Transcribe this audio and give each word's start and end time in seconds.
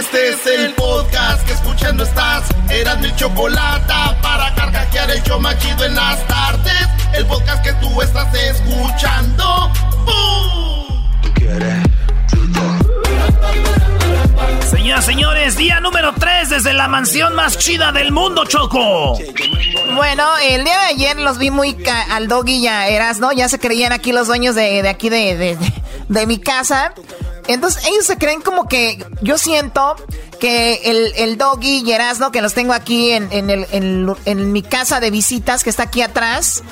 Este 0.00 0.30
es 0.30 0.46
el 0.46 0.72
podcast 0.72 1.46
que 1.46 1.52
escuchando 1.52 2.04
estás. 2.04 2.44
Eran 2.70 3.02
mi 3.02 3.14
chocolate 3.16 3.92
para 4.22 4.54
carcajear 4.54 5.10
el 5.10 5.22
show 5.24 5.38
machido 5.38 5.84
en 5.84 5.94
las 5.94 6.26
tardes. 6.26 6.88
El 7.12 7.26
podcast 7.26 7.62
que 7.62 7.74
tú 7.74 8.00
estás 8.00 8.34
escuchando. 8.34 9.70
¡Bum! 10.06 11.20
¿Tú 11.20 11.30
quieres? 11.34 11.84
Señoras, 14.70 15.04
señores, 15.04 15.56
día 15.58 15.80
número 15.80 16.14
3 16.18 16.48
desde 16.48 16.72
la 16.72 16.88
mansión 16.88 17.34
más 17.34 17.58
chida 17.58 17.92
del 17.92 18.10
mundo, 18.10 18.46
Choco. 18.46 19.18
Bueno, 19.94 20.38
el 20.42 20.64
día 20.64 20.78
de 20.78 20.86
ayer 20.86 21.16
los 21.18 21.36
vi 21.36 21.50
muy 21.50 21.76
al 22.10 22.26
doggy 22.26 22.62
ya 22.62 22.88
eras, 22.88 23.20
¿no? 23.20 23.32
Ya 23.32 23.50
se 23.50 23.58
creían 23.58 23.92
aquí 23.92 24.12
los 24.12 24.28
dueños 24.28 24.54
de, 24.54 24.82
de 24.82 24.88
aquí 24.88 25.10
de, 25.10 25.36
de, 25.36 25.58
de, 26.08 26.26
mi 26.26 26.38
casa. 26.38 26.94
Entonces 27.52 27.84
ellos 27.86 28.06
se 28.06 28.16
creen 28.18 28.40
como 28.40 28.68
que 28.68 29.04
yo 29.22 29.38
siento 29.38 29.96
que 30.40 30.80
el, 30.84 31.12
el 31.16 31.38
doggy 31.38 31.82
y 31.84 31.92
Erasno, 31.92 32.32
que 32.32 32.42
los 32.42 32.54
tengo 32.54 32.72
aquí 32.72 33.10
en, 33.12 33.28
en, 33.32 33.50
el, 33.50 33.66
en, 33.72 34.14
en 34.24 34.52
mi 34.52 34.62
casa 34.62 35.00
de 35.00 35.10
visitas 35.10 35.64
que 35.64 35.70
está 35.70 35.84
aquí 35.84 36.02
atrás, 36.02 36.62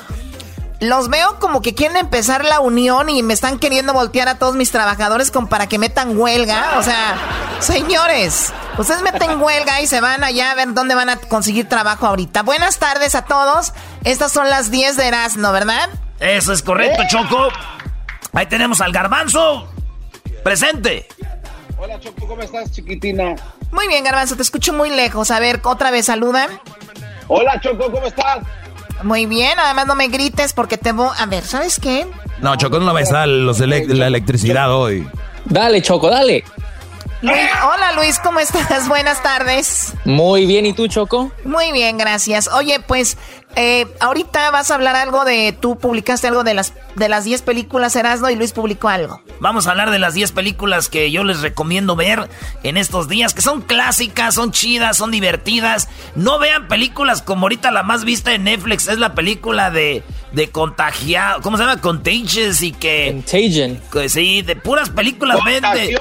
los 0.79 1.09
veo 1.09 1.39
como 1.39 1.61
que 1.61 1.75
quieren 1.75 1.97
empezar 1.97 2.45
la 2.45 2.61
unión 2.61 3.09
y 3.09 3.21
me 3.21 3.33
están 3.33 3.59
queriendo 3.59 3.93
voltear 3.93 4.29
a 4.29 4.35
todos 4.35 4.55
mis 4.55 4.71
trabajadores 4.71 5.29
como 5.29 5.49
para 5.49 5.67
que 5.67 5.77
metan 5.77 6.17
huelga. 6.17 6.77
O 6.77 6.83
sea, 6.83 7.17
señores, 7.59 8.53
ustedes 8.77 9.01
meten 9.01 9.41
huelga 9.41 9.81
y 9.81 9.87
se 9.87 9.99
van 9.99 10.23
allá 10.23 10.51
a 10.51 10.55
ver 10.55 10.73
dónde 10.73 10.95
van 10.95 11.09
a 11.09 11.17
conseguir 11.17 11.67
trabajo 11.67 12.07
ahorita. 12.07 12.43
Buenas 12.43 12.77
tardes 12.77 13.15
a 13.15 13.25
todos. 13.25 13.73
Estas 14.05 14.31
son 14.31 14.49
las 14.49 14.71
10 14.71 14.95
de 14.95 15.07
Erasmo, 15.07 15.51
¿verdad? 15.51 15.89
Eso 16.19 16.53
es 16.53 16.61
correcto, 16.63 17.03
Choco. 17.09 17.49
Ahí 18.33 18.45
tenemos 18.45 18.79
al 18.79 18.93
garbanzo. 18.93 19.67
Presente. 20.49 21.05
Hola, 21.77 21.99
Choco, 21.99 22.27
¿cómo 22.27 22.41
estás, 22.41 22.71
chiquitina? 22.71 23.35
Muy 23.71 23.87
bien, 23.87 24.03
garbanzo, 24.03 24.35
te 24.35 24.41
escucho 24.41 24.73
muy 24.73 24.89
lejos. 24.89 25.29
A 25.29 25.39
ver, 25.39 25.59
otra 25.63 25.91
vez 25.91 26.07
saluda. 26.07 26.49
Hola, 27.27 27.61
Choco, 27.61 27.91
¿cómo 27.91 28.07
estás? 28.07 28.39
Muy 29.03 29.27
bien, 29.27 29.59
además 29.59 29.85
no 29.85 29.93
me 29.93 30.07
grites 30.07 30.53
porque 30.53 30.79
te 30.79 30.91
voy... 30.91 31.11
A 31.19 31.27
ver, 31.27 31.43
¿sabes 31.43 31.79
qué? 31.79 32.07
No, 32.39 32.55
Choco, 32.55 32.79
no 32.79 32.91
va 32.95 32.99
a 32.99 33.03
estar 33.03 33.27
los 33.27 33.59
la 33.59 34.07
electricidad 34.07 34.73
hoy. 34.73 35.07
Dale, 35.45 35.83
Choco, 35.83 36.09
dale. 36.09 36.43
hola 37.21 37.91
Luis, 37.95 38.17
¿cómo 38.17 38.39
estás? 38.39 38.87
Buenas 38.89 39.21
tardes. 39.21 39.93
Muy 40.03 40.47
bien, 40.47 40.65
¿y 40.65 40.73
tú, 40.73 40.87
Choco? 40.87 41.31
Muy 41.43 41.71
bien, 41.71 41.99
gracias. 41.99 42.47
Oye, 42.47 42.79
pues 42.79 43.19
eh, 43.61 43.87
ahorita 43.99 44.51
vas 44.51 44.71
a 44.71 44.75
hablar 44.75 44.95
algo 44.95 45.25
de, 45.25 45.51
tú 45.51 45.77
publicaste 45.77 46.27
algo 46.27 46.45
de 46.45 46.53
las 46.53 46.73
de 46.95 47.09
las 47.09 47.25
10 47.25 47.41
películas 47.41 47.93
Erasmo 47.95 48.29
y 48.29 48.35
Luis 48.35 48.53
publicó 48.53 48.87
algo. 48.87 49.21
Vamos 49.41 49.67
a 49.67 49.71
hablar 49.71 49.91
de 49.91 49.99
las 49.99 50.13
10 50.13 50.31
películas 50.31 50.87
que 50.87 51.11
yo 51.11 51.25
les 51.25 51.41
recomiendo 51.41 51.97
ver 51.97 52.29
en 52.63 52.77
estos 52.77 53.09
días, 53.09 53.33
que 53.33 53.41
son 53.41 53.61
clásicas, 53.61 54.35
son 54.35 54.51
chidas, 54.51 54.95
son 54.95 55.11
divertidas. 55.11 55.89
No 56.15 56.39
vean 56.39 56.69
películas 56.69 57.21
como 57.21 57.43
ahorita 57.43 57.71
la 57.71 57.83
más 57.83 58.05
vista 58.05 58.33
en 58.33 58.45
Netflix, 58.45 58.87
es 58.87 58.97
la 58.97 59.13
película 59.13 59.71
de, 59.71 60.03
de 60.31 60.49
contagiado, 60.49 61.41
¿cómo 61.41 61.57
se 61.57 61.63
llama? 61.63 61.81
Contagious 61.81 62.61
y 62.61 62.71
que... 62.71 63.11
Contagion. 63.13 63.81
Sí, 64.07 64.41
de 64.41 64.55
puras 64.55 64.89
películas 64.89 65.37
vende. 65.43 65.97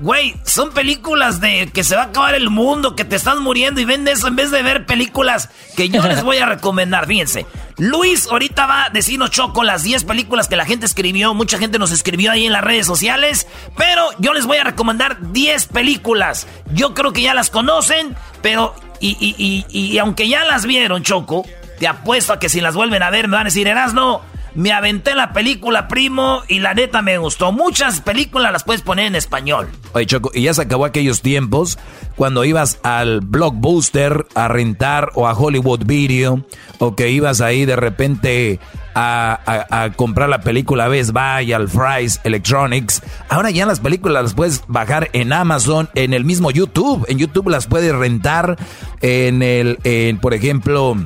Güey, 0.00 0.34
son 0.44 0.70
películas 0.72 1.40
de 1.40 1.68
que 1.72 1.84
se 1.84 1.96
va 1.96 2.02
a 2.02 2.06
acabar 2.06 2.34
el 2.34 2.50
mundo, 2.50 2.96
que 2.96 3.04
te 3.04 3.16
estás 3.16 3.38
muriendo 3.38 3.80
y 3.80 3.84
vende 3.84 4.12
eso 4.12 4.28
en 4.28 4.36
vez 4.36 4.50
de 4.50 4.62
ver 4.62 4.86
películas 4.86 5.50
que 5.76 5.88
yo 5.88 6.02
les 6.06 6.22
voy 6.22 6.38
a 6.38 6.46
recomendar. 6.46 7.01
Fíjense, 7.06 7.46
Luis 7.78 8.28
ahorita 8.28 8.66
va 8.66 8.84
a 8.84 8.90
decirnos 8.90 9.30
Choco 9.30 9.62
las 9.64 9.82
10 9.82 10.04
películas 10.04 10.48
que 10.48 10.56
la 10.56 10.64
gente 10.64 10.86
escribió. 10.86 11.34
Mucha 11.34 11.58
gente 11.58 11.78
nos 11.78 11.92
escribió 11.92 12.32
ahí 12.32 12.46
en 12.46 12.52
las 12.52 12.64
redes 12.64 12.86
sociales. 12.86 13.46
Pero 13.76 14.08
yo 14.18 14.32
les 14.32 14.46
voy 14.46 14.58
a 14.58 14.64
recomendar 14.64 15.32
10 15.32 15.66
películas. 15.66 16.46
Yo 16.72 16.94
creo 16.94 17.12
que 17.12 17.22
ya 17.22 17.34
las 17.34 17.50
conocen, 17.50 18.16
pero. 18.42 18.74
Y, 19.00 19.16
y, 19.18 19.66
y, 19.68 19.98
aunque 19.98 20.28
ya 20.28 20.44
las 20.44 20.64
vieron, 20.64 21.02
Choco, 21.02 21.44
te 21.80 21.88
apuesto 21.88 22.32
a 22.32 22.38
que 22.38 22.48
si 22.48 22.60
las 22.60 22.76
vuelven 22.76 23.02
a 23.02 23.10
ver 23.10 23.26
me 23.26 23.36
van 23.36 23.46
a 23.46 23.50
decir, 23.50 23.68
no 23.94 24.22
me 24.54 24.72
aventé 24.72 25.14
la 25.14 25.32
película, 25.32 25.88
primo, 25.88 26.42
y 26.48 26.58
la 26.58 26.74
neta 26.74 27.02
me 27.02 27.18
gustó. 27.18 27.52
Muchas 27.52 28.00
películas 28.00 28.52
las 28.52 28.64
puedes 28.64 28.82
poner 28.82 29.06
en 29.06 29.16
español. 29.16 29.68
Oye, 29.92 30.06
Choco, 30.06 30.30
y 30.34 30.42
ya 30.42 30.54
se 30.54 30.62
acabó 30.62 30.84
aquellos 30.84 31.22
tiempos 31.22 31.78
cuando 32.16 32.44
ibas 32.44 32.78
al 32.82 33.20
Blockbuster 33.20 34.26
a 34.34 34.48
rentar 34.48 35.10
o 35.14 35.26
a 35.26 35.32
Hollywood 35.32 35.84
Video, 35.84 36.44
o 36.78 36.94
que 36.94 37.10
ibas 37.10 37.40
ahí 37.40 37.64
de 37.64 37.76
repente 37.76 38.60
a, 38.94 39.90
comprar 39.96 40.28
la 40.28 40.40
película 40.40 40.88
Best 40.88 41.12
Buy, 41.12 41.52
al 41.52 41.68
Fry's 41.68 42.20
Electronics. 42.24 43.02
Ahora 43.28 43.50
ya 43.50 43.66
las 43.66 43.80
películas 43.80 44.22
las 44.22 44.34
puedes 44.34 44.64
bajar 44.68 45.10
en 45.12 45.32
Amazon, 45.32 45.88
en 45.94 46.12
el 46.12 46.24
mismo 46.24 46.50
YouTube. 46.50 47.04
En 47.08 47.18
YouTube 47.18 47.48
las 47.48 47.66
puedes 47.66 47.94
rentar 47.94 48.56
en 49.00 49.42
el, 49.42 49.78
en, 49.84 50.18
por 50.18 50.34
ejemplo 50.34 50.96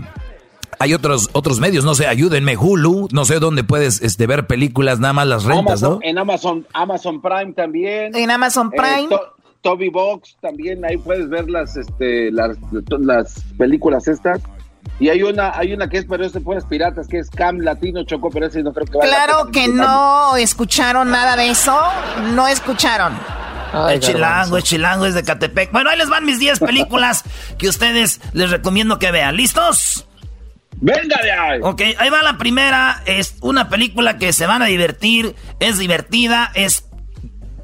hay 0.79 0.95
otros 0.95 1.31
otros 1.33 1.61
medios, 1.61 1.85
no 1.85 1.95
sé, 1.95 2.07
ayúdenme, 2.07 2.57
Hulu, 2.57 3.09
no 3.13 3.25
sé 3.25 3.39
dónde 3.39 3.65
puedes 3.65 4.03
este, 4.03 4.27
ver 4.27 4.47
películas, 4.47 4.99
nada 4.99 5.13
más 5.13 5.27
las 5.27 5.45
rentas, 5.45 5.83
¿no? 5.83 5.99
En 6.03 6.19
Amazon, 6.19 6.67
Amazon 6.73 7.21
Prime 7.21 7.53
también. 7.53 8.15
En 8.15 8.31
Amazon 8.31 8.71
eh, 8.73 8.77
Prime. 8.77 9.17
Toby 9.63 9.89
Box 9.89 10.37
también, 10.41 10.85
ahí 10.85 10.97
puedes 10.97 11.29
ver 11.29 11.51
las, 11.51 11.77
este, 11.77 12.31
las, 12.31 12.57
las 13.01 13.43
películas 13.59 14.07
estas. 14.07 14.41
Y 15.01 15.09
hay 15.09 15.23
una, 15.23 15.51
hay 15.59 15.73
una 15.73 15.89
que 15.89 15.99
es, 15.99 16.07
pero 16.09 16.25
es 16.25 16.33
de 16.33 16.41
puras 16.41 16.65
piratas, 16.65 17.09
que 17.09 17.19
es 17.19 17.29
Cam 17.31 17.59
Latino 17.59 18.05
Choco, 18.05 18.31
pero 18.31 18.47
ese 18.47 18.63
no 18.63 18.73
creo 18.73 18.87
que 18.87 18.99
Claro 19.01 19.51
que 19.51 19.67
no 19.67 20.37
escucharon 20.37 21.11
nada 21.11 21.37
de 21.37 21.51
eso, 21.51 21.77
no 22.35 22.47
escucharon. 22.47 23.19
el 23.91 24.01
chilango, 24.01 24.57
el 24.57 24.63
chilango 24.63 25.07
es 25.07 25.15
de 25.15 25.25
Catepec. 25.25 25.73
Bueno, 25.73 25.91
ahí 25.91 25.99
les 25.99 26.09
van 26.09 26.25
mis 26.25 26.39
10 26.39 26.61
películas 26.61 27.25
que 27.59 27.69
ustedes 27.69 28.21
les 28.33 28.51
recomiendo 28.51 29.01
que 29.01 29.11
vean. 29.11 29.37
¿Listos? 29.37 30.06
Venga 30.81 31.21
de 31.23 31.33
ahí. 31.33 31.61
Ok, 31.63 31.83
ahí 31.99 32.11
va 32.11 32.23
la 32.23 32.39
primera. 32.39 33.03
Es 33.07 33.37
una 33.41 33.69
película 33.69 34.19
que 34.19 34.33
se 34.33 34.47
van 34.47 34.63
a 34.63 34.67
divertir. 34.67 35.35
Es 35.61 35.79
divertida. 35.79 36.51
Es. 36.55 36.85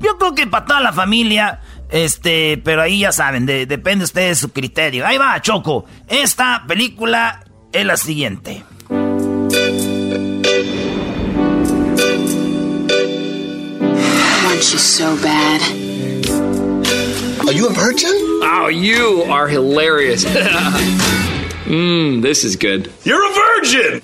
Yo 0.00 0.19
creo 0.19 0.34
que 0.34 0.47
para 0.47 0.65
toda 0.67 0.81
la 0.81 0.93
familia. 0.93 1.61
Este, 1.91 2.59
pero 2.65 2.81
ahí 2.81 3.00
ya 3.00 3.12
saben, 3.12 3.45
depende 3.45 4.05
usted 4.06 4.28
de 4.28 4.34
su 4.34 4.50
criterio. 4.50 5.06
Ahí 5.06 5.19
va, 5.19 5.41
Choco. 5.43 5.85
Esta 6.09 6.64
película 6.67 7.44
es 7.70 7.85
la 7.85 7.99
siguiente. 7.99 8.64
so 14.79 15.17
bad. 15.17 15.61
Are 17.47 17.53
you 17.53 17.69
a 17.69 17.73
virgin? 17.73 18.11
Oh, 18.43 18.69
you 18.69 19.25
are 19.25 19.49
hilarious. 19.49 20.25
Mmm, 21.67 22.23
this 22.23 22.44
is 22.44 22.56
good. 22.56 22.91
You're 23.05 23.23
a 23.25 23.32
virgin. 23.32 24.00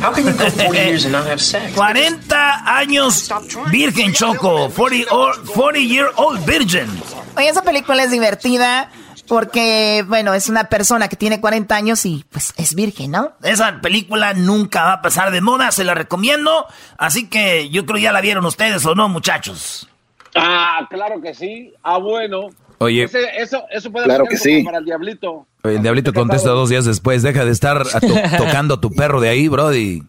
How 0.00 0.12
can 0.12 0.24
you 0.26 0.32
go 0.32 0.48
40 0.48 0.78
years 0.86 1.04
and 1.04 1.12
not 1.12 1.26
have 1.26 1.40
sex? 1.40 1.74
40 1.74 2.64
años 2.66 3.28
virgen 3.70 4.12
Choco. 4.12 4.70
40, 4.70 5.06
or, 5.10 5.34
40 5.46 5.80
year 5.80 6.08
old 6.16 6.40
virgin. 6.46 6.88
Oye, 7.36 7.48
esa 7.48 7.62
película 7.62 8.02
es 8.02 8.10
divertida 8.10 8.90
porque, 9.28 10.04
bueno, 10.08 10.34
es 10.34 10.48
una 10.48 10.64
persona 10.64 11.08
que 11.08 11.16
tiene 11.16 11.40
40 11.40 11.74
años 11.74 12.04
y 12.06 12.24
pues 12.30 12.54
es 12.56 12.74
virgen, 12.74 13.10
¿no? 13.12 13.32
Esa 13.42 13.80
película 13.80 14.34
nunca 14.34 14.84
va 14.84 14.92
a 14.94 15.02
pasar 15.02 15.30
de 15.30 15.40
moda, 15.40 15.70
se 15.70 15.84
la 15.84 15.94
recomiendo. 15.94 16.66
Así 16.98 17.28
que 17.28 17.68
yo 17.70 17.86
creo 17.86 17.98
ya 17.98 18.12
la 18.12 18.20
vieron 18.20 18.44
ustedes 18.46 18.84
o 18.86 18.94
no, 18.94 19.08
muchachos. 19.08 19.88
Ah, 20.34 20.86
claro 20.90 21.20
que 21.20 21.34
sí. 21.34 21.72
Ah, 21.82 21.98
bueno. 21.98 22.48
Oye, 22.82 23.08
eso, 23.38 23.62
eso 23.70 23.92
puede 23.92 24.06
claro 24.06 24.24
que 24.28 24.36
sí. 24.36 24.62
para 24.62 24.78
el 24.78 24.84
diablito. 24.84 25.46
el 25.62 25.82
diablito 25.82 26.12
contesta 26.12 26.50
dos 26.50 26.68
días 26.68 26.84
después, 26.84 27.22
deja 27.22 27.44
de 27.44 27.52
estar 27.52 27.84
tocando 28.38 28.80
tu 28.80 28.90
perro 28.90 29.20
de 29.20 29.28
ahí, 29.28 29.48
brody. 29.48 30.02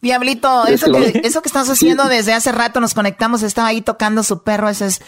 Diablito, 0.00 0.66
eso 0.66 0.92
que, 0.92 1.20
eso 1.24 1.42
que 1.42 1.48
estás 1.48 1.68
haciendo 1.68 2.04
desde 2.08 2.32
hace 2.32 2.52
rato, 2.52 2.80
nos 2.80 2.94
conectamos, 2.94 3.42
estaba 3.42 3.68
ahí 3.68 3.80
tocando 3.80 4.22
su 4.22 4.42
perro, 4.44 4.68
eso 4.68 4.84
es 4.84 5.00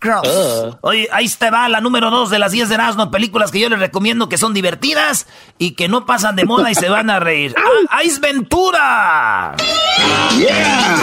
gross. 0.00 0.76
Oye, 0.82 1.08
ahí 1.12 1.28
te 1.28 1.50
va 1.50 1.68
la 1.68 1.80
número 1.80 2.10
dos 2.10 2.30
de 2.30 2.38
las 2.38 2.52
10 2.52 2.68
de 2.68 2.74
Erasmo, 2.74 3.10
películas 3.10 3.50
que 3.50 3.60
yo 3.60 3.68
les 3.68 3.78
recomiendo 3.78 4.28
que 4.28 4.36
son 4.36 4.54
divertidas 4.54 5.26
y 5.58 5.72
que 5.72 5.88
no 5.88 6.06
pasan 6.06 6.36
de 6.36 6.44
moda 6.44 6.70
y 6.70 6.74
se 6.74 6.88
van 6.88 7.10
a 7.10 7.20
reír. 7.20 7.54
¡Ah, 7.90 8.02
¡Ice 8.04 8.20
Ventura! 8.20 9.54
Yeah. 10.38 10.96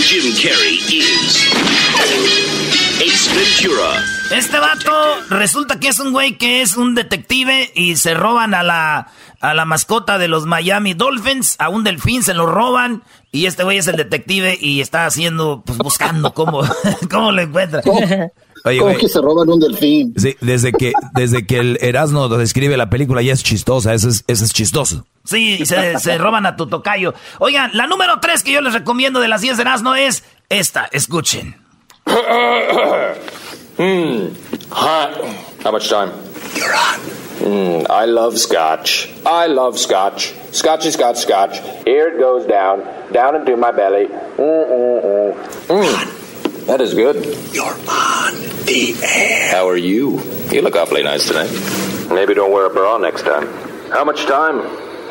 Jim 0.00 0.34
Carrey 0.34 0.80
is 0.88 2.59
Ace 3.00 3.30
Ventura. 3.34 4.04
Este 4.30 4.58
vato 4.58 4.92
resulta 5.30 5.80
que 5.80 5.88
es 5.88 5.98
un 6.00 6.12
güey 6.12 6.36
que 6.36 6.60
es 6.60 6.76
un 6.76 6.94
detective 6.94 7.70
y 7.74 7.96
se 7.96 8.12
roban 8.12 8.52
a 8.52 8.62
la 8.62 9.08
a 9.40 9.54
la 9.54 9.64
mascota 9.64 10.18
de 10.18 10.28
los 10.28 10.44
Miami 10.44 10.92
Dolphins, 10.92 11.56
a 11.58 11.70
un 11.70 11.82
delfín 11.82 12.22
se 12.22 12.34
lo 12.34 12.44
roban 12.44 13.02
y 13.32 13.46
este 13.46 13.64
güey 13.64 13.78
es 13.78 13.86
el 13.86 13.96
detective 13.96 14.58
y 14.60 14.82
está 14.82 15.06
haciendo, 15.06 15.62
pues 15.64 15.78
buscando 15.78 16.34
cómo, 16.34 16.60
cómo 17.10 17.32
lo 17.32 17.40
encuentra. 17.40 17.80
¿Cómo 17.80 18.96
que 18.98 19.08
se 19.08 19.20
roban 19.22 19.48
un 19.48 19.60
delfín? 19.60 20.12
Sí, 20.18 20.36
desde 20.42 20.70
que, 20.72 20.92
desde 21.14 21.46
que 21.46 21.56
el 21.56 21.78
Erasmo 21.80 22.28
describe 22.28 22.76
la 22.76 22.90
película 22.90 23.22
ya 23.22 23.32
es 23.32 23.42
chistosa, 23.42 23.94
eso 23.94 24.10
es, 24.10 24.24
eso 24.26 24.44
es 24.44 24.52
chistoso. 24.52 25.06
Sí, 25.24 25.64
se, 25.64 25.98
se, 25.98 26.18
roban 26.18 26.44
a 26.44 26.56
tu 26.56 26.66
tocayo. 26.66 27.14
Oigan, 27.38 27.70
la 27.72 27.86
número 27.86 28.20
tres 28.20 28.42
que 28.42 28.52
yo 28.52 28.60
les 28.60 28.74
recomiendo 28.74 29.20
de 29.20 29.28
las 29.28 29.40
10 29.40 29.56
de 29.56 29.62
Erasmo 29.62 29.94
es 29.94 30.22
esta, 30.50 30.86
escuchen. 30.92 31.56
mm, 33.76 34.68
hot. 34.70 35.62
How 35.62 35.70
much 35.70 35.88
time? 35.88 36.08
You're 36.56 36.74
on. 36.74 37.00
Mm, 37.40 37.86
I 37.90 38.04
love 38.06 38.38
scotch. 38.38 39.10
I 39.24 39.46
love 39.46 39.78
scotch. 39.78 40.34
Scotchy, 40.52 40.90
scotch, 40.90 41.16
scotch. 41.18 41.58
Here 41.84 42.08
it 42.08 42.18
goes 42.18 42.46
down, 42.46 43.12
down 43.12 43.36
into 43.36 43.56
my 43.56 43.70
belly. 43.70 44.06
Mm, 44.06 44.38
mm, 44.38 45.02
mm. 45.02 45.34
Mm. 45.68 46.66
That 46.66 46.80
is 46.80 46.94
good. 46.94 47.16
You're 47.54 47.64
on 47.64 48.34
the 48.64 48.94
air. 49.04 49.50
How 49.50 49.68
are 49.68 49.76
you? 49.76 50.20
You 50.50 50.62
look 50.62 50.76
awfully 50.76 51.02
nice 51.02 51.26
tonight. 51.28 51.50
Maybe 52.12 52.34
don't 52.34 52.52
wear 52.52 52.66
a 52.66 52.70
bra 52.70 52.98
next 52.98 53.22
time. 53.22 53.46
How 53.90 54.04
much 54.04 54.24
time 54.24 54.62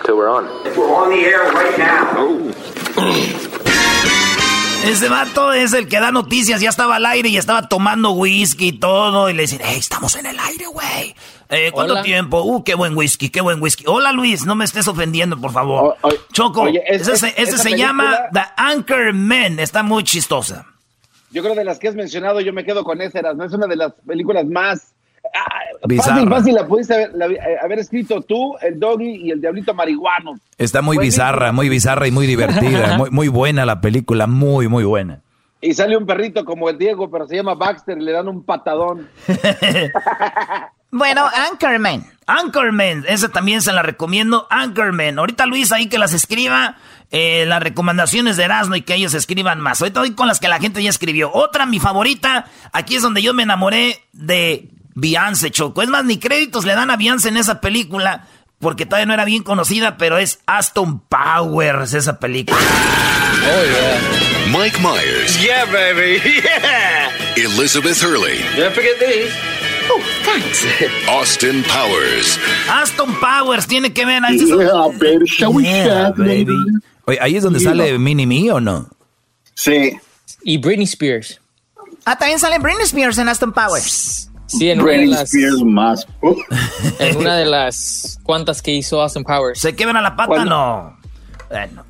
till 0.04 0.18
we're 0.18 0.30
on? 0.30 0.46
We're 0.78 0.94
on 0.94 1.10
the 1.10 1.18
air 1.26 1.52
right 1.52 1.78
now. 1.78 2.14
Oh. 2.18 3.66
Ese 4.86 5.10
vato 5.10 5.52
es 5.52 5.74
el 5.74 5.88
que 5.88 6.00
da 6.00 6.12
noticias, 6.12 6.62
ya 6.62 6.70
estaba 6.70 6.96
al 6.96 7.06
aire 7.06 7.30
y 7.30 7.38
estaba 7.38 7.68
tomando 7.68 8.12
whisky 8.12 8.70
y 8.70 8.72
todo. 8.72 9.30
Y 9.30 9.34
le 9.34 9.44
dicen, 9.44 9.60
hey, 9.64 9.78
estamos 9.78 10.16
en 10.16 10.26
el 10.26 10.40
aire, 10.40 10.66
güey. 10.68 11.16
Eh, 11.50 11.72
¿Cuánto 11.72 12.02
tiempo? 12.02 12.44
Uh, 12.44 12.64
qué 12.64 12.76
buen 12.76 12.96
whisky, 12.96 13.30
qué 13.30 13.42
buen 13.42 13.62
whisky. 13.62 13.84
Hola 13.88 14.14
Luis, 14.14 14.46
no 14.46 14.56
me 14.56 14.66
estés 14.66 14.88
ofendiendo, 14.88 15.40
por 15.40 15.52
favor. 15.52 15.98
Choco, 16.32 16.68
ese, 16.68 17.18
se 17.58 17.78
llama 17.78 18.30
The 18.32 18.42
Anchor 18.56 19.14
Man, 19.14 19.60
está 19.60 19.84
muy 19.84 20.04
chistosa. 20.04 20.66
Yo 21.32 21.44
creo 21.44 21.56
de 21.56 21.66
las 21.66 21.78
que 21.78 21.88
has 21.90 21.96
mencionado, 21.96 22.40
yo 22.40 22.54
me 22.54 22.64
quedo 22.64 22.84
con 22.84 23.02
esa, 23.02 23.22
no 23.34 23.46
es 23.46 23.54
una 23.54 23.68
de 23.68 23.76
las 23.76 23.94
películas 24.08 24.46
más 24.46 24.94
Bizarra. 25.86 26.16
Fácil, 26.16 26.30
fácil, 26.30 26.56
la 26.56 26.68
pudiste 26.68 26.94
haber, 26.94 27.32
eh, 27.32 27.58
haber, 27.64 27.80
escrito 27.80 28.22
tú, 28.22 28.56
el 28.62 28.80
doggy 28.80 29.28
y 29.28 29.32
el 29.32 29.40
diablito 29.40 29.74
marihuano. 29.74 30.38
Está 30.58 30.82
muy 30.82 30.98
bizarra, 30.98 31.52
muy 31.52 31.70
bizarra 31.70 32.08
y 32.08 32.12
muy 32.12 32.28
divertida. 32.28 32.98
muy, 32.98 33.10
muy 33.12 33.28
buena 33.30 33.66
la 33.66 33.80
película, 33.80 34.28
muy, 34.28 34.68
muy 34.68 34.84
buena. 34.84 35.22
Y 35.62 35.74
sale 35.74 35.98
un 35.98 36.06
perrito 36.06 36.46
como 36.46 36.70
el 36.70 36.78
Diego, 36.78 37.10
pero 37.12 37.28
se 37.28 37.36
llama 37.36 37.54
Baxter 37.54 37.98
y 37.98 38.04
le 38.04 38.12
dan 38.14 38.28
un 38.28 38.44
patadón. 38.44 39.10
bueno, 40.92 41.26
Anchorman. 41.50 42.06
Anchorman, 42.26 43.06
esa 43.08 43.30
también 43.30 43.62
se 43.62 43.74
la 43.74 43.82
recomiendo. 43.82 44.48
Anchorman. 44.50 45.20
Ahorita 45.20 45.46
Luis 45.46 45.72
ahí 45.72 45.88
que 45.88 45.98
las 45.98 46.14
escriba. 46.14 46.78
Eh, 47.12 47.46
las 47.48 47.64
recomendaciones 47.64 48.38
de 48.38 48.44
Erasmo 48.44 48.76
y 48.76 48.84
que 48.84 48.94
ellos 48.94 49.16
escriban 49.16 49.60
más. 49.60 49.82
Ahorita 49.82 50.02
voy 50.02 50.14
con 50.14 50.28
las 50.28 50.40
que 50.40 50.48
la 50.48 50.60
gente 50.60 50.84
ya 50.84 50.92
escribió. 50.92 51.32
Otra, 51.34 51.66
mi 51.66 51.80
favorita, 51.80 52.46
aquí 52.72 52.96
es 52.96 53.02
donde 53.02 53.24
yo 53.24 53.34
me 53.34 53.44
enamoré 53.44 54.04
de 54.14 54.70
Beyoncé, 55.00 55.52
Choco. 55.52 55.82
Es 55.82 55.90
más, 55.90 56.06
ni 56.06 56.18
créditos 56.18 56.66
le 56.66 56.74
dan 56.74 56.92
a 56.92 56.98
Beyoncé 56.98 57.30
en 57.30 57.38
esa 57.38 57.62
película, 57.62 58.28
porque 58.60 58.86
todavía 58.86 59.06
no 59.06 59.14
era 59.14 59.26
bien 59.26 59.44
conocida, 59.44 59.98
pero 59.98 60.18
es 60.18 60.40
Aston 60.46 61.00
Powers 61.00 61.94
esa 61.94 62.20
película. 62.20 62.58
Oh, 62.60 63.64
yeah. 63.64 64.52
Mike 64.52 64.80
Myers. 64.80 65.42
Yeah, 65.42 65.66
baby. 65.66 66.20
Yeah. 66.24 67.12
Elizabeth 67.38 68.02
Hurley. 68.02 68.40
Don't 68.58 68.74
forget 68.74 69.00
these. 69.00 69.32
Oh, 69.92 70.02
thanks. 70.24 70.66
Austin 71.08 71.64
Powers. 71.64 72.38
Aston 72.70 73.16
Powers 73.20 73.66
tiene 73.68 73.94
que 73.94 74.06
ver. 74.06 74.24
Ahí 74.24 74.38
yeah, 74.38 74.88
baby. 75.00 75.26
Shall 75.26 75.54
we 75.54 75.64
yeah, 75.64 76.12
baby. 76.12 76.56
Oye, 77.06 77.18
ahí 77.22 77.36
es 77.36 77.44
donde 77.44 77.60
sale 77.60 77.98
Mini 77.98 78.28
Me 78.28 78.52
o 78.52 78.60
no? 78.60 78.88
Sí. 79.56 79.98
Y 80.44 80.58
Britney 80.58 80.86
Spears. 80.86 81.40
Ah, 82.06 82.18
también 82.18 82.40
sale 82.40 82.60
Britney 82.60 82.84
Spears 82.84 83.18
en 83.18 83.30
Aston 83.30 83.52
Powers. 83.52 84.29
Sí, 84.50 84.70
en 84.70 84.82
una, 84.82 84.92
de 84.92 85.06
las, 85.06 85.34
más. 85.64 86.08
en 87.00 87.18
una 87.18 87.38
de 87.38 87.46
las 87.46 88.20
cuantas 88.24 88.62
que 88.62 88.72
hizo 88.72 89.02
Austin 89.02 89.24
Powers. 89.24 89.60
¿Se 89.60 89.76
quebra 89.76 90.02
la 90.02 90.16
pata? 90.16 90.44
No. 90.44 90.98
Bueno. 91.50 91.86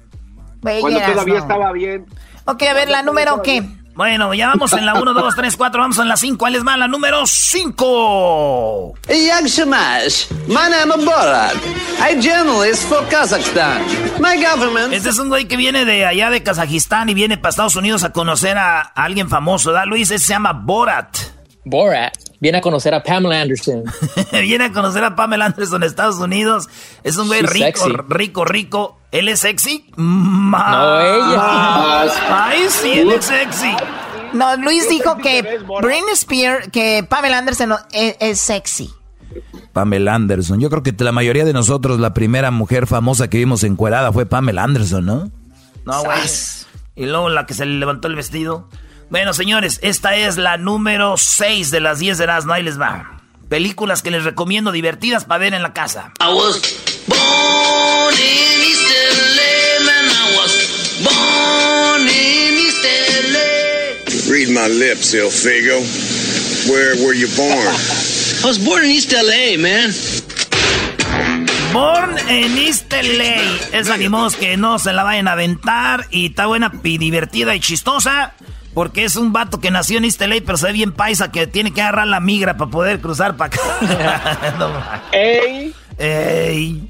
Cuando 0.61 0.99
todavía 0.99 1.39
estaba 1.39 1.71
bien. 1.71 2.05
Ok, 2.45 2.63
a 2.63 2.73
ver, 2.73 2.89
la 2.89 3.01
número 3.01 3.41
qué. 3.41 3.63
Bueno, 3.99 4.33
ya 4.33 4.47
vamos 4.47 4.71
en 4.71 4.85
la 4.85 4.93
1, 4.93 5.13
2, 5.13 5.35
3, 5.35 5.57
4, 5.57 5.81
vamos 5.81 5.97
en 5.97 6.07
la 6.07 6.15
5. 6.15 6.37
¿Cuál 6.37 6.55
es 6.55 6.63
más? 6.63 6.79
La 6.79 6.87
número 6.87 7.27
5. 7.27 8.93
Jag 9.09 9.45
Shamash. 9.45 10.31
My 10.47 10.69
name 10.69 10.93
is 10.97 11.05
Borat. 11.05 11.55
I'm 11.99 12.21
journalist 12.21 12.87
for 12.87 13.05
Kazakhstan. 13.09 13.81
My 14.21 14.41
government... 14.41 14.93
Este 14.93 15.09
es 15.09 15.19
un 15.19 15.27
güey 15.27 15.49
que 15.49 15.57
viene 15.57 15.83
de 15.83 16.05
allá 16.05 16.29
de 16.29 16.41
Kazajistán 16.41 17.09
y 17.09 17.13
viene 17.13 17.37
para 17.37 17.49
Estados 17.49 17.75
Unidos 17.75 18.05
a 18.05 18.13
conocer 18.13 18.57
a, 18.57 18.79
alguien 18.79 19.27
famoso, 19.27 19.71
¿verdad, 19.73 19.87
Luis? 19.87 20.11
Ese 20.11 20.25
se 20.25 20.33
llama 20.33 20.53
Borat. 20.53 21.17
Borat. 21.69 22.13
Viene 22.39 22.59
a 22.59 22.61
conocer 22.61 22.93
a 22.93 23.03
Pamela 23.03 23.41
Anderson. 23.41 23.83
Viene 24.31 24.65
a 24.65 24.71
conocer 24.71 25.03
a 25.03 25.15
Pamela 25.15 25.45
Anderson 25.45 25.83
en 25.83 25.87
Estados 25.87 26.17
Unidos. 26.17 26.67
Es 27.03 27.17
un 27.17 27.27
güey 27.27 27.41
rico, 27.41 27.87
rico, 28.07 28.45
rico. 28.45 28.99
¿Él 29.11 29.27
es 29.27 29.39
sexy? 29.39 29.85
No, 29.97 31.01
ella. 31.01 32.01
Ay, 32.47 32.67
sí, 32.69 32.91
él 32.91 33.11
es 33.11 33.25
sexy. 33.25 33.75
No, 34.33 34.55
Luis 34.57 34.87
dijo 34.87 35.17
que 35.17 35.41
Britney 35.81 36.13
Spears, 36.13 36.69
que 36.69 37.05
Pamela 37.07 37.39
Anderson 37.39 37.73
es, 37.91 38.39
sexy. 38.39 38.89
Pamela 39.73 40.15
Anderson. 40.15 40.59
Yo 40.59 40.69
creo 40.69 40.83
que 40.83 40.93
la 41.03 41.11
mayoría 41.11 41.45
de 41.45 41.53
nosotros, 41.53 41.99
la 41.99 42.13
primera 42.13 42.51
mujer 42.51 42.87
famosa 42.87 43.29
que 43.29 43.37
vimos 43.37 43.63
encuerada 43.63 44.13
fue 44.13 44.25
Pamela 44.25 44.63
Anderson, 44.63 45.05
¿no? 45.05 45.31
No, 45.85 46.03
güey. 46.03 46.19
Y 46.95 47.05
luego 47.05 47.29
la 47.29 47.45
que 47.45 47.53
se 47.53 47.65
le 47.65 47.79
levantó 47.79 48.07
el 48.07 48.15
vestido. 48.15 48.69
Bueno, 49.09 49.33
señores, 49.33 49.79
esta 49.81 50.15
es 50.15 50.37
la 50.37 50.57
número 50.57 51.17
6 51.17 51.71
de 51.71 51.79
las 51.79 51.97
10 51.97 52.19
de 52.19 52.27
las 52.27 52.45
no 52.45 52.53
ahí 52.53 52.61
les 52.61 52.79
va. 52.79 53.21
Películas 53.49 54.03
que 54.03 54.11
les 54.11 54.23
recomiendo 54.23 54.71
divertidas 54.71 55.25
para 55.25 55.39
ver 55.39 55.55
en 55.55 55.63
la 55.63 55.73
casa. 55.73 56.13
I 56.21 56.31
was 56.31 56.61
born 57.07 58.13
in 58.13 58.61
East 58.61 58.85
LA, 59.09 59.85
man, 59.85 60.05
I 60.11 60.37
was 60.37 61.01
born 61.03 62.01
in 62.07 62.59
East 62.59 62.85
LA. 63.33 64.31
Read 64.31 64.49
my 64.49 64.67
lips, 64.67 65.15
El 65.15 65.31
Figo. 65.31 65.79
Where 66.71 66.95
were 67.03 67.15
you 67.15 67.27
born? 67.35 67.75
I 68.43 68.47
was 68.47 68.63
born 68.63 68.83
in 68.83 68.91
East 68.91 69.11
LA, 69.11 69.57
man. 69.57 69.91
Born 71.73 72.15
in 72.29 72.55
East 72.59 72.93
LA. 72.93 73.41
Es 73.73 73.89
animos 73.89 74.35
que 74.35 74.55
no 74.55 74.77
se 74.77 74.93
la 74.93 75.01
vayan 75.01 75.27
a 75.27 75.31
aventar 75.31 76.05
y 76.11 76.27
está 76.27 76.45
buena 76.45 76.71
y 76.83 76.99
divertida 76.99 77.55
y 77.55 77.59
chistosa. 77.59 78.35
Porque 78.73 79.03
es 79.03 79.15
un 79.15 79.33
vato 79.33 79.59
que 79.59 79.71
nació 79.71 79.97
en 79.97 80.05
East 80.05 80.21
pero 80.45 80.57
se 80.57 80.67
ve 80.67 80.73
bien 80.73 80.93
paisa 80.93 81.31
que 81.31 81.47
tiene 81.47 81.73
que 81.73 81.81
agarrar 81.81 82.07
la 82.07 82.19
migra 82.19 82.57
para 82.57 82.69
poder 82.69 83.01
cruzar 83.01 83.35
para 83.35 83.55
acá. 83.55 85.01
¡Ey! 85.11 85.73
¡Ey! 85.97 86.89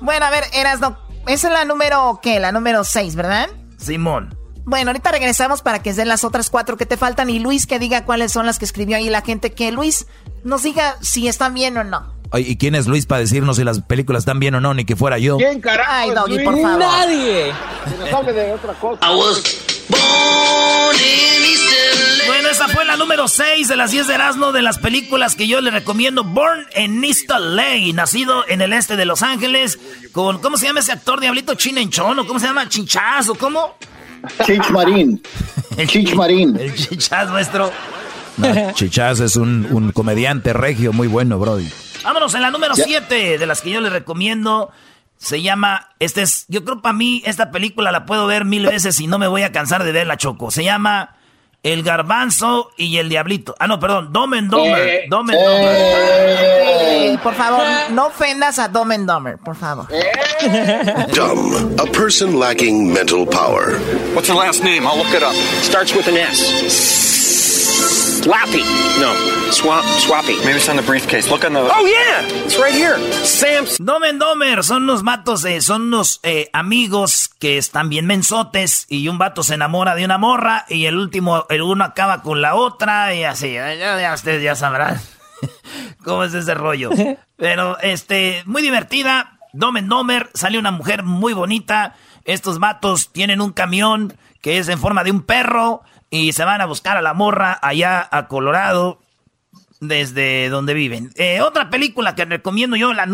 Bueno, 0.00 0.26
a 0.26 0.30
ver, 0.30 0.44
Eras, 0.52 0.80
no, 0.80 0.98
esa 1.26 1.48
es 1.48 1.52
la 1.52 1.64
número, 1.64 2.20
¿qué? 2.22 2.40
La 2.40 2.52
número 2.52 2.84
6, 2.84 3.16
¿verdad? 3.16 3.48
Simón. 3.78 4.36
Bueno, 4.66 4.90
ahorita 4.90 5.12
regresamos 5.12 5.62
para 5.62 5.82
que 5.82 5.92
den 5.92 6.08
las 6.08 6.24
otras 6.24 6.48
cuatro 6.50 6.76
que 6.76 6.86
te 6.86 6.96
faltan 6.96 7.28
y 7.28 7.38
Luis 7.38 7.66
que 7.66 7.78
diga 7.78 8.04
cuáles 8.04 8.32
son 8.32 8.46
las 8.46 8.58
que 8.58 8.64
escribió 8.64 8.96
ahí 8.96 9.10
la 9.10 9.20
gente. 9.20 9.52
Que 9.52 9.70
Luis 9.72 10.06
nos 10.42 10.62
diga 10.62 10.96
si 11.00 11.28
están 11.28 11.54
bien 11.54 11.76
o 11.76 11.84
no. 11.84 12.14
¿Y 12.32 12.56
quién 12.56 12.74
es 12.74 12.86
Luis 12.86 13.06
para 13.06 13.20
decirnos 13.20 13.56
si 13.56 13.64
las 13.64 13.80
películas 13.82 14.22
están 14.22 14.40
bien 14.40 14.54
o 14.54 14.60
no? 14.60 14.74
Ni 14.74 14.84
que 14.84 14.96
fuera 14.96 15.18
yo. 15.18 15.36
¿Quién 15.36 15.60
carajo? 15.60 15.90
Ay, 15.92 16.10
Doggy, 16.10 16.38
por 16.40 16.60
favor. 16.60 16.78
Nadie. 16.78 17.52
Que 17.88 17.96
nos 17.98 18.12
hable 18.12 18.32
de 18.32 18.52
otra 18.52 18.72
cosa. 18.74 18.98
Bueno, 22.26 22.48
esa 22.48 22.68
fue 22.68 22.84
la 22.84 22.96
número 22.96 23.28
6 23.28 23.68
de 23.68 23.76
las 23.76 23.90
10 23.90 24.06
de 24.06 24.14
Erasmo 24.14 24.52
de 24.52 24.62
las 24.62 24.78
películas 24.78 25.36
que 25.36 25.46
yo 25.46 25.60
le 25.60 25.70
recomiendo. 25.70 26.24
Born 26.24 26.66
in 26.76 27.04
East 27.04 27.30
LA, 27.30 27.92
nacido 27.92 28.44
en 28.48 28.60
el 28.62 28.72
este 28.72 28.96
de 28.96 29.04
Los 29.04 29.22
Ángeles, 29.22 29.78
con, 30.12 30.38
¿cómo 30.38 30.56
se 30.56 30.66
llama 30.66 30.80
ese 30.80 30.92
actor 30.92 31.20
diablito? 31.20 31.54
Chinenchón, 31.54 32.18
o 32.18 32.26
cómo 32.26 32.40
se 32.40 32.46
llama? 32.46 32.68
Chinchazo, 32.68 33.34
¿cómo? 33.34 33.76
Chich 34.44 34.70
Marín. 34.70 35.22
El 35.76 35.88
Chich 35.88 36.14
Marín. 36.14 36.56
El 36.60 36.74
Chinchaz 36.74 37.28
nuestro. 37.28 37.70
Chichaz 38.74 39.20
es 39.20 39.36
un, 39.36 39.66
un, 39.70 39.92
comediante 39.92 40.52
regio 40.52 40.92
muy 40.92 41.06
bueno, 41.06 41.38
Brody. 41.38 41.68
Vámonos 42.02 42.34
en 42.34 42.42
la 42.42 42.50
número 42.50 42.74
7 42.74 43.38
de 43.38 43.46
las 43.46 43.60
que 43.60 43.70
yo 43.70 43.80
les 43.80 43.92
recomiendo. 43.92 44.70
Se 45.24 45.40
llama, 45.40 45.88
este 46.00 46.20
es, 46.20 46.44
yo 46.48 46.64
creo 46.66 46.82
para 46.82 46.92
mí, 46.92 47.22
esta 47.24 47.50
película 47.50 47.90
la 47.90 48.04
puedo 48.04 48.26
ver 48.26 48.44
mil 48.44 48.66
veces 48.66 49.00
y 49.00 49.06
no 49.06 49.18
me 49.18 49.26
voy 49.26 49.40
a 49.42 49.52
cansar 49.52 49.82
de 49.82 49.90
verla, 49.90 50.18
Choco. 50.18 50.50
Se 50.50 50.62
llama 50.62 51.16
El 51.62 51.82
Garbanzo 51.82 52.70
y 52.76 52.98
el 52.98 53.08
Diablito. 53.08 53.54
Ah, 53.58 53.66
no, 53.66 53.80
perdón, 53.80 54.12
Domen 54.12 54.50
Domer. 54.50 54.86
Eh, 54.86 55.04
Domen 55.08 55.34
eh, 55.40 57.18
por 57.22 57.34
favor, 57.34 57.62
no 57.92 58.08
ofendas 58.08 58.58
a 58.58 58.68
Domen 58.68 59.06
Domer, 59.06 59.38
por 59.38 59.56
favor. 59.56 59.86
Dumb, 61.14 61.74
a 61.80 61.86
person 61.86 62.38
lacking 62.38 62.92
mental 62.92 63.24
power. 63.24 63.78
What's 64.12 64.28
the 64.28 64.34
last 64.34 64.62
name? 64.62 64.86
I'll 64.86 64.98
look 64.98 65.14
it 65.14 65.22
up. 65.22 65.34
Starts 65.62 65.94
with 65.96 66.06
an 66.06 66.18
S. 66.18 67.43
Slappy. 68.24 68.64
No, 69.00 69.12
swap, 69.52 69.84
Swappy. 69.84 70.38
Maybe 70.46 70.56
it's 70.56 70.70
on 70.70 70.76
the 70.76 70.82
briefcase. 70.82 71.30
Look 71.30 71.44
on 71.44 71.52
the. 71.52 71.60
Oh 71.60 71.84
yeah, 71.84 72.46
it's 72.46 72.56
right 72.56 72.72
here. 72.72 72.96
Sam's. 73.22 73.76
Domen 73.76 74.18
Domer 74.18 74.64
son 74.64 74.84
unos 74.84 75.02
matos, 75.02 75.44
eh, 75.44 75.60
son 75.60 75.82
unos 75.92 76.20
eh, 76.22 76.48
amigos 76.54 77.28
que 77.38 77.58
están 77.58 77.90
bien 77.90 78.06
mensotes 78.06 78.86
y 78.88 79.08
un 79.08 79.18
vato 79.18 79.42
se 79.42 79.52
enamora 79.52 79.94
de 79.94 80.06
una 80.06 80.16
morra 80.16 80.64
y 80.70 80.86
el 80.86 80.96
último, 80.96 81.44
el 81.50 81.60
uno 81.60 81.84
acaba 81.84 82.22
con 82.22 82.40
la 82.40 82.54
otra 82.54 83.14
y 83.14 83.24
así. 83.24 83.52
Ya, 83.52 83.74
ya 83.74 84.14
ustedes 84.14 84.42
ya 84.42 84.54
sabrán 84.54 84.98
cómo 86.02 86.24
es 86.24 86.32
ese 86.32 86.54
rollo. 86.54 86.92
Pero 87.36 87.78
este, 87.80 88.42
muy 88.46 88.62
divertida. 88.62 89.38
Domen 89.52 89.86
Domer 89.86 90.30
sale 90.32 90.58
una 90.58 90.70
mujer 90.70 91.02
muy 91.02 91.34
bonita. 91.34 91.94
Estos 92.24 92.58
matos 92.58 93.12
tienen 93.12 93.42
un 93.42 93.52
camión 93.52 94.16
que 94.40 94.56
es 94.56 94.68
en 94.68 94.78
forma 94.78 95.04
de 95.04 95.10
un 95.10 95.22
perro 95.22 95.82
y 96.14 96.32
se 96.32 96.44
van 96.44 96.60
a 96.60 96.66
buscar 96.66 96.96
a 96.96 97.02
la 97.02 97.12
morra 97.12 97.58
allá 97.60 98.08
a 98.08 98.28
Colorado, 98.28 99.00
desde 99.80 100.48
donde 100.48 100.72
viven. 100.72 101.10
Eh, 101.16 101.40
otra 101.40 101.70
película 101.70 102.14
que 102.14 102.24
recomiendo 102.24 102.76
yo, 102.76 102.92
la, 102.92 103.08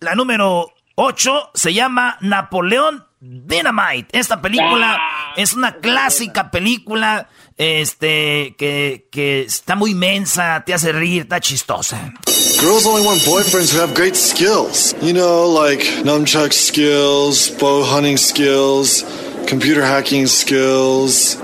la 0.00 0.14
número 0.14 0.72
8, 0.94 1.50
se 1.52 1.74
llama 1.74 2.16
Napoleón 2.22 3.04
Dynamite. 3.20 4.18
Esta 4.18 4.40
película 4.40 4.96
ah. 4.98 5.34
es 5.36 5.52
una 5.52 5.74
clásica 5.74 6.50
película 6.50 7.28
este 7.58 8.54
que, 8.56 9.08
que 9.12 9.42
está 9.42 9.76
muy 9.76 9.94
mensa, 9.94 10.62
te 10.64 10.72
hace 10.72 10.90
reír, 10.90 11.22
está 11.22 11.38
chistosa. 11.38 12.14
Girls 12.58 12.86
only 12.86 13.06
want 13.06 13.20
boyfriends 13.26 13.74
who 13.74 13.78
have 13.78 13.92
great 13.92 14.16
skills. 14.16 14.94
You 15.02 15.12
know, 15.12 15.46
like 15.52 15.84
nunchuck 16.02 16.54
skills, 16.54 17.50
bow 17.60 17.84
hunting 17.84 18.16
skills, 18.16 19.04
computer 19.46 19.84
hacking 19.84 20.26
skills. 20.26 21.36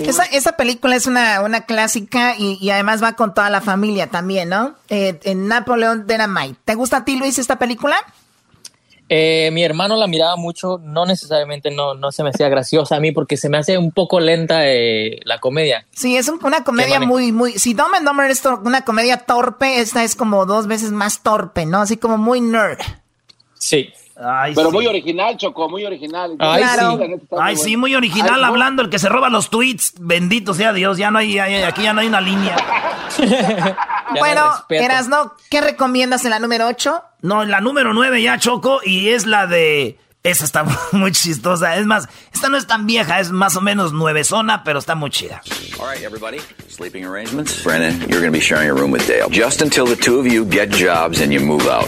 Esa, 0.00 0.24
esa 0.24 0.52
película 0.56 0.96
es 0.96 1.06
una, 1.06 1.40
una 1.42 1.62
clásica 1.62 2.34
y, 2.38 2.70
además 2.70 3.02
va 3.02 3.14
con 3.14 3.34
toda 3.34 3.50
la 3.50 3.60
familia 3.60 4.08
también, 4.08 4.48
¿no? 4.48 4.74
Eh, 4.88 5.18
en 5.24 5.48
Napoleón 5.48 6.06
Dynamite. 6.06 6.56
¿Te 6.64 6.74
gusta 6.74 6.98
a 6.98 7.04
ti, 7.04 7.16
Luis, 7.16 7.38
esta 7.38 7.58
película? 7.58 7.96
Eh, 9.08 9.50
mi 9.52 9.62
hermano 9.62 9.96
la 9.96 10.08
miraba 10.08 10.34
mucho, 10.34 10.80
no 10.82 11.06
necesariamente 11.06 11.70
no, 11.70 11.94
no 11.94 12.10
se 12.10 12.24
me 12.24 12.30
hacía 12.30 12.48
graciosa 12.48 12.96
a 12.96 13.00
mí 13.00 13.12
porque 13.12 13.36
se 13.36 13.48
me 13.48 13.56
hace 13.56 13.78
un 13.78 13.92
poco 13.92 14.18
lenta 14.18 14.66
eh, 14.66 15.20
la 15.24 15.38
comedia. 15.38 15.86
Sí, 15.92 16.16
es 16.16 16.28
una 16.28 16.64
comedia 16.64 16.98
muy, 16.98 17.30
muy... 17.30 17.52
Si 17.52 17.72
Dumb 17.74 17.94
and 17.94 18.06
Dumber 18.06 18.28
es 18.28 18.42
una 18.44 18.84
comedia 18.84 19.18
torpe, 19.18 19.80
esta 19.80 20.02
es 20.02 20.16
como 20.16 20.44
dos 20.44 20.66
veces 20.66 20.90
más 20.90 21.22
torpe, 21.22 21.66
¿no? 21.66 21.82
Así 21.82 21.96
como 21.96 22.18
muy 22.18 22.40
nerd. 22.40 22.80
Sí. 23.54 23.92
Pero 24.54 24.70
muy 24.70 24.86
original, 24.86 25.36
Choco, 25.36 25.68
muy 25.68 25.84
original. 25.84 26.36
Ay, 26.38 26.64
sí. 26.64 27.26
Ay, 27.38 27.56
sí, 27.56 27.76
muy 27.76 27.94
original 27.94 28.42
hablando, 28.42 28.82
el 28.82 28.88
que 28.88 28.98
se 28.98 29.08
roba 29.08 29.28
los 29.28 29.50
tweets. 29.50 29.94
Bendito 29.98 30.54
sea 30.54 30.72
Dios, 30.72 30.96
ya 30.96 31.10
no 31.10 31.18
hay, 31.18 31.38
aquí 31.38 31.82
ya 31.82 31.92
no 31.92 32.00
hay 32.00 32.06
una 32.06 32.22
línea. 32.22 32.56
bueno, 34.18 34.52
Erasno, 34.70 35.34
¿qué 35.50 35.60
recomiendas 35.60 36.24
en 36.24 36.30
la 36.30 36.38
número 36.38 36.66
8? 36.66 37.02
No, 37.22 37.42
en 37.42 37.50
la 37.50 37.60
número 37.60 37.92
9 37.92 38.22
ya, 38.22 38.38
Choco, 38.38 38.80
y 38.84 39.10
es 39.10 39.26
la 39.26 39.46
de... 39.46 39.98
Esa 40.22 40.44
está 40.44 40.64
muy 40.92 41.12
chistosa. 41.12 41.76
Es 41.76 41.86
más, 41.86 42.08
esta 42.34 42.48
no 42.48 42.56
es 42.56 42.66
tan 42.66 42.86
vieja, 42.86 43.20
es 43.20 43.30
más 43.30 43.54
o 43.56 43.60
menos 43.60 43.92
nueve 43.92 44.24
zona, 44.24 44.64
pero 44.64 44.80
está 44.80 44.96
muy 44.96 45.10
chida. 45.10 45.40
All 45.78 45.88
right, 45.88 46.02
everybody. 46.02 46.40
Sleeping 46.68 47.04
arrangements. 47.04 47.62
Brennan, 47.62 48.00
you're 48.08 48.20
going 48.20 48.32
to 48.32 48.36
be 48.36 48.40
sharing 48.40 48.68
a 48.68 48.74
room 48.74 48.90
with 48.90 49.06
Dale. 49.06 49.28
Just 49.30 49.62
until 49.62 49.86
the 49.86 49.94
two 49.94 50.18
of 50.18 50.26
you 50.26 50.44
get 50.44 50.70
jobs 50.70 51.20
and 51.20 51.32
you 51.32 51.38
move 51.38 51.68
out. 51.68 51.86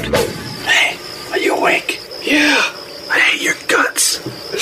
Hey, 0.64 0.97
are 1.32 1.40
you 1.40 1.56
awake? 1.56 1.99
Yeah, 2.30 2.77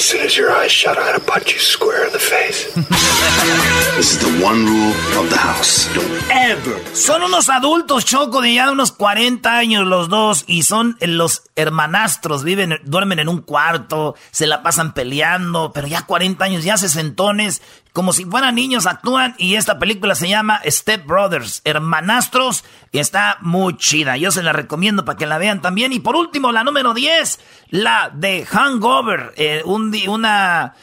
soon 0.06 0.24
as 0.24 0.36
your 0.36 0.52
eyes 0.52 0.70
shut, 0.70 0.96
I'm 0.96 1.06
gonna 1.06 1.18
punch 1.18 1.52
you 1.52 1.58
square 1.58 2.06
in 2.06 2.12
the 2.12 2.20
face. 2.20 2.72
this 3.96 4.12
is 4.14 4.18
the 4.20 4.44
one 4.44 4.64
rule 4.64 4.94
of 5.18 5.30
the 5.30 5.36
house. 5.36 5.92
Don't 5.94 6.30
ever. 6.30 6.78
Son 6.94 7.22
unos 7.22 7.48
adultos, 7.48 8.04
Choco, 8.04 8.40
de 8.40 8.54
ya 8.54 8.70
unos 8.70 8.92
40 8.92 9.58
años 9.58 9.84
los 9.84 10.08
dos, 10.08 10.44
y 10.46 10.62
son 10.62 10.96
los 11.00 11.42
hermanastros, 11.56 12.44
viven, 12.44 12.78
duermen 12.84 13.18
en 13.18 13.28
un 13.28 13.40
cuarto, 13.40 14.14
se 14.30 14.46
la 14.46 14.62
pasan 14.62 14.94
peleando, 14.94 15.72
pero 15.72 15.88
ya 15.88 16.02
40 16.02 16.44
años, 16.44 16.62
ya 16.62 16.76
sesentones, 16.76 17.60
como 17.96 18.12
si 18.12 18.26
fueran 18.26 18.54
niños 18.54 18.84
actúan 18.84 19.34
y 19.38 19.54
esta 19.54 19.78
película 19.78 20.14
se 20.14 20.28
llama 20.28 20.60
Step 20.66 21.06
Brothers, 21.06 21.62
Hermanastros, 21.64 22.62
y 22.92 22.98
está 22.98 23.38
muy 23.40 23.74
chida. 23.78 24.18
Yo 24.18 24.30
se 24.30 24.42
la 24.42 24.52
recomiendo 24.52 25.06
para 25.06 25.16
que 25.16 25.24
la 25.24 25.38
vean 25.38 25.62
también. 25.62 25.94
Y 25.94 26.00
por 26.00 26.14
último, 26.14 26.52
la 26.52 26.62
número 26.62 26.92
10, 26.92 27.40
la 27.70 28.10
de 28.12 28.44
Hangover, 28.44 29.32
eh, 29.38 29.62
un 29.64 29.90
una, 30.06 30.74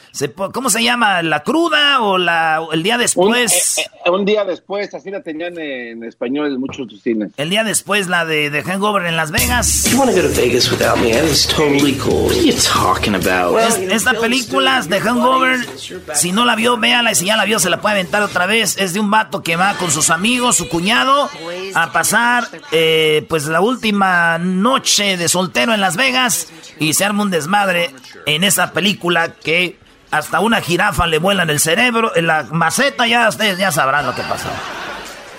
¿cómo 0.52 0.70
se 0.70 0.82
llama? 0.82 1.22
¿La 1.22 1.42
cruda 1.42 2.00
o 2.00 2.18
la, 2.18 2.60
el 2.72 2.82
día 2.82 2.98
después? 2.98 3.78
Eh, 3.78 3.82
eh, 4.04 4.10
un, 4.10 4.24
día 4.24 4.44
después, 4.44 4.92
así 4.94 5.10
la 5.10 5.22
tenían 5.22 5.58
en 5.58 6.04
español 6.04 6.52
en 6.52 6.60
muchos 6.60 6.88
cines. 7.02 7.32
El 7.36 7.50
día 7.50 7.64
después, 7.64 8.08
la 8.08 8.24
de, 8.24 8.50
de 8.50 8.62
Hangover 8.62 9.06
en 9.06 9.16
Las 9.16 9.30
Vegas. 9.30 9.84
You 9.90 9.98
go 9.98 10.04
to 10.06 10.28
Vegas 10.34 10.70
without 10.70 10.98
me? 10.98 11.10
It's 11.10 11.46
totally 11.46 11.96
cool. 11.98 12.26
What 12.26 12.36
are 12.36 12.44
you 12.44 12.54
talking 12.54 13.14
about? 13.14 13.58
esta 13.58 14.12
película 14.14 14.82
de 14.82 15.00
Hangover, 15.00 15.58
si 16.14 16.32
no 16.32 16.44
la 16.44 16.54
vio, 16.56 16.76
véala 16.76 17.12
y 17.12 17.14
si 17.14 17.26
ya 17.26 17.36
la 17.36 17.44
vio, 17.44 17.58
se 17.58 17.70
la 17.70 17.80
puede 17.80 17.94
aventar 17.94 18.22
otra 18.22 18.46
vez. 18.46 18.76
Es 18.78 18.92
de 18.94 19.00
un 19.00 19.10
vato 19.10 19.42
que 19.42 19.56
va 19.56 19.74
con 19.74 19.90
sus 19.90 20.10
amigos, 20.10 20.56
su 20.56 20.68
cuñado, 20.68 21.28
a 21.74 21.92
pasar 21.92 22.48
eh, 22.72 23.24
pues 23.28 23.46
la 23.46 23.60
última 23.60 24.38
noche 24.38 25.16
de 25.16 25.28
soltero 25.28 25.74
en 25.74 25.80
Las 25.80 25.96
Vegas 25.96 26.48
y 26.78 26.94
se 26.94 27.04
arma 27.04 27.22
un 27.22 27.30
desmadre 27.30 27.90
en 28.26 28.44
esa 28.44 28.72
película 28.72 29.03
que 29.42 29.78
hasta 30.10 30.40
una 30.40 30.60
jirafa 30.60 31.06
le 31.06 31.18
vuela 31.18 31.42
en 31.42 31.50
el 31.50 31.60
cerebro, 31.60 32.14
en 32.14 32.26
la 32.26 32.44
maceta, 32.44 33.06
ya 33.06 33.28
ustedes 33.28 33.58
ya 33.58 33.72
sabrán 33.72 34.06
lo 34.06 34.14
que 34.14 34.22
pasó. 34.22 34.48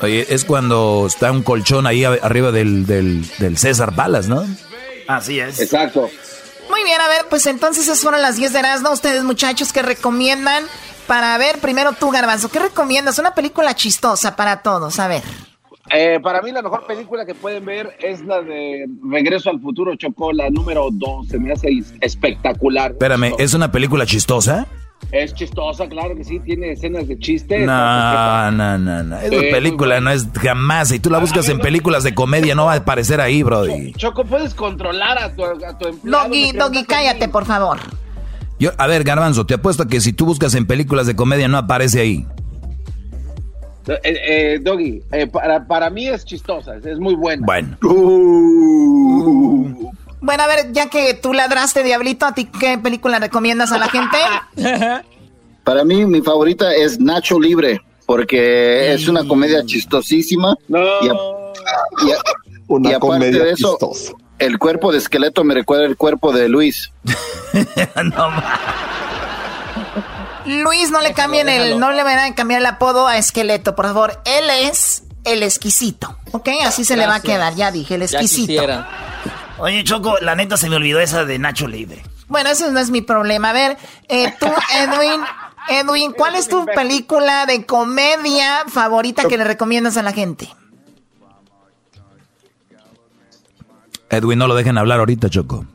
Oye, 0.02 0.26
es 0.30 0.44
cuando 0.44 1.06
está 1.08 1.32
un 1.32 1.44
colchón 1.44 1.88
ahí 1.88 2.04
arriba 2.04 2.52
del, 2.52 2.86
del, 2.86 3.58
César 3.58 3.96
Palas, 3.96 4.28
¿no? 4.28 4.46
Así 5.08 5.40
es. 5.40 5.60
Exacto. 5.60 6.10
Muy 6.70 6.84
bien, 6.84 7.00
a 7.00 7.08
ver, 7.08 7.26
pues 7.30 7.46
entonces 7.46 7.86
esas 7.86 8.00
fueron 8.00 8.22
las 8.22 8.36
10 8.36 8.52
de 8.54 8.60
Erasmo. 8.60 8.92
Ustedes, 8.92 9.24
muchachos, 9.24 9.72
que 9.72 9.82
recomiendan 9.82 10.66
para 11.08 11.38
ver, 11.38 11.60
primero 11.60 11.94
tú, 11.94 12.12
Garbanzo, 12.12 12.50
¿qué 12.50 12.60
recomiendas? 12.60 13.20
Una 13.20 13.34
película 13.34 13.76
chistosa 13.76 14.36
para 14.36 14.62
todos, 14.62 15.00
a 15.00 15.08
ver. 15.08 15.24
Eh, 15.92 16.20
para 16.22 16.42
mí 16.42 16.52
la 16.52 16.62
mejor 16.62 16.86
película 16.88 17.26
que 17.26 17.36
pueden 17.36 17.66
ver 17.66 17.96
es 18.00 18.22
la 18.22 18.42
de 18.42 18.88
Regreso 19.10 19.50
al 19.50 19.60
Futuro, 19.60 19.96
Chocó, 19.96 20.34
la 20.34 20.50
número 20.50 20.90
2, 20.92 21.28
se 21.28 21.40
me 21.40 21.52
hace 21.52 21.70
espectacular. 22.02 22.92
Espérame, 22.92 23.34
¿es 23.38 23.54
una 23.54 23.72
película 23.72 24.06
chistosa? 24.06 24.66
Es 25.12 25.34
chistosa, 25.36 25.88
claro 25.88 26.16
que 26.16 26.24
sí, 26.24 26.40
tiene 26.40 26.72
escenas 26.72 27.08
de 27.08 27.20
chiste. 27.20 27.60
No, 27.60 28.52
no, 28.52 28.78
no, 28.78 29.04
no. 29.04 29.20
Esa 29.20 29.42
película 29.52 30.00
no 30.00 30.10
es 30.10 30.28
jamás. 30.42 30.90
Si 30.90 31.00
tú 31.00 31.10
la 31.10 31.20
buscas 31.20 31.48
en 31.50 31.60
películas 31.60 32.04
de 32.04 32.16
comedia, 32.16 32.56
no 32.56 32.66
va 32.66 32.74
a 32.74 32.78
aparecer 32.78 33.22
ahí, 33.22 33.44
Brody. 33.44 33.94
Choco, 33.94 34.26
puedes 34.26 34.56
controlar 34.56 35.20
a 35.20 35.36
tu, 35.36 35.44
a 35.46 35.78
tu 35.78 35.88
empleado. 35.88 36.28
Doggy, 36.28 36.52
Doggy, 36.54 36.84
cállate, 36.86 37.28
por 37.28 37.46
favor. 37.46 37.78
Yo, 38.58 38.72
a 38.78 38.88
ver, 38.88 39.04
Garbanzo, 39.04 39.46
te 39.46 39.54
apuesto 39.54 39.86
que 39.86 40.02
si 40.02 40.14
tú 40.14 40.26
buscas 40.26 40.56
en 40.56 40.66
películas 40.66 41.06
de 41.06 41.16
comedia 41.16 41.48
no 41.48 41.58
aparece 41.58 42.00
ahí. 42.02 42.26
Eh, 43.88 44.00
eh, 44.04 44.60
Doggy, 44.62 45.02
eh, 45.12 45.28
para, 45.28 45.66
para, 45.66 45.90
mí 45.90 46.08
es 46.08 46.26
chistosa, 46.26 46.76
es 46.76 46.98
muy 46.98 47.16
buena. 47.16 47.46
Bueno. 47.46 47.78
Bueno, 50.22 50.44
a 50.44 50.48
ver, 50.48 50.72
ya 50.72 50.90
que 50.90 51.14
tú 51.14 51.34
ladraste, 51.34 51.84
Diablito, 51.84 52.26
¿a 52.26 52.34
ti 52.34 52.46
qué 52.46 52.80
película 52.80 53.20
recomiendas 53.20 53.72
a 53.72 53.78
la 53.78 53.88
gente? 53.88 54.18
para 55.64 55.84
mí, 55.84 56.06
mi 56.06 56.22
favorita 56.22 56.74
es 56.74 57.00
Nacho 57.00 57.40
Libre, 57.40 57.80
porque 58.08 58.94
es 58.94 59.08
una 59.08 59.24
comedia 59.28 59.64
chistosísima. 59.66 60.58
No. 60.68 60.80
Y, 61.02 61.12
una 62.68 63.00
comedia 63.00 63.44
de 63.44 63.52
eso, 63.52 63.78
chistosa 63.80 64.26
el 64.40 64.60
cuerpo 64.60 64.92
de 64.92 64.98
esqueleto 64.98 65.44
me 65.44 65.54
recuerda 65.54 65.86
el 65.86 65.98
cuerpo 65.98 66.32
de 66.34 66.50
Luis. 66.50 66.92
no, 68.04 68.30
Luis, 70.46 70.92
no 70.92 71.02
le 71.02 71.14
cambien 71.14 71.50
el, 71.50 71.80
no 71.80 71.92
le 71.92 72.04
van 72.04 72.20
a 72.20 72.36
cambiar 72.36 72.62
el 72.62 72.66
apodo 72.66 73.08
a 73.08 73.18
esqueleto, 73.18 73.76
por 73.76 73.86
favor. 73.86 74.22
Él 74.26 74.50
es 74.50 75.04
el 75.24 75.44
exquisito, 75.44 76.18
¿ok? 76.32 76.50
Así 76.66 76.86
se 76.86 76.96
le 76.96 77.08
va 77.08 77.16
a 77.16 77.22
quedar, 77.22 77.56
ya 77.56 77.72
dije, 77.72 77.96
el 77.96 78.04
exquisito. 78.04 78.64
Oye, 79.58 79.84
Choco, 79.84 80.18
la 80.20 80.36
neta 80.36 80.58
se 80.58 80.70
me 80.70 80.76
olvidó 80.76 81.00
esa 81.00 81.26
de 81.26 81.40
Nacho 81.40 81.68
Libre. 81.68 82.04
Bueno, 82.28 82.50
ese 82.50 82.72
no 82.72 82.80
es 82.80 82.90
mi 82.90 83.02
problema. 83.02 83.52
A 83.52 83.54
ver, 83.54 83.78
eh, 84.10 84.34
tú, 84.40 84.48
Edwin, 84.76 85.22
Edwin, 85.70 86.12
¿cuál 86.12 86.36
es 86.36 86.48
tu 86.48 86.66
película 86.66 87.46
de 87.46 87.66
comedia 87.66 88.64
favorita 88.68 89.28
que 89.28 89.38
le 89.38 89.44
recomiendas 89.44 89.98
a 89.98 90.04
la 90.04 90.12
gente? 90.12 90.50
Edwin, 94.10 94.40
no 94.40 94.48
lo 94.48 94.56
dejen 94.56 94.78
hablar 94.78 95.00
ahorita, 95.00 95.30
Choco. 95.30 95.66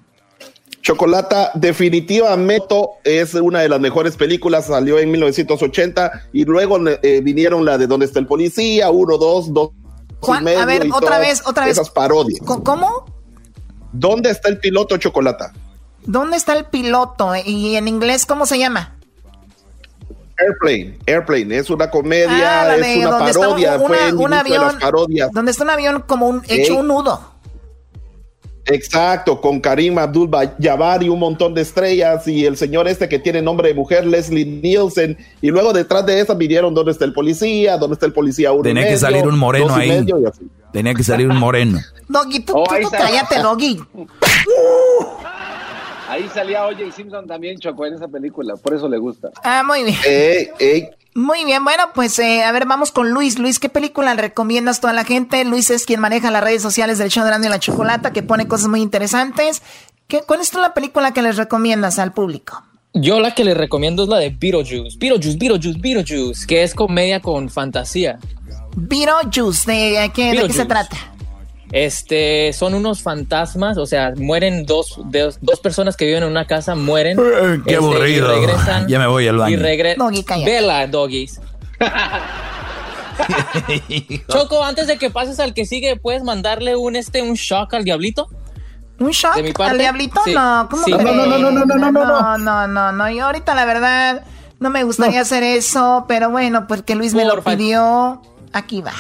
Chocolata, 0.83 1.51
definitivamente 1.55 2.75
es 3.05 3.35
una 3.35 3.61
de 3.61 3.69
las 3.69 3.81
mejores 3.81 4.17
películas, 4.17 4.67
salió 4.67 4.99
en 4.99 5.11
1980 5.11 6.29
y 6.33 6.45
luego 6.45 6.79
eh, 6.89 7.21
vinieron 7.23 7.65
la 7.65 7.77
de 7.77 7.87
Dónde 7.87 8.07
está 8.07 8.19
el 8.19 8.27
policía, 8.27 8.91
uno, 8.91 9.19
dos, 9.19 9.53
dos 9.53 9.71
y 10.27 10.43
medio, 10.43 10.61
A 10.61 10.65
ver, 10.65 10.89
otra 10.93 11.19
vez, 11.19 11.43
otra 11.47 11.65
vez. 11.65 11.73
Esas 11.73 11.91
parodias. 11.91 12.41
¿Cómo? 12.45 13.05
¿Dónde 13.93 14.31
está 14.31 14.49
el 14.49 14.59
piloto, 14.59 14.97
Chocolata? 14.97 15.53
¿Dónde 16.05 16.37
está 16.37 16.55
el 16.55 16.65
piloto? 16.65 17.33
¿Y 17.45 17.77
en 17.77 17.89
inglés 17.89 18.25
cómo 18.25 18.47
se 18.47 18.59
llama? 18.59 18.97
Airplane, 20.39 20.99
Airplane, 21.07 21.59
es 21.59 21.69
una 21.69 21.91
comedia, 21.91 22.63
ah, 22.63 22.77
es 22.77 23.05
una 23.05 23.19
parodia, 23.19 23.79
fue 23.79 24.13
un 24.15 24.33
avión, 24.33 24.79
Donde 25.33 25.51
está 25.51 25.65
un 25.65 25.71
avión 25.71 26.05
como 26.07 26.29
un, 26.29 26.43
hecho 26.49 26.77
un 26.77 26.89
nudo. 26.89 27.35
Exacto, 28.71 29.41
con 29.41 29.61
Karim 29.61 29.99
Abdul 29.99 30.31
Jabbar 30.61 31.03
y 31.03 31.09
un 31.09 31.19
montón 31.19 31.55
de 31.55 31.63
estrellas 31.63 32.27
y 32.29 32.47
el 32.47 32.57
señor 32.57 32.87
este 32.87 33.09
que 33.09 33.19
tiene 33.19 33.43
nombre 33.43 33.69
de 33.69 33.75
mujer, 33.75 34.07
Leslie 34.07 34.45
Nielsen, 34.45 35.19
y 35.43 35.51
luego 35.51 35.73
detrás 35.73 36.07
de 36.07 36.21
esa 36.21 36.35
midieron 36.35 36.73
dónde 36.73 36.93
está 36.93 37.05
el 37.05 37.13
policía, 37.13 37.77
dónde 37.77 37.95
está 37.95 38.07
el 38.07 38.13
policía 38.13 38.53
uno 38.53 38.63
Tenía 38.63 38.89
que 38.89 38.97
salir 38.97 39.27
un 39.27 39.39
moreno 39.39 39.75
ahí. 39.75 40.07
Tenía 40.73 40.95
que 40.95 41.03
salir 41.03 41.29
un 41.29 41.37
moreno. 41.37 41.81
Doggy, 42.09 42.41
tú, 42.41 42.53
oh, 42.57 42.65
cállate, 42.65 43.41
Doggy. 43.41 43.81
Ahí 46.11 46.29
salía 46.35 46.67
Oye 46.67 46.91
Simpson 46.91 47.25
también, 47.25 47.57
Chocó, 47.59 47.87
en 47.87 47.95
esa 47.95 48.09
película, 48.09 48.57
por 48.57 48.75
eso 48.75 48.89
le 48.89 48.99
gusta. 48.99 49.31
Ah, 49.45 49.63
muy 49.65 49.85
bien. 49.85 49.97
Muy 51.15 51.45
bien, 51.45 51.63
bueno, 51.63 51.85
pues 51.95 52.19
eh, 52.19 52.43
a 52.43 52.51
ver, 52.51 52.67
vamos 52.67 52.91
con 52.91 53.11
Luis. 53.11 53.39
Luis, 53.39 53.61
¿qué 53.61 53.69
película 53.69 54.13
le 54.15 54.21
recomiendas 54.21 54.79
a 54.79 54.81
toda 54.81 54.93
la 54.93 55.05
gente? 55.05 55.45
Luis 55.45 55.71
es 55.71 55.87
quien 55.87 56.01
maneja 56.01 56.33
las 56.33 56.43
redes 56.43 56.63
sociales 56.63 56.99
del 56.99 57.11
show 57.11 57.25
de 57.25 57.47
y 57.47 57.49
la 57.49 57.61
Chocolata, 57.61 58.13
que 58.13 58.25
pone 58.25 58.49
cosas 58.49 58.67
muy 58.67 58.81
interesantes. 58.81 59.63
¿Qué, 60.09 60.23
¿Cuál 60.27 60.41
es 60.41 60.53
la 60.55 60.75
película 60.75 61.13
que 61.13 61.23
les 61.23 61.37
recomiendas 61.37 62.01
al 62.01 62.13
público? 62.13 62.61
Yo 62.93 63.21
la 63.21 63.33
que 63.33 63.45
les 63.45 63.57
recomiendo 63.57 64.03
es 64.03 64.09
la 64.09 64.19
de 64.19 64.31
Beetlejuice. 64.31 64.99
Beetlejuice, 64.99 65.39
Beetlejuice, 65.39 65.79
Beetlejuice, 65.79 66.47
que 66.47 66.65
es 66.65 66.75
comedia 66.75 67.21
con 67.21 67.49
fantasía. 67.49 68.19
Beetlejuice, 68.77 69.71
¿de 69.71 70.11
qué, 70.13 70.33
¿de 70.33 70.47
qué 70.49 70.53
se 70.53 70.65
trata? 70.65 70.97
Este, 71.73 72.53
son 72.53 72.75
unos 72.75 73.03
fantasmas, 73.03 73.79
o 73.79 73.87
sea, 73.87 74.13
mueren 74.17 74.67
dos, 74.67 75.01
dos 75.05 75.61
personas 75.63 75.97
que 75.97 76.05
viven 76.05 76.25
en 76.25 76.31
una 76.31 76.47
casa, 76.47 76.75
mueren. 76.75 77.17
Qué 77.17 77.55
este, 77.55 77.77
aburrido. 77.77 78.29
regresan, 78.29 78.89
ya 78.89 78.99
me 78.99 79.07
voy 79.07 79.29
al 79.29 79.37
baño. 79.37 79.55
Y 79.55 79.57
regresan. 79.57 80.45
Vela, 80.45 80.87
doggies. 80.89 81.41
Choco, 84.29 84.65
antes 84.65 84.87
de 84.87 84.99
que 84.99 85.11
pases 85.11 85.41
al 85.41 85.55
que 85.55 85.67
sigue, 85.67 85.97
¿puedes 85.97 86.23
mandarle 86.23 86.77
un 86.77 86.97
este 86.97 87.23
un 87.23 87.35
shock 87.35 87.75
al 87.75 87.85
diablito? 87.85 88.29
¿Un 88.99 89.11
shock 89.11 89.37
al 89.61 89.79
diablito? 89.79 90.21
No, 90.27 90.69
¿cómo 90.71 90.83
no, 90.89 90.99
no, 90.99 91.13
no, 91.13 91.27
no, 91.27 91.39
no, 91.39 91.65
no, 91.65 91.65
no, 91.65 91.91
no, 91.91 91.93
no, 91.93 92.39
no, 92.39 92.67
no, 92.67 92.93
no, 92.93 93.11
yo 93.11 93.27
ahorita 93.27 93.55
la 93.55 93.65
verdad 93.65 94.25
no 94.59 94.71
me 94.71 94.85
gustaría 94.85 95.23
hacer 95.23 95.43
eso, 95.43 96.05
pero 96.07 96.31
bueno, 96.31 96.67
porque 96.67 96.95
Luis 96.95 97.15
me 97.15 97.25
lo 97.25 97.43
pidió, 97.43 98.21
aquí 98.53 98.83
va. 98.83 98.93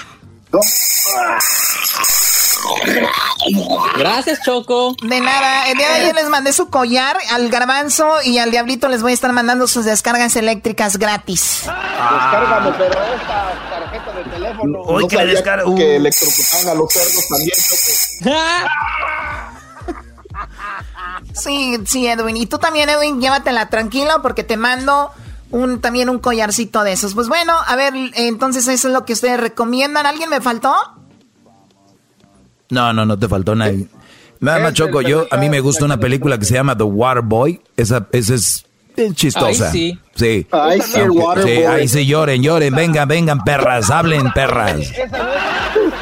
Gracias, 3.99 4.40
Choco. 4.45 4.95
De 5.02 5.21
nada. 5.21 5.69
El 5.69 5.79
día 5.79 5.88
de 5.88 5.95
ayer 5.95 6.14
les 6.14 6.29
mandé 6.29 6.52
su 6.52 6.69
collar 6.69 7.17
al 7.31 7.49
garbanzo 7.49 8.07
y 8.25 8.38
al 8.38 8.50
diablito 8.50 8.88
les 8.88 9.02
voy 9.02 9.12
a 9.12 9.14
estar 9.14 9.33
mandando 9.33 9.67
sus 9.67 9.85
descargas 9.85 10.37
eléctricas 10.37 10.99
gratis. 10.99 11.62
Descárgame, 11.62 12.73
pero 12.79 13.02
esta 13.14 13.52
tarjeta 13.71 14.12
de 14.12 14.25
teléfono. 14.25 14.83
Hoy 14.83 15.09
que 15.09 15.17
le 15.17 15.26
descargo. 15.26 15.75
Que 15.75 15.97
electrocutaban 15.97 16.69
a 16.69 16.75
los 16.75 16.93
cerdos 16.93 17.29
también, 17.29 17.57
Sí, 21.35 21.79
sí, 21.87 22.07
Edwin. 22.07 22.37
Y 22.37 22.46
tú 22.46 22.59
también, 22.59 22.88
Edwin, 22.88 23.20
llévatela 23.20 23.68
tranquilo 23.68 24.23
porque 24.23 24.44
te 24.44 24.57
mando 24.57 25.11
un 25.51 25.81
también 25.81 26.09
un 26.09 26.18
collarcito 26.18 26.85
de 26.85 26.92
esos. 26.92 27.14
Pues 27.14 27.29
bueno, 27.29 27.55
a 27.66 27.77
ver, 27.77 27.92
entonces 28.14 28.66
eso 28.68 28.88
es 28.88 28.94
lo 28.94 29.05
que 29.05 29.12
ustedes 29.12 29.38
recomiendan. 29.38 30.07
¿Alguien 30.07 30.31
me 30.31 30.40
faltó? 30.40 30.75
No, 32.70 32.92
no, 32.92 33.04
no 33.04 33.18
te 33.18 33.28
faltó 33.28 33.54
nadie. 33.54 33.87
Nada 34.40 34.61
más, 34.61 34.72
Choco, 34.72 35.02
yo, 35.02 35.26
a 35.30 35.37
mí 35.37 35.50
me 35.50 35.61
gusta 35.61 35.85
una 35.85 35.98
película 35.98 36.38
que 36.38 36.44
se 36.44 36.54
llama 36.54 36.76
The 36.76 36.85
Water 36.85 37.22
Boy. 37.22 37.61
Esa, 37.76 38.06
esa 38.12 38.35
es, 38.35 38.64
chistosa. 39.14 39.66
Ahí 39.66 39.72
sí. 39.72 39.98
Sí. 40.14 40.46
Ahí 40.50 40.80
sí, 40.80 41.00
el 41.00 41.11
Water 41.11 41.44
sí, 41.44 41.64
Ahí 41.64 41.88
sí, 41.88 42.06
lloren, 42.06 42.42
lloren. 42.42 42.74
Vengan, 42.74 43.06
vengan, 43.06 43.44
perras. 43.44 43.90
Hablen, 43.90 44.33
perras. 44.33 44.92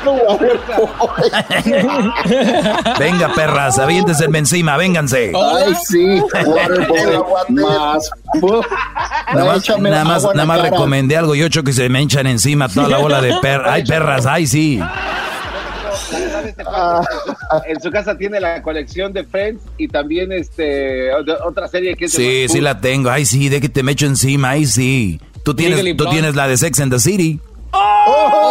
Venga, 2.98 3.32
perras, 3.34 3.78
aviéntense 3.78 4.24
encima, 4.24 4.76
vénganse. 4.76 5.32
Ay, 5.34 5.74
sí, 5.86 6.22
más. 7.48 8.10
Nada 9.34 9.44
más, 9.44 9.68
nada 9.78 10.04
más, 10.04 10.24
nada 10.24 10.46
más 10.46 10.62
recomendé 10.62 11.16
algo, 11.16 11.34
yo 11.34 11.46
ocho 11.46 11.62
que 11.62 11.72
se 11.72 11.88
me 11.88 12.02
hinchan 12.02 12.26
encima 12.26 12.68
toda 12.68 12.88
la 12.88 12.98
bola 12.98 13.20
de 13.20 13.34
perras. 13.40 13.72
Ay, 13.72 13.84
perras, 13.84 14.26
ay, 14.26 14.46
sí. 14.46 14.80
Ah. 16.66 17.02
en 17.66 17.80
su 17.80 17.90
casa 17.90 18.16
tiene 18.16 18.40
la 18.40 18.62
colección 18.62 19.12
de 19.12 19.24
Friends 19.24 19.62
y 19.78 19.88
también 19.88 20.32
este 20.32 21.10
otra 21.14 21.66
serie 21.68 21.96
que 21.96 22.06
es 22.06 22.12
Sí, 22.12 22.46
sí 22.48 22.60
la 22.60 22.80
tengo. 22.80 23.10
Ay, 23.10 23.24
sí, 23.24 23.48
de 23.48 23.60
que 23.60 23.68
te 23.68 23.82
me 23.82 23.92
echo 23.92 24.06
encima. 24.06 24.50
Ay, 24.50 24.66
sí. 24.66 25.20
Tú 25.44 25.54
tienes, 25.54 25.96
tú 25.96 26.06
tienes 26.10 26.34
la 26.34 26.46
de 26.46 26.56
Sex 26.56 26.80
and 26.80 26.92
the 26.92 27.00
City. 27.00 27.40
¡Oh! 27.72 28.48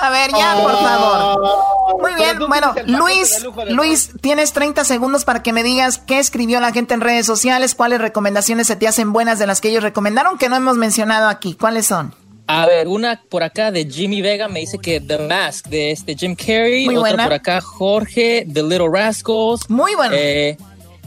A 0.00 0.10
ver, 0.10 0.30
ya, 0.30 0.56
por 0.62 0.72
favor. 0.72 2.00
Muy 2.00 2.14
bien, 2.14 2.38
bueno, 2.48 2.74
Luis, 2.86 3.46
Luis, 3.68 4.12
tienes 4.22 4.52
30 4.54 4.84
segundos 4.84 5.24
para 5.24 5.42
que 5.42 5.52
me 5.52 5.62
digas 5.62 5.98
qué 5.98 6.18
escribió 6.18 6.58
la 6.60 6.72
gente 6.72 6.94
en 6.94 7.02
redes 7.02 7.26
sociales, 7.26 7.74
cuáles 7.74 8.00
recomendaciones 8.00 8.66
se 8.66 8.76
te 8.76 8.88
hacen 8.88 9.12
buenas 9.12 9.38
de 9.38 9.46
las 9.46 9.60
que 9.60 9.68
ellos 9.68 9.82
recomendaron 9.82 10.38
que 10.38 10.48
no 10.48 10.56
hemos 10.56 10.78
mencionado 10.78 11.28
aquí. 11.28 11.54
¿Cuáles 11.54 11.86
son? 11.86 12.14
A 12.52 12.66
ver, 12.66 12.88
una 12.88 13.22
por 13.28 13.44
acá 13.44 13.70
de 13.70 13.88
Jimmy 13.88 14.22
Vega 14.22 14.48
me 14.48 14.58
dice 14.58 14.76
que 14.78 15.00
The 15.00 15.18
Mask 15.18 15.68
de 15.68 15.92
este 15.92 16.16
Jim 16.16 16.34
Carrey. 16.34 16.84
Muy 16.84 16.96
Otra 16.96 17.22
por 17.22 17.32
acá 17.32 17.60
Jorge, 17.60 18.44
The 18.52 18.62
Little 18.64 18.88
Rascals. 18.92 19.70
Muy 19.70 19.94
bueno. 19.94 20.12
Eh, 20.16 20.56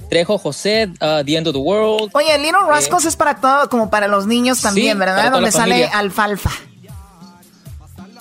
Trejo 0.09 0.37
José, 0.37 0.89
uh, 1.01 1.21
The 1.25 1.35
End 1.35 1.47
of 1.47 1.53
the 1.53 1.59
World. 1.59 2.11
Oye, 2.13 2.37
Little 2.37 2.61
eh, 2.63 2.69
Rascals 2.69 3.03
es 3.03 3.17
para 3.17 3.41
todo, 3.41 3.67
como 3.67 3.89
para 3.89 4.07
los 4.07 4.25
niños 4.25 4.61
también, 4.61 4.97
¿verdad? 4.97 5.33
Donde 5.33 5.51
sale 5.51 5.85
alfalfa. 5.87 6.51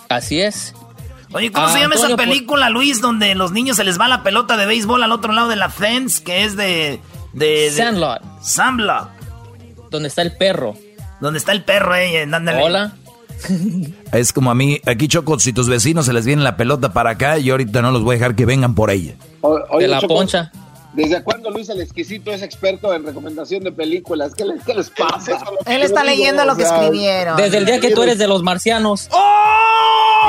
Así 0.08 0.40
es. 0.40 0.74
Oye, 1.32 1.52
¿cómo 1.52 1.68
se 1.68 1.78
llama 1.78 1.94
esa 1.94 2.16
película, 2.16 2.70
Luis, 2.70 3.00
donde 3.00 3.36
los 3.36 3.52
niños 3.52 3.76
se 3.76 3.84
les 3.84 4.00
va 4.00 4.08
la 4.08 4.24
pelota 4.24 4.56
de 4.56 4.66
béisbol 4.66 5.00
al 5.00 5.12
otro 5.12 5.32
lado 5.32 5.48
de 5.48 5.56
la 5.56 5.70
fence, 5.70 6.24
que 6.24 6.44
es 6.44 6.56
de... 6.56 7.00
de, 7.34 7.70
Sandlot. 7.70 8.20
Sandlot. 8.42 9.08
Donde 9.90 10.08
está 10.08 10.22
el 10.22 10.36
perro. 10.36 10.76
Donde 11.20 11.38
está 11.38 11.52
el 11.52 11.62
perro, 11.62 11.94
eh, 11.94 12.26
Hola. 12.60 12.96
Es 14.12 14.32
como 14.32 14.50
a 14.50 14.54
mí, 14.54 14.80
aquí 14.86 15.08
Choco, 15.08 15.38
si 15.38 15.52
tus 15.52 15.68
vecinos 15.68 16.06
se 16.06 16.12
les 16.12 16.26
viene 16.26 16.42
la 16.42 16.56
pelota 16.56 16.92
para 16.92 17.10
acá, 17.10 17.38
yo 17.38 17.54
ahorita 17.54 17.82
no 17.82 17.90
los 17.90 18.02
voy 18.02 18.16
a 18.16 18.18
dejar 18.18 18.34
que 18.34 18.46
vengan 18.46 18.74
por 18.74 18.90
ella. 18.90 19.14
de 19.78 19.88
la 19.88 20.00
poncha. 20.00 20.52
¿Desde 20.92 21.22
cuándo 21.22 21.50
Luis 21.50 21.70
el 21.70 21.80
exquisito 21.80 22.30
es 22.32 22.42
experto 22.42 22.92
en 22.92 23.04
recomendación 23.06 23.64
de 23.64 23.72
películas? 23.72 24.34
¿Qué 24.34 24.44
les, 24.44 24.62
qué 24.62 24.74
les 24.74 24.90
pasa? 24.90 25.38
Él 25.66 25.82
está 25.82 26.04
leyendo 26.04 26.44
lo 26.44 26.54
que 26.54 26.64
escribieron. 26.64 27.36
Desde 27.36 27.58
el 27.58 27.64
día 27.64 27.80
que 27.80 27.92
tú 27.92 28.02
eres 28.02 28.18
de 28.18 28.28
los 28.28 28.42
marcianos. 28.42 29.08
¡Oh! 29.10 30.20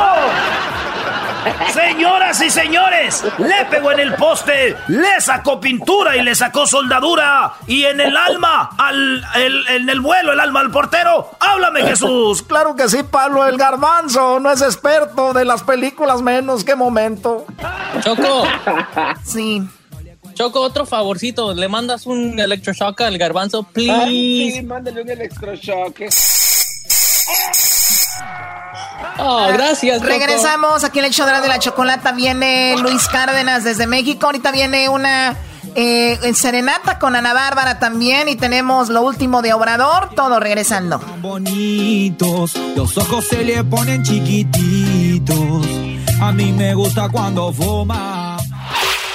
Señoras 1.74 2.42
y 2.42 2.50
señores, 2.50 3.24
le 3.38 3.66
pegó 3.70 3.92
en 3.92 4.00
el 4.00 4.16
poste, 4.16 4.76
le 4.88 5.20
sacó 5.22 5.60
pintura 5.60 6.16
y 6.16 6.22
le 6.22 6.36
sacó 6.36 6.66
soldadura. 6.68 7.54
Y 7.68 7.86
en 7.86 8.00
el 8.00 8.16
alma, 8.16 8.70
al, 8.78 9.24
en 9.36 9.90
el 9.90 10.00
vuelo, 10.02 10.34
el 10.34 10.40
alma 10.40 10.62
al 10.62 10.72
portero. 10.72 11.32
Háblame, 11.40 11.84
Jesús. 11.84 12.44
Claro 12.54 12.76
que 12.76 12.88
sí, 12.88 13.02
Pablo. 13.04 13.46
El 13.48 13.58
garbanzo 13.58 14.40
no 14.40 14.52
es 14.52 14.62
experto 14.62 15.34
de 15.34 15.44
las 15.44 15.64
películas 15.64 16.22
menos. 16.22 16.64
¿Qué 16.64 16.76
momento? 16.76 17.46
Choco. 18.02 18.44
Sí. 19.24 19.62
Choco, 20.36 20.62
otro 20.62 20.86
favorcito. 20.86 21.54
Le 21.54 21.68
mandas 21.68 22.06
un 22.06 22.40
electroshock 22.40 23.02
al 23.02 23.18
garbanzo, 23.18 23.64
please. 23.64 24.06
sí, 24.54 24.62
mándale 24.64 25.02
un 25.02 25.10
electroshock. 25.10 26.00
Oh, 29.20 29.48
gracias. 29.54 30.02
Regresamos 30.02 30.84
aquí 30.84 31.00
en 31.00 31.06
el 31.06 31.12
show 31.12 31.26
de 31.26 31.48
la 31.48 31.60
chocolata. 31.60 32.12
Viene 32.12 32.76
Luis 32.80 33.08
Cárdenas 33.08 33.64
desde 33.64 33.88
México. 33.88 34.26
Ahorita 34.26 34.52
viene 34.52 34.90
una 34.90 35.36
eh, 35.76 36.34
serenata 36.36 37.00
con 37.00 37.16
Ana 37.16 37.34
Bárbara 37.34 37.80
también. 37.80 38.28
Y 38.30 38.36
tenemos 38.36 38.90
lo 38.90 39.02
último 39.02 39.42
de 39.42 39.54
Obrador. 39.54 40.10
Todo 40.16 40.40
regresando. 40.40 41.00
Bonitos, 41.22 42.56
los 42.76 42.98
ojos 42.98 43.26
se 43.28 43.44
le 43.44 43.64
ponen 43.64 44.04
chiquititos. 44.04 45.66
A 46.22 46.32
mí 46.32 46.52
me 46.52 46.74
gusta 46.74 47.10
cuando 47.10 47.54
fuma. 47.54 48.38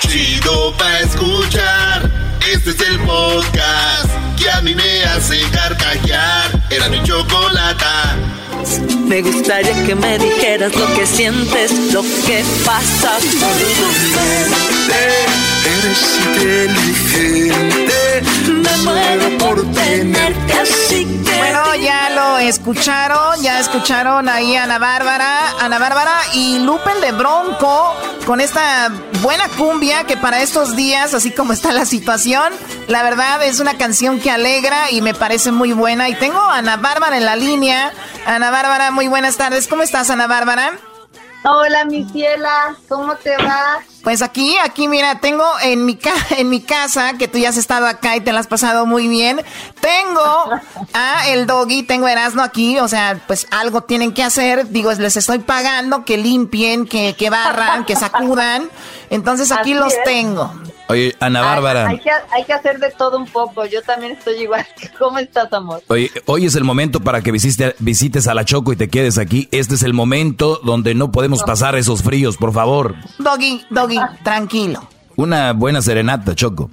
Chido 0.01 0.77
pa' 0.77 1.01
escuchar. 1.01 2.11
Este 2.53 2.71
es 2.71 2.81
el 2.81 2.99
podcast 3.01 4.11
que 4.39 4.51
a 4.51 4.61
mí 4.63 4.75
me 4.75 5.05
hace 5.05 5.41
carcajear. 5.51 6.67
Era 6.71 6.89
mi 6.89 7.03
Me 9.07 9.23
gustaría 9.23 9.73
que 9.85 9.95
me 9.95 10.19
dijeras 10.19 10.75
lo 10.75 10.87
que 10.95 11.07
sientes, 11.07 11.93
lo 11.93 12.03
que 12.03 12.45
pasa 12.65 13.19
Eres 15.65 16.19
inteligente. 16.27 18.08
Me 18.23 18.77
muero 18.79 19.39
por 19.39 19.73
tenerte 19.73 20.53
así 20.53 21.05
que. 21.25 21.39
Bueno, 21.39 21.75
ya 21.77 22.11
lo 22.11 22.39
escucharon, 22.39 23.41
ya 23.43 23.61
escucharon 23.61 24.29
ahí 24.29 24.57
a 24.57 24.65
Ana 24.65 24.79
Bárbara, 24.79 25.55
Ana 25.61 25.79
Bárbara 25.79 26.15
y 26.35 26.59
Lupen 26.59 27.01
de 27.01 27.13
Bronco 27.13 27.95
con 28.27 28.41
esta 28.41 28.91
buena 29.23 29.49
cumbia 29.49 30.05
que 30.05 30.17
para 30.17 30.43
estos 30.43 30.77
días, 30.77 31.15
así 31.15 31.31
como 31.31 31.53
está 31.53 31.73
la 31.73 31.87
situación, 31.87 32.53
la 32.87 33.03
verdad 33.03 33.43
es 33.45 33.61
una 33.61 33.79
canción 33.79 34.21
que 34.21 34.31
alegra 34.31 34.91
y 34.91 35.01
me 35.01 35.15
parece 35.15 35.53
muy 35.53 35.73
buena. 35.73 36.09
Y 36.09 36.15
tengo 36.15 36.39
a 36.39 36.59
Ana 36.59 36.77
Bárbara 36.77 37.17
en 37.17 37.25
la 37.25 37.37
línea. 37.37 37.93
Ana 38.27 38.51
Bárbara, 38.51 38.91
muy 38.91 39.09
buenas 39.09 39.37
tardes. 39.37 39.69
¿Cómo 39.69 39.83
estás, 39.83 40.11
Ana 40.11 40.27
Bárbara? 40.27 40.79
Hola, 41.51 41.85
mi 41.87 42.05
ciela, 42.05 42.77
¿cómo 42.89 43.15
te 43.17 43.35
va? 43.39 43.79
Pues 44.03 44.21
aquí, 44.21 44.55
aquí, 44.63 44.87
mira, 44.87 45.19
tengo 45.21 45.45
en 45.63 45.87
mi, 45.87 45.97
ca 45.97 46.13
en 46.37 46.51
mi 46.51 46.61
casa, 46.61 47.15
que 47.15 47.27
tú 47.27 47.39
ya 47.39 47.49
has 47.49 47.57
estado 47.57 47.87
acá 47.87 48.17
y 48.17 48.21
te 48.21 48.33
la 48.33 48.41
has 48.41 48.47
pasado 48.47 48.85
muy 48.85 49.09
bien, 49.09 49.41
tengo 49.81 50.51
a 50.93 51.29
el 51.29 51.47
doggy, 51.47 51.85
tengo 51.85 52.07
Erasmo 52.07 52.43
aquí, 52.43 52.79
o 52.79 52.89
sea, 52.89 53.21
pues 53.27 53.47
algo 53.51 53.83
tienen 53.83 54.13
que 54.13 54.23
hacer, 54.23 54.69
digo, 54.69 54.93
les 54.93 55.17
estoy 55.17 55.39
pagando 55.39 56.05
que 56.05 56.19
limpien, 56.19 56.87
que, 56.87 57.15
que 57.17 57.31
barran, 57.31 57.87
que 57.87 57.97
sacudan, 57.97 58.69
entonces 59.09 59.51
aquí 59.51 59.73
Así 59.73 59.81
los 59.81 59.93
es. 59.95 60.05
tengo. 60.05 60.53
Oye, 60.89 61.15
Ana 61.21 61.43
Bárbara. 61.43 61.87
Hay, 61.89 61.99
que, 62.01 62.11
hay 62.33 62.45
que 62.45 62.53
hacer 62.53 62.79
de 62.79 62.91
todo 62.91 63.19
un 63.19 63.27
poco. 63.27 63.67
Yo 63.67 63.83
también 63.83 64.13
estoy 64.13 64.43
igual. 64.43 64.67
¿Cómo 64.99 65.19
estás, 65.19 65.53
amor? 65.53 65.83
Oye, 65.89 66.11
hoy 66.27 66.47
es 66.47 66.55
el 66.55 66.65
momento 66.65 67.01
para 67.01 67.21
que 67.21 67.31
visite- 67.33 67.75
visites 67.79 68.27
a 68.27 68.35
la 68.35 68.45
Choco 68.45 68.73
y 68.73 68.77
te 68.77 68.89
quedes 68.89 69.19
aquí. 69.19 69.49
Este 69.53 69.75
es 69.75 69.83
el 69.83 69.93
momento 69.95 70.61
donde 70.65 70.95
no 70.95 71.13
podemos 71.13 71.43
pasar 71.43 71.75
esos 71.77 72.03
fríos, 72.03 72.37
por 72.37 72.53
favor. 72.53 72.95
Doggy, 73.19 73.65
doggy, 73.71 73.99
tranquilo. 74.23 74.89
Una 75.17 75.53
buena 75.53 75.83
serenata, 75.83 76.35
Choco. 76.35 76.71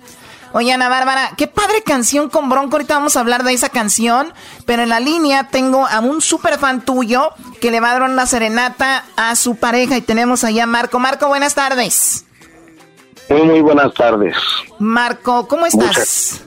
Oye, 0.53 0.71
Ana 0.71 0.87
Bárbara, 0.87 1.31
qué 1.35 1.47
padre 1.47 1.81
canción 1.83 2.29
con 2.29 2.47
Bronco. 2.47 2.77
Ahorita 2.77 2.93
vamos 2.93 3.17
a 3.17 3.19
hablar 3.19 3.43
de 3.43 3.51
esa 3.51 3.67
canción. 3.67 4.31
Pero 4.65 4.83
en 4.83 4.89
la 4.89 5.01
línea 5.01 5.49
tengo 5.49 5.85
a 5.85 5.99
un 5.99 6.21
super 6.21 6.57
fan 6.57 6.79
tuyo 6.85 7.31
que 7.59 7.71
le 7.71 7.81
va 7.81 7.89
a 7.89 7.99
dar 7.99 8.03
una 8.09 8.25
serenata 8.25 9.03
a 9.17 9.35
su 9.35 9.57
pareja. 9.57 9.97
Y 9.97 10.01
tenemos 10.01 10.45
allá 10.45 10.63
a 10.63 10.67
Marco. 10.67 10.99
Marco, 10.99 11.27
buenas 11.27 11.55
tardes. 11.55 12.24
Muy, 13.29 13.41
muy 13.43 13.61
buenas 13.61 13.93
tardes. 13.93 14.35
Marco, 14.79 15.47
¿cómo 15.47 15.65
estás? 15.65 16.45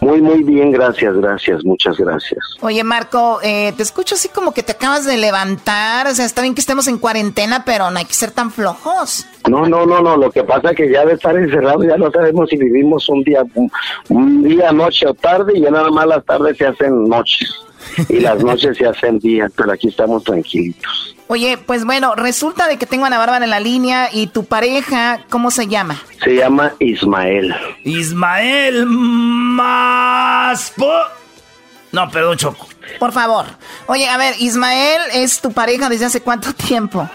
Muy, 0.00 0.20
muy 0.20 0.42
bien, 0.42 0.70
gracias, 0.70 1.14
gracias, 1.16 1.64
muchas 1.64 1.96
gracias. 1.98 2.38
Oye, 2.60 2.82
Marco, 2.82 3.40
eh, 3.42 3.72
te 3.76 3.82
escucho 3.82 4.14
así 4.14 4.28
como 4.28 4.52
que 4.52 4.62
te 4.62 4.72
acabas 4.72 5.04
de 5.04 5.16
levantar. 5.16 6.06
O 6.06 6.14
sea, 6.14 6.24
está 6.24 6.42
bien 6.42 6.54
que 6.54 6.60
estemos 6.60 6.88
en 6.88 6.98
cuarentena, 6.98 7.64
pero 7.64 7.90
no 7.90 7.98
hay 7.98 8.04
que 8.04 8.14
ser 8.14 8.30
tan 8.30 8.50
flojos. 8.50 9.26
No, 9.48 9.66
no, 9.66 9.84
no, 9.86 10.00
no, 10.00 10.16
lo 10.16 10.30
que 10.30 10.42
pasa 10.42 10.70
es 10.70 10.76
que 10.76 10.90
ya 10.90 11.04
de 11.04 11.14
estar 11.14 11.36
encerrado 11.36 11.84
ya 11.84 11.96
no 11.96 12.10
sabemos 12.10 12.48
si 12.48 12.56
vivimos 12.56 13.08
un 13.08 13.22
día, 13.22 13.44
un, 13.54 13.70
un 14.08 14.42
día, 14.42 14.72
noche 14.72 15.06
o 15.06 15.14
tarde, 15.14 15.52
y 15.54 15.60
ya 15.60 15.70
nada 15.70 15.90
más 15.90 16.06
las 16.06 16.24
tardes 16.24 16.56
se 16.56 16.66
hacen 16.66 17.04
noches 17.04 17.64
y 18.08 18.20
las 18.20 18.42
noches 18.42 18.76
se 18.76 18.86
hacen 18.86 19.18
días, 19.18 19.52
pero 19.56 19.72
aquí 19.72 19.88
estamos 19.88 20.24
tranquilitos. 20.24 21.16
Oye, 21.26 21.58
pues 21.58 21.84
bueno, 21.84 22.14
resulta 22.14 22.68
de 22.68 22.76
que 22.76 22.86
tengo 22.86 23.04
a 23.04 23.06
Ana 23.06 23.18
Bárbara 23.18 23.44
en 23.44 23.50
la 23.50 23.60
línea 23.60 24.10
y 24.12 24.26
tu 24.26 24.44
pareja, 24.44 25.24
¿cómo 25.30 25.50
se 25.50 25.66
llama? 25.66 26.00
Se 26.22 26.36
llama 26.36 26.74
Ismael. 26.78 27.54
Ismael 27.84 28.84
Maspo. 28.86 30.90
No, 31.92 32.10
perdón, 32.10 32.36
Choco. 32.36 32.66
Por 32.98 33.12
favor. 33.12 33.46
Oye, 33.86 34.08
a 34.08 34.16
ver, 34.16 34.34
Ismael 34.38 35.00
es 35.12 35.40
tu 35.40 35.52
pareja 35.52 35.88
desde 35.88 36.06
hace 36.06 36.20
cuánto 36.20 36.52
tiempo? 36.52 37.08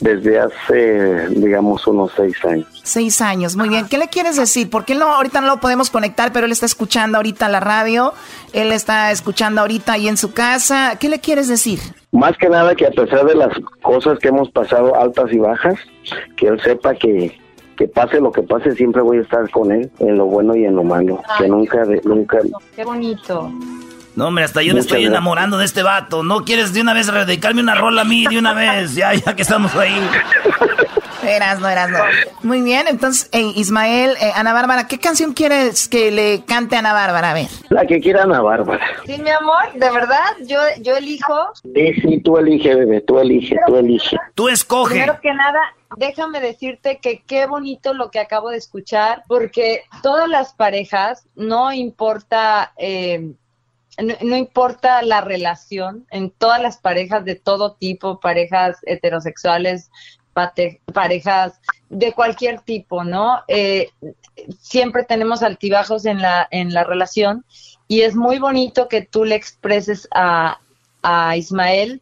Desde 0.00 0.40
hace, 0.40 1.28
digamos, 1.28 1.86
unos 1.86 2.10
seis 2.16 2.36
años. 2.44 2.66
Seis 2.90 3.20
años, 3.20 3.54
muy 3.54 3.68
bien. 3.68 3.86
¿Qué 3.86 3.98
le 3.98 4.08
quieres 4.08 4.34
decir? 4.36 4.68
Porque 4.68 4.94
él 4.94 4.98
no, 4.98 5.06
ahorita 5.14 5.40
no 5.40 5.46
lo 5.46 5.60
podemos 5.60 5.90
conectar, 5.90 6.32
pero 6.32 6.46
él 6.46 6.50
está 6.52 6.66
escuchando 6.66 7.18
ahorita 7.18 7.48
la 7.48 7.60
radio, 7.60 8.12
él 8.52 8.72
está 8.72 9.12
escuchando 9.12 9.60
ahorita 9.60 9.92
ahí 9.92 10.08
en 10.08 10.16
su 10.16 10.32
casa. 10.32 10.96
¿Qué 10.98 11.08
le 11.08 11.20
quieres 11.20 11.46
decir? 11.46 11.78
Más 12.10 12.36
que 12.36 12.48
nada 12.48 12.74
que 12.74 12.86
a 12.86 12.90
pesar 12.90 13.24
de 13.26 13.36
las 13.36 13.50
cosas 13.80 14.18
que 14.18 14.26
hemos 14.26 14.50
pasado 14.50 15.00
altas 15.00 15.26
y 15.32 15.38
bajas, 15.38 15.76
que 16.36 16.48
él 16.48 16.60
sepa 16.64 16.94
que, 16.96 17.38
que 17.76 17.86
pase 17.86 18.20
lo 18.20 18.32
que 18.32 18.42
pase, 18.42 18.72
siempre 18.72 19.02
voy 19.02 19.18
a 19.18 19.20
estar 19.20 19.48
con 19.50 19.70
él, 19.70 19.88
en 20.00 20.16
lo 20.18 20.24
bueno 20.26 20.56
y 20.56 20.64
en 20.64 20.74
lo 20.74 20.82
malo. 20.82 21.22
Que 21.38 21.46
nunca, 21.46 21.84
de- 21.84 22.00
nunca, 22.04 22.38
Qué 22.74 22.84
bonito. 22.84 23.52
No, 24.16 24.26
hombre, 24.26 24.42
hasta 24.42 24.62
yo 24.62 24.74
me 24.74 24.80
estoy 24.80 25.02
gracias. 25.02 25.12
enamorando 25.12 25.58
de 25.58 25.64
este 25.64 25.84
vato. 25.84 26.24
¿No 26.24 26.44
quieres 26.44 26.72
de 26.74 26.80
una 26.80 26.92
vez 26.92 27.06
dedicarme 27.06 27.62
una 27.62 27.76
rola 27.76 28.02
a 28.02 28.04
mí 28.04 28.26
de 28.26 28.36
una 28.40 28.52
vez? 28.52 28.96
Ya, 28.96 29.14
ya 29.14 29.36
que 29.36 29.42
estamos 29.42 29.72
ahí. 29.76 29.94
Eras, 31.22 31.60
no 31.60 31.68
eras, 31.68 31.90
no. 31.90 31.98
Muy 32.42 32.62
bien, 32.62 32.86
entonces, 32.88 33.28
eh, 33.32 33.52
Ismael, 33.56 34.16
eh, 34.20 34.32
Ana 34.34 34.52
Bárbara, 34.52 34.86
¿qué 34.88 34.98
canción 34.98 35.32
quieres 35.32 35.88
que 35.88 36.10
le 36.10 36.44
cante 36.44 36.76
a 36.76 36.78
Ana 36.80 36.92
Bárbara? 36.92 37.30
A 37.30 37.34
ver. 37.34 37.48
la 37.68 37.86
que 37.86 38.00
quiera 38.00 38.22
Ana 38.22 38.40
Bárbara. 38.40 38.84
Sí, 39.04 39.20
mi 39.20 39.30
amor, 39.30 39.72
de 39.74 39.90
verdad, 39.90 40.36
yo, 40.46 40.58
yo 40.80 40.96
elijo. 40.96 41.52
Sí, 41.62 41.92
sí, 42.00 42.20
tú 42.20 42.38
elige, 42.38 42.74
bebé, 42.74 43.00
tú 43.02 43.18
elige, 43.18 43.56
tú 43.66 43.76
elige. 43.76 44.16
Tú 44.34 44.48
escoge. 44.48 44.94
Primero 44.94 45.20
que 45.20 45.34
nada, 45.34 45.60
déjame 45.96 46.40
decirte 46.40 46.98
que 46.98 47.22
qué 47.22 47.46
bonito 47.46 47.94
lo 47.94 48.10
que 48.10 48.20
acabo 48.20 48.50
de 48.50 48.56
escuchar, 48.56 49.22
porque 49.28 49.82
todas 50.02 50.28
las 50.28 50.54
parejas, 50.54 51.26
no 51.34 51.72
importa, 51.72 52.72
eh, 52.78 53.32
no, 54.02 54.14
no 54.22 54.36
importa 54.36 55.02
la 55.02 55.20
relación, 55.20 56.06
en 56.10 56.30
todas 56.30 56.62
las 56.62 56.78
parejas 56.78 57.24
de 57.24 57.34
todo 57.34 57.74
tipo, 57.74 58.20
parejas 58.20 58.78
heterosexuales, 58.82 59.90
parejas 60.92 61.60
de 61.88 62.12
cualquier 62.12 62.60
tipo, 62.60 63.04
¿no? 63.04 63.40
Eh, 63.48 63.90
siempre 64.60 65.04
tenemos 65.04 65.42
altibajos 65.42 66.06
en 66.06 66.22
la, 66.22 66.46
en 66.50 66.72
la 66.72 66.84
relación 66.84 67.44
y 67.88 68.02
es 68.02 68.14
muy 68.14 68.38
bonito 68.38 68.88
que 68.88 69.02
tú 69.02 69.24
le 69.24 69.34
expreses 69.34 70.08
a, 70.12 70.60
a 71.02 71.36
Ismael 71.36 72.00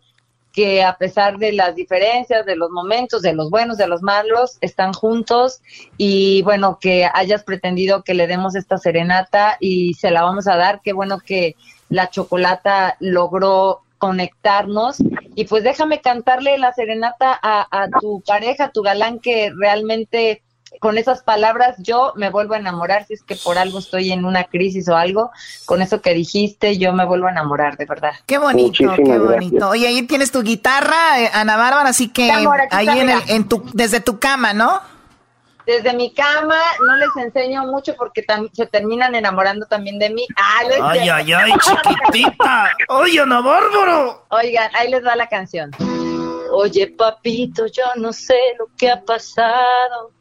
que 0.59 0.83
a 0.83 0.97
pesar 0.97 1.39
de 1.39 1.53
las 1.53 1.77
diferencias, 1.77 2.45
de 2.45 2.57
los 2.57 2.71
momentos, 2.71 3.23
de 3.23 3.33
los 3.33 3.49
buenos, 3.49 3.77
de 3.77 3.87
los 3.87 4.03
malos, 4.03 4.59
están 4.61 4.93
juntos 4.93 5.61
y 5.97 6.43
bueno, 6.43 6.79
que 6.81 7.09
hayas 7.15 7.45
pretendido 7.45 8.03
que 8.03 8.15
le 8.15 8.27
demos 8.27 8.57
esta 8.57 8.77
serenata 8.77 9.57
y 9.61 9.95
se 9.95 10.11
la 10.11 10.23
vamos 10.23 10.49
a 10.49 10.57
dar. 10.57 10.81
Qué 10.83 10.93
bueno 10.93 11.21
que 11.21 11.55
la 11.91 12.11
chocolata 12.11 12.97
logró 12.99 13.83
conectarnos 13.99 14.97
y 15.35 15.45
pues 15.45 15.65
déjame 15.65 16.01
cantarle 16.01 16.57
la 16.59 16.73
serenata 16.73 17.39
a, 17.43 17.67
a 17.71 17.89
tu 18.01 18.23
pareja, 18.27 18.65
a 18.65 18.71
tu 18.71 18.83
galán 18.83 19.19
que 19.19 19.53
realmente 19.57 20.43
con 20.81 20.99
esas 20.99 21.23
palabras 21.23 21.77
yo 21.79 22.13
me 22.17 22.31
vuelvo 22.31 22.55
a 22.55 22.59
enamorar 22.59 23.07
si 23.07 23.15
es 23.15 23.23
que 23.23 23.37
por 23.37 23.59
algo 23.59 23.79
estoy 23.79 24.13
en 24.13 24.25
una 24.25 24.45
crisis 24.45 24.89
o 24.89 24.97
algo, 24.97 25.31
con 25.65 25.83
eso 25.83 26.01
que 26.01 26.15
dijiste 26.15 26.79
yo 26.79 26.93
me 26.93 27.05
vuelvo 27.05 27.27
a 27.27 27.31
enamorar 27.31 27.77
de 27.77 27.87
verdad. 27.87 28.13
Qué 28.27 28.39
bonito, 28.39 28.69
Muchísimas 28.69 28.97
qué 28.97 29.05
gracias. 29.05 29.23
bonito. 29.23 29.69
Oye, 29.71 29.87
ahí 29.87 30.03
tienes 30.03 30.31
tu 30.31 30.43
guitarra, 30.43 31.21
eh, 31.21 31.31
Ana 31.33 31.57
Bárbara, 31.57 31.89
así 31.89 32.09
que 32.09 32.31
amor, 32.31 32.61
ahí 32.71 32.89
en, 32.89 33.09
el, 33.11 33.21
en 33.29 33.49
tu, 33.49 33.65
desde 33.73 34.01
tu 34.01 34.19
cama, 34.19 34.53
¿no? 34.53 34.81
Desde 35.69 35.93
mi 35.93 36.15
cama 36.15 36.59
no 36.87 36.97
les 36.97 37.15
enseño 37.27 37.67
mucho 37.67 37.95
porque 37.95 38.25
se 38.55 38.67
terminan 38.69 39.15
enamorando 39.15 39.67
también 39.67 39.99
de 39.99 40.09
mí. 40.09 40.27
Ah, 40.35 40.61
Ay, 40.81 41.11
ay, 41.11 41.31
ay, 41.31 41.53
chiquitita. 41.61 42.73
Oye, 42.89 43.21
Ana 43.21 43.43
Bárbaro. 43.43 44.25
Oigan, 44.31 44.71
ahí 44.75 44.91
les 44.91 45.05
va 45.05 45.15
la 45.15 45.29
canción. 45.29 45.71
Oye, 46.53 46.87
papito, 46.87 47.67
yo 47.67 47.85
no 47.97 48.15
sé 48.15 48.39
lo 48.59 48.69
que 48.79 48.91
ha 48.91 49.05
pasado, 49.05 50.15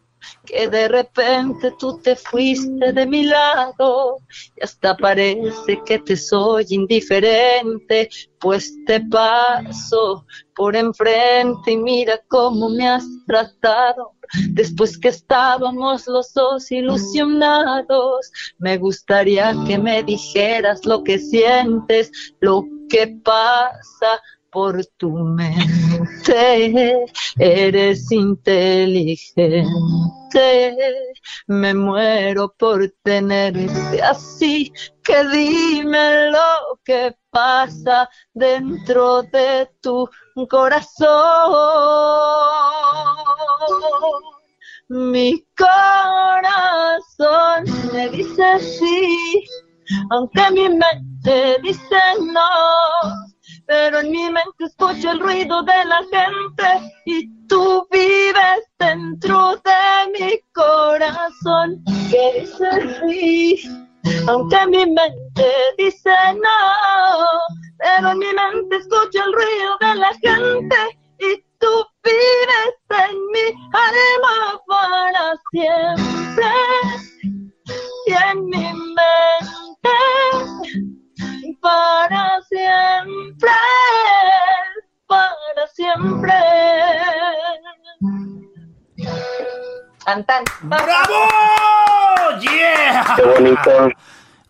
que 0.46 0.68
de 0.68 0.90
repente 0.90 1.74
tú 1.80 1.98
te 2.02 2.18
fuiste 2.18 2.92
de 2.92 3.06
mi 3.06 3.24
lado 3.24 4.18
y 4.54 4.66
hasta 4.66 4.98
parece 4.98 5.82
que 5.86 6.00
te 6.00 6.18
soy 6.18 6.66
indiferente, 6.72 8.10
pues 8.38 8.76
te 8.86 9.00
paso 9.00 10.26
por 10.54 10.76
enfrente 10.76 11.72
y 11.72 11.78
mira 11.78 12.20
cómo 12.28 12.68
me 12.68 12.86
has 12.90 13.06
tratado. 13.26 14.17
Después 14.50 14.98
que 14.98 15.10
estábamos 15.10 16.08
los 16.08 16.34
dos 16.34 16.72
ilusionados, 16.72 18.32
me 18.60 18.78
gustaría 18.78 19.56
que 19.68 19.78
me 19.78 20.04
dijeras 20.04 20.86
lo 20.86 21.04
que 21.04 21.20
sientes, 21.20 22.12
lo 22.40 22.66
que 22.90 23.08
pasa 23.24 24.22
por 24.52 24.84
tu 24.98 25.12
mente. 25.12 27.06
Eres 27.38 28.12
inteligente, 28.12 29.66
me 31.48 31.74
muero 31.74 32.54
por 32.58 32.92
tenerte 33.04 34.02
así. 34.02 34.72
Que 35.04 35.24
dime 35.30 36.32
lo 36.32 36.80
que 36.84 37.16
pasa 37.30 38.10
dentro 38.34 39.22
de 39.24 39.70
tu 39.82 40.10
corazón. 40.50 41.08
Mi 44.90 45.46
corazón 45.58 47.66
me 47.92 48.08
dice 48.10 48.60
sí, 48.60 49.44
aunque 50.12 50.52
mi 50.52 50.70
mente 50.70 51.58
dice 51.62 51.98
no. 52.22 52.48
Pero 53.66 54.00
en 54.00 54.12
mi 54.12 54.24
mente 54.24 54.64
escucho 54.66 55.12
el 55.12 55.20
ruido 55.20 55.62
de 55.64 55.86
la 55.86 56.02
gente 56.10 56.94
y 57.06 57.30
tú 57.48 57.86
vives 57.92 58.64
dentro 58.80 59.58
de 59.58 60.12
mi 60.18 60.40
corazón 60.54 61.84
que 62.10 62.40
dice 62.40 62.70
sí, 63.02 63.70
aunque 64.30 64.68
mi 64.68 64.86
mente 64.86 65.52
dice 65.78 66.16
no. 66.36 67.28
Pero 67.78 68.12
en 68.12 68.20
mi 68.20 68.28
mente 68.28 68.78
escucho 68.78 69.22
el 69.26 69.34
ruido 69.34 69.78
de 69.82 69.96
la 69.96 70.14
gente 70.14 70.78
y 71.20 71.44
tú 71.60 71.86
vives 72.12 72.76
en 72.90 73.16
mi 73.32 73.48
alma 73.74 74.62
para 74.68 75.26
siempre 75.52 76.52
y 78.06 78.14
en 78.14 78.46
mi 78.46 78.74
mente 78.74 79.98
para 81.62 82.40
siempre, 82.50 83.52
para 85.08 85.68
siempre. 85.74 86.34
Cantan. 90.06 90.44
¡Bravo! 90.62 91.28
¡Yeah! 92.42 93.14
Qué 93.18 93.22
bonito. 93.24 93.90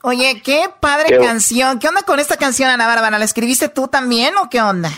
Oye, 0.04 0.42
qué 0.44 0.70
padre 0.80 1.08
Qué- 1.10 1.18
canción. 1.18 1.80
¿Qué 1.80 1.88
onda 1.88 2.04
con 2.04 2.20
esta 2.20 2.38
canción, 2.38 2.70
Ana 2.70 2.86
Bárbara? 2.88 3.18
¿La 3.18 3.26
escribiste 3.26 3.68
tú 3.70 3.88
también 3.88 4.38
o 4.38 4.50
qué 4.50 4.62
onda? 4.62 4.92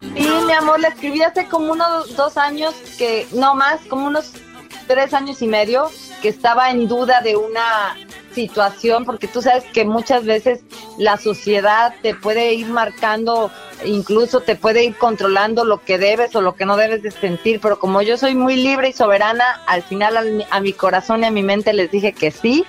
Sí, 0.00 0.28
mi 0.46 0.52
amor, 0.52 0.80
la 0.80 0.88
escribí 0.88 1.22
hace 1.22 1.46
como 1.46 1.72
unos 1.72 2.16
dos 2.16 2.36
años, 2.36 2.74
que 2.98 3.26
no 3.32 3.54
más, 3.54 3.80
como 3.88 4.06
unos 4.06 4.32
tres 4.86 5.12
años 5.12 5.42
y 5.42 5.46
medio, 5.46 5.90
que 6.22 6.28
estaba 6.28 6.70
en 6.70 6.88
duda 6.88 7.20
de 7.20 7.36
una 7.36 7.96
situación, 8.34 9.04
porque 9.04 9.28
tú 9.28 9.42
sabes 9.42 9.64
que 9.72 9.84
muchas 9.84 10.24
veces 10.24 10.60
la 10.98 11.16
sociedad 11.18 11.94
te 12.02 12.14
puede 12.14 12.54
ir 12.54 12.68
marcando, 12.68 13.50
incluso 13.84 14.40
te 14.40 14.56
puede 14.56 14.84
ir 14.84 14.96
controlando 14.96 15.64
lo 15.64 15.82
que 15.82 15.98
debes 15.98 16.34
o 16.34 16.40
lo 16.40 16.54
que 16.54 16.64
no 16.64 16.76
debes 16.76 17.02
de 17.02 17.10
sentir, 17.10 17.60
pero 17.60 17.78
como 17.78 18.00
yo 18.02 18.16
soy 18.16 18.34
muy 18.34 18.56
libre 18.56 18.88
y 18.88 18.92
soberana, 18.92 19.60
al 19.66 19.82
final 19.82 20.16
al- 20.16 20.46
a 20.50 20.60
mi 20.60 20.72
corazón 20.72 21.22
y 21.22 21.26
a 21.26 21.30
mi 21.30 21.42
mente 21.42 21.72
les 21.72 21.90
dije 21.90 22.12
que 22.12 22.30
sí. 22.30 22.64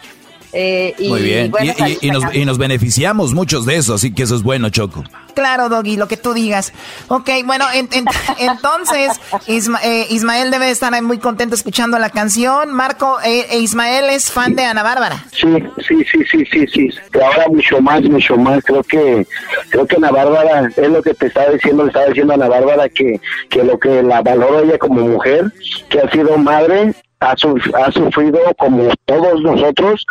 Eh, 0.53 0.93
y, 0.97 1.07
Muy 1.09 1.21
bien. 1.21 1.51
bueno, 1.51 1.71
Y, 1.71 1.75
salió 1.79 1.97
y- 2.01 2.07
y 2.07 2.11
nos, 2.11 2.23
esta 2.25 2.37
y 2.37 2.45
nos 2.45 2.57
beneficiamos 2.57 3.33
muchos 3.33 3.65
de 3.65 3.77
eso, 3.77 3.93
así 3.93 4.13
que 4.13 4.23
eso 4.23 4.35
es 4.35 4.43
bueno, 4.43 4.69
Choco. 4.69 5.03
Claro, 5.33 5.69
Doggy, 5.69 5.95
lo 5.95 6.07
que 6.09 6.17
tú 6.17 6.33
digas. 6.33 6.73
Ok, 7.07 7.29
bueno, 7.45 7.65
en- 7.73 7.87
en- 7.93 8.05
entonces 8.39 9.11
Isma- 9.47 9.79
eh, 9.83 10.07
Ismael 10.09 10.51
debe 10.51 10.69
estar 10.69 10.91
muy 11.01 11.19
contento 11.19 11.55
escuchando 11.55 11.97
la 11.99 12.09
canción. 12.09 12.71
Marco, 12.73 13.17
eh, 13.23 13.45
eh, 13.49 13.59
Ismael 13.59 14.09
es 14.09 14.29
fan 14.31 14.55
de 14.55 14.65
Ana 14.65 14.83
Bárbara. 14.83 15.23
Sí, 15.31 15.47
sí, 15.87 15.95
sí, 16.11 16.19
sí, 16.29 16.45
sí, 16.51 16.67
sí. 16.67 16.89
Ahora 17.23 17.47
mucho 17.49 17.79
más, 17.81 18.01
mucho 18.03 18.35
más. 18.35 18.61
Creo 18.65 18.83
que, 18.83 19.25
creo 19.69 19.87
que 19.87 19.95
Ana 19.95 20.11
Bárbara, 20.11 20.69
es 20.75 20.89
lo 20.89 21.01
que 21.01 21.13
te 21.13 21.27
estaba 21.27 21.49
diciendo, 21.51 21.83
le 21.83 21.89
estaba 21.89 22.07
diciendo 22.07 22.33
a 22.33 22.35
Ana 22.35 22.49
Bárbara 22.49 22.89
que, 22.89 23.19
que 23.49 23.63
lo 23.63 23.79
que 23.79 24.03
la 24.03 24.21
valoro 24.21 24.59
ella 24.63 24.77
como 24.77 25.01
mujer, 25.01 25.45
que 25.89 25.99
ha 26.01 26.11
sido 26.11 26.37
madre, 26.37 26.93
ha, 27.21 27.33
ha 27.33 27.91
sufrido 27.91 28.39
como 28.57 28.89
todos 29.05 29.41
nosotros 29.41 30.05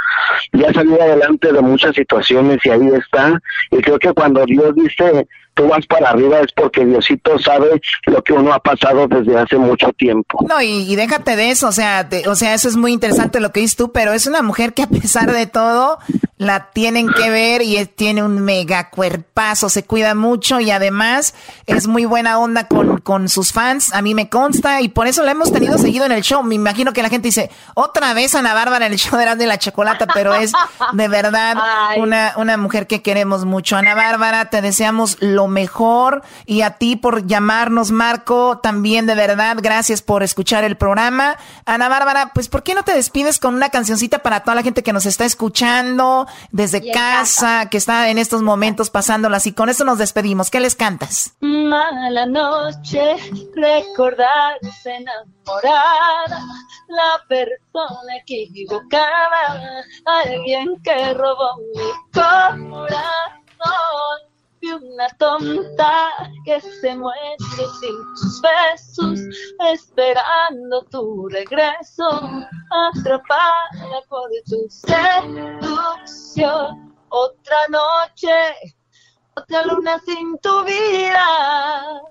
y 0.52 0.64
ha 0.64 0.72
salido 0.72 1.02
adelante 1.02 1.52
de 1.52 1.60
muchas 1.60 1.94
situaciones 1.94 2.58
y 2.64 2.70
ahí 2.70 2.88
está. 2.96 3.40
Y 3.70 3.78
creo 3.78 3.98
que 3.98 4.12
cuando 4.12 4.44
Dios 4.46 4.74
dice, 4.76 5.26
tú 5.60 5.68
vas 5.68 5.84
para 5.86 6.08
arriba 6.10 6.40
es 6.40 6.52
porque 6.56 6.84
Diosito 6.86 7.38
sabe 7.38 7.80
lo 8.06 8.22
que 8.24 8.32
uno 8.32 8.52
ha 8.54 8.60
pasado 8.60 9.06
desde 9.08 9.38
hace 9.38 9.56
mucho 9.58 9.92
tiempo. 9.92 10.38
No, 10.48 10.60
y, 10.62 10.90
y 10.90 10.96
déjate 10.96 11.36
de 11.36 11.50
eso, 11.50 11.68
o 11.68 11.72
sea, 11.72 12.08
te- 12.08 12.26
o 12.28 12.34
sea, 12.34 12.54
eso 12.54 12.68
es 12.68 12.76
muy 12.76 12.92
interesante 12.92 13.40
lo 13.40 13.52
que 13.52 13.60
dices 13.60 13.76
tú, 13.76 13.92
pero 13.92 14.12
es 14.14 14.26
una 14.26 14.40
mujer 14.42 14.72
que 14.72 14.82
a 14.84 14.86
pesar 14.86 15.30
de 15.32 15.46
todo 15.46 15.98
la 16.38 16.70
tienen 16.70 17.08
que 17.12 17.28
ver 17.28 17.60
y 17.60 17.84
tiene 17.84 18.22
un 18.22 18.40
mega 18.40 18.88
cuerpazo, 18.88 19.68
se 19.68 19.84
cuida 19.84 20.14
mucho 20.14 20.58
y 20.60 20.70
además 20.70 21.34
es 21.66 21.86
muy 21.86 22.06
buena 22.06 22.38
onda 22.38 22.66
con, 22.66 22.98
con 23.02 23.28
sus 23.28 23.52
fans, 23.52 23.92
a 23.92 24.00
mí 24.00 24.14
me 24.14 24.30
consta 24.30 24.80
y 24.80 24.88
por 24.88 25.06
eso 25.06 25.22
la 25.22 25.32
hemos 25.32 25.52
tenido 25.52 25.76
seguido 25.76 26.06
en 26.06 26.12
el 26.12 26.22
show. 26.22 26.42
Me 26.42 26.54
imagino 26.54 26.94
que 26.94 27.02
la 27.02 27.10
gente 27.10 27.28
dice, 27.28 27.50
otra 27.74 28.14
vez 28.14 28.34
Ana 28.34 28.54
Bárbara 28.54 28.86
en 28.86 28.92
el 28.92 28.98
show 28.98 29.18
de 29.18 29.24
Erasmo 29.24 29.42
y 29.42 29.46
la 29.46 29.58
Chocolata, 29.58 30.06
pero 30.14 30.32
es 30.34 30.52
de 30.94 31.08
verdad 31.08 31.56
una, 31.98 32.32
una 32.36 32.56
mujer 32.56 32.86
que 32.86 33.02
queremos 33.02 33.44
mucho. 33.44 33.76
Ana 33.76 33.94
Bárbara, 33.94 34.46
te 34.48 34.62
deseamos 34.62 35.18
lo 35.20 35.46
mejor 35.50 36.22
y 36.46 36.62
a 36.62 36.78
ti 36.78 36.96
por 36.96 37.26
llamarnos, 37.26 37.90
Marco, 37.90 38.58
también 38.58 39.06
de 39.06 39.14
verdad, 39.14 39.58
gracias 39.60 40.02
por 40.02 40.22
escuchar 40.22 40.64
el 40.64 40.76
programa. 40.76 41.36
Ana 41.66 41.88
Bárbara, 41.88 42.30
pues 42.34 42.48
¿por 42.48 42.62
qué 42.62 42.74
no 42.74 42.84
te 42.84 42.94
despides 42.94 43.38
con 43.38 43.54
una 43.54 43.68
cancioncita 43.68 44.20
para 44.20 44.40
toda 44.40 44.54
la 44.54 44.62
gente 44.62 44.82
que 44.82 44.92
nos 44.92 45.06
está 45.06 45.24
escuchando 45.24 46.26
desde 46.50 46.90
casa, 46.92 47.68
que 47.70 47.76
está 47.76 48.08
en 48.08 48.18
estos 48.18 48.42
momentos 48.42 48.90
pasándolas 48.90 49.46
y 49.46 49.52
con 49.52 49.68
eso 49.68 49.84
nos 49.84 49.98
despedimos. 49.98 50.50
¿Qué 50.50 50.60
les 50.60 50.74
cantas? 50.74 51.34
Mala 51.40 52.26
noche, 52.26 53.16
recordarse 53.54 54.94
enamorada, 54.96 56.42
la 56.88 57.24
persona 57.28 58.16
equivocada, 58.26 59.84
alguien 60.04 60.80
que 60.82 61.14
robó 61.14 61.56
mi 61.74 62.12
corazón. 62.12 63.00
Y 64.62 64.72
una 64.72 65.08
tonta 65.18 66.10
que 66.44 66.60
se 66.60 66.94
muere 66.94 67.36
sin 67.80 67.96
tus 68.14 68.42
besos, 68.42 69.20
esperando 69.72 70.82
tu 70.90 71.28
regreso, 71.28 72.30
atrapada 72.70 74.02
por 74.08 74.28
tu 74.46 74.68
seducción. 74.68 76.44
Otra 77.08 77.66
noche, 77.70 78.54
otra 79.34 79.64
luna 79.64 79.98
sin 80.00 80.38
tu 80.38 80.64
vida. 80.64 82.02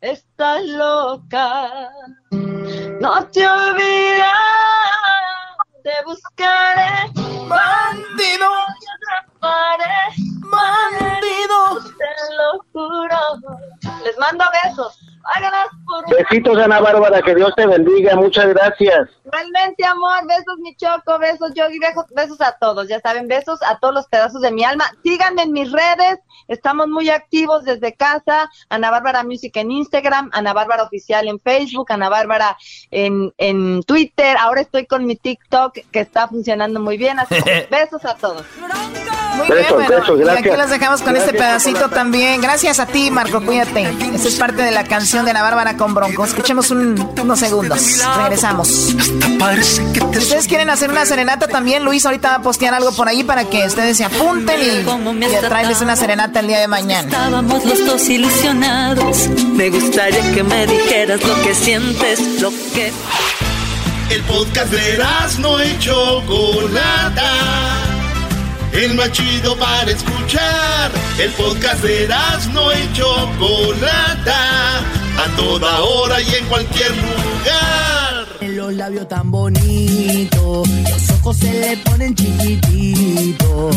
Estás 0.00 0.64
loca. 0.64 1.90
No 3.00 3.26
te 3.28 3.46
olvides, 3.46 4.24
te 5.82 5.90
buscaré. 6.04 7.10
Bandido. 7.48 8.48
Te 8.80 8.86
atraparé. 8.96 9.98
Bandido. 10.50 11.80
Te 11.98 12.10
lo 12.36 12.64
juro. 12.72 13.20
Les 14.04 14.18
mando 14.18 14.44
besos. 14.62 14.98
Hágalas 15.34 15.68
por 15.84 16.16
Besitos, 16.16 16.58
Ana 16.58 16.80
Bárbara, 16.80 17.20
que 17.22 17.34
Dios 17.34 17.52
te 17.56 17.66
bendiga. 17.66 18.16
Muchas 18.16 18.48
gracias. 18.48 19.08
Igualmente, 19.24 19.84
amor, 19.84 20.26
besos, 20.26 20.58
mi 20.60 20.74
choco, 20.76 21.18
besos, 21.18 21.52
Yogi, 21.54 21.78
besos, 21.78 22.04
besos 22.14 22.40
a 22.40 22.52
todos, 22.52 22.88
ya 22.88 22.98
saben, 23.00 23.28
besos 23.28 23.60
a 23.62 23.78
todos 23.78 23.94
los 23.94 24.06
pedazos 24.06 24.40
de 24.40 24.50
mi 24.50 24.64
alma. 24.64 24.84
Síganme 25.02 25.42
en 25.42 25.52
mis 25.52 25.70
redes, 25.70 26.18
estamos 26.48 26.88
muy 26.88 27.10
activos 27.10 27.64
desde 27.64 27.94
casa, 27.94 28.50
Ana 28.70 28.90
Bárbara 28.90 29.24
Music 29.24 29.54
en 29.56 29.70
Instagram, 29.70 30.30
Ana 30.32 30.54
Bárbara 30.54 30.84
Oficial 30.84 31.28
en 31.28 31.38
Facebook, 31.40 31.92
Ana 31.92 32.08
Bárbara 32.08 32.56
en, 32.90 33.34
en 33.36 33.82
Twitter, 33.82 34.36
ahora 34.38 34.62
estoy 34.62 34.86
con 34.86 35.04
mi 35.04 35.16
TikTok 35.16 35.74
que 35.92 36.00
está 36.00 36.28
funcionando 36.28 36.80
muy 36.80 36.96
bien, 36.96 37.18
así 37.18 37.42
que 37.42 37.66
besos 37.70 38.04
a 38.06 38.14
todos. 38.14 38.46
Muy 39.38 39.48
Besos, 39.48 39.78
bien, 39.78 39.88
bueno, 39.88 40.00
besos, 40.00 40.20
y 40.20 40.28
aquí 40.38 40.56
los 40.56 40.70
dejamos 40.70 41.02
con 41.02 41.16
este 41.16 41.32
pedacito 41.32 41.88
también. 41.88 42.40
Gracias 42.40 42.80
a 42.80 42.86
ti, 42.86 43.10
Marco, 43.10 43.40
cuídate. 43.40 43.82
Esta 44.14 44.28
es 44.28 44.34
parte 44.36 44.62
de 44.62 44.70
la 44.70 44.84
canción 44.84 45.24
de 45.24 45.30
Ana 45.30 45.42
Bárbara 45.42 45.76
con 45.76 45.94
Bronco. 45.94 46.24
Escuchemos 46.24 46.70
un- 46.70 47.12
unos 47.20 47.38
segundos. 47.38 48.02
Regresamos. 48.16 48.68
Si 48.68 50.18
ustedes 50.18 50.46
quieren 50.48 50.70
hacer 50.70 50.90
una 50.90 51.06
serenata 51.06 51.46
también, 51.48 51.84
Luis 51.84 52.04
ahorita 52.04 52.30
va 52.30 52.34
a 52.36 52.42
postear 52.42 52.74
algo 52.74 52.92
por 52.92 53.08
ahí 53.08 53.24
para 53.24 53.44
que 53.44 53.64
ustedes 53.66 53.96
se 53.96 54.04
apunten 54.04 54.60
y, 54.60 55.24
y 55.24 55.28
traerles 55.40 55.80
una 55.80 55.96
serenata 55.96 56.40
el 56.40 56.48
día 56.48 56.58
de 56.58 56.68
mañana. 56.68 57.08
Estábamos 57.08 57.64
los 57.64 57.86
dos 57.86 58.08
ilusionados. 58.08 59.28
Me 59.28 59.70
gustaría 59.70 60.32
que 60.32 60.42
me 60.42 60.66
dijeras 60.66 61.22
lo 61.22 61.42
que 61.42 61.54
sientes, 61.54 62.40
lo 62.40 62.50
que. 62.74 62.92
El 64.10 64.22
podcast 64.22 64.72
de 64.72 64.98
no 65.40 65.62
y 65.62 65.78
Chocolata. 65.78 67.87
El 68.78 68.94
más 68.94 69.10
chido 69.10 69.56
para 69.56 69.90
escuchar. 69.90 70.92
El 71.18 71.32
podcast 71.32 71.82
de 71.82 72.08
no 72.52 72.72
y 72.72 72.92
Chocolata. 72.92 74.78
A 74.78 75.36
toda 75.36 75.80
hora 75.80 76.20
y 76.20 76.32
en 76.36 76.44
cualquier 76.46 76.92
lugar. 76.92 78.26
Los 78.40 78.72
labios 78.74 79.08
tan 79.08 79.32
bonitos, 79.32 80.68
los 80.68 81.10
ojos 81.10 81.36
se 81.38 81.52
le 81.54 81.76
ponen 81.78 82.14
chiquititos. 82.14 83.74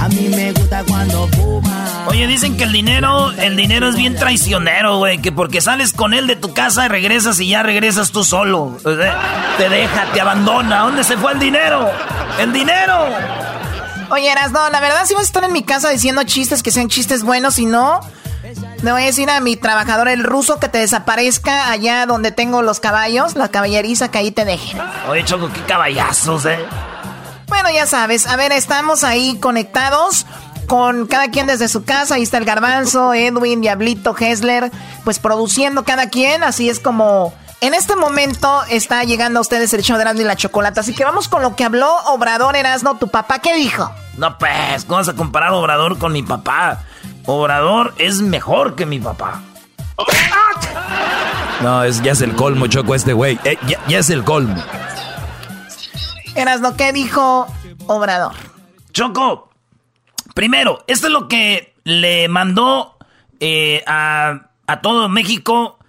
A 0.00 0.08
mí 0.08 0.30
me 0.34 0.52
gusta 0.52 0.84
cuando 0.88 1.28
fuma. 1.28 2.06
Oye, 2.08 2.26
dicen 2.26 2.56
que 2.56 2.64
el 2.64 2.72
dinero, 2.72 3.32
el 3.32 3.56
dinero 3.56 3.90
es 3.90 3.96
bien 3.96 4.16
traicionero, 4.16 4.96
güey, 4.96 5.18
que 5.18 5.32
porque 5.32 5.60
sales 5.60 5.92
con 5.92 6.14
él 6.14 6.26
de 6.26 6.36
tu 6.36 6.54
casa 6.54 6.86
y 6.86 6.88
regresas 6.88 7.38
y 7.40 7.48
ya 7.48 7.62
regresas 7.62 8.10
tú 8.10 8.24
solo. 8.24 8.78
O 8.82 8.96
sea, 8.96 9.54
Te 9.58 9.68
deja, 9.68 10.10
te 10.14 10.20
abandona. 10.22 10.80
¿Dónde 10.80 11.04
se 11.04 11.18
fue 11.18 11.32
el 11.32 11.38
dinero? 11.38 11.90
¡El 12.38 12.54
dinero! 12.54 13.04
Oye, 14.10 14.30
Eras, 14.30 14.50
no, 14.50 14.68
la 14.70 14.80
verdad 14.80 15.02
sí 15.06 15.14
vas 15.14 15.22
a 15.22 15.26
estar 15.26 15.44
en 15.44 15.52
mi 15.52 15.62
casa 15.62 15.90
diciendo 15.90 16.22
chistes 16.24 16.62
que 16.62 16.70
sean 16.70 16.88
chistes 16.88 17.22
buenos 17.22 17.58
y 17.58 17.66
no. 17.66 18.00
Le 18.82 18.92
voy 18.92 19.02
a 19.02 19.06
decir 19.06 19.30
a 19.30 19.40
mi 19.40 19.56
trabajador, 19.56 20.08
el 20.08 20.24
ruso, 20.24 20.58
que 20.58 20.68
te 20.68 20.78
desaparezca 20.78 21.70
allá 21.70 22.06
donde 22.06 22.32
tengo 22.32 22.62
los 22.62 22.80
caballos, 22.80 23.36
la 23.36 23.48
caballeriza, 23.48 24.10
que 24.10 24.18
ahí 24.18 24.30
te 24.30 24.44
dejen. 24.44 24.80
Oye, 25.08 25.24
Choco, 25.24 25.50
qué 25.52 25.62
caballazos, 25.62 26.46
¿eh? 26.46 26.58
Bueno, 27.48 27.70
ya 27.70 27.86
sabes. 27.86 28.26
A 28.26 28.36
ver, 28.36 28.52
estamos 28.52 29.04
ahí 29.04 29.38
conectados 29.38 30.26
con 30.66 31.06
cada 31.06 31.28
quien 31.30 31.46
desde 31.46 31.68
su 31.68 31.84
casa. 31.84 32.14
Ahí 32.14 32.22
está 32.22 32.38
el 32.38 32.44
garbanzo, 32.44 33.12
Edwin, 33.12 33.60
Diablito, 33.60 34.16
Hessler, 34.18 34.70
pues 35.04 35.18
produciendo 35.18 35.84
cada 35.84 36.08
quien. 36.08 36.42
Así 36.42 36.70
es 36.70 36.80
como 36.80 37.34
en 37.60 37.74
este 37.74 37.94
momento 37.94 38.62
está 38.70 39.04
llegando 39.04 39.38
a 39.38 39.42
ustedes 39.42 39.72
el 39.74 39.82
show 39.82 39.96
de 39.96 40.02
Erasmo 40.02 40.22
y 40.22 40.24
la 40.24 40.36
Chocolata. 40.36 40.80
Así 40.80 40.94
que 40.94 41.04
vamos 41.04 41.28
con 41.28 41.42
lo 41.42 41.56
que 41.56 41.64
habló 41.64 41.94
Obrador 42.06 42.56
Erasmo, 42.56 42.96
tu 42.96 43.08
papá. 43.08 43.40
¿Qué 43.40 43.54
dijo? 43.54 43.92
No, 44.16 44.38
pues, 44.38 44.84
¿cómo 44.84 44.96
vas 44.98 45.08
a 45.08 45.14
comparar 45.14 45.52
Obrador 45.52 45.98
con 45.98 46.12
mi 46.12 46.22
papá? 46.22 46.82
Obrador 47.26 47.94
es 47.98 48.22
mejor 48.22 48.76
que 48.76 48.86
mi 48.86 48.98
papá. 48.98 49.42
No, 51.60 51.84
es, 51.84 52.02
ya 52.02 52.12
es 52.12 52.22
el 52.22 52.34
colmo, 52.34 52.66
Choco, 52.68 52.94
este 52.94 53.12
güey. 53.12 53.38
Eh, 53.44 53.58
ya, 53.86 53.98
es 53.98 54.08
el 54.08 54.24
colmo. 54.24 54.62
Erasno, 56.34 56.76
¿qué 56.76 56.92
dijo 56.92 57.46
Obrador? 57.86 58.32
Choco, 58.92 59.50
primero, 60.34 60.82
esto 60.86 61.08
es 61.08 61.12
lo 61.12 61.28
que 61.28 61.74
le 61.84 62.28
mandó 62.28 62.96
eh, 63.40 63.84
a, 63.86 64.48
a 64.66 64.80
todo 64.80 65.10
México 65.10 65.79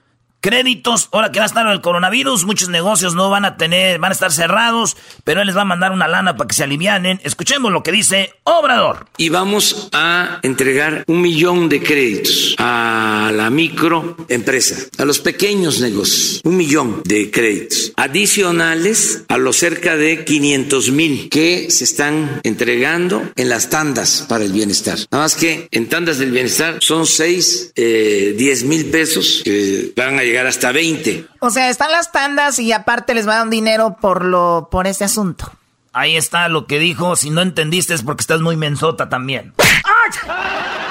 créditos. 0.41 1.07
Ahora 1.11 1.31
que 1.31 1.39
va 1.39 1.45
a 1.45 1.47
estar 1.47 1.65
el 1.67 1.81
coronavirus, 1.81 2.45
muchos 2.45 2.67
negocios 2.67 3.15
no 3.15 3.29
van 3.29 3.45
a 3.45 3.55
tener, 3.55 3.99
van 3.99 4.11
a 4.11 4.13
estar 4.13 4.31
cerrados, 4.31 4.97
pero 5.23 5.41
él 5.41 5.47
les 5.47 5.55
va 5.55 5.61
a 5.61 5.65
mandar 5.65 5.91
una 5.91 6.07
lana 6.07 6.35
para 6.35 6.47
que 6.47 6.55
se 6.55 6.63
alivianen. 6.63 7.21
Escuchemos 7.23 7.71
lo 7.71 7.83
que 7.83 7.91
dice 7.91 8.33
Obrador. 8.43 9.05
Y 9.17 9.29
vamos 9.29 9.89
a 9.93 10.39
entregar 10.41 11.03
un 11.07 11.21
millón 11.21 11.69
de 11.69 11.81
créditos 11.81 12.55
a 12.57 13.31
la 13.33 13.49
microempresa, 13.49 14.89
a 14.97 15.05
los 15.05 15.19
pequeños 15.19 15.79
negocios, 15.79 16.41
un 16.43 16.57
millón 16.57 17.03
de 17.05 17.29
créditos 17.29 17.93
adicionales 17.95 19.23
a 19.27 19.37
los 19.37 19.57
cerca 19.57 19.95
de 19.95 20.25
500 20.25 20.91
mil 20.91 21.29
que 21.29 21.69
se 21.69 21.83
están 21.83 22.41
entregando 22.43 23.29
en 23.35 23.49
las 23.49 23.69
tandas 23.69 24.25
para 24.27 24.43
el 24.43 24.51
bienestar. 24.51 24.97
Nada 25.11 25.25
más 25.25 25.35
que 25.35 25.67
en 25.69 25.87
tandas 25.87 26.17
del 26.17 26.31
bienestar 26.31 26.77
son 26.79 27.05
6, 27.05 27.73
eh, 27.75 28.33
10 28.35 28.63
mil 28.63 28.85
pesos 28.85 29.41
que 29.43 29.93
van 29.95 30.17
a 30.17 30.23
llegar 30.23 30.30
hasta 30.39 30.71
20. 30.71 31.27
O 31.39 31.49
sea, 31.49 31.69
están 31.69 31.91
las 31.91 32.11
tandas 32.11 32.59
y 32.59 32.71
aparte 32.71 33.13
les 33.13 33.27
va 33.27 33.33
a 33.33 33.35
dar 33.37 33.45
un 33.45 33.49
dinero 33.49 33.97
por 33.99 34.25
lo 34.25 34.69
por 34.71 34.87
este 34.87 35.03
asunto. 35.03 35.51
Ahí 35.93 36.15
está 36.15 36.47
lo 36.47 36.67
que 36.67 36.79
dijo. 36.79 37.15
Si 37.15 37.29
no 37.29 37.41
entendiste 37.41 37.93
es 37.93 38.03
porque 38.03 38.21
estás 38.21 38.41
muy 38.41 38.55
mensota 38.55 39.09
también. 39.09 39.53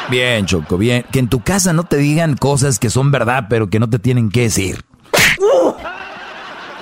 Bien, 0.09 0.46
Choco, 0.46 0.76
bien. 0.76 1.05
Que 1.11 1.20
en 1.20 1.29
tu 1.29 1.42
casa 1.42 1.72
no 1.72 1.85
te 1.85 1.96
digan 1.96 2.37
cosas 2.37 2.79
que 2.79 2.90
son 2.90 3.11
verdad, 3.11 3.46
pero 3.48 3.70
que 3.70 3.79
no 3.79 3.88
te 3.88 3.98
tienen 3.98 4.31
que 4.31 4.42
decir. 4.42 4.85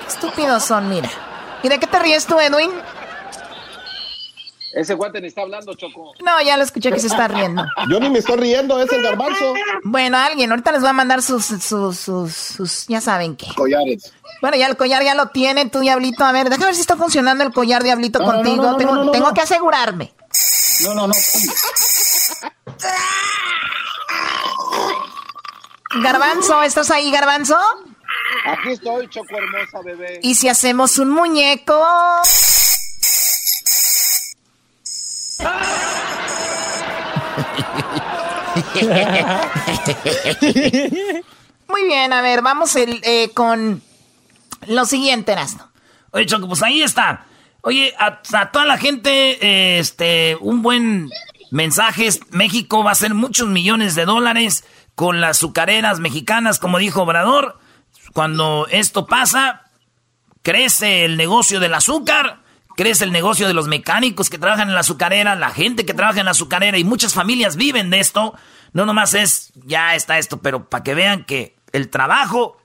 estúpidos 0.07 0.63
son, 0.63 0.89
mira. 0.89 1.09
¿Y 1.63 1.69
de 1.69 1.79
qué 1.79 1.87
te 1.87 1.99
ríes 1.99 2.25
tú, 2.25 2.39
Edwin? 2.39 2.71
Ese 4.73 4.93
guante 4.93 5.19
ni 5.19 5.27
está 5.27 5.41
hablando, 5.41 5.73
Choco. 5.73 6.13
No, 6.23 6.41
ya 6.41 6.55
lo 6.57 6.63
escuché 6.63 6.91
que 6.91 6.99
se 6.99 7.07
está 7.07 7.27
riendo. 7.27 7.63
Yo 7.89 7.99
ni 7.99 8.09
me 8.09 8.19
estoy 8.19 8.37
riendo, 8.37 8.79
es 8.79 8.91
el 8.91 9.01
garbanzo. 9.01 9.53
Bueno, 9.83 10.17
alguien, 10.17 10.51
ahorita 10.51 10.71
les 10.71 10.83
va 10.83 10.91
a 10.91 10.93
mandar 10.93 11.21
sus, 11.21 11.45
sus, 11.45 11.97
sus, 11.97 12.87
ya 12.87 13.01
saben 13.01 13.35
qué. 13.35 13.47
Collares. 13.55 14.13
Bueno, 14.41 14.57
ya 14.57 14.67
el 14.67 14.77
collar 14.77 15.03
ya 15.03 15.15
lo 15.15 15.29
tiene 15.29 15.69
tu 15.69 15.79
diablito. 15.79 16.23
A 16.23 16.31
ver, 16.31 16.49
déjame 16.49 16.67
ver 16.67 16.75
si 16.75 16.81
está 16.81 16.95
funcionando 16.95 17.43
el 17.43 17.51
collar 17.51 17.83
diablito 17.83 18.23
contigo. 18.23 18.77
tengo, 18.77 19.11
tengo 19.11 19.33
que 19.33 19.41
asegurarme. 19.41 20.13
No, 20.83 20.93
no, 20.93 21.07
no. 21.07 21.13
Garbanzo, 26.01 26.61
¿estás 26.63 26.91
ahí, 26.91 27.11
Garbanzo? 27.11 27.57
Aquí 28.45 28.71
estoy, 28.71 29.09
Choco 29.09 29.35
hermosa, 29.35 29.81
bebé. 29.83 30.19
¿Y 30.21 30.35
si 30.35 30.47
hacemos 30.47 30.97
un 30.99 31.09
muñeco? 31.09 31.75
Muy 41.67 41.83
bien, 41.85 42.13
a 42.13 42.21
ver, 42.21 42.41
vamos 42.41 42.75
eh, 42.75 43.31
con 43.33 43.81
lo 44.67 44.85
siguiente, 44.85 45.31
Erasmo. 45.31 45.69
Oye, 46.11 46.25
Choco, 46.25 46.47
pues 46.47 46.63
ahí 46.63 46.81
está. 46.81 47.25
Oye, 47.61 47.93
a, 47.99 48.21
toda 48.51 48.65
la 48.65 48.77
gente, 48.77 49.79
este, 49.79 50.37
un 50.41 50.61
buen 50.61 51.09
mensaje. 51.51 52.09
México 52.31 52.83
va 52.83 52.91
a 52.91 52.93
hacer 52.93 53.13
muchos 53.13 53.47
millones 53.47 53.95
de 53.95 54.05
dólares 54.05 54.63
con 54.95 55.21
las 55.21 55.37
azucareras 55.37 55.99
mexicanas, 55.99 56.59
como 56.59 56.77
dijo 56.79 57.03
Obrador. 57.03 57.59
Cuando 58.13 58.67
esto 58.71 59.05
pasa, 59.05 59.69
crece 60.41 61.05
el 61.05 61.17
negocio 61.17 61.59
del 61.59 61.73
azúcar 61.73 62.41
crece 62.79 63.03
el 63.03 63.11
negocio 63.11 63.45
de 63.45 63.53
los 63.53 63.67
mecánicos 63.67 64.29
que 64.29 64.37
trabajan 64.37 64.69
en 64.69 64.73
la 64.73 64.79
azucarera, 64.79 65.35
la 65.35 65.49
gente 65.49 65.85
que 65.85 65.93
trabaja 65.93 66.19
en 66.21 66.25
la 66.25 66.31
azucarera 66.31 66.77
y 66.77 66.85
muchas 66.85 67.13
familias 67.13 67.57
viven 67.57 67.89
de 67.89 67.99
esto. 67.99 68.35
No 68.71 68.85
nomás 68.85 69.13
es, 69.15 69.51
ya 69.65 69.95
está 69.95 70.17
esto, 70.17 70.41
pero 70.41 70.69
para 70.69 70.81
que 70.81 70.95
vean 70.95 71.25
que 71.25 71.57
el 71.73 71.89
trabajo 71.89 72.55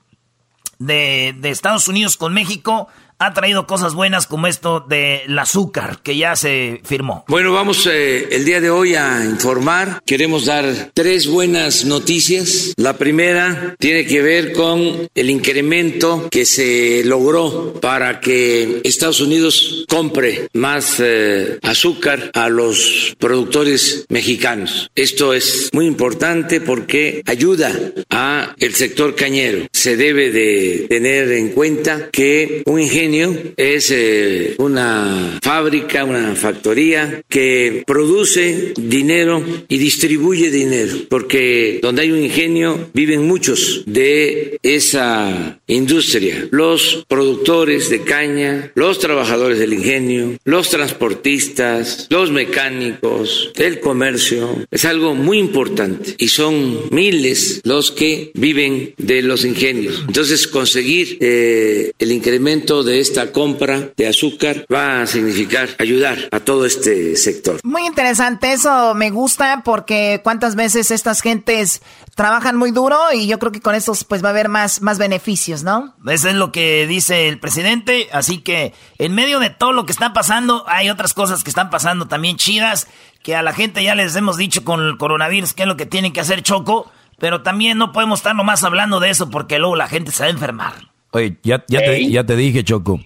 de, 0.79 1.35
de 1.37 1.51
Estados 1.51 1.89
Unidos 1.89 2.17
con 2.17 2.33
México 2.33 2.87
ha 3.19 3.33
traído 3.33 3.67
cosas 3.67 3.95
buenas 3.95 4.27
como 4.27 4.47
esto 4.47 4.81
del 4.81 5.39
azúcar 5.39 6.01
que 6.03 6.17
ya 6.17 6.37
se 6.37 6.81
firmó. 6.85 7.25
Bueno, 7.29 7.53
vamos 7.53 7.87
eh, 7.87 8.29
el 8.31 8.45
día 8.45 8.61
de 8.61 8.71
hoy 8.71 8.95
a 8.95 9.25
informar. 9.25 10.03
Queremos 10.05 10.47
dar 10.47 10.91
tres 10.95 11.27
buenas 11.27 11.85
noticias. 11.85 12.75
La 12.77 12.97
primera 12.97 13.77
tiene 13.79 14.07
que 14.07 14.23
ver 14.23 14.53
con 14.53 15.09
el 15.15 15.31
incremento 15.31 16.29
que 16.31 16.45
se 16.45 17.03
logró 17.05 17.75
para 17.81 18.21
que 18.21 18.81
Estados 18.85 19.21
Unidos 19.21 19.85
compre 19.89 20.49
más 20.53 20.97
eh, 20.99 21.59
azúcar 21.63 22.31
a 22.35 22.49
los 22.49 23.15
productores 23.19 24.07
mexicanos. 24.09 24.91
Esto 24.95 25.35
es 25.35 25.71
muy 25.73 25.87
importante 25.87 26.61
porque 26.61 27.23
ayuda 27.27 27.73
a 28.11 28.55
el 28.59 28.75
sector 28.75 29.15
cañero. 29.15 29.67
Se 29.73 29.97
debe 29.97 30.31
de 30.31 30.87
tener 30.89 31.31
en 31.33 31.51
cuenta 31.51 32.09
que 32.11 32.63
un 32.67 32.81
ingenio 32.81 33.04
es 33.05 33.91
eh, 33.91 34.55
una 34.59 35.39
fábrica, 35.43 36.05
una 36.05 36.35
factoría 36.35 37.23
que 37.29 37.83
produce 37.87 38.73
dinero 38.77 39.45
y 39.69 39.77
distribuye 39.79 40.51
dinero, 40.51 40.97
porque 41.11 41.81
donde 41.83 42.03
hay 42.03 42.13
un 42.13 42.23
ingenio 42.23 42.91
viven 42.95 43.27
muchos 43.27 43.83
de 43.87 44.59
esa 44.63 45.61
industria, 45.67 46.49
los 46.51 47.05
productores 47.09 47.91
de 47.91 48.03
caña, 48.03 48.73
los 48.75 48.99
trabajadores 48.99 49.59
del 49.59 49.75
ingenio, 49.75 50.39
los 50.45 50.71
transportistas, 50.71 52.07
los 52.11 52.31
mecánicos, 52.31 53.53
el 53.57 53.81
comercio, 53.81 54.67
es 54.71 54.85
algo 54.87 55.15
muy 55.15 55.39
importante 55.39 56.15
y 56.17 56.29
son 56.29 56.81
miles 56.91 57.61
los 57.65 57.91
que 57.91 58.31
viven 58.35 58.95
de 58.97 59.21
los 59.23 59.45
ingenios. 59.45 60.05
Entonces 60.07 60.49
conseguir 60.49 61.19
eh, 61.21 61.93
el 61.99 62.13
incremento 62.13 62.83
de 62.83 62.94
esta 63.01 63.33
compra 63.33 63.91
de 63.97 64.09
azúcar 64.09 64.67
va 64.73 65.03
a 65.03 65.07
significar 65.07 65.69
ayudar 65.79 66.17
a 66.31 66.41
todo 66.41 66.67
este 66.67 67.17
sector. 67.17 67.61
Muy 67.65 67.87
interesante, 67.87 68.53
eso 68.53 68.95
me 68.95 69.11
gusta 69.11 69.63
porque 69.65 70.21
cuántas 70.23 70.55
veces 70.55 70.91
estas 70.91 71.21
gentes 71.21 71.83
trabajan 72.15 72.57
muy 72.57 72.71
duro 72.71 72.99
y 73.13 73.27
yo 73.27 73.39
creo 73.39 73.53
que 73.53 73.61
con 73.61 73.75
estos 73.75 74.05
pues 74.05 74.23
va 74.23 74.29
a 74.29 74.31
haber 74.31 74.49
más, 74.49 74.83
más 74.83 74.99
beneficios, 74.99 75.63
¿no? 75.63 75.95
Eso 76.07 76.29
es 76.29 76.35
lo 76.35 76.53
que 76.53 76.87
dice 76.87 77.29
el 77.29 77.39
presidente, 77.41 78.09
así 78.13 78.39
que 78.39 78.73
en 78.99 79.15
medio 79.15 79.41
de 79.41 79.51
todo 79.51 79.73
lo 79.73 79.87
que 79.87 79.93
está 79.93 80.13
pasando 80.13 80.65
hay 80.69 80.91
otras 80.91 81.15
cosas 81.15 81.43
que 81.43 81.51
están 81.51 81.71
pasando 81.71 82.07
también 82.07 82.37
chidas 82.37 82.87
que 83.23 83.35
a 83.35 83.43
la 83.43 83.53
gente 83.53 83.83
ya 83.83 83.95
les 83.95 84.15
hemos 84.17 84.37
dicho 84.37 84.65
con 84.65 84.81
el 84.81 84.99
coronavirus 84.99 85.55
qué 85.55 85.63
es 85.63 85.69
lo 85.69 85.77
que 85.77 85.87
tienen 85.87 86.13
que 86.13 86.21
hacer 86.21 86.43
Choco, 86.43 86.91
pero 87.19 87.43
también 87.43 87.79
no 87.79 87.93
podemos 87.93 88.21
estar 88.21 88.37
nomás 88.37 88.63
hablando 88.65 89.01
de 89.01 89.11
eso 89.11 89.31
porque 89.31 89.59
luego 89.59 89.77
la 89.77 89.89
gente 89.89 90.13
se 90.13 90.23
va 90.23 90.27
a 90.27 90.31
enfermar. 90.31 90.94
Oye, 91.15 91.37
ya, 91.45 91.65
ya, 91.69 91.79
te, 91.79 92.11
ya 92.11 92.25
te 92.25 92.35
dije, 92.35 92.65
Choco. 92.65 93.01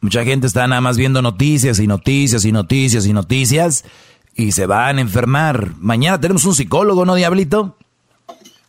Mucha 0.00 0.24
gente 0.24 0.46
está 0.46 0.64
nada 0.68 0.80
más 0.80 0.96
viendo 0.96 1.22
noticias 1.22 1.80
y 1.80 1.88
noticias 1.88 2.44
y 2.44 2.52
noticias 2.52 3.04
y 3.04 3.12
noticias 3.12 3.84
y 4.36 4.52
se 4.52 4.66
van 4.66 4.98
a 4.98 5.00
enfermar. 5.00 5.72
Mañana 5.78 6.20
tenemos 6.20 6.44
un 6.44 6.54
psicólogo, 6.54 7.04
¿no, 7.04 7.16
Diablito? 7.16 7.76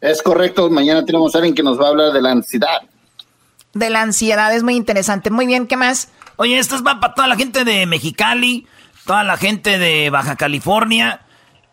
Es 0.02 0.24
correcto, 0.24 0.72
mañana 0.72 1.06
tenemos 1.06 1.36
a 1.36 1.38
alguien 1.38 1.54
que 1.54 1.62
nos 1.62 1.80
va 1.80 1.86
a 1.86 1.90
hablar 1.90 2.12
de 2.12 2.22
la 2.22 2.32
ansiedad. 2.32 2.82
De 3.74 3.92
la 3.92 4.02
ansiedad, 4.02 4.56
es 4.56 4.64
muy 4.64 4.76
interesante. 4.76 5.30
Muy 5.30 5.46
bien, 5.46 5.68
¿qué 5.68 5.78
más? 5.78 6.10
Oye, 6.38 6.58
esto 6.58 6.76
es 6.76 6.82
para 6.82 7.14
toda 7.14 7.28
la 7.28 7.36
gente 7.36 7.66
de 7.66 7.86
Mexicali, 7.86 8.66
toda 9.06 9.24
la 9.24 9.38
gente 9.38 9.78
de 9.78 10.10
Baja 10.10 10.36
California. 10.36 11.22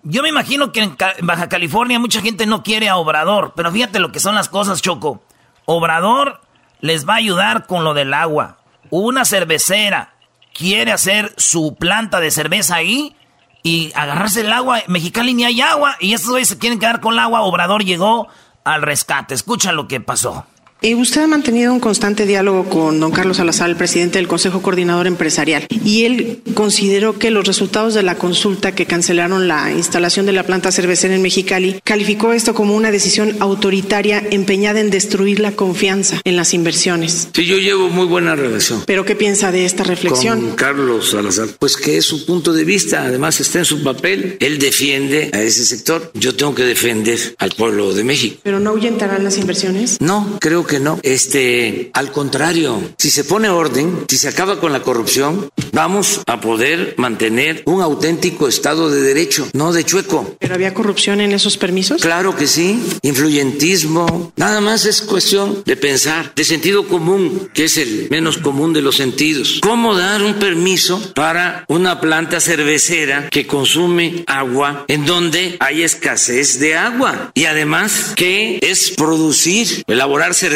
Yo 0.03 0.23
me 0.23 0.29
imagino 0.29 0.71
que 0.71 0.83
en 0.83 0.97
Baja 1.23 1.49
California 1.49 1.99
mucha 1.99 2.21
gente 2.21 2.45
no 2.45 2.63
quiere 2.63 2.91
a 2.91 2.97
Obrador, 2.97 3.55
pero 3.57 3.73
fíjate 3.73 4.01
lo 4.01 4.13
que 4.13 4.21
son 4.21 4.35
las 4.35 4.51
cosas, 4.51 4.83
Choco. 4.83 5.23
Obrador 5.65 6.41
les 6.81 7.09
va 7.09 7.15
a 7.15 7.19
ayudar 7.19 7.67
con 7.67 7.85
lo 7.85 7.95
del 7.95 8.15
agua. 8.15 8.59
Una 8.91 9.25
cervecera 9.25 10.15
quiere 10.53 10.93
hacer 10.93 11.35
su 11.37 11.77
planta 11.77 12.21
de 12.21 12.31
cerveza 12.31 12.77
ahí 12.77 13.17
y 13.63 13.93
agarrarse 13.95 14.43
el 14.43 14.53
agua. 14.53 14.83
Mexicali 14.87 15.35
ni 15.35 15.45
hay 15.45 15.61
agua 15.61 15.97
y 16.01 16.15
estos 16.15 16.31
güeyes 16.31 16.49
se 16.49 16.59
quieren 16.59 16.79
quedar 16.79 17.01
con 17.01 17.15
el 17.15 17.19
agua. 17.19 17.43
Obrador 17.43 17.85
llegó 17.85 18.29
al 18.65 18.83
rescate. 18.83 19.35
Escucha 19.35 19.73
lo 19.73 19.89
que 19.89 20.01
pasó. 20.01 20.47
Eh, 20.83 20.95
usted 20.95 21.23
ha 21.23 21.27
mantenido 21.27 21.73
un 21.73 21.81
constante 21.81 22.27
diálogo 22.27 22.69
con 22.69 23.01
don 23.01 23.11
Carlos 23.11 23.39
Salazar, 23.39 23.71
el 23.71 23.77
presidente 23.77 24.19
del 24.19 24.29
Consejo 24.29 24.61
Coordinador 24.61 25.07
Empresarial, 25.07 25.67
y 25.85 26.05
él 26.05 26.43
consideró 26.55 27.19
que 27.19 27.31
los 27.31 27.47
resultados 27.47 27.95
de 27.95 28.03
la 28.03 28.17
consulta 28.17 28.75
que 28.75 28.85
cancelaron 28.85 29.49
la 29.49 29.73
instalación 29.73 30.27
de 30.27 30.33
la 30.33 30.43
planta 30.43 30.71
cervecera 30.71 31.15
en 31.15 31.23
Mexicali 31.23 31.81
calificó 31.83 32.35
esto 32.35 32.55
como 32.55 32.77
una 32.77 32.91
decisión 32.91 33.37
autoritaria 33.41 34.23
empeñada 34.31 34.81
en 34.81 34.91
destruir 34.91 35.41
la 35.41 35.53
confianza 35.53 36.21
en 36.25 36.37
las 36.37 36.53
inversiones. 36.53 37.29
Sí, 37.33 37.47
yo 37.47 37.57
llevo 37.57 37.89
muy 37.89 38.07
buena 38.07 38.37
relación. 38.37 38.83
¿Pero 38.87 39.07
qué 39.07 39.17
piensa 39.17 39.51
de 39.53 39.65
esta 39.65 39.83
reflexión? 39.83 40.41
Con 40.41 40.57
Carlos 40.57 41.11
Salazar. 41.11 41.49
Pues 41.59 41.77
que 41.77 41.97
es 41.97 42.05
su 42.05 42.27
punto 42.27 42.53
de 42.53 42.65
vista, 42.65 43.05
además 43.05 43.41
está 43.41 43.61
en 43.61 43.65
su 43.65 43.83
papel. 43.83 44.37
Él 44.41 44.59
defiende 44.59 45.31
a 45.33 45.41
ese 45.41 45.65
sector. 45.65 46.11
Yo 46.15 46.37
tengo 46.37 46.55
que 46.55 46.65
defender 46.65 47.19
al 47.39 47.53
pueblo 47.53 47.95
de 47.95 48.05
México. 48.05 48.41
¿Pero 48.43 48.61
no 48.61 48.71
ahuyentarán 48.71 49.25
las 49.25 49.39
inversiones? 49.39 50.01
No, 50.01 50.37
creo 50.41 50.66
que 50.67 50.81
no. 50.81 50.99
Este, 51.03 51.91
al 51.93 52.13
contrario, 52.13 52.81
si 52.99 53.11
se 53.11 53.25
pone 53.25 53.49
orden, 53.49 54.05
si 54.09 54.19
se 54.19 54.29
acaba 54.29 54.61
con 54.61 54.73
la 54.73 54.83
corrupción, 54.83 55.49
vamos 55.73 56.21
a 56.27 56.41
poder 56.41 56.95
mantener 56.97 57.63
un 57.67 57.83
auténtico 57.83 58.49
Estado 58.49 58.91
de 58.91 59.01
Derecho, 59.01 59.49
no 59.53 59.73
de 59.73 59.85
chueco. 59.85 60.37
¿Pero 60.39 60.55
había 60.55 60.75
corrupción 60.75 61.21
en 61.21 61.33
esos 61.33 61.57
permisos? 61.57 62.03
Claro 62.03 62.35
que 62.35 62.47
sí, 62.47 62.83
influyentismo. 63.03 64.33
Nada 64.37 64.61
más 64.61 64.87
es 64.87 65.03
cuestión 65.03 65.63
de 65.65 65.77
pensar, 65.77 66.33
de 66.35 66.45
sentido 66.45 66.89
común, 66.89 67.49
que 67.55 67.65
es 67.65 67.77
el 67.77 68.09
menos 68.11 68.39
común 68.39 68.73
de 68.73 68.83
los 68.83 68.97
sentidos. 68.97 69.61
¿Cómo 69.63 69.95
dar 69.95 70.23
un 70.23 70.35
permiso 70.35 71.13
para 71.15 71.65
una 71.69 72.01
planta 72.01 72.41
cervecera 72.41 73.29
que 73.31 73.47
consume 73.47 74.25
agua 74.27 74.85
en 74.89 75.07
donde 75.07 75.57
hay 75.61 75.83
escasez 75.83 76.59
de 76.59 76.77
agua? 76.77 77.31
Y 77.35 77.45
además, 77.45 78.13
¿qué 78.17 78.59
es 78.63 78.91
producir, 78.91 79.85
elaborar 79.87 80.35
cerveza? 80.35 80.56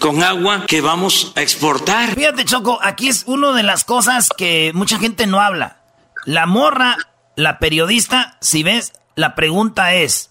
Con 0.00 0.22
agua 0.22 0.66
que 0.66 0.80
vamos 0.80 1.32
a 1.36 1.42
exportar. 1.42 2.14
Fíjate, 2.14 2.44
Choco, 2.44 2.78
aquí 2.82 3.08
es 3.08 3.24
una 3.26 3.52
de 3.52 3.62
las 3.62 3.84
cosas 3.84 4.28
que 4.36 4.72
mucha 4.74 4.98
gente 4.98 5.26
no 5.26 5.40
habla. 5.40 5.78
La 6.24 6.46
morra, 6.46 6.96
la 7.36 7.58
periodista, 7.58 8.36
si 8.40 8.62
ves, 8.62 8.92
la 9.14 9.34
pregunta 9.34 9.94
es, 9.94 10.30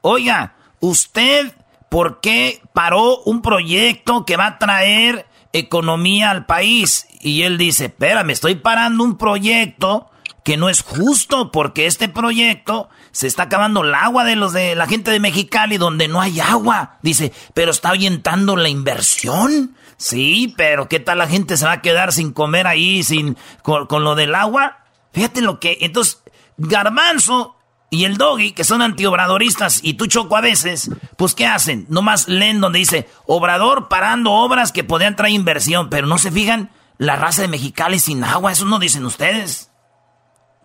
oiga, 0.00 0.54
¿usted 0.80 1.52
por 1.88 2.20
qué 2.20 2.60
paró 2.72 3.18
un 3.20 3.42
proyecto 3.42 4.24
que 4.24 4.36
va 4.36 4.46
a 4.46 4.58
traer 4.58 5.26
economía 5.52 6.30
al 6.30 6.46
país? 6.46 7.06
Y 7.20 7.42
él 7.42 7.58
dice, 7.58 7.86
espérame, 7.86 8.30
estoy 8.30 8.56
parando 8.56 9.04
un 9.04 9.16
proyecto 9.18 10.10
que 10.44 10.56
no 10.56 10.68
es 10.68 10.82
justo 10.82 11.52
porque 11.52 11.86
este 11.86 12.08
proyecto 12.08 12.88
se 13.12 13.26
está 13.26 13.44
acabando 13.44 13.82
el 13.82 13.94
agua 13.94 14.24
de 14.24 14.36
los 14.36 14.52
de 14.52 14.74
la 14.74 14.86
gente 14.86 15.10
de 15.10 15.20
Mexicali 15.20 15.76
donde 15.76 16.08
no 16.08 16.20
hay 16.20 16.40
agua. 16.40 16.98
Dice, 17.02 17.32
pero 17.54 17.70
está 17.70 17.90
ahuyentando 17.90 18.56
la 18.56 18.68
inversión. 18.68 19.74
Sí, 19.96 20.54
pero 20.56 20.88
¿qué 20.88 21.00
tal 21.00 21.18
la 21.18 21.26
gente 21.26 21.56
se 21.56 21.66
va 21.66 21.72
a 21.72 21.82
quedar 21.82 22.12
sin 22.12 22.32
comer 22.32 22.66
ahí, 22.66 23.02
sin 23.02 23.36
con, 23.62 24.04
lo 24.04 24.14
del 24.14 24.34
agua? 24.34 24.84
Fíjate 25.12 25.40
lo 25.42 25.58
que. 25.58 25.78
Entonces, 25.80 26.22
Garbanzo 26.56 27.56
y 27.90 28.04
el 28.04 28.16
Doggy, 28.16 28.52
que 28.52 28.64
son 28.64 28.82
antiobradoristas, 28.82 29.80
y 29.82 29.94
tú 29.94 30.06
choco 30.06 30.36
a 30.36 30.40
veces, 30.40 30.90
pues 31.16 31.34
¿qué 31.34 31.46
hacen? 31.46 31.86
Nomás 31.88 32.28
leen 32.28 32.60
donde 32.60 32.78
dice, 32.78 33.08
Obrador 33.26 33.88
parando 33.88 34.32
obras 34.32 34.72
que 34.72 34.84
podrían 34.84 35.16
traer 35.16 35.34
inversión, 35.34 35.88
pero 35.88 36.06
no 36.06 36.18
se 36.18 36.30
fijan 36.30 36.70
la 36.98 37.16
raza 37.16 37.42
de 37.42 37.48
Mexicali 37.48 37.98
sin 37.98 38.22
agua, 38.24 38.52
eso 38.52 38.66
no 38.66 38.78
dicen 38.78 39.06
ustedes. 39.06 39.70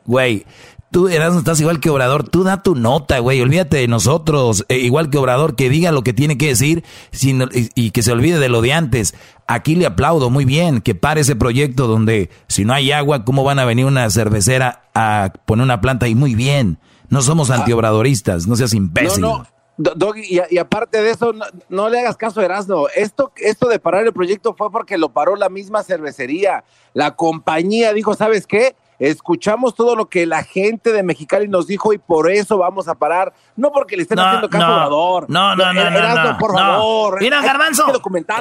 Güey, 0.05 0.45
tú 0.93 1.09
Erasmo 1.09 1.39
estás 1.39 1.59
igual 1.59 1.79
que 1.79 1.89
Obrador, 1.89 2.29
tú 2.29 2.43
da 2.43 2.61
tu 2.61 2.75
nota, 2.75 3.17
güey, 3.19 3.41
olvídate 3.41 3.77
de 3.77 3.87
nosotros, 3.87 4.63
eh, 4.69 4.77
igual 4.77 5.09
que 5.09 5.17
Obrador, 5.17 5.55
que 5.55 5.67
diga 5.67 5.91
lo 5.91 6.03
que 6.03 6.13
tiene 6.13 6.37
que 6.37 6.47
decir 6.47 6.85
y, 7.11 7.91
que 7.91 8.03
se 8.03 8.11
olvide 8.11 8.39
de 8.39 8.47
lo 8.47 8.61
de 8.61 8.73
antes. 8.73 9.15
Aquí 9.47 9.75
le 9.75 9.87
aplaudo 9.87 10.29
muy 10.29 10.45
bien 10.45 10.81
que 10.81 10.95
pare 10.95 11.21
ese 11.21 11.35
proyecto 11.35 11.87
donde 11.87 12.29
si 12.47 12.63
no 12.63 12.73
hay 12.73 12.91
agua, 12.91 13.25
¿cómo 13.25 13.43
van 13.43 13.59
a 13.59 13.65
venir 13.65 13.85
una 13.85 14.09
cervecera 14.11 14.83
a 14.93 15.33
poner 15.45 15.63
una 15.63 15.81
planta 15.81 16.05
ahí? 16.05 16.15
Muy 16.15 16.35
bien, 16.35 16.77
no 17.09 17.23
somos 17.23 17.49
ah. 17.49 17.55
antiobradoristas, 17.55 18.47
no 18.47 18.55
seas 18.55 18.73
imbécil. 18.73 19.21
No, 19.21 19.39
no. 19.39 19.47
Doggy, 19.75 20.39
y, 20.51 20.57
aparte 20.59 21.01
de 21.01 21.09
eso, 21.09 21.33
no, 21.69 21.89
le 21.89 21.99
hagas 21.99 22.15
caso 22.15 22.39
a 22.39 22.45
Erasmo. 22.45 22.87
Esto, 22.95 23.31
esto 23.37 23.67
de 23.67 23.79
parar 23.79 24.05
el 24.05 24.13
proyecto 24.13 24.53
fue 24.53 24.71
porque 24.71 24.99
lo 24.99 25.09
paró 25.09 25.35
la 25.35 25.49
misma 25.49 25.81
cervecería. 25.81 26.63
La 26.93 27.15
compañía 27.15 27.91
dijo, 27.91 28.13
¿sabes 28.13 28.45
qué? 28.45 28.75
Escuchamos 29.03 29.75
todo 29.75 29.97
lo 29.97 30.07
que 30.07 30.25
la 30.25 30.45
gente 30.45 30.93
de 30.93 31.03
Mexicali 31.03 31.49
nos 31.49 31.67
dijo 31.67 31.91
y 31.91 31.97
por 31.97 32.31
eso 32.31 32.57
vamos 32.57 32.87
a 32.87 32.95
parar. 32.95 33.33
No 33.57 33.73
porque 33.73 33.97
le 33.97 34.03
estén 34.03 34.17
haciendo 34.17 34.49
caso 34.49 34.65
no, 34.65 34.71
a 34.71 34.77
Obrador. 34.77 35.25
No, 35.29 35.55
no, 35.57 35.73
no. 35.73 35.89
no, 35.89 36.37
por 36.37 36.53
favor. 36.53 37.19
Mira, 37.19 37.41
Garbanzo. 37.41 37.85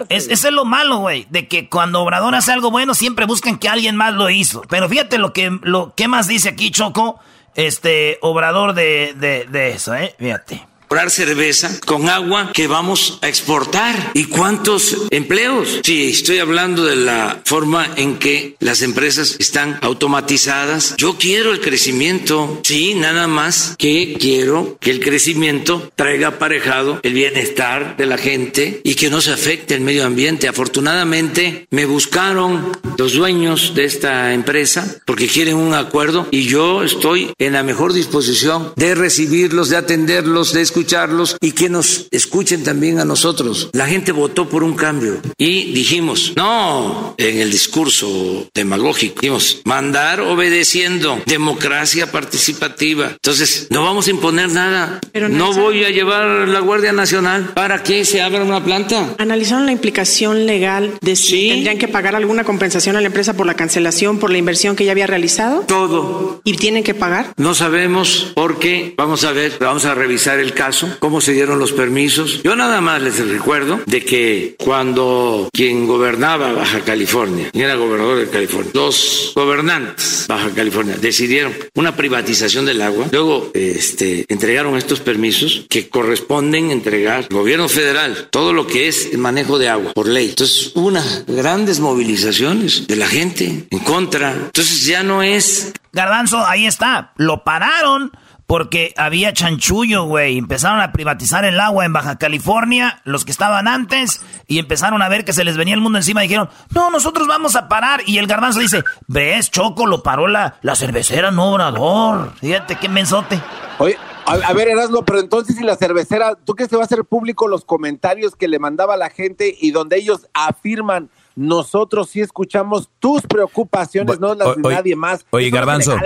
Es, 0.09 0.29
es 0.29 0.45
lo 0.53 0.65
malo, 0.65 0.99
güey. 0.99 1.27
De 1.31 1.49
que 1.49 1.69
cuando 1.69 2.01
Obrador 2.01 2.37
hace 2.37 2.53
algo 2.53 2.71
bueno, 2.71 2.95
siempre 2.95 3.27
buscan 3.27 3.59
que 3.59 3.69
alguien 3.69 3.97
más 3.97 4.15
lo 4.15 4.31
hizo. 4.31 4.63
Pero 4.69 4.89
fíjate 4.89 5.19
lo 5.19 5.33
que, 5.33 5.51
lo, 5.63 5.95
¿qué 5.97 6.07
más 6.07 6.29
dice 6.29 6.51
aquí, 6.51 6.71
Choco? 6.71 7.19
Este, 7.57 8.19
Obrador 8.23 8.75
de, 8.75 9.15
de, 9.17 9.47
de 9.47 9.71
eso, 9.71 9.97
¿eh? 9.97 10.15
Fíjate 10.17 10.72
cerveza 11.11 11.81
con 11.87 12.11
agua 12.11 12.51
que 12.53 12.67
vamos 12.67 13.19
a 13.23 13.29
exportar. 13.29 14.11
¿Y 14.13 14.25
cuántos 14.25 14.95
empleos? 15.11 15.81
Sí, 15.83 16.11
estoy 16.11 16.39
hablando 16.39 16.85
de 16.85 16.97
la 16.97 17.41
forma 17.47 17.89
en 17.97 18.19
que 18.19 18.57
las 18.61 18.83
empresas 18.83 19.37
están 19.39 19.79
automatizadas. 19.81 20.95
Yo 20.99 21.17
quiero 21.19 21.53
el 21.53 21.61
crecimiento, 21.61 22.61
sí, 22.63 22.95
nada 22.95 23.27
más 23.27 23.75
que 23.79 24.17
quiero 24.21 24.77
que 24.81 24.91
el 24.91 25.01
crecimiento 25.01 25.91
traiga 25.97 26.29
aparejado 26.29 27.01
el 27.03 27.15
bienestar 27.15 27.97
de 27.97 28.07
la 28.07 28.19
gente 28.19 28.83
y 28.85 28.95
que 28.95 29.09
no 29.09 29.23
se 29.23 29.33
afecte 29.33 29.75
el 29.75 29.81
medio 29.81 30.05
ambiente. 30.05 30.47
Afortunadamente 30.47 31.67
me 31.71 31.87
buscaron 31.87 32.71
los 32.99 33.15
dueños 33.15 33.73
de 33.75 33.85
esta 33.85 34.35
empresa 34.35 34.99
porque 35.07 35.27
quieren 35.27 35.57
un 35.57 35.73
acuerdo 35.73 36.29
y 36.31 36.43
yo 36.43 36.83
estoy 36.83 37.33
en 37.39 37.55
la 37.55 37.63
mejor 37.63 37.95
disposición 37.95 38.75
de 38.77 38.95
recibirlos, 38.95 39.71
de 39.71 39.79
atenderlos, 39.79 40.53
de 40.53 40.61
escucharlos 40.61 40.82
escucharlos 40.83 41.37
y 41.41 41.53
que 41.53 41.69
nos 41.69 42.09
escuchen 42.11 42.65
también 42.65 42.99
a 42.99 43.05
nosotros. 43.05 43.71
La 43.73 43.87
gente 43.87 44.11
votó 44.11 44.49
por 44.49 44.65
un 44.65 44.75
cambio 44.75 45.21
y 45.39 45.73
dijimos, 45.73 46.33
no, 46.35 47.15
en 47.19 47.39
el 47.39 47.53
discurso 47.53 48.49
demagógico, 48.53 49.21
dijimos, 49.21 49.63
mandar 49.65 50.21
obedeciendo, 50.21 51.23
democracia 51.27 52.11
participativa. 52.11 53.13
Entonces, 53.13 53.69
no 53.71 53.85
vamos 53.85 54.09
a 54.09 54.11
imponer 54.11 54.51
nada. 54.51 55.01
no 55.15 55.53
voy 55.53 55.85
a 55.85 55.91
llevar 55.91 56.49
la 56.49 56.59
Guardia 56.59 56.93
Nacional 56.93 57.53
para 57.55 57.85
que 57.85 58.05
se 58.05 58.21
abra 58.21 58.43
una 58.43 58.65
planta. 58.65 59.15
¿Analizaron 59.19 59.67
la 59.67 59.73
implicación 59.73 60.47
legal 60.47 60.95
de 61.01 61.15
si 61.15 61.49
tendrían 61.51 61.79
que 61.79 61.87
pagar 61.87 62.17
alguna 62.17 62.43
compensación 62.43 62.97
a 62.97 63.01
la 63.01 63.07
empresa 63.07 63.35
por 63.35 63.47
la 63.47 63.55
cancelación, 63.55 64.19
por 64.19 64.33
la 64.33 64.39
inversión 64.39 64.75
que 64.75 64.85
ya 64.85 64.91
había 64.91 65.07
realizado? 65.07 65.61
Todo. 65.61 66.41
¿Y 66.45 66.55
tienen 66.57 66.83
que 66.83 66.95
pagar? 66.95 67.33
No 67.37 67.55
sabemos 67.55 68.33
porque 68.35 68.95
vamos 68.97 69.23
a 69.23 69.31
ver, 69.31 69.59
vamos 69.61 69.85
a 69.85 69.95
revisar 69.95 70.41
el 70.41 70.53
caso 70.55 70.72
cómo 70.99 71.21
se 71.21 71.33
dieron 71.33 71.59
los 71.59 71.73
permisos. 71.73 72.43
Yo 72.43 72.57
nada 72.57 72.81
más 72.81 73.03
les 73.03 73.19
recuerdo 73.29 73.81
de 73.87 74.05
que 74.05 74.57
cuando 74.59 75.49
quien 75.53 75.87
gobernaba 75.87 76.53
Baja 76.53 76.81
California, 76.81 77.51
y 77.53 77.61
era 77.61 77.75
gobernador 77.75 78.19
de 78.19 78.29
California, 78.29 78.71
los 78.75 79.33
gobernantes 79.35 80.27
Baja 80.29 80.51
California 80.51 80.97
decidieron 81.01 81.55
una 81.75 81.95
privatización 81.97 82.67
del 82.67 82.83
agua, 82.83 83.07
luego 83.11 83.51
este, 83.55 84.25
entregaron 84.29 84.77
estos 84.77 85.01
permisos 85.01 85.67
que 85.69 85.89
corresponden 85.89 86.71
entregar 86.71 87.19
al 87.19 87.29
gobierno 87.29 87.69
federal, 87.69 88.29
todo 88.31 88.53
lo 88.53 88.67
que 88.67 88.89
es 88.89 89.11
el 89.13 89.19
manejo 89.19 89.59
de 89.59 89.69
agua 89.69 89.93
por 89.93 90.09
ley. 90.09 90.31
Entonces, 90.31 90.73
unas 90.75 91.25
grandes 91.27 91.81
movilizaciones 91.81 92.87
de 92.87 92.97
la 92.97 93.07
gente 93.07 93.67
en 93.71 93.79
contra. 93.81 94.33
Entonces 94.33 94.85
ya 94.87 95.03
no 95.03 95.23
es... 95.23 95.73
Garbanzo, 95.93 96.45
ahí 96.47 96.67
está, 96.67 97.13
lo 97.17 97.45
pararon 97.45 98.13
porque 98.53 98.93
había 98.99 99.33
chanchullo, 99.33 100.05
güey. 100.05 100.37
Empezaron 100.37 100.83
a 100.83 100.93
privatizar 100.93 101.47
el 101.47 101.59
agua 101.59 101.87
en 101.87 101.95
Baja 101.95 102.19
California, 102.19 103.01
los 103.05 103.25
que 103.25 103.31
estaban 103.31 103.67
antes, 103.67 104.21
y 104.47 104.59
empezaron 104.59 105.01
a 105.01 105.09
ver 105.09 105.25
que 105.25 105.33
se 105.33 105.43
les 105.43 105.57
venía 105.57 105.73
el 105.73 105.81
mundo 105.81 105.99
encima. 105.99 106.23
Y 106.23 106.29
dijeron, 106.29 106.51
no, 106.75 106.91
nosotros 106.91 107.27
vamos 107.27 107.57
a 107.57 107.67
parar. 107.67 108.03
Y 108.05 108.19
el 108.19 108.27
garbanzo 108.27 108.61
dice, 108.61 108.85
ves, 109.09 109.51
Choco, 109.51 109.87
lo 109.87 110.03
paró 110.03 110.29
la, 110.29 110.57
la 110.61 110.75
cervecera, 110.75 111.31
no 111.31 111.51
obrador. 111.51 112.35
Fíjate 112.43 112.77
qué 112.77 112.91
mensote. 112.91 113.41
Oye, 113.79 113.97
a, 114.27 114.53
ver, 114.53 114.69
Erasmo, 114.69 115.03
pero 115.03 115.21
entonces 115.21 115.57
si 115.57 115.65
la 115.65 115.77
cervecera, 115.77 116.35
¿tú 116.35 116.55
crees 116.55 116.69
que 116.69 116.77
va 116.77 116.83
a 116.83 116.85
hacer 116.85 117.07
público 117.07 117.49
los 117.49 117.65
comentarios 117.65 118.37
que 118.37 118.49
le 118.49 118.59
mandaba 118.59 118.99
la 118.99 119.09
gente 119.09 119.57
y 119.63 119.71
donde 119.71 119.97
ellos 119.97 120.29
afirman 120.35 121.09
nosotros 121.35 122.11
sí 122.11 122.21
escuchamos 122.21 122.91
tus 122.99 123.23
preocupaciones, 123.23 124.21
no 124.21 124.35
las 124.35 124.57
de 124.57 124.63
nadie 124.63 124.97
más. 124.97 125.25
Oye, 125.31 125.51
Garbanzo, 125.51 125.97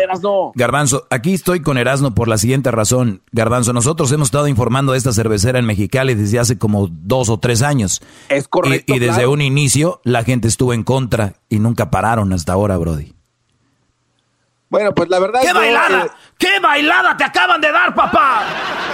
Garbanzo, 0.54 1.06
aquí 1.10 1.34
estoy 1.34 1.60
con 1.60 1.78
Erasmo 1.78 2.14
por 2.14 2.28
la 2.28 2.38
siguiente 2.38 2.70
razón. 2.70 3.22
Garbanzo, 3.32 3.72
nosotros 3.72 4.10
hemos 4.12 4.28
estado 4.28 4.48
informando 4.48 4.92
de 4.92 4.98
esta 4.98 5.12
cervecera 5.12 5.58
en 5.58 5.66
Mexicali 5.66 6.14
desde 6.14 6.38
hace 6.38 6.58
como 6.58 6.88
dos 6.90 7.28
o 7.28 7.38
tres 7.38 7.62
años. 7.62 8.02
Es 8.28 8.48
correcto. 8.48 8.94
Y, 8.94 8.98
desde 8.98 9.26
un 9.26 9.40
inicio 9.40 10.00
la 10.04 10.24
gente 10.24 10.48
estuvo 10.48 10.72
en 10.72 10.84
contra 10.84 11.34
y 11.48 11.58
nunca 11.58 11.90
pararon 11.90 12.32
hasta 12.32 12.52
ahora, 12.52 12.76
Brody. 12.76 13.16
Bueno, 14.68 14.94
pues 14.94 15.08
la 15.08 15.20
verdad 15.20 15.40
¿Qué 15.42 15.52
bailada? 15.52 16.06
Eh, 16.06 16.10
¿Qué 16.39 16.61
bailada 16.61 17.16
te 17.16 17.24
acaban 17.24 17.62
de 17.62 17.72
dar, 17.72 17.95
papá? 17.95 18.43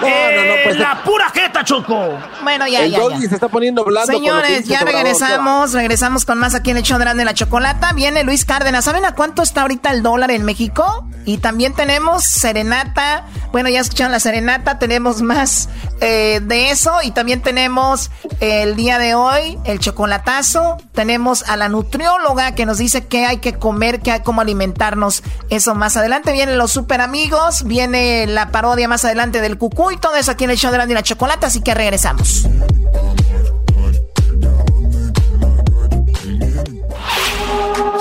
No, 0.00 0.08
no, 0.08 0.44
no, 0.44 0.54
pues 0.64 0.78
la 0.78 1.02
pura 1.02 1.28
jeta 1.30 1.64
Choco. 1.64 2.16
Bueno, 2.42 2.68
ya, 2.68 2.84
el 2.84 2.92
ya, 2.92 2.98
ya. 3.10 3.28
se 3.28 3.34
está 3.34 3.48
poniendo 3.48 3.84
blando. 3.84 4.12
Señores, 4.12 4.64
ya 4.64 4.80
regresamos. 4.82 5.72
Regresamos 5.72 6.24
con 6.24 6.38
más 6.38 6.54
aquí 6.54 6.70
en 6.70 6.76
el 6.76 6.82
show 6.84 6.98
de 6.98 7.24
la 7.24 7.34
chocolata. 7.34 7.92
Viene 7.94 8.22
Luis 8.22 8.44
Cárdenas. 8.44 8.84
¿Saben 8.84 9.04
a 9.04 9.16
cuánto 9.16 9.42
está 9.42 9.62
ahorita 9.62 9.90
el 9.90 10.04
dólar 10.04 10.30
en 10.30 10.44
México? 10.44 11.04
Y 11.24 11.38
también 11.38 11.74
tenemos 11.74 12.24
serenata. 12.24 13.26
Bueno, 13.50 13.68
ya 13.68 13.80
escucharon 13.80 14.12
la 14.12 14.20
serenata. 14.20 14.78
Tenemos 14.78 15.20
más 15.20 15.68
eh, 16.00 16.40
de 16.42 16.70
eso. 16.70 16.92
Y 17.02 17.10
también 17.10 17.42
tenemos 17.42 18.12
el 18.38 18.76
día 18.76 18.98
de 18.98 19.16
hoy 19.16 19.58
el 19.64 19.80
chocolatazo. 19.80 20.76
Tenemos 20.92 21.42
a 21.48 21.56
la 21.56 21.68
nutrióloga 21.68 22.54
que 22.54 22.66
nos 22.66 22.78
dice 22.78 23.06
qué 23.06 23.26
hay 23.26 23.38
que 23.38 23.54
comer, 23.54 24.00
qué 24.00 24.12
hay, 24.12 24.20
cómo 24.20 24.40
alimentarnos. 24.40 25.24
Eso 25.50 25.74
más 25.74 25.96
adelante. 25.96 26.30
Vienen 26.32 26.56
los 26.56 26.70
super 26.70 27.00
amigos. 27.00 27.31
Viene 27.64 28.26
la 28.26 28.50
parodia 28.50 28.88
más 28.88 29.06
adelante 29.06 29.40
del 29.40 29.56
cucú 29.56 29.90
y 29.90 29.96
todo 29.96 30.16
eso 30.16 30.32
aquí 30.32 30.44
en 30.44 30.50
el 30.50 30.58
show 30.58 30.70
de 30.70 30.94
la 30.94 31.02
chocolata. 31.02 31.46
Así 31.46 31.62
que 31.62 31.72
regresamos. 31.72 32.46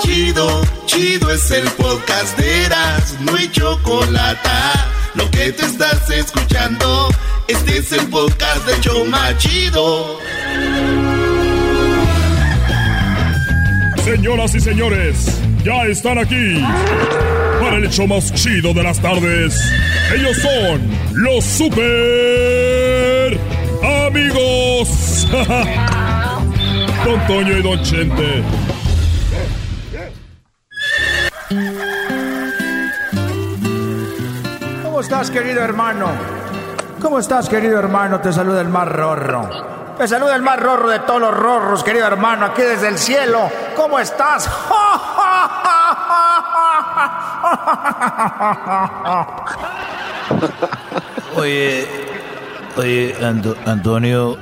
Chido, 0.02 0.62
chido 0.84 1.30
es 1.30 1.50
el 1.50 1.64
podcast 1.70 2.36
de 2.36 2.64
Eras, 2.66 3.16
no 3.20 3.34
hay 3.34 3.50
chocolate. 3.50 4.50
Lo 5.14 5.30
que 5.30 5.52
te 5.52 5.64
estás 5.64 6.10
escuchando, 6.10 7.08
este 7.48 7.78
es 7.78 7.92
el 7.92 8.06
podcast 8.08 8.66
de 8.66 8.80
Choma 8.80 9.36
Chido. 9.38 10.18
Señoras 14.04 14.54
y 14.54 14.60
señores, 14.60 15.38
ya 15.64 15.84
están 15.84 16.18
aquí 16.18 16.62
el 17.76 17.84
hecho 17.84 18.06
más 18.06 18.32
chido 18.34 18.74
de 18.74 18.82
las 18.82 19.00
tardes. 19.00 19.72
Ellos 20.14 20.36
son 20.38 20.90
los 21.14 21.44
super 21.44 23.38
amigos. 24.06 25.28
Don 27.04 27.26
Toño 27.26 27.58
y 27.58 27.62
Don 27.62 27.82
Chente. 27.82 28.42
¿Cómo 34.82 35.00
estás, 35.00 35.30
querido 35.30 35.62
hermano? 35.62 36.06
¿Cómo 37.00 37.18
estás, 37.18 37.48
querido 37.48 37.78
hermano? 37.78 38.20
Te 38.20 38.32
saluda 38.32 38.60
el 38.60 38.68
más 38.68 38.86
rorro. 38.88 39.72
Te 39.98 40.06
saluda 40.08 40.36
el 40.36 40.42
más 40.42 40.58
rorro 40.58 40.88
de 40.88 41.00
todos 41.00 41.20
los 41.20 41.34
rorros, 41.34 41.84
querido 41.84 42.06
hermano, 42.06 42.46
aquí 42.46 42.62
desde 42.62 42.88
el 42.88 42.98
cielo. 42.98 43.50
¿Cómo 43.76 43.98
estás? 43.98 44.48
Oye, 51.36 51.86
oye, 52.76 53.14
Antonio, 53.64 54.36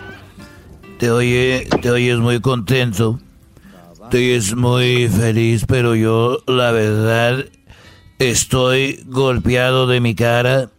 te 0.99 1.11
oye, 1.11 1.69
te 1.81 1.91
oyes 1.91 2.19
muy 2.19 2.41
contento, 2.41 3.21
te 4.11 4.19
oyes 4.19 4.57
muy 4.57 5.09
feliz, 5.09 5.65
pero 5.67 5.95
yo, 5.95 6.39
la 6.47 6.73
verdad, 6.73 7.45
estoy 8.19 9.03
golpeado 9.07 9.87
de 9.87 10.01
mi 10.01 10.15
cara 10.15 10.71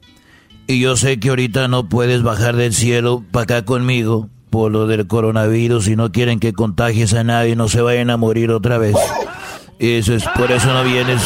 y 0.67 0.79
yo 0.79 0.97
sé 0.97 1.19
que 1.19 1.29
ahorita 1.29 1.67
no 1.67 1.87
puedes 1.87 2.23
bajar 2.23 2.55
del 2.55 2.73
cielo 2.73 3.23
para 3.31 3.43
acá 3.43 3.65
conmigo 3.65 4.29
por 4.49 4.71
lo 4.71 4.87
del 4.87 5.07
coronavirus 5.07 5.87
y 5.87 5.95
no 5.95 6.11
quieren 6.11 6.39
que 6.39 6.51
contagies 6.51 7.13
a 7.13 7.23
nadie 7.23 7.51
y 7.51 7.55
no 7.55 7.69
se 7.69 7.81
vayan 7.81 8.09
a 8.09 8.17
morir 8.17 8.51
otra 8.51 8.77
vez. 8.77 8.97
Eso 9.79 10.13
es, 10.13 10.25
por 10.35 10.51
eso 10.51 10.73
no 10.73 10.83
vienes. 10.83 11.21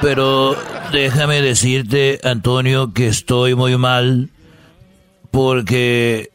Pero 0.00 0.56
déjame 0.92 1.42
decirte, 1.42 2.20
Antonio, 2.22 2.92
que 2.92 3.08
estoy 3.08 3.54
muy 3.54 3.76
mal 3.76 4.30
porque 5.30 6.30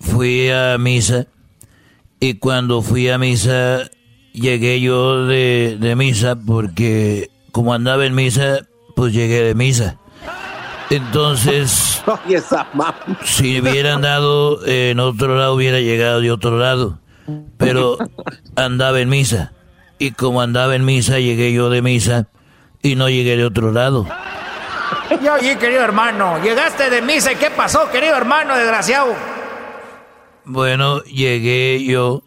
fui 0.00 0.50
a 0.50 0.76
misa 0.78 1.26
y 2.20 2.34
cuando 2.34 2.82
fui 2.82 3.08
a 3.08 3.18
misa 3.18 3.90
llegué 4.32 4.80
yo 4.80 5.26
de, 5.26 5.76
de 5.80 5.96
misa 5.96 6.36
porque 6.36 7.30
como 7.52 7.72
andaba 7.72 8.04
en 8.04 8.14
misa, 8.14 8.66
pues 8.94 9.12
llegué 9.14 9.42
de 9.42 9.54
misa. 9.54 9.98
Entonces, 10.90 12.02
si 13.24 13.60
hubiera 13.60 13.94
andado 13.94 14.64
en 14.66 15.00
otro 15.00 15.36
lado, 15.36 15.54
hubiera 15.54 15.80
llegado 15.80 16.20
de 16.20 16.30
otro 16.30 16.58
lado. 16.58 16.98
Pero 17.56 17.96
andaba 18.54 19.00
en 19.00 19.08
misa. 19.08 19.52
Y 19.98 20.12
como 20.12 20.42
andaba 20.42 20.76
en 20.76 20.84
misa, 20.84 21.18
llegué 21.18 21.52
yo 21.52 21.70
de 21.70 21.82
misa 21.82 22.28
y 22.86 22.94
no 22.94 23.08
llegué 23.08 23.36
de 23.36 23.44
otro 23.44 23.72
lado. 23.72 24.06
Y 25.10 25.28
oye, 25.28 25.58
querido 25.58 25.82
hermano, 25.82 26.40
llegaste 26.42 26.88
de 26.88 27.02
misa 27.02 27.32
y 27.32 27.36
¿qué 27.36 27.50
pasó, 27.50 27.90
querido 27.90 28.16
hermano 28.16 28.56
desgraciado? 28.56 29.14
Bueno, 30.44 31.02
llegué 31.02 31.84
yo 31.84 32.22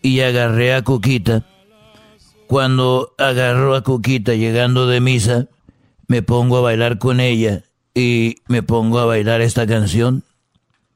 y 0.00 0.20
agarré 0.20 0.74
a 0.74 0.82
Cuquita. 0.82 1.44
Cuando 2.46 3.14
agarró 3.18 3.74
a 3.74 3.82
Cuquita 3.82 4.34
llegando 4.34 4.86
de 4.86 5.00
misa, 5.00 5.46
me 6.06 6.22
pongo 6.22 6.56
a 6.56 6.62
bailar 6.62 6.98
con 6.98 7.20
ella 7.20 7.62
y 7.94 8.36
me 8.46 8.62
pongo 8.62 9.00
a 9.00 9.04
bailar 9.04 9.42
esta 9.42 9.66
canción. 9.66 10.24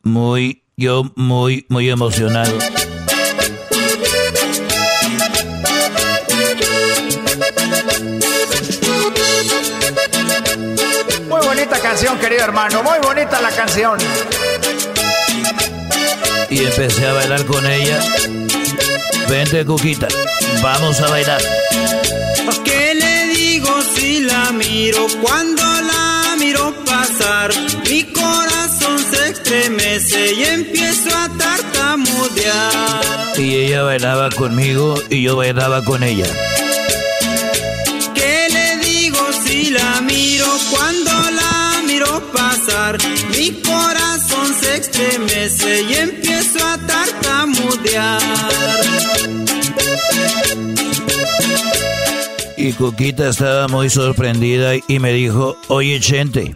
Muy, 0.02 0.62
yo 0.76 1.12
muy, 1.14 1.66
muy 1.68 1.90
emocionado. 1.90 2.56
Bonita 11.66 11.82
canción, 11.82 12.18
querido 12.18 12.44
hermano, 12.44 12.82
muy 12.82 12.98
bonita 13.02 13.40
la 13.40 13.50
canción. 13.50 13.98
Y 16.48 16.64
empecé 16.64 17.06
a 17.06 17.12
bailar 17.12 17.44
con 17.44 17.66
ella. 17.66 17.98
Vente, 19.28 19.64
Cuquita, 19.64 20.06
vamos 20.62 21.00
a 21.00 21.08
bailar. 21.08 21.42
¿Qué 22.64 22.94
le 22.94 23.34
digo 23.34 23.70
si 23.96 24.20
la 24.20 24.52
miro 24.52 25.06
cuando 25.20 25.62
la 25.62 26.36
miro 26.38 26.72
pasar? 26.84 27.50
Mi 27.88 28.04
corazón 28.04 28.98
se 29.10 29.30
estremece 29.30 30.34
y 30.34 30.44
empiezo 30.44 31.08
a 31.16 31.28
tartamudear. 31.36 33.38
Y 33.38 33.56
ella 33.56 33.82
bailaba 33.82 34.30
conmigo 34.30 34.94
y 35.10 35.22
yo 35.22 35.36
bailaba 35.36 35.82
con 35.82 36.04
ella. 36.04 36.26
¿Qué 38.14 38.46
le 38.52 38.76
digo 38.86 39.18
si 39.44 39.70
la 39.70 40.00
miro 40.02 40.46
cuando 40.70 41.05
la 41.05 41.05
miro 41.05 41.05
Mi 42.86 43.50
corazón 43.62 44.54
se 44.60 44.76
estremece 44.76 45.82
y 45.82 45.94
empiezo 45.94 46.64
a 46.64 46.78
tartamudear. 46.78 48.20
Y 52.56 52.72
Cuquita 52.74 53.28
estaba 53.28 53.66
muy 53.66 53.90
sorprendida 53.90 54.74
y 54.86 55.00
me 55.00 55.12
dijo, 55.12 55.56
oye 55.66 55.98
Chente, 55.98 56.54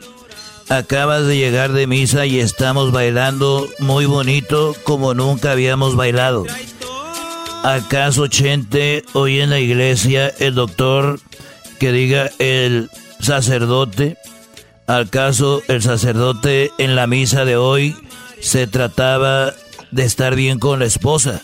acabas 0.69 1.27
de 1.27 1.37
llegar 1.37 1.73
de 1.73 1.89
misa 1.89 2.27
y 2.27 2.39
estamos 2.39 2.93
bailando 2.93 3.69
muy 3.81 4.07
bonito 4.07 4.77
como 4.85 5.15
nunca 5.15 5.51
habíamos 5.51 5.97
bailado. 5.97 6.47
¿Acaso 7.65 8.29
Chente 8.29 9.03
hoy 9.15 9.41
en 9.41 9.51
la 9.51 9.59
iglesia 9.59 10.33
el 10.39 10.55
doctor 10.55 11.19
que 11.81 11.91
diga 11.91 12.31
el 12.39 12.89
sacerdote? 13.19 14.17
¿Acaso 14.91 15.63
el 15.69 15.83
sacerdote 15.83 16.73
en 16.79 16.97
la 16.97 17.07
misa 17.07 17.45
de 17.45 17.57
hoy 17.57 17.97
se 18.41 18.67
trataba 18.67 19.53
de 19.91 20.05
estar 20.05 20.35
bien 20.35 20.59
con 20.59 20.79
la 20.79 20.87
esposa? 20.87 21.43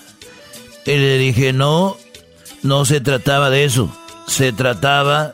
Y 0.84 0.96
le 0.96 1.18
dije, 1.18 1.52
no, 1.52 1.96
no 2.62 2.84
se 2.84 3.00
trataba 3.00 3.50
de 3.50 3.64
eso 3.64 3.90
se 4.26 4.52
trataba 4.52 5.32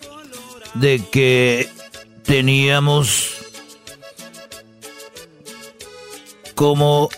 de 0.75 1.05
que 1.11 1.71
teníamos 2.25 3.31
cómo 6.55 7.09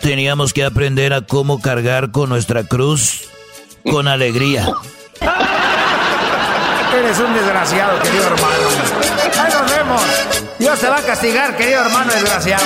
teníamos 0.00 0.52
que 0.52 0.64
aprender 0.64 1.12
a 1.12 1.22
cómo 1.22 1.60
cargar 1.60 2.12
con 2.12 2.28
nuestra 2.28 2.64
cruz 2.64 3.28
con 3.90 4.08
alegría. 4.08 4.68
Eres 6.96 7.18
un 7.18 7.34
desgraciado, 7.34 8.00
querido 8.00 8.26
hermano. 8.26 8.54
Ahí 9.38 9.52
nos 9.52 9.70
vemos. 9.70 10.27
Dios 10.58 10.80
te 10.80 10.88
va 10.88 10.98
a 10.98 11.02
castigar, 11.02 11.56
querido 11.56 11.82
hermano 11.82 12.12
desgraciado. 12.12 12.64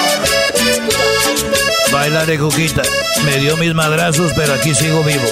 Bailaré, 1.93 2.39
Cuquita. 2.39 2.83
Me 3.25 3.37
dio 3.37 3.57
mis 3.59 3.75
madrazos, 3.75 4.33
pero 4.35 4.55
aquí 4.55 4.75
sigo 4.75 5.03
vivo. 5.05 5.27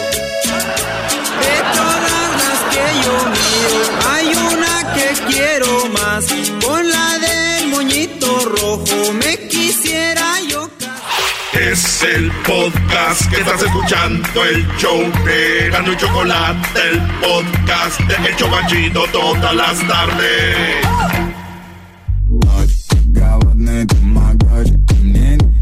Hay 4.11 4.27
una 4.35 4.95
que 4.95 5.33
quiero 5.33 5.87
más, 5.87 6.27
con 6.65 6.89
la 6.89 7.19
del 7.19 7.69
moñito 7.69 8.27
rojo 8.45 9.13
me 9.15 9.49
quisiera 9.49 10.41
yo. 10.49 10.69
Es 11.53 12.03
el 12.03 12.31
podcast 12.47 13.29
que 13.31 13.41
estás 13.41 13.63
escuchando, 13.63 14.45
el 14.45 14.67
show 14.77 15.01
de 15.25 15.71
Gano 15.71 15.93
y 15.93 15.97
Chocolate, 15.97 16.81
el 16.91 17.01
podcast 17.21 18.01
de 18.01 18.29
El 18.29 18.37
Chocachito 18.37 19.05
todas 19.13 19.55
las 19.55 19.79
tardes. 19.89 21.30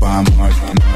by 0.08 0.22
my 0.38 0.87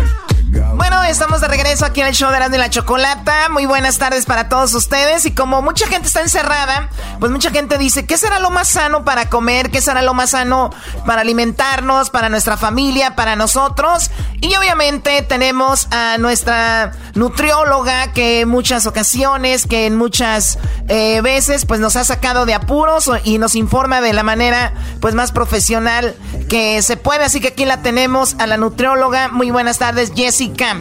regreso 1.52 1.84
aquí 1.84 2.00
en 2.00 2.06
el 2.06 2.14
show 2.14 2.30
de 2.30 2.36
Erasmo 2.36 2.56
y 2.56 2.58
la 2.58 2.70
Chocolata. 2.70 3.48
Muy 3.50 3.66
buenas 3.66 3.98
tardes 3.98 4.24
para 4.24 4.48
todos 4.48 4.72
ustedes. 4.74 5.26
Y 5.26 5.32
como 5.32 5.60
mucha 5.60 5.86
gente 5.86 6.06
está 6.06 6.20
encerrada, 6.20 6.88
pues 7.20 7.30
mucha 7.30 7.50
gente 7.50 7.76
dice, 7.76 8.06
¿qué 8.06 8.16
será 8.16 8.38
lo 8.38 8.50
más 8.50 8.68
sano 8.68 9.04
para 9.04 9.28
comer? 9.28 9.70
¿Qué 9.70 9.80
será 9.80 10.02
lo 10.02 10.14
más 10.14 10.30
sano 10.30 10.70
para 11.04 11.22
alimentarnos, 11.22 12.10
para 12.10 12.28
nuestra 12.28 12.56
familia, 12.56 13.16
para 13.16 13.36
nosotros? 13.36 14.10
Y 14.40 14.54
obviamente 14.54 15.22
tenemos 15.22 15.88
a 15.90 16.16
nuestra 16.18 16.92
nutrióloga 17.14 18.12
que 18.12 18.40
en 18.40 18.48
muchas 18.48 18.86
ocasiones, 18.86 19.66
que 19.66 19.86
en 19.86 19.96
muchas 19.96 20.58
eh, 20.88 21.20
veces, 21.22 21.66
pues 21.66 21.80
nos 21.80 21.96
ha 21.96 22.04
sacado 22.04 22.46
de 22.46 22.54
apuros 22.54 23.10
y 23.24 23.38
nos 23.38 23.56
informa 23.56 24.00
de 24.00 24.12
la 24.12 24.22
manera, 24.22 24.72
pues 25.00 25.14
más 25.14 25.32
profesional 25.32 26.16
que 26.48 26.80
se 26.82 26.96
puede. 26.96 27.24
Así 27.24 27.40
que 27.40 27.48
aquí 27.48 27.64
la 27.64 27.82
tenemos 27.82 28.36
a 28.38 28.46
la 28.46 28.56
nutrióloga. 28.56 29.28
Muy 29.28 29.50
buenas 29.50 29.78
tardes, 29.78 30.12
Jessica. 30.14 30.76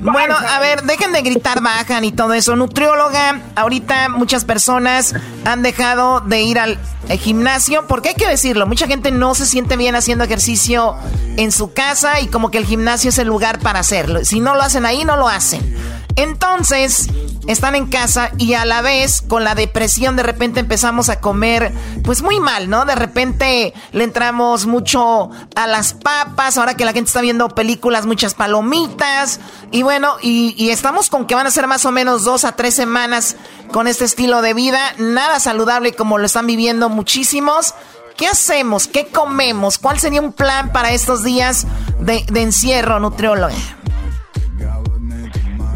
Bueno, 0.00 0.34
a 0.36 0.58
ver, 0.58 0.82
dejen 0.82 1.12
de 1.12 1.22
gritar, 1.22 1.62
bajan 1.62 2.04
y 2.04 2.12
todo 2.12 2.34
eso. 2.34 2.56
Nutrióloga, 2.56 3.40
ahorita 3.54 4.08
muchas 4.08 4.44
personas 4.44 5.14
han 5.44 5.62
dejado 5.62 6.20
de 6.20 6.42
ir 6.42 6.58
al 6.58 6.78
gimnasio, 7.20 7.86
porque 7.86 8.10
hay 8.10 8.14
que 8.14 8.28
decirlo, 8.28 8.66
mucha 8.66 8.86
gente 8.86 9.10
no 9.10 9.34
se 9.34 9.46
siente 9.46 9.76
bien 9.76 9.94
haciendo 9.94 10.24
ejercicio 10.24 10.96
en 11.36 11.52
su 11.52 11.72
casa 11.72 12.20
y 12.20 12.26
como 12.26 12.50
que 12.50 12.58
el 12.58 12.66
gimnasio 12.66 13.10
es 13.10 13.18
el 13.18 13.28
lugar 13.28 13.60
para 13.60 13.78
hacerlo. 13.78 14.24
Si 14.24 14.40
no 14.40 14.54
lo 14.54 14.62
hacen 14.62 14.84
ahí, 14.84 15.04
no 15.04 15.16
lo 15.16 15.28
hacen. 15.28 15.62
Entonces, 16.16 17.08
están 17.46 17.74
en 17.74 17.86
casa 17.86 18.30
y 18.38 18.54
a 18.54 18.64
la 18.64 18.82
vez 18.82 19.20
con 19.20 19.44
la 19.44 19.54
depresión 19.54 20.16
de 20.16 20.22
repente 20.22 20.60
empezamos 20.60 21.08
a 21.08 21.20
comer 21.20 21.72
pues 22.04 22.22
muy 22.22 22.40
mal, 22.40 22.70
¿no? 22.70 22.84
De 22.84 22.94
repente 22.94 23.74
le 23.92 24.04
entramos 24.04 24.66
mucho 24.66 25.30
a 25.54 25.66
las 25.66 25.94
papas, 25.94 26.56
ahora 26.56 26.74
que 26.74 26.84
la 26.84 26.92
gente 26.92 27.08
está 27.08 27.20
viendo 27.20 27.48
películas, 27.48 28.06
muchas 28.06 28.34
palomitas 28.34 29.40
y 29.70 29.82
bueno, 29.82 30.16
y, 30.22 30.70
estamos 30.70 31.10
con 31.10 31.26
que 31.26 31.34
van 31.34 31.46
a 31.46 31.50
ser 31.50 31.66
más 31.66 31.84
o 31.84 31.92
menos 31.92 32.24
dos 32.24 32.44
a 32.44 32.52
tres 32.52 32.74
semanas 32.74 33.36
con 33.72 33.86
este 33.86 34.04
estilo 34.04 34.42
de 34.42 34.54
vida, 34.54 34.94
nada 34.98 35.40
saludable 35.40 35.92
como 35.94 36.18
lo 36.18 36.26
están 36.26 36.46
viviendo 36.46 36.88
muchísimos. 36.88 37.74
¿Qué 38.16 38.28
hacemos? 38.28 38.86
¿Qué 38.86 39.08
comemos? 39.08 39.78
¿Cuál 39.78 39.98
sería 39.98 40.20
un 40.20 40.32
plan 40.32 40.72
para 40.72 40.92
estos 40.92 41.24
días 41.24 41.66
de, 41.98 42.24
de 42.30 42.42
encierro, 42.42 43.00
nutriólogo? 43.00 43.52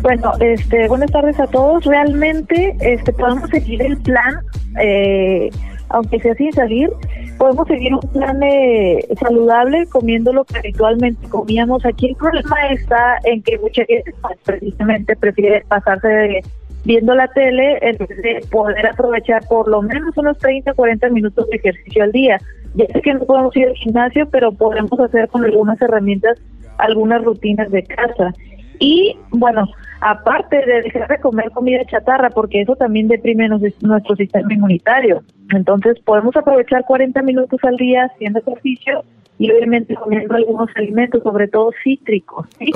Bueno, 0.02 0.32
este, 0.40 0.88
buenas 0.88 1.10
tardes 1.10 1.38
a 1.40 1.46
todos. 1.46 1.84
Realmente, 1.84 2.76
este, 2.80 3.12
podemos 3.12 3.50
seguir 3.50 3.82
el 3.82 3.96
plan, 3.98 4.36
eh, 4.80 5.50
aunque 5.88 6.20
sea 6.20 6.34
sin 6.34 6.52
salir, 6.52 6.90
podemos 7.36 7.66
seguir 7.66 7.94
un 7.94 8.08
plan 8.12 8.40
eh, 8.42 9.06
saludable 9.20 9.86
comiendo 9.86 10.32
lo 10.32 10.44
que 10.44 10.58
habitualmente 10.58 11.28
comíamos. 11.28 11.84
Aquí 11.84 12.10
el 12.10 12.16
problema 12.16 12.56
está 12.70 13.18
en 13.24 13.42
que 13.42 13.58
mucha 13.58 13.84
gente 13.86 14.14
pues, 14.20 14.38
precisamente 14.44 15.16
prefiere 15.16 15.64
pasarse 15.68 16.42
viendo 16.84 17.14
la 17.14 17.28
tele 17.28 17.78
en 17.82 17.98
vez 17.98 18.08
de 18.08 18.46
poder 18.50 18.86
aprovechar 18.86 19.46
por 19.48 19.68
lo 19.68 19.82
menos 19.82 20.16
unos 20.16 20.38
30, 20.38 20.74
40 20.74 21.08
minutos 21.10 21.48
de 21.50 21.56
ejercicio 21.56 22.04
al 22.04 22.12
día. 22.12 22.38
Ya 22.74 22.86
sé 22.86 23.00
que 23.00 23.14
no 23.14 23.20
podemos 23.24 23.56
ir 23.56 23.66
al 23.66 23.74
gimnasio, 23.74 24.28
pero 24.30 24.52
podemos 24.52 24.98
hacer 25.00 25.28
con 25.28 25.44
algunas 25.44 25.80
herramientas 25.82 26.38
algunas 26.78 27.24
rutinas 27.24 27.70
de 27.72 27.82
casa. 27.82 28.32
Y 28.78 29.16
bueno, 29.30 29.66
aparte 30.00 30.56
de 30.64 30.82
dejar 30.82 31.08
de 31.08 31.18
comer 31.20 31.50
comida 31.50 31.84
chatarra, 31.86 32.30
porque 32.30 32.62
eso 32.62 32.76
también 32.76 33.08
deprime 33.08 33.48
nuestro 33.48 34.16
sistema 34.16 34.52
inmunitario. 34.52 35.22
Entonces 35.50 35.98
podemos 36.04 36.36
aprovechar 36.36 36.84
40 36.84 37.22
minutos 37.22 37.58
al 37.62 37.76
día 37.76 38.04
haciendo 38.04 38.40
ejercicio 38.40 39.04
y 39.38 39.50
obviamente 39.52 39.94
comiendo 39.94 40.34
algunos 40.34 40.68
alimentos, 40.74 41.22
sobre 41.22 41.46
todo 41.46 41.70
cítricos. 41.84 42.46
¿sí? 42.58 42.72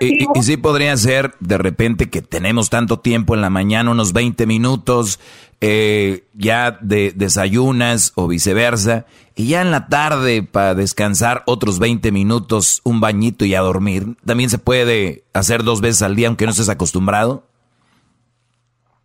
y, 0.00 0.42
sí 0.42 0.56
podría 0.58 0.96
ser 0.96 1.32
de 1.40 1.56
repente 1.56 2.10
que 2.10 2.20
tenemos 2.20 2.68
tanto 2.68 2.98
tiempo 3.00 3.34
en 3.34 3.40
la 3.40 3.50
mañana, 3.50 3.90
unos 3.90 4.12
20 4.12 4.46
minutos, 4.46 5.18
eh, 5.60 6.24
ya 6.34 6.78
de 6.80 7.12
desayunas 7.14 8.12
o 8.14 8.28
viceversa, 8.28 9.06
y 9.34 9.50
ya 9.50 9.62
en 9.62 9.70
la 9.70 9.86
tarde 9.88 10.42
para 10.42 10.74
descansar 10.74 11.42
otros 11.46 11.78
20 11.78 12.10
minutos, 12.12 12.80
un 12.84 13.00
bañito 13.00 13.44
y 13.44 13.54
a 13.54 13.60
dormir. 13.60 14.16
También 14.26 14.50
se 14.50 14.58
puede 14.58 15.22
hacer 15.32 15.62
dos 15.62 15.80
veces 15.80 16.02
al 16.02 16.16
día 16.16 16.28
aunque 16.28 16.44
no 16.44 16.50
estés 16.50 16.68
acostumbrado. 16.68 17.44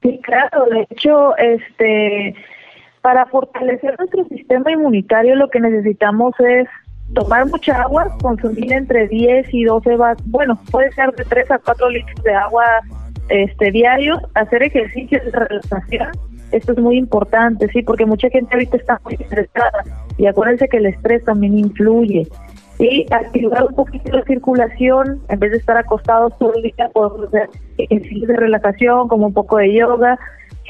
Sí, 0.01 0.19
claro, 0.23 0.65
de 0.65 0.87
hecho, 0.89 1.37
este 1.37 2.35
para 3.01 3.25
fortalecer 3.25 3.95
nuestro 3.99 4.23
sistema 4.25 4.71
inmunitario 4.71 5.35
lo 5.35 5.49
que 5.49 5.59
necesitamos 5.59 6.33
es 6.39 6.67
tomar 7.13 7.45
mucha 7.47 7.81
agua, 7.81 8.17
consumir 8.21 8.71
entre 8.71 9.07
10 9.09 9.53
y 9.53 9.65
12 9.65 9.97
vasos, 9.97 10.25
bueno, 10.27 10.59
puede 10.71 10.91
ser 10.93 11.11
de 11.11 11.25
3 11.25 11.51
a 11.51 11.59
4 11.59 11.89
litros 11.89 12.23
de 12.23 12.33
agua 12.33 12.63
este 13.29 13.71
diario, 13.71 14.21
hacer 14.33 14.63
ejercicios 14.63 15.23
de 15.25 15.31
relajación, 15.31 16.11
esto 16.53 16.73
es 16.73 16.77
muy 16.77 16.97
importante, 16.97 17.67
sí, 17.69 17.81
porque 17.81 18.05
mucha 18.05 18.29
gente 18.29 18.53
ahorita 18.53 18.77
está 18.77 18.99
muy 19.03 19.15
estresada 19.15 19.83
y 20.17 20.27
acuérdense 20.27 20.67
que 20.67 20.77
el 20.77 20.85
estrés 20.85 21.23
también 21.25 21.57
influye. 21.57 22.27
Y 22.79 23.05
activar 23.11 23.65
un 23.65 23.75
poquito 23.75 24.11
la 24.11 24.23
circulación, 24.23 25.21
en 25.29 25.39
vez 25.39 25.51
de 25.51 25.57
estar 25.57 25.77
acostados 25.77 26.37
todo 26.37 26.53
el 26.55 26.63
día, 26.63 26.89
podemos 26.93 27.27
hacer 27.27 27.49
ejercicios 27.77 28.27
de 28.27 28.35
relajación, 28.35 29.07
como 29.07 29.27
un 29.27 29.33
poco 29.33 29.57
de 29.57 29.73
yoga, 29.73 30.17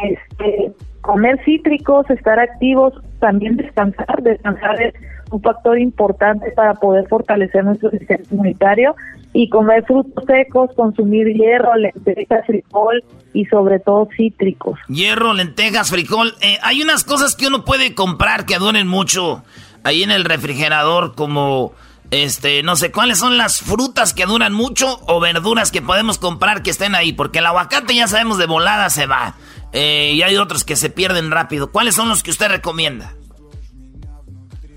este, 0.04 0.72
comer 1.02 1.40
cítricos, 1.46 2.10
estar 2.10 2.40
activos, 2.40 2.94
también 3.20 3.56
descansar. 3.56 4.22
Descansar 4.22 4.82
es 4.82 4.94
un 5.32 5.42
factor 5.42 5.80
importante 5.80 6.52
para 6.52 6.74
poder 6.76 7.08
fortalecer 7.08 7.64
nuestro 7.64 7.90
sistema 7.92 8.24
inmunitario 8.32 8.96
y 9.34 9.50
comer 9.50 9.84
frutos 9.86 10.24
secos, 10.26 10.70
consumir 10.76 11.28
hierro, 11.28 11.76
lentejas, 11.76 12.46
frijol 12.46 13.04
y 13.34 13.46
sobre 13.46 13.80
todo 13.80 14.08
cítricos. 14.16 14.80
Hierro, 14.88 15.34
lentejas, 15.34 15.90
frijol. 15.90 16.36
Eh, 16.42 16.60
hay 16.62 16.82
unas 16.82 17.04
cosas 17.04 17.36
que 17.36 17.48
uno 17.48 17.66
puede 17.66 17.96
comprar 17.96 18.46
que 18.46 18.60
duren 18.60 18.88
mucho 18.88 19.44
ahí 19.84 20.04
en 20.04 20.12
el 20.12 20.26
refrigerador 20.26 21.16
como... 21.16 21.74
Este, 22.12 22.62
no 22.62 22.76
sé 22.76 22.92
cuáles 22.92 23.18
son 23.18 23.40
las 23.40 23.62
frutas 23.62 24.14
que 24.14 24.28
duran 24.28 24.54
mucho 24.54 25.00
o 25.08 25.20
verduras 25.20 25.72
que 25.72 25.82
podemos 25.82 26.20
comprar 26.20 26.62
que 26.62 26.70
estén 26.70 26.94
ahí, 26.94 27.12
porque 27.12 27.40
el 27.40 27.46
aguacate 27.48 27.96
ya 27.96 28.08
sabemos 28.08 28.38
de 28.38 28.46
volada 28.46 28.92
se 28.92 29.08
va. 29.08 29.34
Eh, 29.72 30.12
y 30.14 30.22
hay 30.22 30.38
otros 30.38 30.64
que 30.64 30.76
se 30.76 30.92
pierden 30.92 31.32
rápido. 31.32 31.72
¿Cuáles 31.72 31.96
son 31.96 32.10
los 32.10 32.22
que 32.22 32.30
usted 32.30 32.50
recomienda? 32.50 33.16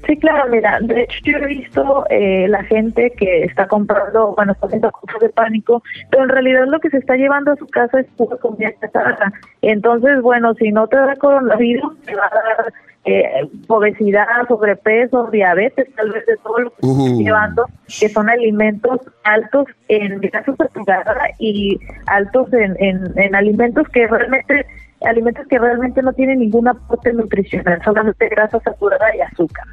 Sí, 0.07 0.17
claro, 0.19 0.49
mira, 0.49 0.79
de 0.83 1.03
hecho 1.03 1.19
yo 1.25 1.39
he 1.39 1.47
visto 1.47 2.07
eh, 2.11 2.47
la 2.49 2.63
gente 2.65 3.11
que 3.19 3.43
está 3.43 3.67
comprando, 3.67 4.35
bueno, 4.37 4.53
está 4.53 4.67
haciendo 4.67 4.93
compras 4.93 5.21
de 5.21 5.31
pánico, 5.31 5.83
pero 6.11 6.23
en 6.23 6.29
realidad 6.29 6.67
lo 6.69 6.79
que 6.79 6.91
se 6.91 6.99
está 6.99 7.17
llevando 7.17 7.51
a 7.51 7.57
su 7.57 7.67
casa 7.67 8.01
es 8.01 8.07
pura 8.17 8.37
comida 8.37 8.71
chatarra. 8.81 9.33
Entonces, 9.63 10.23
bueno, 10.23 10.55
si 10.55 10.71
no 10.71 10.87
te 10.87 10.97
da 10.97 11.17
coronavirus, 11.17 12.01
te 12.03 12.15
va 12.15 12.27
a 12.27 12.35
dar 12.35 12.73
eh, 13.05 13.49
obesidad, 13.67 14.27
sobrepeso, 14.47 15.29
diabetes, 15.33 15.93
tal 15.97 16.13
vez 16.13 16.25
de 16.27 16.37
todo 16.37 16.59
lo 16.59 16.71
que 16.71 16.87
uh. 16.87 17.19
llevando, 17.19 17.67
que 17.87 18.09
son 18.09 18.29
alimentos 18.29 19.01
altos 19.25 19.67
en 19.89 20.21
grasa 20.21 20.55
saturada 20.55 21.31
y 21.41 21.81
altos 22.07 22.53
en, 22.53 22.77
en, 22.79 23.19
en 23.19 23.35
alimentos 23.35 23.89
que 23.89 24.07
realmente 24.07 24.67
alimentos 25.05 25.47
que 25.49 25.59
realmente 25.59 26.01
no 26.03 26.13
tienen 26.13 26.39
ningún 26.39 26.69
aporte 26.69 27.13
nutricional, 27.13 27.81
solamente 27.85 28.29
grasa 28.29 28.61
saturada 28.61 29.15
y 29.15 29.21
azúcar. 29.21 29.67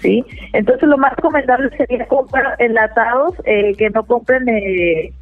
¿Sí? 0.00 0.24
Entonces 0.52 0.88
lo 0.88 0.98
más 0.98 1.14
recomendable 1.16 1.76
sería 1.76 2.06
comprar 2.06 2.56
enlatados, 2.58 3.34
eh, 3.44 3.74
que 3.76 3.90
no 3.90 4.04
compren 4.04 4.48
eh, 4.48 5.12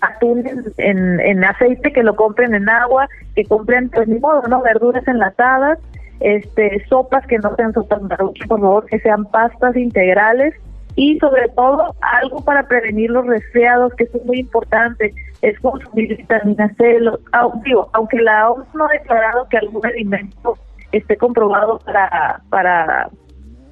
atún 0.00 0.44
en, 0.78 1.20
en, 1.20 1.44
aceite, 1.44 1.92
que 1.92 2.02
lo 2.02 2.16
compren 2.16 2.54
en 2.54 2.68
agua, 2.68 3.08
que 3.34 3.44
compren, 3.44 3.90
pues 3.90 4.08
ni 4.08 4.18
modo, 4.18 4.42
¿no? 4.48 4.62
Verduras 4.62 5.06
enlatadas, 5.06 5.78
este, 6.20 6.84
sopas 6.88 7.26
que 7.26 7.38
no 7.38 7.54
sean 7.56 7.72
sopas 7.72 8.02
maruchas, 8.02 8.48
por 8.48 8.60
favor, 8.60 8.86
que 8.86 9.00
sean 9.00 9.24
pastas 9.26 9.76
integrales 9.76 10.54
y 10.96 11.18
sobre 11.18 11.48
todo 11.50 11.94
algo 12.00 12.44
para 12.44 12.66
prevenir 12.66 13.10
los 13.10 13.26
resfriados, 13.26 13.94
que 13.94 14.04
es 14.04 14.24
muy 14.24 14.40
importante, 14.40 15.14
es 15.40 15.58
consumir 15.60 16.16
vitamina 16.16 16.72
C. 16.76 16.98
aunque 17.32 18.18
la 18.20 18.50
OMS 18.50 18.74
no 18.74 18.86
ha 18.86 18.92
declarado 18.92 19.46
que 19.48 19.58
algún 19.58 19.84
alimento 19.86 20.58
esté 20.92 21.16
comprobado 21.16 21.78
para, 21.78 22.40
para, 22.50 23.08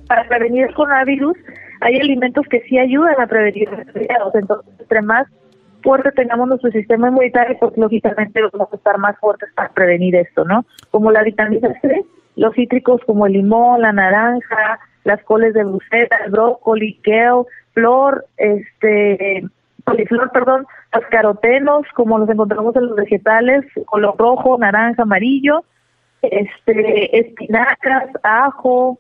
para 0.09 0.27
prevenir 0.27 0.67
el 0.67 0.75
coronavirus, 0.75 1.37
hay 1.81 2.01
alimentos 2.01 2.47
que 2.49 2.61
sí 2.63 2.79
ayudan 2.79 3.21
a 3.21 3.27
prevenir 3.27 3.71
resfriados. 3.71 4.35
Entonces, 4.35 4.75
entre 4.81 5.03
más 5.03 5.29
fuerte 5.83 6.11
tengamos 6.13 6.49
nuestro 6.49 6.71
sistema 6.71 7.09
inmunitario, 7.09 7.57
pues 7.61 7.77
lógicamente 7.77 8.41
vamos 8.53 8.69
a 8.73 8.77
estar 8.77 8.99
más 8.99 9.17
fuertes 9.19 9.49
para 9.55 9.69
prevenir 9.71 10.17
esto, 10.17 10.45
¿no? 10.45 10.65
Como 10.91 11.13
la 11.13 11.23
vitamina 11.23 11.73
C, 11.81 12.05
los 12.37 12.55
cítricos 12.55 13.01
como 13.07 13.27
el 13.27 13.35
limón, 13.35 13.83
la 13.83 13.93
naranja, 13.93 14.81
las 15.05 15.23
coles 15.25 15.55
de 15.55 15.65
Bruselas, 15.65 16.21
el 16.25 16.33
brócoli, 16.33 16.95
kale, 17.03 17.45
flor, 17.73 18.27
este, 18.37 19.45
coliflor, 19.85 20.31
perdón, 20.33 20.67
los 20.93 21.05
carotenos, 21.07 21.87
como 21.95 22.19
los 22.19 22.29
encontramos 22.29 22.75
en 22.77 22.87
los 22.87 22.97
vegetales, 22.97 23.65
color 23.87 24.17
rojo, 24.19 24.59
naranja, 24.59 25.03
amarillo, 25.03 25.65
este, 26.23 27.19
espinacas, 27.19 28.11
ajo, 28.23 28.99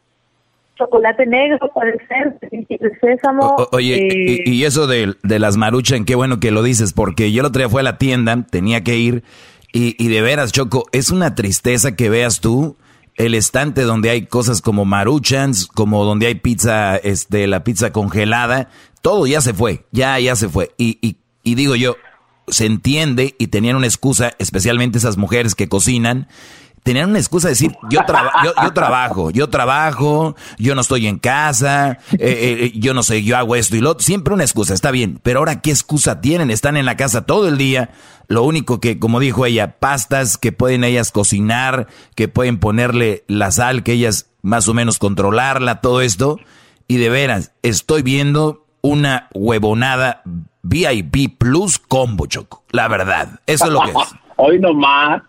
chocolate 0.78 1.26
negro, 1.26 1.58
puede 1.74 1.98
ser, 2.06 2.38
de 2.40 2.98
sésamo. 3.00 3.56
oye, 3.72 3.96
eh, 4.06 4.42
y, 4.46 4.64
eso 4.64 4.86
de, 4.86 5.14
de 5.22 5.38
las 5.38 5.56
maruchan, 5.56 6.04
qué 6.04 6.14
bueno 6.14 6.40
que 6.40 6.50
lo 6.50 6.62
dices, 6.62 6.92
porque 6.92 7.32
yo 7.32 7.40
el 7.40 7.46
otro 7.46 7.60
día 7.60 7.68
fui 7.68 7.80
a 7.80 7.84
la 7.84 7.98
tienda, 7.98 8.46
tenía 8.50 8.82
que 8.84 8.96
ir, 8.96 9.24
y, 9.72 10.02
y 10.02 10.08
de 10.08 10.22
veras, 10.22 10.52
Choco, 10.52 10.84
es 10.92 11.10
una 11.10 11.34
tristeza 11.34 11.96
que 11.96 12.08
veas 12.08 12.40
tú 12.40 12.76
el 13.16 13.34
estante 13.34 13.82
donde 13.82 14.10
hay 14.10 14.26
cosas 14.26 14.62
como 14.62 14.84
maruchans, 14.84 15.66
como 15.66 16.04
donde 16.04 16.28
hay 16.28 16.36
pizza, 16.36 16.96
este, 16.96 17.46
la 17.48 17.64
pizza 17.64 17.92
congelada, 17.92 18.70
todo 19.02 19.26
ya 19.26 19.40
se 19.40 19.52
fue, 19.52 19.84
ya, 19.90 20.18
ya 20.20 20.36
se 20.36 20.48
fue. 20.48 20.70
Y, 20.78 20.98
y, 21.02 21.16
y 21.42 21.56
digo 21.56 21.74
yo, 21.74 21.96
se 22.46 22.66
entiende 22.66 23.34
y 23.38 23.48
tenían 23.48 23.76
una 23.76 23.86
excusa, 23.86 24.32
especialmente 24.38 24.98
esas 24.98 25.16
mujeres 25.16 25.54
que 25.54 25.68
cocinan, 25.68 26.28
tenían 26.88 27.10
una 27.10 27.18
excusa 27.18 27.48
de 27.48 27.52
decir, 27.52 27.76
yo, 27.90 28.00
yo, 28.00 28.54
yo, 28.64 28.72
trabajo, 28.72 29.30
yo 29.30 29.50
trabajo, 29.50 30.34
yo 30.56 30.74
no 30.74 30.80
estoy 30.80 31.06
en 31.06 31.18
casa, 31.18 31.98
eh, 32.12 32.18
eh, 32.18 32.72
yo 32.76 32.94
no 32.94 33.02
sé, 33.02 33.22
yo 33.22 33.36
hago 33.36 33.56
esto 33.56 33.76
y 33.76 33.80
lo 33.80 33.90
otro. 33.90 34.02
Siempre 34.02 34.32
una 34.32 34.44
excusa, 34.44 34.72
está 34.72 34.90
bien. 34.90 35.20
Pero 35.22 35.40
ahora, 35.40 35.60
¿qué 35.60 35.70
excusa 35.70 36.22
tienen? 36.22 36.50
Están 36.50 36.78
en 36.78 36.86
la 36.86 36.96
casa 36.96 37.26
todo 37.26 37.46
el 37.46 37.58
día. 37.58 37.90
Lo 38.26 38.42
único 38.42 38.80
que, 38.80 38.98
como 38.98 39.20
dijo 39.20 39.44
ella, 39.44 39.78
pastas 39.78 40.38
que 40.38 40.50
pueden 40.50 40.82
ellas 40.82 41.12
cocinar, 41.12 41.88
que 42.14 42.26
pueden 42.26 42.58
ponerle 42.58 43.22
la 43.28 43.50
sal, 43.50 43.82
que 43.82 43.92
ellas 43.92 44.30
más 44.40 44.66
o 44.66 44.72
menos 44.72 44.98
controlarla, 44.98 45.82
todo 45.82 46.00
esto. 46.00 46.40
Y 46.86 46.96
de 46.96 47.10
veras, 47.10 47.52
estoy 47.62 48.00
viendo 48.00 48.64
una 48.80 49.28
huevonada 49.34 50.22
VIP 50.62 51.36
Plus 51.36 51.78
Combo 51.78 52.24
Choco. 52.24 52.64
La 52.70 52.88
verdad, 52.88 53.40
eso 53.46 53.66
es 53.66 53.72
lo 53.72 53.82
que 53.82 53.90
es. 53.90 54.27
Hoy 54.40 54.58
nomás. 54.60 55.22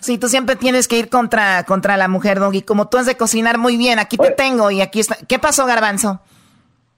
Sí, 0.00 0.16
tú 0.16 0.28
siempre 0.28 0.56
tienes 0.56 0.88
que 0.88 0.98
ir 0.98 1.10
contra, 1.10 1.64
contra 1.64 1.98
la 1.98 2.08
mujer, 2.08 2.38
Doggy. 2.38 2.62
Como 2.62 2.88
tú 2.88 2.96
has 2.96 3.04
de 3.04 3.16
cocinar 3.16 3.58
muy 3.58 3.76
bien, 3.76 3.98
aquí 3.98 4.16
te 4.16 4.30
tengo 4.30 4.70
y 4.70 4.80
aquí 4.80 5.00
está. 5.00 5.16
¿Qué 5.28 5.38
pasó, 5.38 5.66
Garbanzo? 5.66 6.20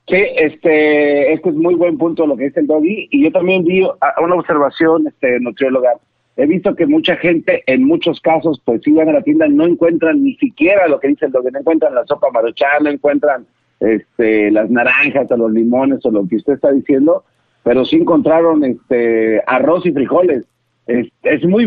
Sí, 0.07 0.23
este, 0.37 1.33
este 1.33 1.49
es 1.49 1.55
muy 1.57 1.75
buen 1.75 1.99
punto 1.99 2.29
lo 2.29 2.37
que 2.37 2.45
dice 2.45 2.61
el 2.61 2.69
Doggy. 2.69 3.09
Y 3.11 3.25
yo 3.25 3.33
también 3.33 3.65
vi 3.65 3.83
una 3.83 4.35
observación, 4.37 5.09
este, 5.09 5.41
nutrióloga. 5.41 5.95
He 6.37 6.47
visto 6.47 6.77
que 6.77 6.87
mucha 6.87 7.17
gente, 7.17 7.65
en 7.67 7.85
muchos 7.85 8.21
casos, 8.21 8.63
pues 8.65 8.81
si 8.85 8.93
van 8.93 9.09
a 9.09 9.15
la 9.15 9.23
tienda, 9.23 9.49
no 9.49 9.67
encuentran 9.67 10.23
ni 10.23 10.37
siquiera 10.37 10.87
lo 10.87 11.01
que 11.01 11.09
dice 11.09 11.27
el 11.27 11.33
Doggy. 11.33 11.51
No 11.51 11.59
encuentran 11.59 11.95
la 11.95 12.07
sopa 12.07 12.31
maruchan, 12.31 12.85
no 12.85 12.91
encuentran 12.91 13.47
este, 13.81 14.53
las 14.53 14.71
naranjas 14.71 15.29
o 15.31 15.37
los 15.37 15.51
limones 15.51 16.07
o 16.07 16.11
lo 16.13 16.25
que 16.29 16.37
usted 16.37 16.53
está 16.53 16.71
diciendo, 16.71 17.25
pero 17.65 17.85
sí 17.85 17.97
encontraron 17.97 18.63
este, 18.63 19.43
arroz 19.47 19.85
y 19.87 19.93
frijoles. 19.93 20.45
Es, 20.87 21.09
es 21.23 21.45
muy, 21.45 21.67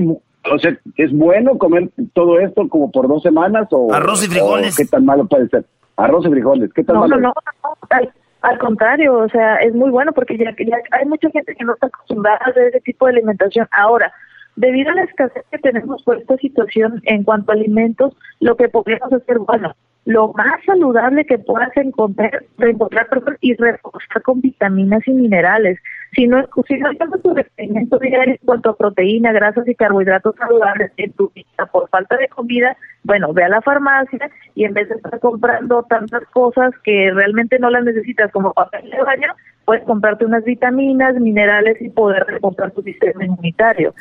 o 0.52 0.60
sea, 0.60 0.78
¿es 0.98 1.12
bueno 1.14 1.58
comer 1.58 1.90
todo 2.14 2.40
esto 2.40 2.68
como 2.70 2.92
por 2.92 3.08
dos 3.08 3.24
semanas 3.24 3.68
o... 3.72 3.94
Arroz 3.94 4.26
y 4.26 4.30
frijoles. 4.30 4.76
¿Qué 4.76 4.86
tan 4.86 5.06
malo 5.06 5.26
puede 5.26 5.48
ser? 5.50 5.66
Arroz 5.98 6.26
y 6.26 6.30
frijoles, 6.30 6.74
¿qué 6.74 6.84
tan 6.84 6.98
malo? 6.98 7.18
No, 7.18 7.22
no, 7.22 7.34
no, 7.64 8.12
al, 8.42 8.60
contrario, 8.60 9.18
o 9.18 9.30
sea, 9.30 9.56
es 9.56 9.74
muy 9.74 9.90
bueno 9.90 10.12
porque 10.14 10.38
ya, 10.38 10.54
ya 10.60 10.78
hay 10.92 11.06
mucha 11.06 11.30
gente 11.32 11.56
que 11.56 11.66
no 11.66 11.74
está 11.74 11.88
acostumbrada 11.88 12.40
a 12.46 12.50
ese 12.52 12.82
tipo 12.82 13.06
de 13.06 13.14
alimentación. 13.14 13.68
Ahora, 13.72 14.14
debido 14.56 14.92
a 14.92 14.96
la 14.96 15.04
escasez 15.04 15.44
que 15.52 15.58
tenemos 15.58 16.04
por 16.04 16.18
esta 16.18 16.38
situación 16.38 17.02
en 17.06 17.24
cuanto 17.24 17.52
a 17.52 17.56
alimentos, 17.56 18.16
lo 18.40 18.56
que 18.56 18.70
podríamos 18.70 19.12
hacer, 19.14 19.40
bueno, 19.40 19.76
lo 20.06 20.32
más 20.34 20.64
saludable 20.66 21.26
que 21.26 21.40
puedas 21.40 21.76
encontrar, 21.76 22.44
encontrar 22.60 23.08
y 23.42 23.56
reforzar 23.56 24.22
con 24.22 24.42
vitaminas 24.42 25.08
y 25.08 25.12
minerales. 25.12 25.80
Si 26.16 26.28
no, 26.28 26.42
si 26.68 26.78
no 26.78 26.90
tu 27.22 27.34
requerimiento 27.34 28.00
diario 28.00 28.36
en 28.36 28.40
cuanto 28.46 28.70
a 28.70 28.78
proteína, 28.78 29.34
grasas 29.34 29.68
y 29.68 29.76
carbohidratos 29.76 30.36
saludables 30.38 30.92
en 30.98 31.12
tu 31.12 31.30
vida 31.36 31.66
por 31.72 31.90
falta 31.90 32.16
de 32.16 32.30
comida, 32.30 32.78
bueno, 33.04 33.34
ve 33.34 33.44
a 33.44 33.50
la 33.50 33.62
farmacia 33.62 34.32
y 34.56 34.64
en 34.64 34.74
vez 34.74 34.88
de 34.88 34.96
estar 34.96 35.20
comprando 35.20 35.84
tantas 35.84 36.24
cosas 36.32 36.74
que 36.84 37.12
realmente 37.14 37.60
no 37.60 37.70
las 37.70 37.84
necesitas 37.84 38.32
como 38.32 38.54
papel 38.54 38.90
de 38.90 39.04
baño, 39.04 39.34
puedes 39.66 39.84
comprarte 39.84 40.26
unas 40.26 40.44
vitaminas, 40.46 41.16
minerales 41.16 41.82
y 41.82 41.90
poder 41.90 42.24
recomprar 42.26 42.72
tu 42.72 42.82
sistema 42.82 43.26
inmunitario. 43.26 43.94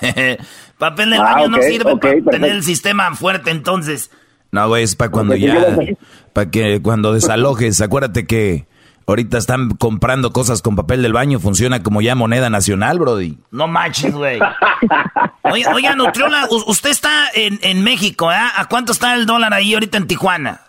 papel 0.78 1.10
de 1.10 1.18
baño 1.18 1.44
ah, 1.46 1.48
no 1.48 1.62
sirve 1.62 1.96
para 1.96 2.20
tener 2.20 2.50
el 2.50 2.62
sistema 2.62 3.14
fuerte 3.14 3.50
entonces. 3.50 4.10
No, 4.52 4.68
güey, 4.68 4.84
es 4.84 4.94
para 4.94 5.10
cuando 5.10 5.34
ya, 5.34 5.76
para 6.32 6.50
que 6.50 6.80
cuando 6.82 7.12
desalojes, 7.12 7.80
acuérdate 7.80 8.26
que 8.26 8.66
ahorita 9.06 9.38
están 9.38 9.70
comprando 9.70 10.32
cosas 10.32 10.62
con 10.62 10.76
papel 10.76 11.02
del 11.02 11.12
baño, 11.12 11.38
funciona 11.38 11.82
como 11.82 12.00
ya 12.00 12.14
moneda 12.14 12.50
nacional, 12.50 12.98
brody. 12.98 13.38
No 13.50 13.68
manches, 13.68 14.14
güey. 14.14 14.40
Oiga, 15.42 15.72
oiga, 15.74 15.94
Nutriola, 15.94 16.48
usted 16.50 16.90
está 16.90 17.28
en, 17.32 17.60
en 17.62 17.84
México, 17.84 18.32
¿eh? 18.32 18.36
¿A 18.56 18.64
cuánto 18.68 18.90
está 18.90 19.14
el 19.14 19.26
dólar 19.26 19.54
ahí 19.54 19.74
ahorita 19.74 19.96
en 19.96 20.08
Tijuana? 20.08 20.60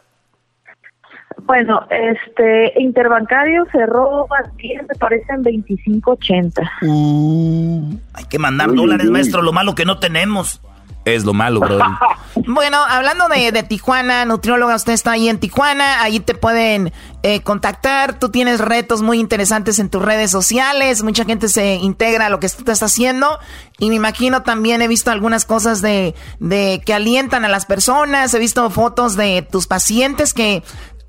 Bueno, 1.47 1.87
este 1.89 2.73
interbancario 2.79 3.65
cerró 3.71 4.27
ayer, 4.33 4.85
me 4.87 4.95
parece 4.99 5.25
en 5.33 5.43
25.80. 5.43 6.69
Uh, 6.83 7.97
hay 8.13 8.25
que 8.25 8.37
mandar 8.37 8.73
dólares, 8.73 9.09
maestro, 9.09 9.41
lo 9.41 9.51
malo 9.51 9.73
que 9.73 9.85
no 9.85 9.97
tenemos. 9.97 10.61
Es 11.07 11.23
lo 11.23 11.33
malo, 11.33 11.61
bro. 11.61 11.79
bueno, 12.47 12.83
hablando 12.83 13.29
de, 13.29 13.63
Tijuana, 13.63 14.25
nutrióloga, 14.25 14.75
usted 14.75 14.91
está 14.91 15.11
ahí 15.11 15.29
en 15.29 15.39
Tijuana, 15.39 16.01
ahí 16.01 16.19
te 16.19 16.35
pueden 16.35 16.91
eh, 17.23 17.39
contactar, 17.41 18.19
tú 18.19 18.29
tienes 18.29 18.59
retos 18.59 19.01
muy 19.01 19.19
interesantes 19.19 19.79
en 19.79 19.89
tus 19.89 20.01
redes 20.01 20.31
sociales, 20.31 21.03
mucha 21.03 21.23
gente 21.23 21.47
se 21.47 21.75
integra 21.75 22.25
a 22.25 22.29
lo 22.29 22.41
que 22.41 22.49
tú 22.49 22.57
estás 22.59 22.83
haciendo. 22.83 23.39
Y 23.79 23.87
me 23.87 23.95
imagino 23.95 24.43
también 24.43 24.81
he 24.81 24.89
visto 24.89 25.09
algunas 25.09 25.45
cosas 25.45 25.81
de, 25.81 26.13
de 26.39 26.81
que 26.85 26.93
alientan 26.93 27.45
a 27.45 27.47
las 27.47 27.65
personas, 27.65 28.33
he 28.33 28.39
visto 28.39 28.69
fotos 28.69 29.15
de 29.15 29.47
tus 29.49 29.65
pacientes 29.65 30.33
que 30.33 30.61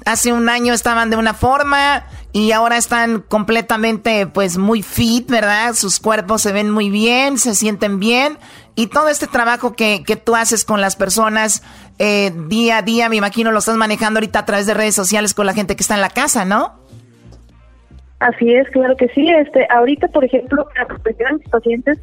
hace 0.05 0.33
un 0.33 0.49
año 0.49 0.75
estaban 0.75 1.11
de 1.11 1.17
una 1.17 1.35
forma 1.35 2.05
y 2.33 2.53
ahora 2.53 2.77
están 2.77 3.21
completamente 3.21 4.27
pues 4.27 4.59
muy 4.59 4.83
fit, 4.83 5.29
¿verdad? 5.29 5.75
Sus 5.75 5.99
cuerpos 5.99 6.43
se 6.43 6.53
ven 6.53 6.71
muy 6.71 6.89
bien, 6.89 7.39
se 7.39 7.55
sienten 7.55 7.99
bien 7.99 8.39
y 8.79 8.87
todo 8.87 9.09
este 9.09 9.27
trabajo 9.27 9.75
que, 9.75 10.05
que 10.07 10.15
tú 10.15 10.37
haces 10.37 10.65
con 10.65 10.81
las 10.81 10.95
personas 10.95 11.65
eh, 11.99 12.31
día 12.47 12.79
a 12.79 12.83
día, 12.83 13.09
me 13.09 13.17
imagino 13.17 13.51
lo 13.51 13.59
estás 13.59 13.77
manejando 13.77 14.19
ahorita 14.19 14.39
a 14.39 14.45
través 14.45 14.69
de 14.69 14.75
redes 14.75 14.95
sociales 14.95 15.35
con 15.35 15.47
la 15.47 15.53
gente 15.53 15.75
que 15.75 15.83
está 15.83 15.97
en 15.97 16.01
la 16.01 16.11
casa, 16.11 16.45
¿no? 16.45 16.79
Así 18.21 18.55
es, 18.55 18.71
claro 18.71 18.95
que 18.97 19.09
sí. 19.09 19.29
Este, 19.29 19.67
ahorita, 19.69 20.07
por 20.07 20.25
ejemplo, 20.25 20.65
para 20.73 20.87
proteger 20.87 21.27
a 21.27 21.33
mis 21.33 21.49
pacientes, 21.49 21.99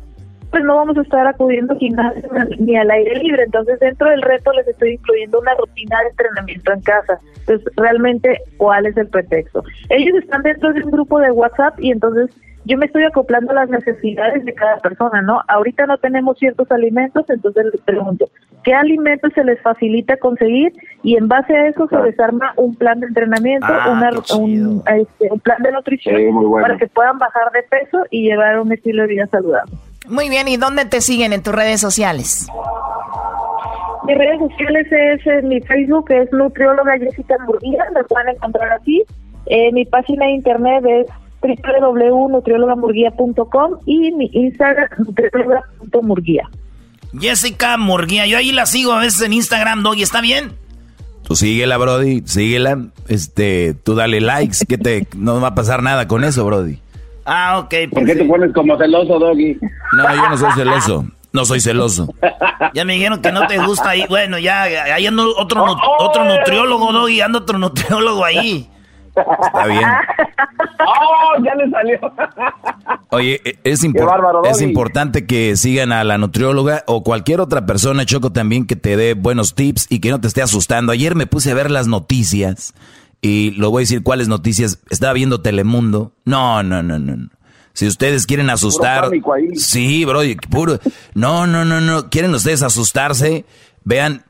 pues 0.56 0.64
no 0.64 0.78
vamos 0.78 0.98
a 0.98 1.02
estar 1.02 1.28
acudiendo 1.28 1.76
gimnasio 1.76 2.30
ni 2.60 2.78
al 2.78 2.90
aire 2.90 3.20
libre. 3.20 3.44
Entonces, 3.44 3.78
dentro 3.78 4.10
del 4.10 4.22
reto 4.22 4.54
les 4.54 4.66
estoy 4.66 4.94
incluyendo 4.94 5.42
una 5.42 5.54
rutina 5.56 6.00
de 6.00 6.12
entrenamiento 6.12 6.72
en 6.72 6.80
casa. 6.80 7.20
Entonces, 7.40 7.74
realmente, 7.76 8.40
¿cuál 8.56 8.86
es 8.86 8.96
el 8.96 9.10
pretexto? 9.10 9.66
Ellos 9.90 10.16
están 10.16 10.44
dentro 10.44 10.72
de 10.72 10.82
un 10.82 10.92
grupo 10.92 11.20
de 11.20 11.30
WhatsApp 11.32 11.78
y 11.78 11.92
entonces 11.92 12.30
yo 12.64 12.78
me 12.78 12.86
estoy 12.86 13.04
acoplando 13.04 13.52
a 13.52 13.56
las 13.56 13.70
necesidades 13.70 14.46
de 14.46 14.54
cada 14.54 14.78
persona, 14.78 15.22
¿no? 15.22 15.42
Ahorita 15.50 15.88
no 15.88 15.98
tenemos 15.98 16.40
ciertos 16.40 16.72
alimentos, 16.72 17.30
entonces 17.30 17.66
les 17.74 17.82
pregunto, 17.82 18.30
¿qué 18.64 18.74
alimentos 18.74 19.34
se 19.34 19.44
les 19.44 19.62
facilita 19.62 20.16
conseguir? 20.16 20.72
Y 21.04 21.18
en 21.18 21.28
base 21.28 21.54
a 21.54 21.68
eso 21.68 21.86
se 21.90 21.98
desarma 21.98 22.54
un 22.56 22.76
plan 22.76 23.02
de 23.02 23.08
entrenamiento, 23.08 23.68
ah, 23.70 24.10
un, 24.40 24.82
este, 24.88 25.28
un, 25.30 25.40
plan 25.42 25.62
de 25.62 25.74
nutrición 25.74 26.16
para 26.62 26.78
que 26.78 26.88
puedan 26.88 27.18
bajar 27.18 27.52
de 27.52 27.64
peso 27.64 28.06
y 28.10 28.24
llevar 28.24 28.58
un 28.62 28.72
estilo 28.72 29.02
de 29.02 29.10
vida 29.10 29.28
saludable. 29.28 29.74
Muy 30.08 30.30
bien, 30.30 30.48
¿y 30.48 30.58
dónde 30.58 30.86
te 30.86 31.02
siguen 31.02 31.34
en 31.34 31.42
tus 31.42 31.54
redes 31.54 31.82
sociales? 31.82 32.46
Mis 34.06 34.16
redes 34.18 34.40
sociales 34.40 34.88
es 34.92 35.26
en 35.26 35.48
mi 35.48 35.60
Facebook, 35.62 36.08
que 36.08 36.22
es 36.22 36.32
nutrióloga 36.32 37.00
Jessica 37.00 37.36
Murguía, 37.46 37.84
me 37.94 38.04
pueden 38.04 38.36
encontrar 38.36 38.74
aquí. 38.74 39.02
Eh, 39.48 39.72
mi 39.72 39.86
página 39.86 40.26
de 40.26 40.34
internet 40.34 40.84
es 40.86 41.08
www.nutriologamurguía.com 41.42 43.80
y 43.86 44.12
mi 44.12 44.30
Instagram 44.34 44.90
nutrióloga.murguía. 44.98 46.50
Jessica 47.20 47.78
Murguía, 47.78 48.28
yo 48.28 48.38
ahí 48.38 48.52
la 48.52 48.66
sigo 48.66 48.92
a 48.92 49.00
veces 49.00 49.22
en 49.22 49.32
Instagram, 49.34 49.84
Doggy, 49.84 50.04
¿está 50.04 50.22
bien? 50.22 50.54
Tú 51.24 51.36
síguela, 51.36 51.78
Brody, 51.78 52.22
síguela, 52.26 52.78
este, 53.08 53.74
tú 53.74 53.96
dale 53.96 54.22
likes, 54.22 54.66
que 54.68 54.78
te, 54.78 55.08
no 55.16 55.42
va 55.42 55.50
a 55.50 55.56
pasar 55.56 55.82
nada 55.82 56.08
con 56.08 56.24
eso, 56.24 56.46
Brody. 56.46 56.80
Ah, 57.26 57.60
ok. 57.60 57.74
¿Por 57.92 58.06
qué 58.06 58.16
te 58.16 58.26
pones 58.26 58.54
como 58.54 58.78
celoso, 58.78 59.20
Doggy? 59.20 59.58
No, 59.98 60.16
yo 60.16 60.30
no 60.30 60.38
soy 60.38 60.52
celoso. 60.52 61.06
No 61.34 61.44
soy 61.44 61.60
celoso. 61.60 62.08
Ya 62.74 62.86
me 62.86 62.94
dijeron 62.94 63.22
que 63.22 63.32
no 63.32 63.46
te 63.48 63.58
gusta 63.58 63.90
ahí. 63.90 64.06
Bueno, 64.08 64.40
ya, 64.40 64.64
ahí 64.64 65.06
ando 65.06 65.36
otro, 65.38 65.66
otro 66.00 66.24
nutriólogo, 66.24 66.94
Doggy, 66.94 67.22
ando 67.22 67.40
otro 67.40 67.58
nutriólogo 67.58 68.24
ahí. 68.24 68.70
Está 69.18 69.66
bien. 69.66 69.84
¡Oh, 70.80 71.44
ya 71.44 71.56
le 71.56 71.70
salió! 71.70 72.00
Oye, 73.10 73.42
e, 73.46 73.60
es 73.64 74.62
importante 74.62 75.26
que 75.26 75.56
sigan 75.56 75.92
a 75.92 76.04
la 76.04 76.18
nutrióloga 76.18 76.84
o 76.88 77.04
cualquier 77.04 77.40
otra 77.40 77.66
persona, 77.66 78.06
Choco, 78.06 78.32
también 78.32 78.68
que 78.68 78.76
te 78.76 78.98
dé 78.98 79.14
buenos 79.14 79.56
tips 79.56 79.88
y 79.90 80.00
que 80.00 80.12
no 80.12 80.20
te 80.20 80.28
esté 80.28 80.42
asustando. 80.42 80.92
Ayer 80.92 81.16
me 81.16 81.28
puse 81.28 81.52
a 81.52 81.56
ver 81.56 81.72
las 81.72 81.88
noticias 81.88 82.74
y 83.22 83.52
lo 83.52 83.72
voy 83.72 83.82
a 83.82 83.84
decir 83.84 84.04
cuáles 84.04 84.28
noticias. 84.28 84.80
Estaba 84.90 85.14
viendo 85.14 85.42
Telemundo. 85.42 86.14
No, 86.26 86.64
no, 86.64 86.84
no, 86.84 87.00
no. 87.00 87.30
Si 87.74 87.88
ustedes 87.88 88.26
quieren 88.26 88.50
asustar. 88.50 89.10
Sí, 89.56 90.06
bro, 90.06 90.22
puro. 90.50 90.80
No, 91.14 91.46
no, 91.48 91.66
no, 91.66 91.82
no. 91.82 92.10
¿Quieren 92.10 92.34
ustedes 92.34 92.64
asustarse? 92.64 93.46
Vean 93.84 94.24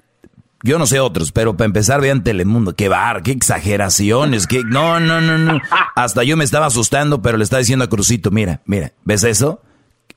yo 0.66 0.80
no 0.80 0.88
sé 0.88 1.00
otros, 1.00 1.32
pero 1.32 1.56
para 1.56 1.68
empezar 1.68 2.02
vean 2.02 2.24
Telemundo. 2.24 2.76
Qué 2.76 2.90
bar, 2.90 3.22
qué 3.22 3.32
exageraciones, 3.32 4.48
qué... 4.48 4.64
No, 4.64 5.00
no, 5.00 5.22
no, 5.22 5.38
no. 5.38 5.62
Hasta 5.96 6.24
yo 6.24 6.38
me 6.38 6.44
estaba 6.44 6.66
asustando, 6.66 7.22
pero 7.22 7.38
le 7.38 7.44
estaba 7.44 7.60
diciendo 7.60 7.86
a 7.86 7.88
Crucito, 7.88 8.32
mira, 8.32 8.62
mira, 8.66 8.92
¿ves 9.04 9.24
eso? 9.24 9.62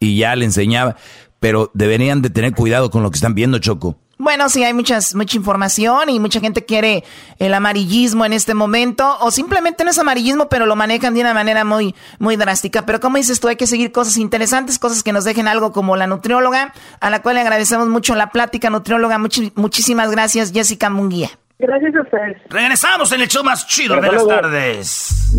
Y 0.00 0.16
ya 0.16 0.34
le 0.36 0.46
enseñaba. 0.46 0.96
Pero 1.38 1.70
deberían 1.74 2.22
de 2.22 2.30
tener 2.30 2.54
cuidado 2.54 2.90
con 2.90 3.02
lo 3.02 3.10
que 3.10 3.16
están 3.16 3.34
viendo, 3.34 3.58
Choco. 3.58 3.98
Bueno, 4.18 4.48
sí, 4.48 4.64
hay 4.64 4.74
muchas, 4.74 5.14
mucha 5.14 5.36
información 5.36 6.10
y 6.10 6.18
mucha 6.18 6.40
gente 6.40 6.64
quiere 6.64 7.04
el 7.38 7.54
amarillismo 7.54 8.24
en 8.24 8.32
este 8.32 8.52
momento, 8.52 9.16
o 9.20 9.30
simplemente 9.30 9.84
no 9.84 9.90
es 9.90 9.98
amarillismo, 9.98 10.48
pero 10.48 10.66
lo 10.66 10.74
manejan 10.74 11.14
de 11.14 11.20
una 11.20 11.34
manera 11.34 11.64
muy, 11.64 11.94
muy 12.18 12.36
drástica. 12.36 12.84
Pero 12.84 12.98
como 12.98 13.16
dices 13.16 13.38
tú, 13.38 13.46
hay 13.46 13.56
que 13.56 13.68
seguir 13.68 13.92
cosas 13.92 14.16
interesantes, 14.16 14.78
cosas 14.78 15.04
que 15.04 15.12
nos 15.12 15.24
dejen 15.24 15.46
algo 15.46 15.72
como 15.72 15.96
la 15.96 16.08
nutrióloga, 16.08 16.72
a 17.00 17.10
la 17.10 17.22
cual 17.22 17.36
le 17.36 17.42
agradecemos 17.42 17.88
mucho 17.88 18.16
la 18.16 18.30
plática, 18.30 18.70
nutrióloga. 18.70 19.18
muchísimas 19.18 20.10
gracias, 20.10 20.52
Jessica 20.52 20.90
Munguía. 20.90 21.30
Gracias 21.60 21.94
a 21.94 22.02
ustedes. 22.02 22.36
Regresamos 22.50 23.10
en 23.12 23.20
el 23.20 23.28
show 23.28 23.44
más 23.44 23.66
chido 23.66 24.00
de 24.00 24.12
las 24.12 24.26
tardes. 24.26 25.38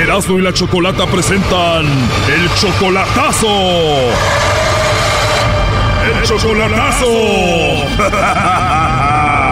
Erasmo 0.00 0.38
y 0.38 0.42
la 0.42 0.54
Chocolata 0.54 1.04
presentan 1.06 1.84
el 1.84 2.54
chocolatazo. 2.54 3.48
El 6.06 6.22
chocolatazo. 6.24 7.06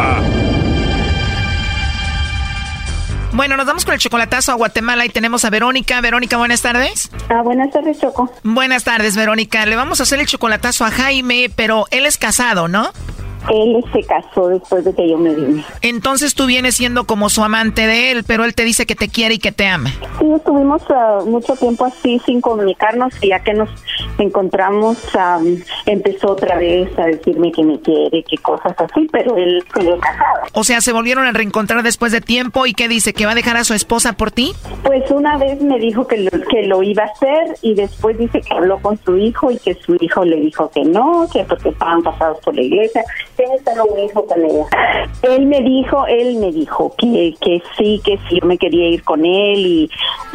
Bueno, 3.30 3.56
nos 3.56 3.66
vamos 3.66 3.84
con 3.84 3.94
el 3.94 4.00
chocolatazo 4.00 4.50
a 4.50 4.56
Guatemala 4.56 5.04
y 5.04 5.10
tenemos 5.10 5.44
a 5.44 5.50
Verónica. 5.50 6.00
Verónica, 6.00 6.38
buenas 6.38 6.60
tardes. 6.60 7.08
Ah, 7.28 7.42
buenas 7.42 7.70
tardes, 7.70 8.00
Choco. 8.00 8.32
Buenas 8.42 8.82
tardes, 8.82 9.14
Verónica. 9.14 9.64
Le 9.64 9.76
vamos 9.76 10.00
a 10.00 10.02
hacer 10.02 10.18
el 10.18 10.26
chocolatazo 10.26 10.84
a 10.84 10.90
Jaime, 10.90 11.48
pero 11.54 11.84
él 11.92 12.04
es 12.04 12.18
casado, 12.18 12.66
¿no? 12.66 12.90
Él 13.50 13.84
se 13.92 14.02
casó 14.04 14.48
después 14.48 14.84
de 14.84 14.94
que 14.94 15.08
yo 15.08 15.18
me 15.18 15.34
vine. 15.34 15.64
Entonces 15.82 16.34
tú 16.34 16.46
vienes 16.46 16.76
siendo 16.76 17.04
como 17.04 17.28
su 17.28 17.42
amante 17.42 17.86
de 17.86 18.10
él, 18.10 18.24
pero 18.26 18.44
él 18.44 18.54
te 18.54 18.64
dice 18.64 18.86
que 18.86 18.94
te 18.94 19.08
quiere 19.08 19.34
y 19.34 19.38
que 19.38 19.52
te 19.52 19.66
ama. 19.66 19.90
Sí, 20.18 20.26
estuvimos 20.34 20.82
uh, 20.90 21.24
mucho 21.26 21.54
tiempo 21.56 21.84
así 21.84 22.20
sin 22.26 22.40
comunicarnos 22.40 23.14
y 23.22 23.28
ya 23.28 23.40
que 23.40 23.54
nos 23.54 23.70
encontramos 24.18 24.98
um, 25.14 25.56
empezó 25.86 26.32
otra 26.32 26.56
vez 26.56 26.90
a 26.98 27.06
decirme 27.06 27.52
que 27.52 27.62
me 27.62 27.80
quiere, 27.80 28.22
que 28.24 28.36
cosas 28.38 28.74
así, 28.78 29.08
pero 29.10 29.36
él 29.36 29.64
sigue 29.74 29.98
casado. 29.98 30.46
O 30.52 30.64
sea, 30.64 30.80
se 30.80 30.92
volvieron 30.92 31.26
a 31.26 31.32
reencontrar 31.32 31.82
después 31.82 32.12
de 32.12 32.20
tiempo 32.20 32.66
y 32.66 32.74
qué 32.74 32.88
dice, 32.88 33.12
que 33.12 33.26
va 33.26 33.32
a 33.32 33.34
dejar 33.34 33.56
a 33.56 33.64
su 33.64 33.74
esposa 33.74 34.12
por 34.14 34.30
ti? 34.30 34.52
Pues 34.82 35.10
una 35.10 35.36
vez 35.38 35.60
me 35.60 35.78
dijo 35.78 36.06
que 36.06 36.18
lo, 36.18 36.30
que 36.30 36.64
lo 36.64 36.82
iba 36.82 37.04
a 37.04 37.06
hacer 37.06 37.56
y 37.62 37.74
después 37.74 38.18
dice 38.18 38.40
que 38.40 38.54
habló 38.54 38.80
con 38.80 38.98
su 39.04 39.16
hijo 39.16 39.50
y 39.50 39.58
que 39.58 39.74
su 39.74 39.96
hijo 40.00 40.24
le 40.24 40.36
dijo 40.36 40.70
que 40.70 40.84
no, 40.84 41.28
que 41.32 41.44
porque 41.44 41.70
estaban 41.70 42.02
pasados 42.02 42.38
por 42.44 42.54
la 42.54 42.62
iglesia 42.62 43.04
tiene 43.38 43.82
un 43.82 43.98
hijo 44.00 44.26
con 44.26 44.44
ella. 44.44 44.66
Él 45.22 45.46
me 45.46 45.60
dijo, 45.60 46.06
él 46.06 46.36
me 46.36 46.50
dijo 46.50 46.92
que, 46.98 47.34
que 47.40 47.62
sí, 47.76 48.00
que 48.04 48.18
sí, 48.28 48.40
yo 48.40 48.46
me 48.46 48.58
quería 48.58 48.88
ir 48.88 49.04
con 49.04 49.24
él 49.24 49.66
y 49.66 49.90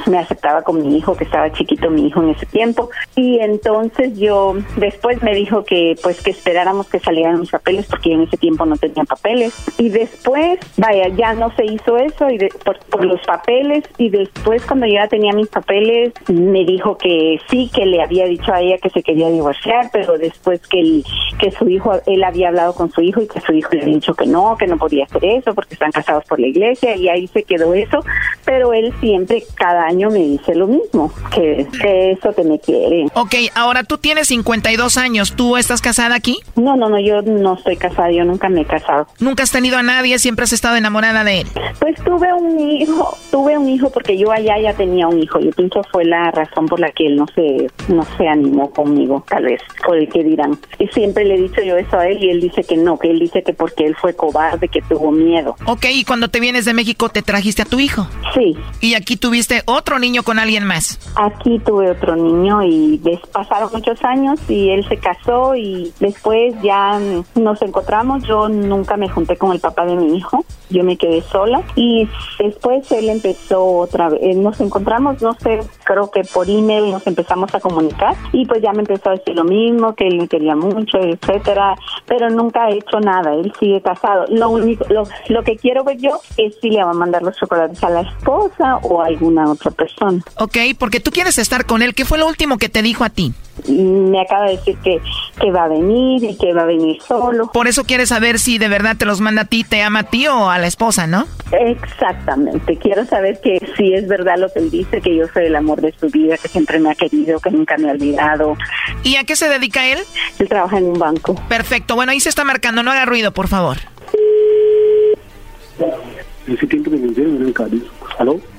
me 0.08 0.18
aceptaba 0.18 0.62
con 0.62 0.82
mi 0.82 0.98
hijo, 0.98 1.16
que 1.16 1.26
estaba 1.26 1.52
chiquito 1.52 1.90
mi 1.90 2.08
hijo 2.08 2.22
en 2.22 2.30
ese 2.30 2.46
tiempo. 2.46 2.90
Y 3.16 3.40
entonces 3.40 4.18
yo, 4.18 4.56
después 4.78 5.22
me 5.22 5.36
dijo 5.36 5.64
que 5.64 5.96
pues 6.02 6.22
que 6.22 6.32
esperáramos 6.32 6.88
que 6.88 7.00
salieran 7.00 7.42
mis 7.42 7.52
papeles 7.52 7.86
porque 7.88 8.10
yo 8.10 8.16
en 8.16 8.22
ese 8.24 8.38
tiempo 8.38 8.66
no 8.66 8.78
tenía 8.78 9.04
papeles. 9.04 9.54
Y 9.78 9.90
después, 9.90 10.60
vaya, 10.78 11.10
ya 11.10 11.34
no 11.34 11.54
se 11.56 11.66
hizo 11.66 11.98
eso 11.98 12.30
y 12.30 12.38
por, 12.64 12.80
por 12.86 13.04
los 13.04 13.22
papeles 13.22 13.84
y 13.98 14.10
después 14.10 14.66
cuando 14.66 14.86
ya 14.86 15.08
tenía 15.08 15.34
mis 15.34 15.50
papeles 15.50 16.14
me 16.30 16.64
dijo 16.64 16.98
que 16.98 17.40
sí, 17.50 17.70
que 17.74 17.86
le 17.86 18.02
había 18.02 18.26
dicho 18.26 18.54
a 18.54 18.62
ella 18.62 18.78
que 18.78 18.90
se 18.90 19.04
quería 19.04 19.30
divorciar, 19.30 19.90
pero 19.92 20.18
después 20.18 20.62
que, 20.68 21.04
que 21.40 21.52
su 21.52 21.68
hijo, 21.68 21.94
él 22.06 22.24
había 22.24 22.50
hablado 22.50 22.74
con 22.74 22.93
su 22.94 23.02
hijo 23.02 23.22
y 23.22 23.28
que 23.28 23.42
su 23.42 23.54
hijo 23.54 23.70
le 23.74 23.82
había 23.82 23.96
dicho 23.96 24.14
que 24.14 24.26
no, 24.26 24.56
que 24.58 24.68
no 24.68 24.78
podía 24.78 25.06
hacer 25.06 25.24
eso 25.26 25.54
porque 25.54 25.74
están 25.74 25.92
casados 25.92 26.24
por 26.26 26.40
la 26.40 26.48
iglesia 26.48 26.96
y 26.96 27.10
ahí 27.10 27.28
se 27.28 27.44
quedó 27.44 27.74
eso, 27.74 28.04
pero 28.46 28.74
él 28.74 28.94
siempre 29.00 29.44
cada 29.56 29.86
año 29.86 30.10
me 30.10 30.20
dice 30.20 30.56
lo 30.56 30.68
mismo, 30.68 31.12
que, 31.34 31.68
eso 32.12 32.34
que 32.34 32.44
me 32.44 32.60
quiere. 32.60 33.06
Ok, 33.14 33.36
ahora 33.56 33.84
tú 33.84 33.98
tienes 33.98 34.28
52 34.28 34.98
años, 34.98 35.36
¿tú 35.36 35.58
estás 35.58 35.82
casada 35.82 36.16
aquí? 36.16 36.40
No, 36.56 36.76
no, 36.76 36.90
no, 36.90 37.00
yo 37.00 37.22
no 37.22 37.56
estoy 37.56 37.78
casada, 37.78 38.12
yo 38.12 38.24
nunca 38.24 38.50
me 38.50 38.62
he 38.62 38.66
casado. 38.66 39.08
¿Nunca 39.20 39.44
has 39.44 39.52
tenido 39.52 39.78
a 39.78 39.84
nadie, 39.84 40.20
siempre 40.20 40.44
has 40.44 40.54
estado 40.54 40.76
enamorada 40.76 41.24
de 41.24 41.42
él? 41.42 41.48
Pues 41.80 41.96
tuve 42.04 42.34
un 42.34 42.60
hijo, 42.60 43.18
tuve 43.32 43.58
un 43.58 43.70
hijo 43.70 43.90
porque 43.90 44.18
yo 44.18 44.32
allá 44.32 44.60
ya 44.60 44.74
tenía 44.74 45.08
un 45.08 45.22
hijo, 45.22 45.40
yo 45.40 45.52
pienso 45.52 45.84
fue 45.92 46.06
la 46.06 46.32
razón 46.32 46.68
por 46.68 46.80
la 46.80 46.92
que 46.92 47.08
él 47.08 47.16
no 47.16 47.26
se, 47.28 47.70
no 47.88 48.04
se 48.18 48.28
animó 48.28 48.72
conmigo, 48.72 49.24
tal 49.28 49.44
vez, 49.46 49.62
por 49.86 49.98
el 49.98 50.08
que 50.10 50.24
dirán. 50.24 50.58
Y 50.80 50.88
siempre 50.88 51.26
le 51.26 51.36
he 51.36 51.42
dicho 51.42 51.62
yo 51.62 51.78
eso 51.78 51.98
a 51.98 52.08
él 52.08 52.24
y 52.24 52.30
él 52.30 52.42
dice 52.42 52.64
que 52.64 52.78
no, 52.78 52.83
que 53.00 53.10
él 53.10 53.20
dice 53.20 53.44
que 53.44 53.54
porque 53.54 53.86
él 53.86 53.96
fue 53.96 54.16
cobarde, 54.16 54.68
que 54.68 54.82
tuvo 54.82 55.12
miedo. 55.12 55.56
Ok, 55.66 55.86
y 55.92 56.04
cuando 56.04 56.30
te 56.30 56.40
vienes 56.40 56.66
de 56.66 56.74
México, 56.74 57.10
¿te 57.10 57.22
trajiste 57.22 57.62
a 57.62 57.66
tu 57.66 57.80
hijo? 57.80 58.08
Sí. 58.34 58.56
¿Y 58.82 58.96
aquí 58.96 59.18
tuviste 59.18 59.64
otro 59.66 60.00
niño 60.00 60.24
con 60.24 60.40
alguien 60.40 60.66
más? 60.66 61.00
Aquí 61.16 61.60
tuve 61.60 61.92
otro 61.92 62.16
niño 62.16 62.64
y 62.64 63.02
pasaron 63.32 63.70
muchos 63.74 64.04
años 64.04 64.40
y 64.48 64.70
él 64.70 64.88
se 64.88 64.98
casó 64.98 65.56
y 65.56 65.94
después 66.00 66.56
ya 66.62 67.00
nos 67.36 67.62
encontramos. 67.62 68.24
Yo 68.24 68.50
nunca 68.50 68.98
me 68.98 69.10
junté 69.10 69.38
con 69.38 69.52
el 69.52 69.60
papá 69.60 69.86
de 69.86 69.96
mi 69.96 70.18
hijo, 70.18 70.46
yo 70.70 70.84
me 70.84 70.98
quedé 70.98 71.22
sola 71.22 71.62
y 71.76 72.08
después 72.40 72.92
él 72.92 73.10
empezó 73.10 73.64
otra 73.66 74.10
vez, 74.10 74.20
eh, 74.22 74.34
nos 74.36 74.60
encontramos, 74.60 75.22
no 75.22 75.34
sé, 75.36 75.60
creo 75.84 76.12
que 76.12 76.24
por 76.24 76.50
email 76.50 76.92
nos 76.92 77.06
empezamos 77.08 77.54
a 77.54 77.60
comunicar 77.60 78.16
y 78.32 78.46
pues 78.46 78.62
ya 78.62 78.72
me 78.74 78.80
empezó 78.80 79.10
a 79.10 79.14
decir 79.14 79.36
lo 79.36 79.44
mismo, 79.44 79.96
que 79.96 80.08
él 80.08 80.18
me 80.18 80.28
quería 80.28 80.56
mucho, 80.56 80.98
etcétera, 81.00 81.76
pero 82.06 82.30
nunca 82.30 82.70
hecho 82.74 83.00
nada, 83.00 83.34
él 83.34 83.54
sigue 83.60 83.82
casado. 83.82 84.26
Lo 84.30 84.50
único, 84.50 84.86
lo, 84.90 85.04
lo 85.30 85.44
que 85.44 85.58
quiero 85.58 85.84
ver 85.84 85.98
yo 85.98 86.20
es 86.38 86.56
si 86.62 86.70
le 86.70 86.84
va 86.84 86.92
a 86.92 86.94
mandar 86.94 87.22
los 87.24 87.36
chocolates 87.38 87.84
a 87.84 87.90
la 87.90 88.02
esposa 88.02 88.78
o 88.84 89.02
a 89.02 89.08
alguna 89.08 89.50
otra 89.50 89.72
persona. 89.72 90.22
Ok, 90.38 90.58
porque 90.78 91.00
tú 91.00 91.12
quieres 91.12 91.38
estar 91.38 91.66
con 91.66 91.82
él. 91.82 91.96
¿Qué 91.96 92.06
fue 92.06 92.18
lo 92.18 92.28
último 92.28 92.58
que 92.58 92.70
te 92.70 92.82
dijo 92.82 93.04
a 93.04 93.10
ti? 93.10 93.34
Me 93.68 94.20
acaba 94.20 94.46
de 94.46 94.58
decir 94.58 94.76
que, 94.84 95.00
que 95.40 95.52
va 95.52 95.66
a 95.66 95.68
venir 95.68 96.24
y 96.24 96.36
que 96.36 96.54
va 96.54 96.64
a 96.64 96.66
venir 96.66 97.00
solo. 97.02 97.52
Por 97.52 97.68
eso 97.68 97.84
quieres 97.84 98.10
saber 98.10 98.40
si 98.40 98.58
de 98.58 98.68
verdad 98.68 98.98
te 98.98 99.06
los 99.06 99.22
manda 99.22 99.44
a 99.44 99.46
ti, 99.46 99.64
te 99.64 99.82
ama 99.84 100.00
a 100.00 100.04
ti 100.04 100.28
o 100.28 100.50
a 100.50 100.58
la 100.58 100.66
esposa, 100.66 101.06
¿no? 101.06 101.28
Exactamente. 101.52 102.78
Quiero 102.78 103.06
saber 103.06 103.40
que 103.42 103.60
si 103.78 103.94
es 103.94 104.08
verdad 104.08 104.38
lo 104.38 104.52
que 104.52 104.60
él 104.60 104.72
dice, 104.72 105.02
que 105.02 105.16
yo 105.16 105.28
soy 105.34 105.46
el 105.46 105.56
amor 105.56 105.82
de 105.82 105.94
su 106.00 106.10
vida, 106.10 106.36
que 106.38 106.48
siempre 106.48 106.80
me 106.80 106.92
ha 106.92 106.96
querido, 106.96 107.40
que 107.40 107.52
nunca 107.52 107.78
me 107.78 107.90
ha 107.90 107.94
olvidado. 107.94 108.58
¿Y 109.04 109.18
a 109.18 109.24
qué 109.24 109.36
se 109.36 109.48
dedica 109.48 109.86
él? 109.86 110.00
Él 110.40 110.50
trabaja 110.50 110.80
en 110.80 110.86
un 110.86 110.98
banco. 110.98 111.36
Perfecto. 111.48 111.96
Bueno, 111.96 112.12
ahí 112.12 112.20
se 112.20 112.30
está 112.30 112.44
marcando. 112.54 112.84
No 112.84 112.92
haga 112.92 113.06
ruido, 113.06 113.32
por 113.32 113.48
favor. 113.48 113.78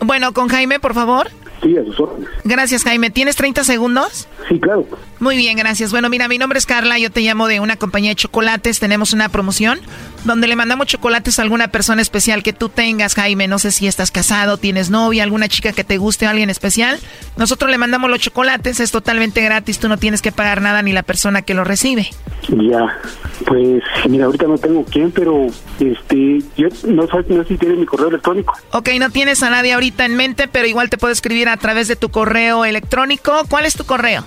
Bueno, 0.00 0.32
con 0.32 0.48
Jaime, 0.48 0.80
por 0.80 0.94
favor. 0.94 1.30
Sí, 1.62 1.76
a 1.78 1.84
sus 1.84 2.00
órdenes. 2.00 2.28
Gracias, 2.42 2.82
Jaime. 2.82 3.10
¿Tienes 3.10 3.36
30 3.36 3.62
segundos? 3.62 4.28
Sí, 4.48 4.58
claro. 4.58 4.86
Muy 5.20 5.36
bien, 5.36 5.56
gracias. 5.56 5.92
Bueno, 5.92 6.08
mira, 6.08 6.26
mi 6.28 6.38
nombre 6.38 6.58
es 6.58 6.66
Carla, 6.66 6.98
yo 6.98 7.10
te 7.10 7.20
llamo 7.20 7.46
de 7.46 7.60
una 7.60 7.76
compañía 7.76 8.10
de 8.10 8.16
chocolates. 8.16 8.80
Tenemos 8.80 9.12
una 9.12 9.28
promoción 9.28 9.80
donde 10.24 10.46
le 10.46 10.56
mandamos 10.56 10.86
chocolates 10.86 11.38
a 11.38 11.42
alguna 11.42 11.68
persona 11.68 12.02
especial 12.02 12.42
que 12.42 12.52
tú 12.52 12.68
tengas, 12.68 13.14
Jaime. 13.14 13.48
No 13.48 13.58
sé 13.58 13.70
si 13.70 13.86
estás 13.86 14.10
casado, 14.10 14.56
tienes 14.56 14.90
novia, 14.90 15.22
alguna 15.22 15.48
chica 15.48 15.72
que 15.72 15.84
te 15.84 15.98
guste, 15.98 16.26
alguien 16.26 16.50
especial. 16.50 16.98
Nosotros 17.36 17.70
le 17.70 17.78
mandamos 17.78 18.10
los 18.10 18.20
chocolates, 18.20 18.80
es 18.80 18.90
totalmente 18.90 19.42
gratis, 19.42 19.78
tú 19.78 19.88
no 19.88 19.98
tienes 19.98 20.22
que 20.22 20.32
pagar 20.32 20.60
nada 20.60 20.82
ni 20.82 20.92
la 20.92 21.02
persona 21.02 21.42
que 21.42 21.54
lo 21.54 21.64
recibe. 21.64 22.08
Ya, 22.48 22.98
pues 23.46 23.82
mira, 24.08 24.26
ahorita 24.26 24.46
no 24.46 24.58
tengo 24.58 24.84
quién, 24.84 25.10
pero 25.10 25.46
este, 25.78 26.42
yo 26.56 26.68
no, 26.86 27.04
no 27.04 27.42
sé 27.42 27.48
si 27.48 27.58
tienes 27.58 27.78
mi 27.78 27.86
correo 27.86 28.08
electrónico. 28.08 28.54
Ok, 28.72 28.90
no 28.98 29.10
tienes 29.10 29.42
a 29.42 29.50
nadie 29.50 29.72
ahorita 29.72 30.04
en 30.04 30.16
mente, 30.16 30.48
pero 30.48 30.66
igual 30.66 30.90
te 30.90 30.98
puedo 30.98 31.12
escribir 31.12 31.48
a 31.48 31.56
través 31.56 31.88
de 31.88 31.96
tu 31.96 32.10
correo 32.10 32.64
electrónico. 32.64 33.44
¿Cuál 33.48 33.66
es 33.66 33.74
tu 33.74 33.84
correo? 33.84 34.24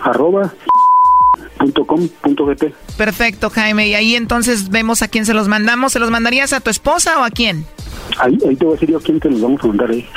arroba 0.00 0.52
punto 1.58 1.84
com 1.84 2.08
punto 2.22 2.46
Perfecto, 2.96 3.50
Jaime. 3.50 3.88
Y 3.88 3.94
ahí 3.94 4.14
entonces 4.14 4.70
vemos 4.70 5.02
a 5.02 5.08
quién 5.08 5.26
se 5.26 5.34
los 5.34 5.48
mandamos. 5.48 5.92
¿Se 5.92 5.98
los 5.98 6.10
mandarías 6.10 6.52
a 6.52 6.60
tu 6.60 6.70
esposa 6.70 7.18
o 7.18 7.24
a 7.24 7.30
quién? 7.30 7.66
Ahí, 8.18 8.38
ahí 8.48 8.56
te 8.56 8.64
voy 8.64 8.72
a 8.72 8.76
decir 8.76 8.90
yo 8.90 8.98
a 8.98 9.00
quién 9.00 9.20
te 9.20 9.28
los 9.28 9.40
vamos 9.40 9.62
a 9.62 9.66
mandar 9.66 9.90
ahí. 9.90 10.08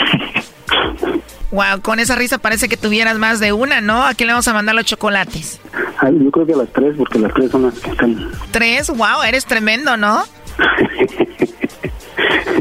Wow, 1.52 1.82
con 1.82 2.00
esa 2.00 2.16
risa 2.16 2.38
parece 2.38 2.70
que 2.70 2.78
tuvieras 2.78 3.18
más 3.18 3.42
de 3.42 3.52
una, 3.52 3.82
¿no? 3.82 4.06
¿A 4.06 4.14
quién 4.14 4.28
le 4.28 4.34
vamos 4.34 4.48
a 4.48 4.54
mandar 4.54 4.74
los 4.74 4.86
chocolates? 4.86 5.60
yo 6.02 6.32
creo 6.32 6.46
que 6.46 6.54
a 6.54 6.58
las 6.58 6.72
tres, 6.72 6.96
porque 6.98 7.20
las 7.20 7.34
tres 7.34 7.52
son 7.52 7.64
las 7.64 7.78
que 7.78 7.90
están. 7.92 8.32
¿Tres? 8.52 8.90
Wow, 8.90 9.22
eres 9.28 9.46
tremendo, 9.46 9.98
¿no? 9.98 10.24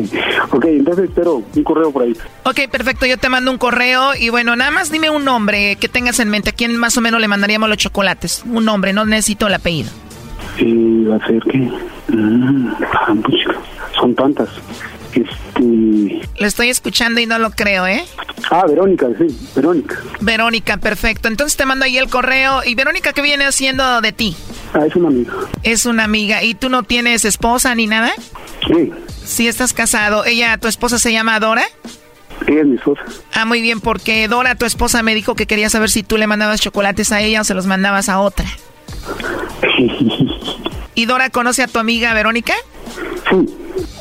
ok, 0.51 0.64
entonces 0.66 1.09
espero 1.09 1.42
un 1.55 1.64
correo 1.64 1.90
por 1.90 2.03
ahí. 2.03 2.16
Ok, 2.44 2.68
perfecto, 2.70 3.07
yo 3.07 3.18
te 3.18 3.28
mando 3.28 3.51
un 3.51 3.59
correo 3.59 4.14
y 4.14 4.28
bueno, 4.28 4.57
nada 4.57 4.70
más 4.70 4.90
dime 4.90 5.11
un 5.11 5.24
nombre 5.24 5.76
que 5.76 5.88
tengas 5.88 6.20
en 6.20 6.28
mente. 6.28 6.51
¿A 6.51 6.53
quién 6.53 6.76
más 6.76 6.96
o 6.96 7.01
menos 7.01 7.20
le 7.20 7.28
mandaríamos 7.28 7.68
los 7.68 7.78
chocolates? 7.78 8.42
Un 8.46 8.64
nombre, 8.64 8.92
no 8.92 9.05
necesito 9.05 9.46
el 9.46 9.55
apellido. 9.55 9.90
Sí, 10.59 11.05
va 11.05 11.16
a 11.16 11.26
ser 11.26 11.40
que... 11.42 11.59
Mm, 12.09 12.72
son 13.98 14.14
tantas. 14.14 14.48
Este... 15.15 16.29
Lo 16.39 16.47
estoy 16.47 16.71
escuchando 16.71 17.21
y 17.21 17.27
no 17.27 17.39
lo 17.39 17.51
creo, 17.51 17.87
¿eh? 17.87 18.05
Ah, 18.51 18.65
Verónica, 18.67 19.09
sí, 19.19 19.27
Verónica. 19.55 19.99
Verónica, 20.21 20.77
perfecto. 20.77 21.29
Entonces 21.29 21.57
te 21.57 21.67
mando 21.67 21.85
ahí 21.85 21.99
el 21.99 22.09
correo. 22.09 22.63
¿Y 22.65 22.75
Verónica 22.75 23.13
qué 23.13 23.23
viene 23.23 23.45
haciendo 23.45 24.01
de 24.01 24.13
ti? 24.13 24.37
Ah, 24.73 24.87
es 24.87 24.97
una 24.97 25.09
amiga. 25.09 25.33
Es 25.63 25.87
una 25.87 26.05
amiga. 26.05 26.43
¿Y 26.43 26.55
tú 26.55 26.69
no 26.69 26.83
tienes 26.83 27.25
esposa 27.25 27.75
ni 27.75 27.87
nada? 27.87 28.13
Sí. 28.67 28.93
Sí, 29.25 29.49
estás 29.49 29.73
casado. 29.73 30.25
¿Ella, 30.25 30.59
tu 30.59 30.69
esposa 30.69 30.99
se 30.99 31.13
llama 31.13 31.39
Dora? 31.41 31.65
Ella 32.47 32.61
es 32.61 32.67
mi 32.67 32.77
esposa. 32.77 33.03
Ah, 33.35 33.45
muy 33.45 33.61
bien, 33.61 33.81
porque 33.81 34.27
Dora, 34.29 34.55
tu 34.55 34.65
esposa, 34.65 35.03
me 35.03 35.15
dijo 35.15 35.35
que 35.35 35.47
quería 35.47 35.71
saber 35.71 35.91
si 35.91 36.03
tú 36.03 36.17
le 36.17 36.27
mandabas 36.27 36.61
chocolates 36.61 37.13
a 37.13 37.21
ella 37.21 37.43
o 37.43 37.45
se 37.45 37.55
los 37.55 37.67
mandabas 37.67 38.09
a 38.09 38.21
otra. 38.21 38.47
¿Y 40.95 41.07
Dora 41.07 41.31
conoce 41.31 41.63
a 41.63 41.67
tu 41.67 41.79
amiga 41.79 42.13
Verónica? 42.15 42.55
Sí. 43.31 43.47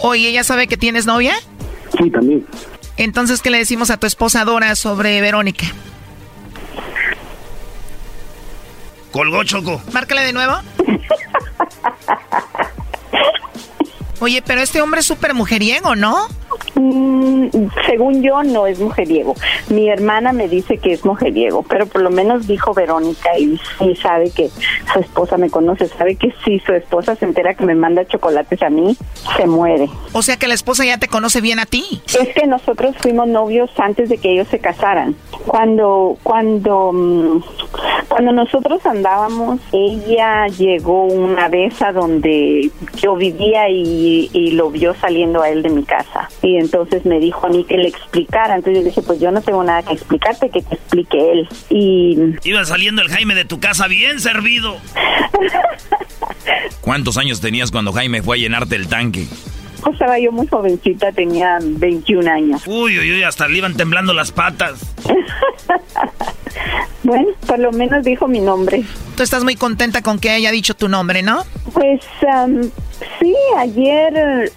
Oye, 0.02 0.30
¿ella 0.30 0.44
sabe 0.44 0.68
que 0.68 0.78
tienes 0.78 1.06
novia? 1.06 1.36
Sí, 1.98 2.10
también. 2.10 2.46
Entonces, 2.98 3.42
¿qué 3.42 3.50
le 3.50 3.60
decimos 3.60 3.90
a 3.90 3.98
tu 3.98 4.08
esposa 4.08 4.44
Dora 4.46 4.76
sobre 4.76 5.22
Verónica? 5.22 5.66
Colgó 9.12 9.44
Choco. 9.44 9.82
Márcale 9.92 10.24
de 10.24 10.34
nuevo. 10.34 10.54
Oye, 14.20 14.42
pero 14.46 14.62
este 14.62 14.82
hombre 14.82 15.00
es 15.00 15.06
súper 15.06 15.34
mujeriego, 15.34 15.96
¿no? 15.96 16.28
Mm, 16.76 17.48
según 17.86 18.22
yo, 18.22 18.44
no 18.44 18.68
es 18.68 18.80
mujeriego. 18.80 19.36
Mi 19.70 19.90
hermana 19.90 20.34
me 20.34 20.48
dice 20.48 20.78
que 20.78 20.94
es 20.94 21.06
mujeriego, 21.06 21.64
pero 21.64 21.86
por 21.88 22.02
lo 22.02 22.10
menos 22.10 22.48
dijo 22.48 22.74
Verónica 22.74 23.38
y 23.38 23.60
sí 23.78 23.96
sabe 23.96 24.32
que 24.32 24.50
su 24.94 25.00
esposa 25.00 25.38
me 25.38 25.50
conoce, 25.50 25.88
sabe 25.88 26.16
que 26.16 26.34
si 26.44 26.60
su 26.60 26.74
esposa 26.74 27.16
se 27.16 27.26
entera 27.26 27.54
que 27.54 27.66
me 27.66 27.76
manda 27.76 28.06
chocolates 28.06 28.62
a 28.62 28.70
mí, 28.70 28.98
se 29.38 29.46
muere. 29.46 29.90
O 30.14 30.22
sea 30.22 30.38
que 30.38 30.48
la 30.48 30.54
esposa 30.54 30.86
ya 30.86 30.98
te 30.98 31.08
conoce 31.08 31.42
bien 31.42 31.60
a 31.60 31.66
ti. 31.66 32.02
Es 32.08 32.30
que 32.34 32.48
nosotros 32.48 32.96
fuimos 33.00 33.28
novios 33.28 33.70
antes 33.78 34.10
de 34.10 34.18
que 34.18 34.34
ellos 34.34 34.48
se 34.50 34.60
casaran. 34.60 35.16
Cuando, 35.46 36.18
cuando, 36.24 36.92
mm, 36.94 37.42
cuando 38.08 38.32
nosotros 38.32 38.86
andábamos, 38.86 39.60
ella 39.72 40.48
llegó 40.48 41.06
una 41.06 41.48
vez 41.48 41.82
a 41.82 41.92
donde 41.92 42.70
yo 42.98 43.16
vivía 43.16 43.70
y, 43.70 44.09
y 44.34 44.52
lo 44.52 44.72
vio 44.72 44.94
saliendo 44.96 45.42
a 45.42 45.50
él 45.50 45.64
de 45.64 45.70
mi 45.70 45.84
casa. 45.84 46.30
Y 46.42 46.58
entonces 46.58 47.06
me 47.06 47.20
dijo 47.20 47.46
a 47.48 47.50
mí 47.50 47.64
que 47.64 47.78
le 47.78 47.88
explicara. 47.88 48.56
Entonces 48.56 48.84
yo 48.84 48.90
dije, 48.90 49.02
pues 49.02 49.20
yo 49.20 49.32
no 49.32 49.42
tengo 49.42 49.64
nada 49.64 49.84
que 49.84 49.94
explicarte, 49.94 50.50
que 50.50 50.62
te 50.62 50.76
explique 50.76 51.32
él. 51.32 51.48
Y... 51.70 52.18
Iba 52.44 52.66
saliendo 52.66 53.02
el 53.02 53.10
Jaime 53.10 53.36
de 53.36 53.46
tu 53.46 53.60
casa 53.60 53.88
bien 53.88 54.20
servido. 54.20 54.78
¿Cuántos 56.82 57.18
años 57.18 57.42
tenías 57.42 57.72
cuando 57.72 57.94
Jaime 57.94 58.22
fue 58.22 58.38
a 58.38 58.40
llenarte 58.40 58.76
el 58.76 58.88
tanque? 58.88 59.28
Pues 59.82 59.94
estaba 59.94 60.20
yo 60.20 60.32
muy 60.32 60.48
jovencita, 60.48 61.12
tenía 61.12 61.60
21 61.62 62.30
años. 62.30 62.62
Uy, 62.66 63.00
uy, 63.00 63.12
uy, 63.14 63.24
hasta 63.24 63.48
le 63.48 63.60
iban 63.60 63.76
temblando 63.76 64.14
las 64.14 64.32
patas. 64.32 64.94
bueno, 67.04 67.28
por 67.48 67.60
lo 67.60 67.72
menos 67.72 68.04
dijo 68.04 68.28
mi 68.28 68.40
nombre. 68.40 68.84
Tú 69.16 69.24
estás 69.24 69.44
muy 69.44 69.56
contenta 69.56 70.02
con 70.02 70.20
que 70.20 70.32
haya 70.32 70.52
dicho 70.52 70.74
tu 70.74 70.90
nombre, 70.90 71.22
¿no? 71.22 71.44
Pues 71.74 72.02
sí, 73.20 73.36
ayer 73.58 74.52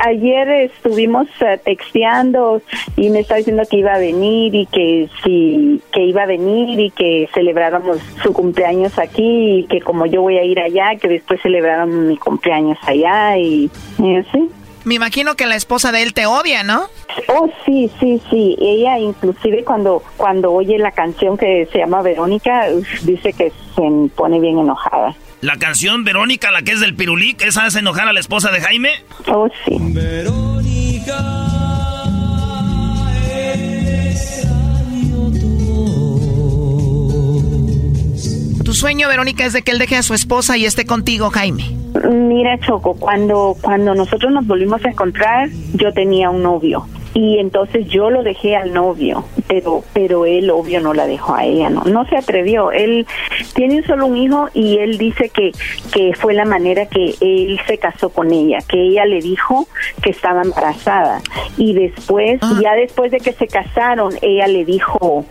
ayer 0.00 0.48
estuvimos 0.48 1.26
uh, 1.40 1.58
texteando 1.64 2.62
y 2.96 3.10
me 3.10 3.20
estaba 3.20 3.38
diciendo 3.38 3.62
que 3.70 3.78
iba 3.78 3.94
a 3.94 3.98
venir 3.98 4.54
y 4.54 4.66
que 4.66 5.08
sí 5.22 5.80
que 5.92 6.04
iba 6.04 6.22
a 6.22 6.26
venir 6.26 6.78
y 6.78 6.90
que 6.90 7.28
celebráramos 7.34 7.98
su 8.22 8.32
cumpleaños 8.32 8.98
aquí 8.98 9.60
y 9.60 9.66
que 9.66 9.80
como 9.80 10.06
yo 10.06 10.22
voy 10.22 10.38
a 10.38 10.44
ir 10.44 10.58
allá, 10.60 10.96
que 11.00 11.08
después 11.08 11.40
celebráramos 11.42 11.96
mi 11.96 12.16
cumpleaños 12.16 12.78
allá 12.82 13.36
y, 13.36 13.70
y 13.98 14.16
así. 14.16 14.50
Me 14.84 14.94
imagino 14.94 15.34
que 15.34 15.46
la 15.46 15.56
esposa 15.56 15.92
de 15.92 16.02
él 16.02 16.14
te 16.14 16.26
odia, 16.26 16.62
¿no? 16.62 16.86
Oh, 17.28 17.48
sí, 17.66 17.90
sí, 18.00 18.20
sí. 18.30 18.56
Ella 18.60 18.98
inclusive 18.98 19.64
cuando 19.64 20.02
cuando 20.16 20.52
oye 20.52 20.78
la 20.78 20.92
canción 20.92 21.36
que 21.36 21.68
se 21.70 21.78
llama 21.78 22.00
Verónica, 22.02 22.68
dice 23.02 23.32
que 23.32 23.50
se 23.50 24.10
pone 24.14 24.40
bien 24.40 24.58
enojada. 24.58 25.14
La 25.40 25.56
canción 25.56 26.02
Verónica, 26.02 26.50
la 26.50 26.62
que 26.62 26.72
es 26.72 26.80
del 26.80 26.96
Pirulí, 26.96 27.36
¿esa 27.38 27.64
hace 27.64 27.78
enojar 27.78 28.08
a 28.08 28.12
la 28.12 28.18
esposa 28.18 28.50
de 28.50 28.60
Jaime? 28.60 28.90
Oh, 29.28 29.48
sí. 29.64 29.76
Verónica. 29.78 31.16
Tu 38.64 38.74
sueño, 38.74 39.08
Verónica, 39.08 39.46
es 39.46 39.52
de 39.52 39.62
que 39.62 39.70
él 39.70 39.78
deje 39.78 39.96
a 39.96 40.02
su 40.02 40.12
esposa 40.12 40.56
y 40.58 40.66
esté 40.66 40.84
contigo, 40.84 41.30
Jaime. 41.30 41.74
Mira, 42.10 42.58
Choco, 42.58 42.94
cuando, 42.94 43.56
cuando 43.62 43.94
nosotros 43.94 44.32
nos 44.32 44.46
volvimos 44.46 44.84
a 44.84 44.90
encontrar, 44.90 45.48
yo 45.72 45.92
tenía 45.92 46.30
un 46.30 46.42
novio 46.42 46.84
y 47.14 47.38
entonces 47.38 47.86
yo 47.88 48.10
lo 48.10 48.22
dejé 48.22 48.56
al 48.56 48.72
novio, 48.72 49.24
pero 49.46 49.82
pero 49.92 50.26
él 50.26 50.50
obvio 50.50 50.80
no 50.80 50.94
la 50.94 51.06
dejó 51.06 51.34
a 51.34 51.44
ella, 51.44 51.70
no 51.70 51.82
no 51.84 52.06
se 52.06 52.16
atrevió. 52.16 52.70
Él 52.72 53.06
tiene 53.54 53.82
solo 53.82 54.06
un 54.06 54.16
hijo 54.16 54.48
y 54.54 54.78
él 54.78 54.98
dice 54.98 55.30
que 55.30 55.52
que 55.92 56.12
fue 56.14 56.34
la 56.34 56.44
manera 56.44 56.86
que 56.86 57.14
él 57.20 57.60
se 57.66 57.78
casó 57.78 58.10
con 58.10 58.32
ella, 58.32 58.58
que 58.68 58.80
ella 58.80 59.04
le 59.04 59.20
dijo 59.20 59.66
que 60.02 60.10
estaba 60.10 60.42
embarazada 60.42 61.20
y 61.56 61.74
después 61.74 62.38
Ah. 62.42 62.58
ya 62.62 62.74
después 62.74 63.10
de 63.10 63.18
que 63.18 63.32
se 63.32 63.46
casaron, 63.46 64.14
ella 64.22 64.46
le 64.46 64.64
dijo 64.64 65.24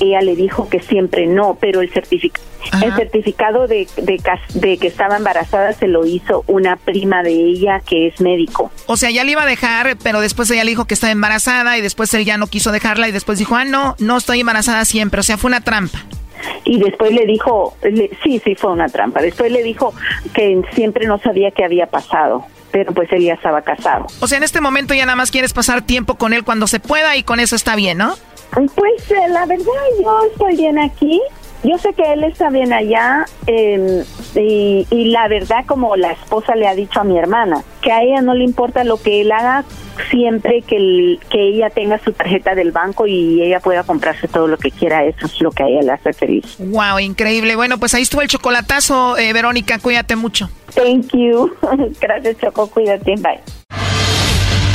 ella 0.00 0.20
le 0.20 0.36
dijo 0.36 0.68
que 0.68 0.80
siempre 0.80 1.26
no, 1.26 1.56
pero 1.60 1.80
el 1.80 1.90
certificado 1.92 2.44
el 2.82 2.94
certificado 2.94 3.66
de, 3.68 3.86
de, 3.98 4.18
de 4.54 4.78
que 4.78 4.86
estaba 4.86 5.18
embarazada 5.18 5.74
se 5.74 5.86
lo 5.86 6.06
hizo 6.06 6.44
una 6.46 6.76
prima 6.76 7.22
de 7.22 7.30
ella 7.32 7.80
que 7.80 8.06
es 8.06 8.22
médico. 8.22 8.70
O 8.86 8.96
sea, 8.96 9.10
ya 9.10 9.22
le 9.22 9.32
iba 9.32 9.42
a 9.42 9.46
dejar, 9.46 9.98
pero 10.02 10.20
después 10.20 10.50
ella 10.50 10.64
le 10.64 10.70
dijo 10.70 10.86
que 10.86 10.94
estaba 10.94 11.10
embarazada 11.12 11.33
y 11.78 11.80
después 11.80 12.12
él 12.14 12.24
ya 12.24 12.36
no 12.38 12.46
quiso 12.46 12.72
dejarla 12.72 13.08
y 13.08 13.12
después 13.12 13.38
dijo, 13.38 13.56
ah, 13.56 13.64
no, 13.64 13.96
no 13.98 14.16
estoy 14.16 14.40
embarazada 14.40 14.84
siempre. 14.84 15.20
O 15.20 15.22
sea, 15.22 15.36
fue 15.38 15.48
una 15.48 15.60
trampa. 15.60 15.98
y 16.64 16.78
después 16.78 17.12
le 17.12 17.24
dijo, 17.26 17.74
le- 17.82 18.10
sí, 18.22 18.40
sí 18.44 18.54
fue 18.54 18.72
una 18.72 18.88
trampa, 18.88 19.20
después 19.22 19.50
le 19.52 19.62
dijo 19.62 19.94
que 20.34 20.60
siempre 20.74 21.06
no 21.06 21.18
sabía 21.18 21.50
qué 21.50 21.64
había 21.64 21.86
pasado, 21.86 22.44
pero 22.70 22.92
pues 22.92 23.10
él 23.12 23.22
ya 23.22 23.34
estaba 23.34 23.62
casado. 23.62 24.06
O 24.20 24.26
sea, 24.26 24.38
en 24.38 24.44
este 24.44 24.60
momento 24.60 24.94
ya 24.94 25.04
nada 25.06 25.16
más 25.16 25.30
quieres 25.30 25.52
pasar 25.52 25.82
tiempo 25.82 26.16
con 26.16 26.32
él 26.32 26.42
cuando 26.44 26.66
se 26.66 26.80
pueda 26.80 27.16
y 27.16 27.22
con 27.22 27.38
eso 27.40 27.54
está 27.56 27.76
bien, 27.76 27.98
¿no? 27.98 28.14
Pues 28.52 29.10
eh, 29.10 29.28
la 29.30 29.46
verdad 29.46 29.64
yo 30.02 30.20
estoy 30.32 30.56
bien 30.56 30.78
aquí, 30.78 31.20
yo 31.64 31.78
sé 31.78 31.92
que 31.94 32.12
él 32.12 32.22
está 32.24 32.50
bien 32.50 32.72
allá 32.72 33.24
eh, 33.46 34.04
y, 34.36 34.86
y 34.90 35.04
la 35.10 35.26
verdad 35.28 35.64
como 35.66 35.96
la 35.96 36.12
esposa 36.12 36.54
le 36.54 36.68
ha 36.68 36.74
dicho 36.74 37.00
a 37.00 37.04
mi 37.04 37.18
hermana, 37.18 37.62
que 37.82 37.90
a 37.90 38.02
ella 38.02 38.20
no 38.20 38.34
le 38.34 38.44
importa 38.44 38.84
lo 38.84 38.96
que 38.98 39.22
él 39.22 39.32
haga 39.32 39.64
siempre 40.10 40.62
que, 40.62 40.76
el- 40.76 41.20
que 41.30 41.40
ella 41.40 41.70
tenga 41.70 41.98
su 41.98 42.12
tarjeta 42.12 42.54
del 42.54 42.70
banco 42.72 43.06
y 43.06 43.42
ella 43.42 43.60
pueda 43.60 43.82
comprarse 43.84 44.28
todo 44.28 44.46
lo 44.46 44.56
que 44.58 44.70
quiera, 44.70 45.04
eso 45.04 45.26
es 45.26 45.40
lo 45.40 45.50
que 45.50 45.62
a 45.62 45.66
ella 45.68 45.82
le 45.82 45.92
hace 45.92 46.12
feliz. 46.12 46.56
Wow, 46.58 46.98
increíble. 47.00 47.56
Bueno, 47.56 47.78
pues 47.78 47.94
ahí 47.94 48.02
estuvo 48.02 48.20
el 48.22 48.28
chocolatazo, 48.28 49.16
eh, 49.16 49.32
Verónica, 49.32 49.78
cuídate 49.78 50.16
mucho. 50.16 50.48
Thank 50.74 51.12
you. 51.12 51.54
Gracias 52.00 52.36
Choco, 52.38 52.68
cuídate, 52.68 53.14
bye. 53.16 54.03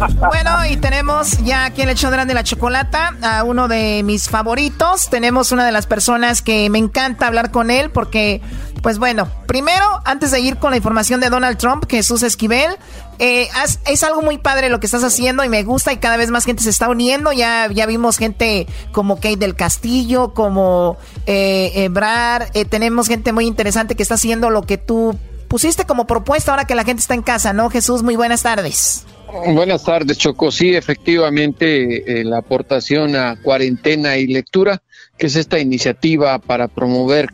Bueno, 0.00 0.64
y 0.66 0.78
tenemos 0.78 1.44
ya 1.44 1.66
aquí 1.66 1.82
el 1.82 1.94
show 1.94 2.10
de 2.10 2.32
la 2.32 2.42
chocolata 2.42 3.14
a 3.20 3.44
uno 3.44 3.68
de 3.68 4.02
mis 4.02 4.30
favoritos. 4.30 5.10
Tenemos 5.10 5.52
una 5.52 5.66
de 5.66 5.72
las 5.72 5.86
personas 5.86 6.40
que 6.40 6.70
me 6.70 6.78
encanta 6.78 7.26
hablar 7.26 7.50
con 7.50 7.70
él 7.70 7.90
porque, 7.90 8.40
pues 8.82 8.98
bueno, 8.98 9.28
primero, 9.46 9.84
antes 10.06 10.30
de 10.30 10.40
ir 10.40 10.56
con 10.56 10.70
la 10.70 10.78
información 10.78 11.20
de 11.20 11.28
Donald 11.28 11.58
Trump, 11.58 11.84
Jesús 11.86 12.22
Esquivel, 12.22 12.78
eh, 13.18 13.48
es 13.86 14.02
algo 14.02 14.22
muy 14.22 14.38
padre 14.38 14.70
lo 14.70 14.80
que 14.80 14.86
estás 14.86 15.04
haciendo 15.04 15.44
y 15.44 15.50
me 15.50 15.62
gusta 15.64 15.92
y 15.92 15.98
cada 15.98 16.16
vez 16.16 16.30
más 16.30 16.46
gente 16.46 16.62
se 16.62 16.70
está 16.70 16.88
uniendo. 16.88 17.32
Ya, 17.32 17.68
ya 17.70 17.84
vimos 17.84 18.16
gente 18.16 18.66
como 18.92 19.16
Kate 19.16 19.36
del 19.36 19.54
Castillo, 19.54 20.32
como 20.32 20.96
eh, 21.26 21.72
Ebrar. 21.74 22.50
Eh, 22.54 22.64
tenemos 22.64 23.06
gente 23.06 23.34
muy 23.34 23.46
interesante 23.46 23.96
que 23.96 24.02
está 24.02 24.14
haciendo 24.14 24.48
lo 24.48 24.62
que 24.62 24.78
tú 24.78 25.18
pusiste 25.48 25.84
como 25.84 26.06
propuesta 26.06 26.52
ahora 26.52 26.64
que 26.64 26.74
la 26.74 26.84
gente 26.84 27.02
está 27.02 27.12
en 27.12 27.22
casa, 27.22 27.52
¿no? 27.52 27.68
Jesús, 27.68 28.02
muy 28.02 28.16
buenas 28.16 28.42
tardes. 28.42 29.04
Buenas 29.32 29.84
tardes, 29.84 30.18
Choco. 30.18 30.50
Sí, 30.50 30.74
efectivamente, 30.74 32.20
eh, 32.20 32.24
la 32.24 32.38
aportación 32.38 33.14
a 33.16 33.36
cuarentena 33.40 34.16
y 34.16 34.26
lectura, 34.26 34.82
que 35.16 35.26
es 35.26 35.36
esta 35.36 35.58
iniciativa 35.58 36.38
para 36.38 36.68
promover 36.68 37.28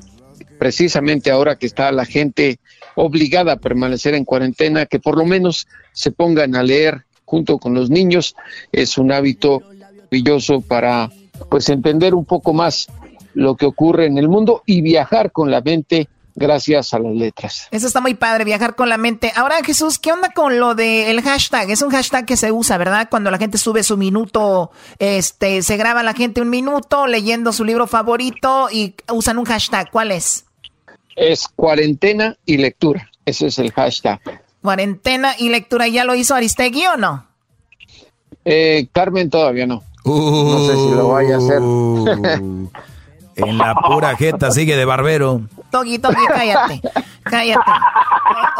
precisamente 0.58 1.30
ahora 1.30 1.56
que 1.56 1.66
está 1.66 1.92
la 1.92 2.04
gente 2.04 2.58
obligada 2.94 3.52
a 3.52 3.56
permanecer 3.56 4.14
en 4.14 4.24
cuarentena, 4.24 4.86
que 4.86 4.98
por 4.98 5.16
lo 5.16 5.24
menos 5.24 5.66
se 5.92 6.10
pongan 6.10 6.54
a 6.54 6.62
leer 6.62 7.04
junto 7.24 7.58
con 7.58 7.74
los 7.74 7.90
niños, 7.90 8.36
es 8.72 8.98
un 8.98 9.12
hábito 9.12 9.60
maravilloso 9.60 10.60
para 10.60 11.10
pues 11.50 11.68
entender 11.68 12.14
un 12.14 12.24
poco 12.24 12.52
más 12.52 12.88
lo 13.34 13.56
que 13.56 13.66
ocurre 13.66 14.06
en 14.06 14.16
el 14.16 14.28
mundo 14.28 14.62
y 14.64 14.80
viajar 14.80 15.32
con 15.32 15.50
la 15.50 15.60
mente 15.60 16.08
gracias 16.36 16.94
a 16.94 16.98
las 16.98 17.14
letras. 17.14 17.66
Eso 17.70 17.86
está 17.86 18.00
muy 18.00 18.14
padre, 18.14 18.44
viajar 18.44 18.76
con 18.76 18.88
la 18.88 18.98
mente. 18.98 19.32
Ahora, 19.34 19.56
Jesús, 19.64 19.98
¿qué 19.98 20.12
onda 20.12 20.30
con 20.30 20.60
lo 20.60 20.74
del 20.74 21.20
hashtag? 21.22 21.70
Es 21.70 21.82
un 21.82 21.90
hashtag 21.90 22.26
que 22.26 22.36
se 22.36 22.52
usa, 22.52 22.78
¿verdad? 22.78 23.08
Cuando 23.10 23.30
la 23.30 23.38
gente 23.38 23.58
sube 23.58 23.82
su 23.82 23.96
minuto, 23.96 24.70
este, 24.98 25.62
se 25.62 25.76
graba 25.76 26.02
la 26.02 26.12
gente 26.12 26.42
un 26.42 26.50
minuto 26.50 27.06
leyendo 27.06 27.52
su 27.52 27.64
libro 27.64 27.86
favorito 27.86 28.68
y 28.70 28.94
usan 29.10 29.38
un 29.38 29.46
hashtag. 29.46 29.90
¿Cuál 29.90 30.12
es? 30.12 30.44
Es 31.16 31.48
cuarentena 31.48 32.36
y 32.44 32.58
lectura. 32.58 33.10
Ese 33.24 33.46
es 33.46 33.58
el 33.58 33.72
hashtag. 33.72 34.20
Cuarentena 34.62 35.34
y 35.38 35.48
lectura. 35.48 35.88
¿Ya 35.88 36.04
lo 36.04 36.14
hizo 36.14 36.34
Aristegui 36.34 36.86
o 36.86 36.96
no? 36.96 37.26
Eh, 38.44 38.86
Carmen 38.92 39.30
todavía 39.30 39.66
no. 39.66 39.82
no 40.04 40.66
sé 40.66 40.74
si 40.74 40.90
lo 40.94 41.08
vaya 41.08 41.36
a 41.36 41.38
hacer. 41.38 41.60
En 43.36 43.58
la 43.58 43.74
pura 43.74 44.16
jeta 44.16 44.50
sigue 44.50 44.76
de 44.76 44.84
barbero. 44.84 45.42
Togi, 45.70 45.98
Togi, 45.98 46.26
cállate. 46.26 46.80
Cállate. 47.22 47.70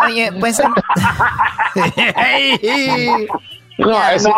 oye, 0.06 0.32
pues. 0.38 0.60
No, 3.78 4.08
ese, 4.08 4.30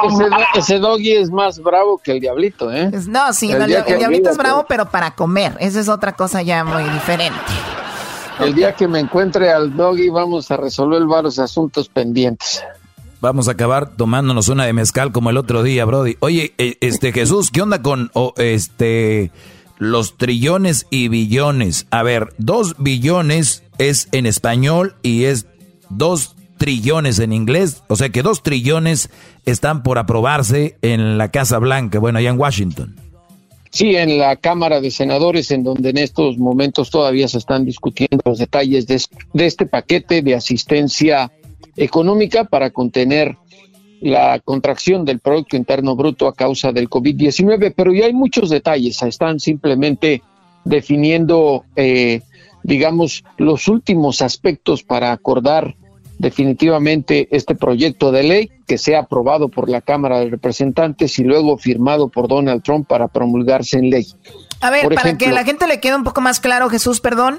ese, 0.54 0.78
doggy 0.78 1.12
es 1.12 1.30
más 1.30 1.60
bravo 1.60 1.98
que 1.98 2.12
el 2.12 2.20
diablito, 2.20 2.72
¿eh? 2.72 2.90
No, 3.08 3.32
sí, 3.32 3.52
el, 3.52 3.66
diablito 3.66 4.30
es 4.30 4.36
bravo, 4.36 4.66
pero 4.68 4.90
para 4.90 5.12
comer. 5.12 5.56
Esa 5.60 5.78
es 5.78 5.88
otra 5.88 6.12
cosa 6.12 6.42
ya 6.42 6.64
muy 6.64 6.82
diferente. 6.84 7.38
El 8.40 8.54
día 8.54 8.74
que 8.74 8.88
me 8.88 8.98
encuentre 8.98 9.52
al 9.52 9.76
doggy 9.76 10.08
vamos 10.08 10.50
a 10.50 10.56
resolver 10.56 11.04
varios 11.04 11.38
asuntos 11.38 11.88
pendientes. 11.88 12.64
Vamos 13.20 13.48
a 13.48 13.52
acabar 13.52 13.90
tomándonos 13.96 14.48
una 14.48 14.64
de 14.64 14.72
mezcal 14.72 15.10
como 15.10 15.30
el 15.30 15.36
otro 15.36 15.62
día, 15.64 15.84
Brody. 15.84 16.16
Oye, 16.20 16.54
eh, 16.58 16.76
este 16.80 17.12
Jesús, 17.12 17.50
¿qué 17.50 17.62
onda 17.62 17.82
con 17.82 18.10
este 18.36 19.32
los 19.78 20.16
trillones 20.16 20.86
y 20.90 21.08
billones. 21.08 21.86
A 21.90 22.02
ver, 22.02 22.28
dos 22.38 22.76
billones 22.78 23.62
es 23.78 24.08
en 24.12 24.26
español 24.26 24.96
y 25.02 25.24
es 25.24 25.46
dos 25.88 26.36
trillones 26.58 27.18
en 27.20 27.32
inglés. 27.32 27.82
O 27.88 27.96
sea 27.96 28.10
que 28.10 28.22
dos 28.22 28.42
trillones 28.42 29.10
están 29.46 29.82
por 29.82 29.98
aprobarse 29.98 30.76
en 30.82 31.16
la 31.16 31.30
Casa 31.30 31.58
Blanca, 31.58 31.98
bueno, 31.98 32.18
allá 32.18 32.30
en 32.30 32.38
Washington. 32.38 32.96
Sí, 33.70 33.96
en 33.96 34.18
la 34.18 34.36
Cámara 34.36 34.80
de 34.80 34.90
Senadores, 34.90 35.50
en 35.50 35.62
donde 35.62 35.90
en 35.90 35.98
estos 35.98 36.38
momentos 36.38 36.90
todavía 36.90 37.28
se 37.28 37.38
están 37.38 37.64
discutiendo 37.64 38.18
los 38.24 38.38
detalles 38.38 38.86
de, 38.86 39.00
de 39.34 39.46
este 39.46 39.66
paquete 39.66 40.22
de 40.22 40.34
asistencia 40.34 41.30
económica 41.76 42.44
para 42.44 42.70
contener 42.70 43.36
la 44.00 44.38
contracción 44.40 45.04
del 45.04 45.20
Producto 45.20 45.56
Interno 45.56 45.96
Bruto 45.96 46.28
a 46.28 46.34
causa 46.34 46.72
del 46.72 46.88
COVID-19, 46.88 47.72
pero 47.76 47.92
ya 47.92 48.06
hay 48.06 48.12
muchos 48.12 48.50
detalles, 48.50 49.02
están 49.02 49.40
simplemente 49.40 50.22
definiendo, 50.64 51.64
eh, 51.76 52.22
digamos, 52.62 53.24
los 53.36 53.68
últimos 53.68 54.22
aspectos 54.22 54.82
para 54.82 55.12
acordar 55.12 55.74
definitivamente 56.18 57.28
este 57.30 57.54
proyecto 57.54 58.10
de 58.10 58.22
ley 58.24 58.50
que 58.66 58.76
sea 58.76 59.00
aprobado 59.00 59.48
por 59.48 59.68
la 59.68 59.80
Cámara 59.80 60.18
de 60.18 60.30
Representantes 60.30 61.18
y 61.18 61.24
luego 61.24 61.56
firmado 61.56 62.08
por 62.08 62.28
Donald 62.28 62.62
Trump 62.62 62.88
para 62.88 63.08
promulgarse 63.08 63.78
en 63.78 63.90
ley. 63.90 64.06
A 64.60 64.70
ver, 64.70 64.92
para 64.92 65.16
que 65.16 65.30
la 65.30 65.44
gente 65.44 65.68
le 65.68 65.78
quede 65.78 65.94
un 65.94 66.02
poco 66.02 66.20
más 66.20 66.40
claro, 66.40 66.68
Jesús, 66.68 67.00
perdón, 67.00 67.38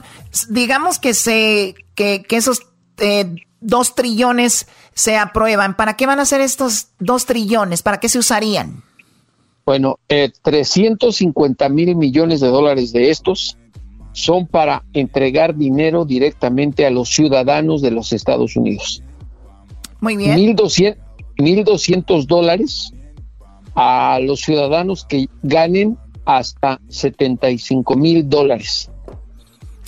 digamos 0.49 0.99
que 0.99 1.13
se 1.13 1.75
que, 1.93 2.23
que 2.23 2.37
esos 2.37 2.61
eh, 2.99 3.35
dos 3.59 3.95
trillones 3.95 4.67
se 4.99 5.15
aprueban. 5.15 5.77
¿Para 5.77 5.95
qué 5.95 6.05
van 6.05 6.19
a 6.19 6.25
ser 6.25 6.41
estos 6.41 6.89
dos 6.99 7.25
trillones? 7.25 7.83
¿Para 7.83 8.01
qué 8.01 8.09
se 8.09 8.19
usarían? 8.19 8.83
Bueno, 9.65 9.97
eh, 10.09 10.29
350 10.41 11.69
mil 11.69 11.95
millones 11.95 12.41
de 12.41 12.49
dólares 12.49 12.91
de 12.91 13.09
estos 13.09 13.57
son 14.11 14.45
para 14.45 14.83
entregar 14.91 15.55
dinero 15.55 16.03
directamente 16.03 16.85
a 16.85 16.89
los 16.89 17.07
ciudadanos 17.07 17.81
de 17.81 17.91
los 17.91 18.11
Estados 18.11 18.57
Unidos. 18.57 19.01
Muy 20.01 20.17
bien. 20.17 20.35
1.200 20.37 22.25
dólares 22.25 22.91
a 23.75 24.19
los 24.21 24.41
ciudadanos 24.41 25.05
que 25.05 25.29
ganen 25.43 25.97
hasta 26.25 26.81
75 26.89 27.95
mil 27.95 28.27
dólares. 28.27 28.91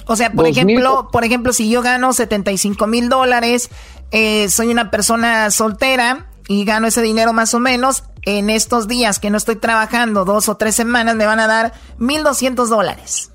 O 0.08 0.16
sea, 0.16 0.32
por 0.32 0.48
ejemplo, 0.48 1.10
por 1.12 1.26
ejemplo, 1.26 1.52
si 1.52 1.70
yo 1.70 1.82
gano 1.82 2.14
75 2.14 2.88
mil 2.88 3.10
dólares, 3.10 3.70
eh, 4.12 4.50
soy 4.50 4.68
una 4.68 4.92
persona 4.92 5.50
soltera 5.52 6.28
y 6.48 6.66
gano 6.66 6.88
ese 6.88 7.02
dinero 7.02 7.34
más 7.34 7.54
o 7.54 7.60
menos, 7.60 8.04
en 8.24 8.50
estos 8.50 8.88
días 8.88 9.20
que 9.20 9.30
no 9.30 9.38
estoy 9.38 9.56
trabajando, 9.56 10.26
dos 10.26 10.50
o 10.50 10.58
tres 10.58 10.76
semanas, 10.76 11.16
me 11.16 11.26
van 11.26 11.40
a 11.40 11.48
dar 11.48 11.74
1.200 12.00 12.68
dólares. 12.68 13.32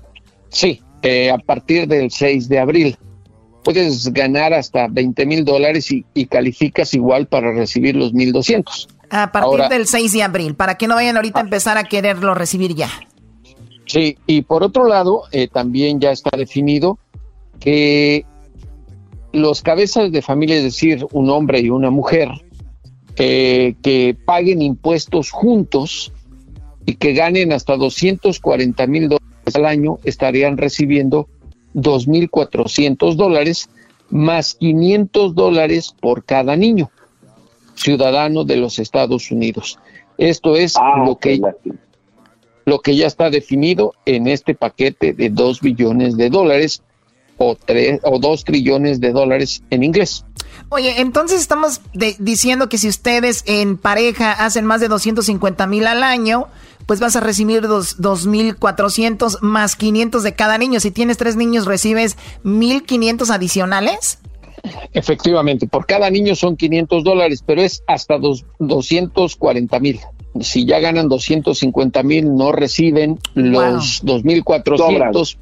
Sí, 0.49 0.81
eh, 1.01 1.31
a 1.31 1.37
partir 1.37 1.87
del 1.87 2.11
6 2.11 2.47
de 2.47 2.59
abril. 2.59 2.97
Puedes 3.63 4.13
ganar 4.13 4.53
hasta 4.53 4.87
20 4.87 5.25
mil 5.25 5.43
dólares 5.43 5.91
y, 5.91 6.25
calificas 6.27 6.93
igual 6.93 7.27
para 7.27 7.51
recibir 7.51 7.95
los 7.95 8.13
1.200. 8.13 8.87
A 9.09 9.31
partir 9.31 9.67
del 9.67 9.87
6 9.87 10.13
de 10.13 10.23
abril, 10.23 10.55
para 10.55 10.75
que 10.75 10.87
no 10.87 10.95
vayan 10.95 11.17
ahorita 11.17 11.39
a 11.39 11.43
empezar 11.43 11.77
a 11.77 11.83
quererlo 11.83 12.33
recibir 12.33 12.75
ya. 12.75 12.89
Sí, 13.85 14.17
y 14.25 14.41
por 14.43 14.63
otro 14.63 14.87
lado, 14.87 15.23
eh, 15.31 15.47
también 15.47 15.99
ya 15.99 16.11
está 16.11 16.37
definido 16.37 16.97
que 17.59 18.25
los 19.41 19.61
cabezas 19.61 20.11
de 20.11 20.21
familia, 20.21 20.57
es 20.57 20.63
decir, 20.63 21.05
un 21.11 21.29
hombre 21.29 21.59
y 21.59 21.69
una 21.69 21.89
mujer, 21.89 22.29
eh, 23.17 23.75
que 23.81 24.15
paguen 24.25 24.61
impuestos 24.61 25.31
juntos 25.31 26.11
y 26.85 26.95
que 26.95 27.13
ganen 27.13 27.51
hasta 27.51 27.75
240 27.75 28.87
mil 28.87 29.09
dólares 29.09 29.55
al 29.55 29.65
año, 29.65 29.97
estarían 30.03 30.57
recibiendo 30.57 31.27
2.400 31.73 33.15
dólares 33.15 33.69
más 34.09 34.55
500 34.55 35.35
dólares 35.35 35.95
por 35.99 36.23
cada 36.23 36.55
niño 36.55 36.89
ciudadano 37.75 38.43
de 38.43 38.57
los 38.57 38.79
Estados 38.79 39.31
Unidos. 39.31 39.79
Esto 40.17 40.55
es 40.55 40.75
ah, 40.77 41.03
lo 41.05 41.17
que 41.17 41.39
lo 42.65 42.79
que 42.81 42.95
ya 42.95 43.07
está 43.07 43.29
definido 43.29 43.93
en 44.05 44.27
este 44.27 44.53
paquete 44.53 45.13
de 45.13 45.29
2 45.29 45.61
billones 45.61 46.17
de 46.17 46.29
dólares 46.29 46.83
o, 47.37 47.55
tres, 47.55 47.99
o 48.03 48.19
2 48.19 48.43
trillones 48.43 48.99
de 48.99 49.11
dólares 49.11 49.63
en 49.69 49.83
inglés. 49.83 50.25
Oye, 50.69 50.99
entonces 50.99 51.39
estamos 51.39 51.81
diciendo 52.19 52.67
que 52.67 52.77
si 52.77 52.87
ustedes 52.89 53.43
en 53.45 53.77
pareja 53.77 54.31
hacen 54.31 54.65
más 54.65 54.81
de 54.81 54.87
250 54.87 55.65
mil 55.67 55.87
al 55.87 56.03
año, 56.03 56.47
pues 56.85 56.99
vas 56.99 57.15
a 57.15 57.19
recibir 57.19 57.63
2.400 57.63 59.41
más 59.41 59.75
500 59.75 60.23
de 60.23 60.33
cada 60.33 60.57
niño. 60.57 60.79
Si 60.79 60.91
tienes 60.91 61.17
tres 61.17 61.35
niños, 61.35 61.65
recibes 61.65 62.17
1.500 62.43 63.29
adicionales. 63.29 64.19
Efectivamente, 64.93 65.67
por 65.67 65.85
cada 65.85 66.09
niño 66.09 66.35
son 66.35 66.57
500 66.57 67.03
dólares, 67.03 67.43
pero 67.45 67.61
es 67.61 67.83
hasta 67.87 68.17
dos, 68.17 68.45
240 68.59 69.79
mil 69.79 69.99
si 70.41 70.65
ya 70.65 70.79
ganan 70.79 71.07
250 71.09 72.03
mil, 72.03 72.35
no 72.35 72.51
reciben 72.51 73.19
los 73.33 74.03
2.400, 74.03 75.37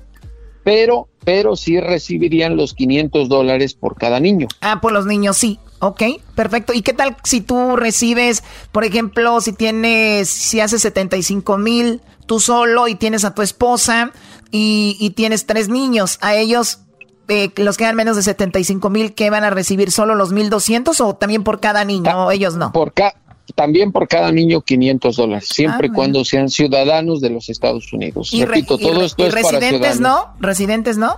pero, 0.63 1.07
pero 1.25 1.55
sí 1.55 1.79
recibirían 1.79 2.55
los 2.55 2.73
500 2.73 3.27
dólares 3.27 3.73
por 3.73 3.97
cada 3.97 4.19
niño. 4.19 4.47
Ah, 4.61 4.79
por 4.79 4.93
los 4.93 5.05
niños 5.05 5.35
sí. 5.37 5.59
Ok, 5.79 6.03
perfecto. 6.35 6.73
¿Y 6.73 6.81
qué 6.81 6.93
tal 6.93 7.17
si 7.23 7.41
tú 7.41 7.75
recibes, 7.75 8.43
por 8.71 8.85
ejemplo, 8.85 9.41
si 9.41 9.51
tienes, 9.51 10.29
si 10.29 10.61
haces 10.61 10.81
75 10.81 11.57
mil 11.57 12.01
tú 12.25 12.39
solo 12.39 12.87
y 12.87 12.95
tienes 12.95 13.25
a 13.25 13.33
tu 13.33 13.41
esposa 13.41 14.11
y, 14.51 15.13
tienes 15.15 15.45
tres 15.45 15.67
niños, 15.67 16.17
a 16.21 16.35
ellos 16.35 16.79
eh, 17.27 17.51
los 17.57 17.77
que 17.77 17.83
dan 17.83 17.95
menos 17.95 18.15
de 18.15 18.23
75 18.23 18.89
mil, 18.89 19.13
¿qué 19.13 19.29
van 19.29 19.43
a 19.43 19.49
recibir? 19.49 19.91
¿Solo 19.91 20.15
los 20.15 20.33
1.200 20.33 20.99
o 21.01 21.15
también 21.15 21.43
por 21.43 21.59
cada 21.59 21.83
niño? 21.83 22.25
o 22.25 22.31
ellos 22.31 22.55
no. 22.55 22.71
Por, 22.71 22.93
cada 22.93 23.15
también 23.53 23.91
por 23.91 24.07
cada 24.07 24.31
niño 24.31 24.61
500 24.61 25.15
dólares, 25.15 25.47
siempre 25.49 25.87
y 25.87 25.91
cuando 25.91 26.25
sean 26.25 26.49
ciudadanos 26.49 27.21
de 27.21 27.29
los 27.29 27.49
Estados 27.49 27.93
Unidos. 27.93 28.33
Y 28.33 28.43
Repito, 28.43 28.77
todo 28.77 29.03
esto 29.03 29.25
es 29.25 29.33
para 29.33 29.41
residentes 29.43 29.95
ciudadanos. 29.95 29.99
no? 29.99 30.33
¿Residentes 30.39 30.97
no? 30.97 31.17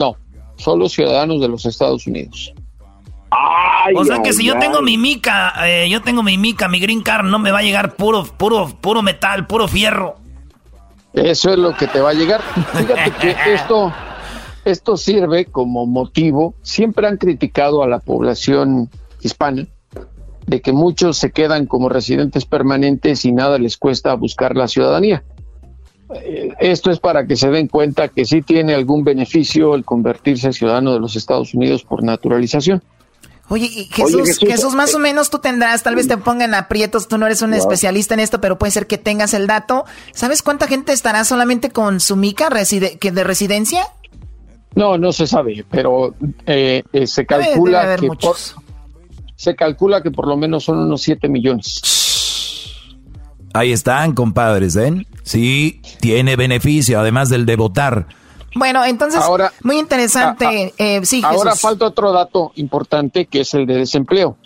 No, 0.00 0.16
solo 0.56 0.88
ciudadanos 0.88 1.40
de 1.40 1.48
los 1.48 1.64
Estados 1.66 2.06
Unidos. 2.06 2.52
o 3.94 4.04
sea 4.04 4.22
que 4.22 4.32
si 4.32 4.44
yo 4.44 4.58
tengo 4.58 4.82
mi 4.82 4.98
mica, 4.98 5.54
eh, 5.66 5.88
yo 5.88 6.02
tengo 6.02 6.22
mi 6.22 6.36
mica, 6.36 6.68
mi 6.68 6.80
green 6.80 7.02
card, 7.02 7.26
no 7.26 7.38
me 7.38 7.52
va 7.52 7.60
a 7.60 7.62
llegar 7.62 7.94
puro, 7.94 8.24
puro, 8.24 8.76
puro 8.80 9.02
metal, 9.02 9.46
puro 9.46 9.68
fierro. 9.68 10.16
Eso 11.12 11.50
es 11.50 11.58
lo 11.58 11.74
que 11.74 11.86
te 11.86 12.00
va 12.00 12.10
a 12.10 12.14
llegar. 12.14 12.42
Fíjate 12.72 13.12
que 13.20 13.36
esto, 13.54 13.92
esto 14.64 14.96
sirve 14.96 15.46
como 15.46 15.86
motivo. 15.86 16.54
Siempre 16.62 17.06
han 17.06 17.16
criticado 17.16 17.82
a 17.82 17.88
la 17.88 18.00
población 18.00 18.90
hispana 19.22 19.66
de 20.46 20.60
que 20.60 20.72
muchos 20.72 21.18
se 21.18 21.30
quedan 21.32 21.66
como 21.66 21.88
residentes 21.88 22.44
permanentes 22.44 23.24
y 23.24 23.32
nada 23.32 23.58
les 23.58 23.76
cuesta 23.76 24.14
buscar 24.14 24.56
la 24.56 24.68
ciudadanía. 24.68 25.24
Eh, 26.14 26.50
Esto 26.60 26.90
es 26.90 27.00
para 27.00 27.26
que 27.26 27.34
se 27.36 27.50
den 27.50 27.66
cuenta 27.68 28.08
que 28.08 28.24
sí 28.24 28.42
tiene 28.42 28.74
algún 28.74 29.02
beneficio 29.04 29.74
el 29.74 29.84
convertirse 29.84 30.46
en 30.46 30.52
ciudadano 30.52 30.92
de 30.94 31.00
los 31.00 31.16
Estados 31.16 31.52
Unidos 31.54 31.82
por 31.84 32.04
naturalización. 32.04 32.82
Oye, 33.48 33.66
y 33.66 33.84
Jesús, 33.84 34.14
Oye, 34.14 34.24
Jesús, 34.26 34.48
Jesús, 34.48 34.74
más 34.74 34.94
o 34.96 34.98
menos 34.98 35.30
tú 35.30 35.38
tendrás, 35.38 35.82
tal 35.84 35.94
vez 35.94 36.08
te 36.08 36.16
pongan 36.16 36.52
aprietos, 36.54 37.06
tú 37.06 37.16
no 37.16 37.26
eres 37.26 37.42
un 37.42 37.50
Wow. 37.50 37.58
especialista 37.60 38.14
en 38.14 38.20
esto, 38.20 38.40
pero 38.40 38.58
puede 38.58 38.72
ser 38.72 38.88
que 38.88 38.98
tengas 38.98 39.34
el 39.34 39.46
dato. 39.46 39.84
¿Sabes 40.12 40.42
cuánta 40.42 40.66
gente 40.66 40.92
estará 40.92 41.22
solamente 41.24 41.70
con 41.70 42.00
su 42.00 42.16
mica 42.16 42.48
reside- 42.50 42.98
que 42.98 43.12
de 43.12 43.22
residencia? 43.22 43.82
No, 44.74 44.98
no 44.98 45.12
se 45.12 45.26
sabe, 45.28 45.64
pero 45.70 46.14
eh, 46.44 46.82
eh, 46.92 47.06
se 47.06 47.22
Debe- 47.22 47.26
calcula 47.26 47.80
debe 47.80 47.92
haber 47.94 48.00
que 48.00 48.06
por, 48.08 48.36
se 49.36 49.54
calcula 49.54 50.02
que 50.02 50.10
por 50.10 50.26
lo 50.26 50.36
menos 50.36 50.64
son 50.64 50.78
unos 50.78 51.02
7 51.02 51.28
millones. 51.28 51.80
Ahí 53.54 53.72
están, 53.72 54.12
compadres, 54.14 54.74
¿ven? 54.76 55.06
Sí, 55.22 55.80
tiene 56.00 56.36
beneficio, 56.36 57.00
además 57.00 57.28
del 57.30 57.46
de 57.46 57.56
votar. 57.56 58.06
Bueno, 58.54 58.84
entonces, 58.84 59.20
Ahora- 59.20 59.52
muy 59.62 59.78
interesante. 59.78 60.72
eh, 60.78 61.00
sí, 61.04 61.20
Ahora 61.24 61.50
Jesús. 61.50 61.60
falta 61.62 61.86
otro 61.86 62.12
dato 62.12 62.52
importante 62.56 63.26
que 63.26 63.40
es 63.40 63.54
el 63.54 63.66
de 63.66 63.76
desempleo. 63.76 64.36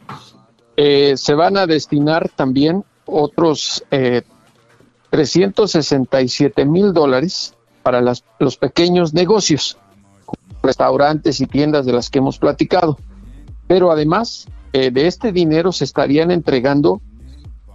Eh, 0.76 1.14
se 1.16 1.34
van 1.34 1.56
a 1.56 1.66
destinar 1.66 2.28
también 2.34 2.84
otros 3.06 3.84
eh, 3.90 4.22
367 5.10 6.64
mil 6.64 6.92
dólares 6.92 7.54
para 7.82 8.00
las- 8.00 8.24
los 8.38 8.56
pequeños 8.56 9.12
negocios, 9.12 9.76
restaurantes 10.62 11.40
y 11.40 11.46
tiendas 11.46 11.86
de 11.86 11.92
las 11.92 12.10
que 12.10 12.18
hemos 12.18 12.38
platicado. 12.38 12.98
Pero 13.66 13.90
además 13.90 14.46
eh, 14.72 14.90
de 14.90 15.06
este 15.06 15.32
dinero 15.32 15.72
se 15.72 15.84
estarían 15.84 16.30
entregando 16.30 17.01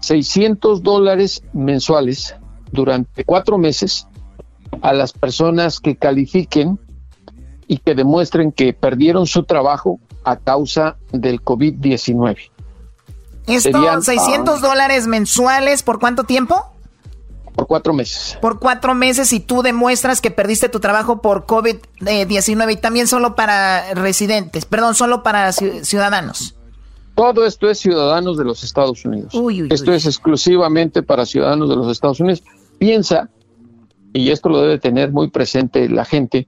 600 0.01 0.84
dólares 0.84 1.43
mensuales 1.53 2.35
durante 2.72 3.23
cuatro 3.23 3.57
meses 3.57 4.07
a 4.81 4.93
las 4.93 5.13
personas 5.13 5.80
que 5.80 5.95
califiquen 5.95 6.80
y 7.67 7.77
que 7.77 7.95
demuestren 7.95 8.51
que 8.51 8.73
perdieron 8.73 9.26
su 9.26 9.43
trabajo 9.43 9.99
a 10.23 10.38
causa 10.38 10.97
del 11.11 11.41
COVID-19. 11.41 12.51
Esto, 13.47 13.72
serían, 13.72 14.01
600 14.01 14.61
dólares 14.61 15.07
mensuales, 15.07 15.84
¿por 15.84 15.99
cuánto 15.99 16.23
tiempo? 16.23 16.72
Por 17.55 17.67
cuatro 17.67 17.93
meses. 17.93 18.38
Por 18.41 18.59
cuatro 18.59 18.95
meses 18.95 19.31
y 19.31 19.39
tú 19.39 19.61
demuestras 19.61 20.19
que 20.19 20.30
perdiste 20.30 20.67
tu 20.67 20.80
trabajo 20.80 21.22
por 21.22 21.45
COVID-19 21.45 22.73
y 22.73 22.76
también 22.77 23.07
solo 23.07 23.35
para 23.35 23.93
residentes, 23.93 24.65
perdón, 24.65 24.93
solo 24.95 25.23
para 25.23 25.49
ci- 25.49 25.84
ciudadanos. 25.84 26.55
Todo 27.15 27.45
esto 27.45 27.69
es 27.69 27.79
ciudadanos 27.79 28.37
de 28.37 28.43
los 28.43 28.63
Estados 28.63 29.05
Unidos. 29.05 29.33
Uy, 29.33 29.63
uy, 29.63 29.69
esto 29.71 29.91
uy. 29.91 29.97
es 29.97 30.05
exclusivamente 30.05 31.01
para 31.01 31.25
ciudadanos 31.25 31.69
de 31.69 31.75
los 31.77 31.89
Estados 31.91 32.19
Unidos. 32.19 32.43
Piensa, 32.77 33.29
y 34.13 34.31
esto 34.31 34.49
lo 34.49 34.61
debe 34.61 34.79
tener 34.79 35.11
muy 35.11 35.29
presente 35.29 35.87
la 35.89 36.03
gente, 36.05 36.47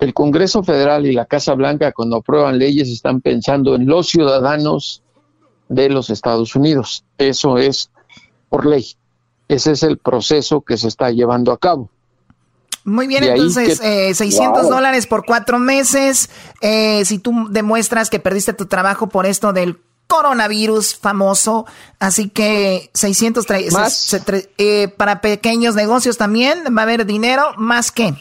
el 0.00 0.12
Congreso 0.12 0.62
Federal 0.64 1.06
y 1.06 1.12
la 1.12 1.26
Casa 1.26 1.54
Blanca 1.54 1.92
cuando 1.92 2.16
aprueban 2.16 2.58
leyes 2.58 2.88
están 2.88 3.20
pensando 3.20 3.76
en 3.76 3.86
los 3.86 4.08
ciudadanos 4.08 5.02
de 5.68 5.88
los 5.88 6.10
Estados 6.10 6.56
Unidos. 6.56 7.04
Eso 7.18 7.56
es 7.58 7.90
por 8.48 8.66
ley. 8.66 8.84
Ese 9.46 9.72
es 9.72 9.82
el 9.84 9.98
proceso 9.98 10.62
que 10.62 10.76
se 10.76 10.88
está 10.88 11.10
llevando 11.12 11.52
a 11.52 11.58
cabo. 11.58 11.88
Muy 12.84 13.06
bien, 13.06 13.22
entonces, 13.22 13.78
que- 13.80 14.08
eh, 14.10 14.14
600 14.14 14.64
Wow. 14.64 14.72
dólares 14.72 15.06
por 15.06 15.24
cuatro 15.24 15.60
meses. 15.60 16.28
eh, 16.60 17.04
si 17.04 17.18
tú 17.20 17.46
demuestras 17.50 18.10
que 18.10 18.18
perdiste 18.18 18.52
tu 18.54 18.66
trabajo 18.66 19.08
por 19.08 19.24
esto 19.26 19.52
del 19.52 19.78
coronavirus 20.06 20.94
famoso, 20.96 21.66
así 21.98 22.28
que 22.28 22.90
600 22.94 23.46
tra- 23.46 23.70
Más. 23.72 23.94
se- 23.94 24.18
se 24.18 24.24
tra- 24.24 24.48
eh, 24.58 24.88
para 24.88 25.20
pequeños 25.20 25.74
negocios 25.74 26.16
también 26.18 26.64
va 26.76 26.82
a 26.82 26.84
haber 26.84 27.06
dinero, 27.06 27.42
más 27.56 27.90
que. 27.90 28.14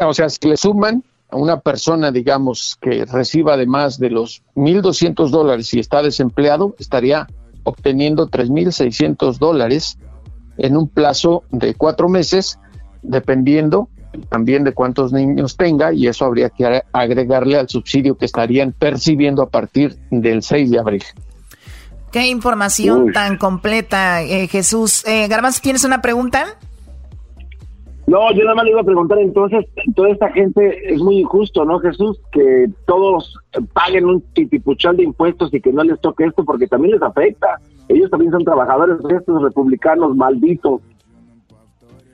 O 0.00 0.14
sea, 0.14 0.28
si 0.28 0.48
le 0.48 0.56
suman 0.56 1.04
a 1.30 1.36
una 1.36 1.60
persona, 1.60 2.10
digamos, 2.10 2.76
que 2.80 3.04
reciba 3.04 3.54
además 3.54 3.98
de 3.98 4.10
los 4.10 4.42
1.200 4.56 5.30
dólares 5.30 5.72
y 5.74 5.78
está 5.78 6.02
desempleado, 6.02 6.74
estaría 6.78 7.28
obteniendo 7.64 8.28
3.600 8.28 9.38
dólares 9.38 9.98
en 10.56 10.76
un 10.76 10.88
plazo 10.88 11.44
de 11.50 11.74
cuatro 11.74 12.08
meses, 12.08 12.58
dependiendo 13.02 13.88
también 14.28 14.64
de 14.64 14.72
cuántos 14.72 15.12
niños 15.12 15.56
tenga, 15.56 15.92
y 15.92 16.06
eso 16.06 16.24
habría 16.24 16.50
que 16.50 16.82
agregarle 16.92 17.58
al 17.58 17.68
subsidio 17.68 18.16
que 18.16 18.24
estarían 18.24 18.72
percibiendo 18.72 19.42
a 19.42 19.48
partir 19.48 19.96
del 20.10 20.42
6 20.42 20.70
de 20.70 20.78
abril. 20.78 21.02
Qué 22.12 22.26
información 22.28 23.04
Uy. 23.04 23.12
tan 23.12 23.36
completa, 23.36 24.22
eh, 24.22 24.48
Jesús. 24.48 25.06
Eh, 25.06 25.28
Garbanzo, 25.28 25.60
¿tienes 25.62 25.84
una 25.84 26.00
pregunta? 26.00 26.56
No, 28.08 28.32
yo 28.32 28.42
nada 28.44 28.54
más 28.54 28.64
le 28.64 28.70
iba 28.70 28.80
a 28.80 28.84
preguntar, 28.84 29.18
entonces, 29.18 29.66
toda 29.94 30.08
esta 30.08 30.30
gente 30.30 30.94
es 30.94 30.98
muy 30.98 31.18
injusto, 31.18 31.66
¿no, 31.66 31.78
Jesús? 31.78 32.18
Que 32.32 32.66
todos 32.86 33.38
paguen 33.74 34.06
un 34.06 34.22
titipuchal 34.32 34.96
de 34.96 35.02
impuestos 35.02 35.52
y 35.52 35.60
que 35.60 35.74
no 35.74 35.84
les 35.84 36.00
toque 36.00 36.24
esto 36.24 36.42
porque 36.42 36.66
también 36.66 36.94
les 36.94 37.02
afecta. 37.02 37.60
Ellos 37.86 38.10
también 38.10 38.32
son 38.32 38.44
trabajadores, 38.44 38.96
estos 39.10 39.42
republicanos 39.42 40.16
malditos. 40.16 40.80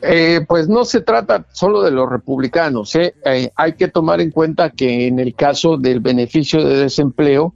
Eh, 0.07 0.45
pues 0.47 0.69
no 0.69 0.85
se 0.85 1.01
trata 1.01 1.47
solo 1.53 1.83
de 1.83 1.91
los 1.91 2.11
republicanos. 2.11 2.95
¿eh? 2.95 3.15
Eh, 3.25 3.51
hay 3.57 3.73
que 3.73 3.89
tomar 3.89 4.21
en 4.21 4.31
cuenta 4.31 4.71
que 4.71 5.07
en 5.07 5.19
el 5.19 5.35
caso 5.35 5.79
del 5.79 6.01
beneficio 6.01 6.63
de 6.63 6.77
desempleo 6.77 7.55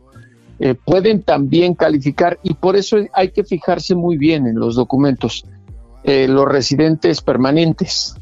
eh, 0.58 0.74
pueden 0.74 1.22
también 1.22 1.74
calificar 1.74 2.38
y 2.42 2.54
por 2.54 2.76
eso 2.76 2.96
hay 3.12 3.30
que 3.32 3.44
fijarse 3.44 3.94
muy 3.94 4.16
bien 4.16 4.46
en 4.46 4.58
los 4.58 4.76
documentos 4.76 5.44
eh, 6.04 6.26
los 6.26 6.46
residentes 6.46 7.20
permanentes. 7.20 8.14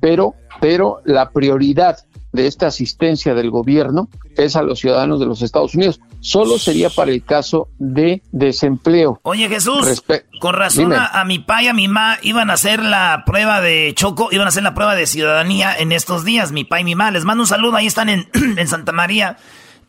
Pero, 0.00 0.34
pero 0.58 1.02
la 1.04 1.30
prioridad 1.30 1.98
de 2.32 2.46
esta 2.46 2.68
asistencia 2.68 3.34
del 3.34 3.50
gobierno 3.50 4.08
es 4.36 4.56
a 4.56 4.62
los 4.62 4.80
ciudadanos 4.80 5.20
de 5.20 5.26
los 5.26 5.42
Estados 5.42 5.74
Unidos. 5.74 6.00
Solo 6.20 6.58
sería 6.58 6.90
para 6.90 7.10
el 7.10 7.24
caso 7.24 7.68
de 7.78 8.22
desempleo. 8.30 9.20
Oye 9.22 9.48
Jesús, 9.48 9.86
Respe- 9.86 10.24
con 10.40 10.54
razón 10.54 10.92
a 10.92 11.24
mi 11.24 11.38
pa 11.38 11.62
y 11.62 11.68
a 11.68 11.72
mi 11.72 11.88
ma 11.88 12.18
iban 12.22 12.50
a 12.50 12.54
hacer 12.54 12.82
la 12.82 13.22
prueba 13.24 13.60
de 13.60 13.92
Choco, 13.96 14.28
iban 14.30 14.46
a 14.46 14.48
hacer 14.50 14.62
la 14.62 14.74
prueba 14.74 14.94
de 14.94 15.06
ciudadanía 15.06 15.74
en 15.76 15.92
estos 15.92 16.24
días, 16.24 16.52
mi 16.52 16.64
pa 16.64 16.80
y 16.80 16.84
mi 16.84 16.94
ma. 16.94 17.10
Les 17.10 17.24
mando 17.24 17.42
un 17.42 17.46
saludo, 17.48 17.76
ahí 17.76 17.86
están 17.86 18.08
en, 18.08 18.28
en 18.58 18.68
Santa 18.68 18.92
María. 18.92 19.38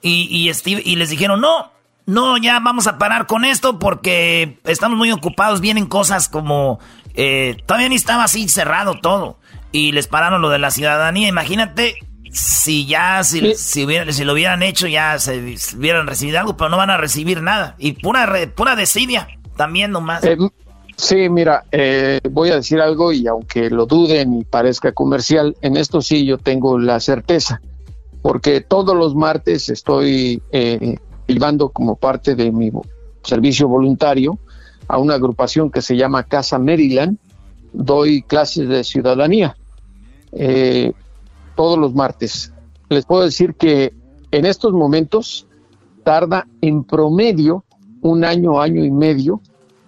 Y, 0.01 0.27
y, 0.29 0.51
Steve- 0.53 0.81
y 0.85 0.95
les 0.95 1.09
dijeron, 1.09 1.41
no, 1.41 1.71
no, 2.05 2.37
ya 2.37 2.59
vamos 2.59 2.87
a 2.87 2.97
parar 2.97 3.27
con 3.27 3.45
esto 3.45 3.77
porque 3.77 4.59
estamos 4.63 4.97
muy 4.97 5.11
ocupados, 5.11 5.61
vienen 5.61 5.85
cosas 5.85 6.27
como... 6.29 6.79
eh, 7.13 7.57
todavía 7.67 7.89
ni 7.89 7.95
estaba 7.95 8.23
así 8.23 8.47
cerrado 8.49 8.95
todo. 9.01 9.37
Y 9.73 9.91
les 9.91 10.07
pararon 10.07 10.41
lo 10.41 10.49
de 10.49 10.59
la 10.59 10.71
ciudadanía. 10.71 11.27
Imagínate 11.27 11.95
si 12.31 12.85
ya, 12.85 13.23
si, 13.23 13.55
si, 13.55 13.85
hubiera- 13.85 14.11
si 14.11 14.23
lo 14.23 14.33
hubieran 14.33 14.63
hecho, 14.63 14.87
ya 14.87 15.17
se 15.19 15.55
hubieran 15.77 16.07
recibido 16.07 16.39
algo, 16.39 16.55
pero 16.57 16.69
no 16.69 16.77
van 16.77 16.89
a 16.89 16.97
recibir 16.97 17.41
nada. 17.41 17.75
Y 17.77 17.93
pura, 17.93 18.25
re- 18.25 18.47
pura 18.47 18.75
desidia, 18.75 19.27
también 19.57 19.91
nomás. 19.91 20.23
Eh, 20.23 20.37
sí, 20.95 21.29
mira, 21.29 21.63
eh, 21.71 22.19
voy 22.31 22.49
a 22.51 22.55
decir 22.55 22.79
algo 22.79 23.11
y 23.11 23.27
aunque 23.27 23.69
lo 23.69 23.85
duden 23.85 24.33
y 24.33 24.43
parezca 24.43 24.91
comercial, 24.91 25.55
en 25.61 25.77
esto 25.77 26.01
sí 26.01 26.25
yo 26.25 26.37
tengo 26.37 26.79
la 26.79 26.99
certeza, 26.99 27.61
porque 28.21 28.61
todos 28.61 28.95
los 28.95 29.15
martes 29.15 29.67
estoy 29.69 30.41
eh, 30.51 30.97
llevando 31.27 31.69
como 31.69 31.95
parte 31.95 32.35
de 32.35 32.51
mi 32.51 32.71
servicio 33.23 33.67
voluntario 33.67 34.39
a 34.87 34.97
una 34.97 35.15
agrupación 35.15 35.69
que 35.71 35.81
se 35.81 35.95
llama 35.95 36.23
Casa 36.23 36.59
Maryland, 36.59 37.17
doy 37.73 38.21
clases 38.23 38.67
de 38.67 38.83
ciudadanía 38.83 39.55
eh, 40.33 40.91
todos 41.61 41.77
los 41.77 41.93
martes. 41.93 42.51
Les 42.89 43.05
puedo 43.05 43.21
decir 43.21 43.53
que 43.53 43.93
en 44.31 44.47
estos 44.47 44.73
momentos 44.73 45.45
tarda 46.03 46.47
en 46.59 46.83
promedio 46.83 47.65
un 48.01 48.25
año, 48.25 48.59
año 48.59 48.83
y 48.83 48.89
medio 48.89 49.41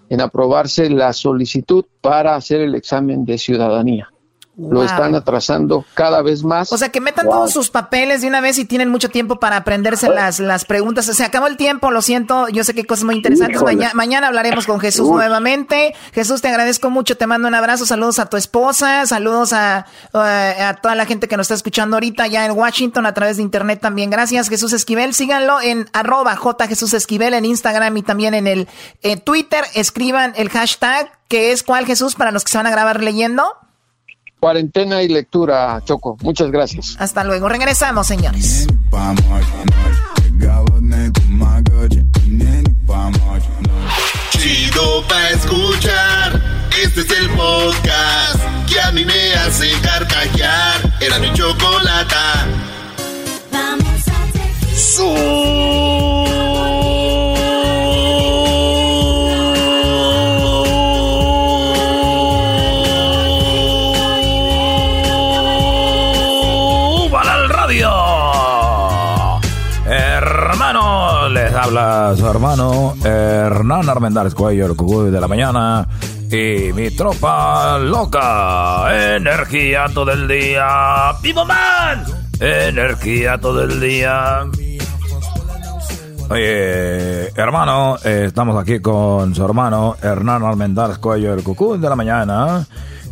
en 0.08 0.22
aprobarse 0.22 0.88
la 0.92 1.14
solicitud 1.14 1.84
para 2.00 2.36
hacer 2.36 2.62
el 2.62 2.76
examen 2.76 3.26
de 3.26 3.40
ciudadanía. 3.40 4.13
Lo 4.56 4.84
están 4.84 5.16
atrasando 5.16 5.84
cada 5.96 6.22
vez 6.22 6.44
más. 6.44 6.72
O 6.72 6.78
sea, 6.78 6.90
que 6.90 7.02
metan 7.02 7.28
todos 7.28 7.52
sus 7.52 7.70
papeles 7.70 8.22
de 8.22 8.28
una 8.28 8.40
vez 8.40 8.60
y 8.60 8.66
tienen 8.66 8.90
mucho 8.90 9.10
tiempo 9.10 9.40
para 9.40 9.58
aprenderse 9.58 10.10
las, 10.10 10.40
las 10.40 10.66
preguntas. 10.66 11.06
Se 11.06 11.24
acabó 11.24 11.48
el 11.48 11.58
tiempo, 11.58 11.90
lo 11.90 12.04
siento. 12.04 12.48
Yo 12.50 12.64
sé 12.64 12.74
que 12.74 12.82
hay 12.82 12.86
cosas 12.86 13.06
muy 13.06 13.16
interesantes. 13.16 13.62
mañana 13.94 14.28
hablaremos 14.28 14.68
con 14.68 14.80
Jesús 14.80 15.10
nuevamente. 15.10 15.96
Jesús, 16.14 16.42
te 16.42 16.50
agradezco 16.50 16.92
mucho. 16.92 17.18
Te 17.18 17.26
mando 17.26 17.48
un 17.48 17.56
abrazo. 17.56 17.86
Saludos 17.88 18.20
a 18.20 18.28
tu 18.28 18.38
esposa. 18.38 19.08
Saludos 19.08 19.54
a, 19.54 19.88
a, 20.14 20.78
toda 20.82 20.94
la 20.94 21.06
gente 21.06 21.28
que 21.28 21.36
nos 21.36 21.46
está 21.46 21.56
escuchando 21.56 21.96
ahorita 21.96 22.28
ya 22.28 22.46
en 22.46 22.52
Washington 22.52 23.08
a 23.08 23.14
través 23.14 23.38
de 23.38 23.44
internet 23.44 23.80
también. 23.82 24.12
Gracias, 24.12 24.50
Jesús 24.50 24.72
Esquivel. 24.74 25.16
Síganlo 25.16 25.62
en 25.62 25.90
arroba 25.94 26.36
J 26.36 26.68
Jesús 26.68 26.94
Esquivel 26.94 27.34
en 27.34 27.46
Instagram 27.46 27.98
y 27.98 28.04
también 28.04 28.36
en 28.36 28.46
el 28.46 28.68
eh, 29.02 29.18
Twitter. 29.18 29.64
Escriban 29.74 30.34
el 30.36 30.50
hashtag 30.50 31.12
que 31.28 31.52
es 31.52 31.64
cuál 31.64 31.88
Jesús 31.88 32.14
para 32.14 32.30
los 32.30 32.44
que 32.44 32.52
se 32.52 32.58
van 32.60 32.68
a 32.68 32.72
grabar 32.72 33.02
leyendo. 33.02 33.58
Cuarentena 34.44 35.02
y 35.02 35.08
lectura, 35.08 35.82
Choco. 35.86 36.18
Muchas 36.22 36.52
gracias. 36.52 36.98
Hasta 37.00 37.24
luego. 37.24 37.48
Regresamos, 37.48 38.06
señores. 38.06 38.68
Chido 44.32 45.08
pa 45.08 45.30
escuchar. 45.30 46.42
Este 46.84 47.00
es 47.00 47.12
el 47.22 47.30
podcast 47.30 48.68
que 48.68 48.82
a 48.82 48.92
mí 48.92 49.06
me 49.06 49.34
hace 49.36 49.72
carcajear. 49.82 50.94
Era 51.00 51.20
mi 51.20 51.32
chocolata. 51.32 52.46
Vamos 53.50 54.08
a 54.10 54.76
Su 54.76 56.13
su 72.16 72.28
hermano 72.28 72.94
Hernán 73.04 73.90
Armendáriz 73.90 74.34
Cuello, 74.34 74.66
el 74.66 74.76
cucuy 74.76 75.10
de 75.10 75.22
la 75.22 75.28
mañana. 75.28 75.88
Y 76.30 76.74
mi 76.74 76.92
tropa 76.92 77.78
loca. 77.80 79.16
Energía 79.16 79.86
todo 79.94 80.12
el 80.12 80.28
día. 80.28 81.14
¡Vivo 81.22 81.46
Man! 81.46 82.04
Energía 82.40 83.38
todo 83.38 83.64
el 83.64 83.80
día. 83.80 84.42
Oye, 86.30 87.30
hermano, 87.40 87.98
eh, 88.04 88.26
estamos 88.28 88.62
aquí 88.62 88.80
con 88.80 89.34
su 89.36 89.44
hermano 89.44 89.96
Hernán 90.02 90.44
Armendáriz 90.44 90.98
Cuello, 90.98 91.34
el 91.34 91.44
cucuy 91.44 91.78
de 91.78 91.90
la 91.90 91.96
mañana 91.96 92.66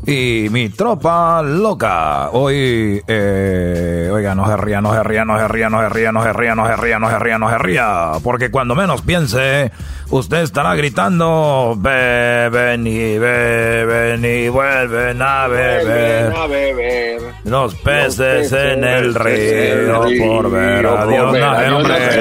y 0.06 0.48
mi 0.50 0.70
tropa 0.70 1.42
loca. 1.44 2.30
Hoy, 2.32 3.02
eh, 3.08 4.10
oiga, 4.12 4.34
no 4.34 4.48
se 4.48 4.58
ría, 4.58 4.82
no 4.82 4.94
se 4.94 5.04
ría, 5.04 5.26
no 5.26 5.38
se 5.38 5.48
ría, 5.48 5.70
no 5.70 5.82
se 5.82 5.90
ría, 5.90 6.12
no 6.12 6.24
se 6.24 6.34
ría, 6.34 6.56
no 6.56 6.68
se 6.68 6.76
ría, 6.76 7.00
no 7.00 7.10
se 7.10 7.20
ría, 7.20 7.38
no 7.38 7.50
se 7.50 7.58
ría. 7.58 8.12
Porque 8.24 8.50
cuando 8.50 8.76
menos 8.76 9.02
piense, 9.02 9.72
usted 10.10 10.42
estará 10.42 10.76
gritando, 10.76 11.76
beben 11.78 12.88
y 12.88 13.18
beben 13.20 14.26
y 14.26 14.50
vuelven 14.50 15.22
a 15.22 15.48
beber. 15.48 17.22
Los 17.44 17.76
peces 17.76 18.52
en 18.54 18.84
el 18.84 19.14
río 19.14 20.04
por 20.20 20.52
ver 20.52 20.86
a 20.86 21.06
Dios. 21.06 21.38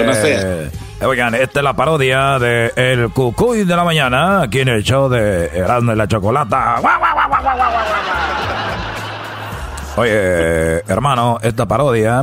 No 0.07 0.12
sé. 0.15 0.80
Oigan, 1.02 1.35
esta 1.35 1.60
es 1.60 1.64
la 1.64 1.72
parodia 1.72 2.39
de 2.39 2.72
El 2.77 3.10
Cucuy 3.10 3.64
de 3.64 3.74
la 3.74 3.85
Mañana, 3.85 4.43
aquí 4.43 4.60
en 4.60 4.68
el 4.68 4.82
show 4.82 5.09
de 5.09 5.47
Erasmo 5.47 5.93
y 5.93 5.97
la 5.97 6.06
Chocolata. 6.06 6.77
Oye, 9.97 10.81
hermano, 10.86 11.39
esta 11.43 11.66
parodia 11.66 12.20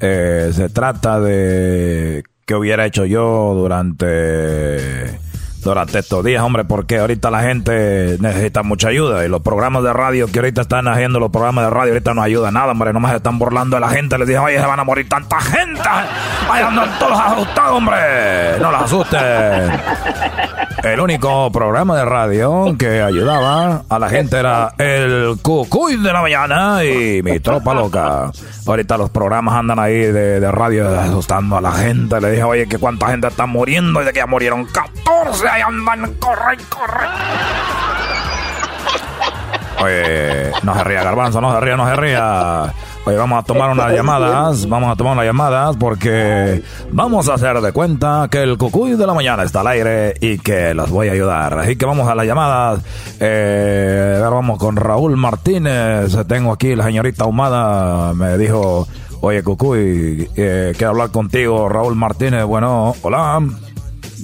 eh, 0.00 0.50
se 0.52 0.68
trata 0.68 1.18
de 1.18 2.24
que 2.44 2.54
hubiera 2.54 2.84
hecho 2.84 3.06
yo 3.06 3.54
durante 3.54 5.18
durante 5.64 5.98
estos 5.98 6.24
días, 6.24 6.42
hombre, 6.42 6.64
porque 6.64 6.98
ahorita 6.98 7.30
la 7.30 7.40
gente 7.40 8.16
necesita 8.20 8.62
mucha 8.62 8.88
ayuda 8.88 9.24
y 9.24 9.28
los 9.28 9.42
programas 9.42 9.82
de 9.82 9.92
radio 9.92 10.26
que 10.28 10.38
ahorita 10.38 10.62
están 10.62 10.86
haciendo 10.88 11.18
los 11.18 11.30
programas 11.30 11.64
de 11.64 11.70
radio 11.70 11.92
ahorita 11.92 12.14
no 12.14 12.22
ayuda 12.22 12.50
nada, 12.50 12.72
hombre, 12.72 12.92
nomás 12.92 13.12
se 13.12 13.16
están 13.16 13.38
burlando 13.38 13.76
de 13.76 13.80
la 13.80 13.88
gente, 13.88 14.18
les 14.18 14.28
dije, 14.28 14.38
oye, 14.38 14.60
se 14.60 14.66
van 14.66 14.78
a 14.78 14.84
morir 14.84 15.08
tanta 15.08 15.40
gente, 15.40 15.80
vayan 16.48 16.74
todos 16.98 17.18
asustados, 17.18 17.72
hombre, 17.72 18.58
no 18.60 18.70
los 18.70 18.82
asusten. 18.82 19.80
El 20.84 21.00
único 21.00 21.50
programa 21.50 21.96
de 21.96 22.04
radio 22.04 22.76
que 22.78 23.00
ayudaba 23.00 23.84
a 23.88 23.98
la 23.98 24.08
gente 24.10 24.38
era 24.38 24.74
el 24.76 25.38
Cucuy 25.40 25.96
de 25.96 26.12
la 26.12 26.20
mañana 26.20 26.84
y 26.84 27.22
mi 27.22 27.40
tropa 27.40 27.72
loca. 27.72 28.30
Ahorita 28.66 28.98
los 28.98 29.08
programas 29.08 29.54
andan 29.54 29.78
ahí 29.78 29.94
de, 29.94 30.40
de 30.40 30.52
radio 30.52 30.88
asustando 31.00 31.56
a 31.56 31.62
la 31.62 31.72
gente. 31.72 32.20
Le 32.20 32.32
dije, 32.32 32.44
oye, 32.44 32.68
que 32.68 32.76
cuánta 32.76 33.08
gente 33.08 33.28
está 33.28 33.46
muriendo 33.46 34.02
y 34.02 34.04
de 34.04 34.12
que 34.12 34.18
ya 34.18 34.26
murieron 34.26 34.66
14 34.66 35.48
ahí 35.48 35.62
andan, 35.62 36.14
corre, 36.16 36.58
corre. 36.68 37.06
Oye, 39.82 40.52
no 40.62 40.74
se 40.74 40.84
ría, 40.84 41.02
Garbanzo, 41.02 41.40
no 41.40 41.52
se 41.54 41.60
ría, 41.60 41.76
no 41.76 41.88
se 41.88 41.96
ría. 41.96 42.74
Oye, 43.06 43.18
vamos 43.18 43.38
a 43.38 43.42
tomar 43.42 43.70
unas 43.70 43.92
llamadas, 43.92 44.66
vamos 44.66 44.90
a 44.90 44.96
tomar 44.96 45.12
unas 45.12 45.26
llamadas 45.26 45.76
porque 45.76 46.62
vamos 46.90 47.28
a 47.28 47.34
hacer 47.34 47.60
de 47.60 47.70
cuenta 47.70 48.28
que 48.30 48.42
el 48.42 48.56
cucuy 48.56 48.92
de 48.92 49.06
la 49.06 49.12
mañana 49.12 49.42
está 49.42 49.60
al 49.60 49.66
aire 49.66 50.14
y 50.22 50.38
que 50.38 50.72
las 50.72 50.88
voy 50.88 51.08
a 51.08 51.12
ayudar. 51.12 51.58
Así 51.58 51.76
que 51.76 51.84
vamos 51.84 52.08
a 52.08 52.14
las 52.14 52.26
llamadas. 52.26 52.80
Eh, 53.20 54.18
vamos 54.22 54.58
con 54.58 54.76
Raúl 54.76 55.18
Martínez. 55.18 56.16
Tengo 56.26 56.50
aquí 56.50 56.74
la 56.74 56.84
señorita 56.84 57.26
Humada, 57.26 58.14
me 58.14 58.38
dijo, 58.38 58.88
oye 59.20 59.42
cucuy, 59.42 60.30
eh, 60.34 60.72
quiero 60.74 60.92
hablar 60.92 61.10
contigo, 61.10 61.68
Raúl 61.68 61.96
Martínez. 61.96 62.44
Bueno, 62.44 62.94
hola. 63.02 63.42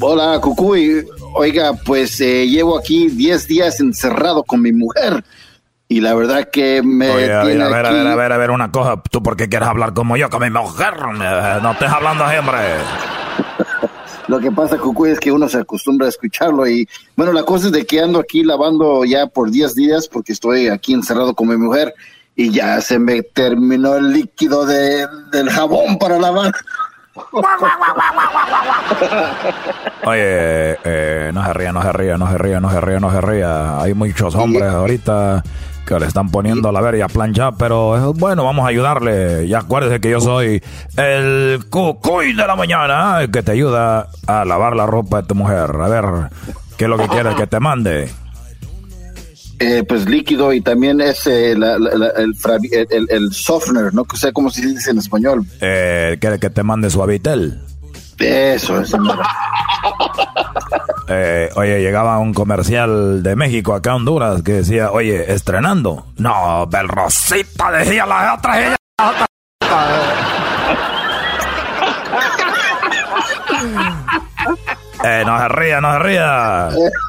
Hola, 0.00 0.40
cucuy. 0.40 1.04
Oiga, 1.34 1.74
pues 1.84 2.18
eh, 2.22 2.48
llevo 2.48 2.78
aquí 2.78 3.08
10 3.08 3.46
días 3.46 3.80
encerrado 3.80 4.42
con 4.42 4.62
mi 4.62 4.72
mujer. 4.72 5.22
Y 5.90 6.00
la 6.00 6.14
verdad 6.14 6.48
que 6.52 6.82
me. 6.84 7.10
Oye, 7.10 7.32
a, 7.32 7.42
ver, 7.42 7.60
a 7.60 7.68
ver, 7.68 7.84
a 7.84 7.90
ver, 7.90 8.06
a 8.06 8.14
ver, 8.14 8.32
a 8.32 8.36
ver, 8.36 8.50
una 8.52 8.70
cosa. 8.70 9.02
¿Tú 9.10 9.24
por 9.24 9.36
qué 9.36 9.48
quieres 9.48 9.68
hablar 9.68 9.92
como 9.92 10.16
yo, 10.16 10.30
con 10.30 10.40
mi 10.40 10.48
mujer? 10.48 10.94
No 11.00 11.72
estés 11.72 11.90
hablando 11.90 12.30
siempre. 12.30 12.58
Lo 14.28 14.38
que 14.38 14.52
pasa, 14.52 14.78
Cucuy, 14.78 15.10
es 15.10 15.18
que 15.18 15.32
uno 15.32 15.48
se 15.48 15.58
acostumbra 15.58 16.06
a 16.06 16.10
escucharlo. 16.10 16.64
Y 16.68 16.88
bueno, 17.16 17.32
la 17.32 17.42
cosa 17.42 17.66
es 17.66 17.72
de 17.72 17.84
que 17.84 18.00
ando 18.00 18.20
aquí 18.20 18.44
lavando 18.44 19.04
ya 19.04 19.26
por 19.26 19.50
10 19.50 19.74
días 19.74 20.06
porque 20.06 20.32
estoy 20.32 20.68
aquí 20.68 20.94
encerrado 20.94 21.34
con 21.34 21.48
mi 21.48 21.56
mujer 21.56 21.92
y 22.36 22.52
ya 22.52 22.80
se 22.80 23.00
me 23.00 23.22
terminó 23.22 23.96
el 23.96 24.12
líquido 24.12 24.66
de, 24.66 25.08
del 25.32 25.50
jabón 25.50 25.98
para 25.98 26.20
lavar. 26.20 26.52
Oye, 30.04 30.78
eh, 30.84 31.32
no 31.34 31.44
se 31.44 31.52
ría, 31.52 31.72
no 31.72 31.82
se 31.82 31.92
ría, 31.92 32.16
no 32.16 32.30
se 32.30 32.38
ría, 32.38 32.60
no 32.60 32.70
se 32.70 32.80
ría, 32.80 33.00
no 33.00 33.10
se 33.10 33.20
ría. 33.20 33.82
Hay 33.82 33.92
muchos 33.94 34.36
hombres 34.36 34.70
ahorita 34.70 35.42
que 35.90 36.00
le 36.00 36.06
están 36.06 36.30
poniendo 36.30 36.70
la 36.70 36.80
verga 36.80 37.06
a 37.06 37.08
planchar, 37.08 37.54
pero 37.58 38.12
bueno, 38.14 38.44
vamos 38.44 38.64
a 38.64 38.68
ayudarle. 38.68 39.46
Y 39.46 39.54
acuérdese 39.54 40.00
que 40.00 40.10
yo 40.10 40.20
soy 40.20 40.62
el 40.96 41.64
cucuy 41.68 42.32
de 42.32 42.46
la 42.46 42.54
mañana, 42.54 43.22
el 43.22 43.30
que 43.30 43.42
te 43.42 43.50
ayuda 43.52 44.08
a 44.28 44.44
lavar 44.44 44.76
la 44.76 44.86
ropa 44.86 45.22
de 45.22 45.26
tu 45.26 45.34
mujer. 45.34 45.70
A 45.80 45.88
ver, 45.88 46.04
¿qué 46.76 46.84
es 46.84 46.90
lo 46.90 46.96
que 46.96 47.08
quieres 47.08 47.34
que 47.34 47.48
te 47.48 47.58
mande? 47.58 48.08
Eh, 49.58 49.82
pues 49.82 50.08
líquido 50.08 50.52
y 50.52 50.60
también 50.60 51.00
es 51.00 51.26
eh, 51.26 51.52
el, 51.52 53.06
el, 53.10 53.32
softener, 53.32 53.92
no 53.92 54.06
sé 54.14 54.32
cómo 54.32 54.48
se 54.48 54.64
dice 54.64 54.92
en 54.92 54.98
español. 54.98 55.44
Eh, 55.60 56.18
¿Quiere 56.20 56.38
que 56.38 56.50
te 56.50 56.62
mande 56.62 56.88
suavitel? 56.88 57.60
Eso, 58.20 58.80
eso. 58.80 58.96
eh, 61.08 61.50
oye, 61.54 61.80
llegaba 61.80 62.18
un 62.18 62.34
comercial 62.34 63.22
de 63.22 63.36
México 63.36 63.74
acá 63.74 63.92
a 63.92 63.96
Honduras 63.96 64.42
que 64.42 64.52
decía, 64.52 64.90
oye, 64.90 65.32
estrenando. 65.32 66.06
No, 66.18 66.66
Belrosita, 66.66 67.70
decía 67.72 68.06
la 68.06 68.34
otra. 68.34 68.76
Eh, 75.02 75.22
no 75.24 75.38
se 75.38 75.48
ría, 75.48 75.80
no 75.80 75.92
se 75.92 75.98
ría. 76.00 76.68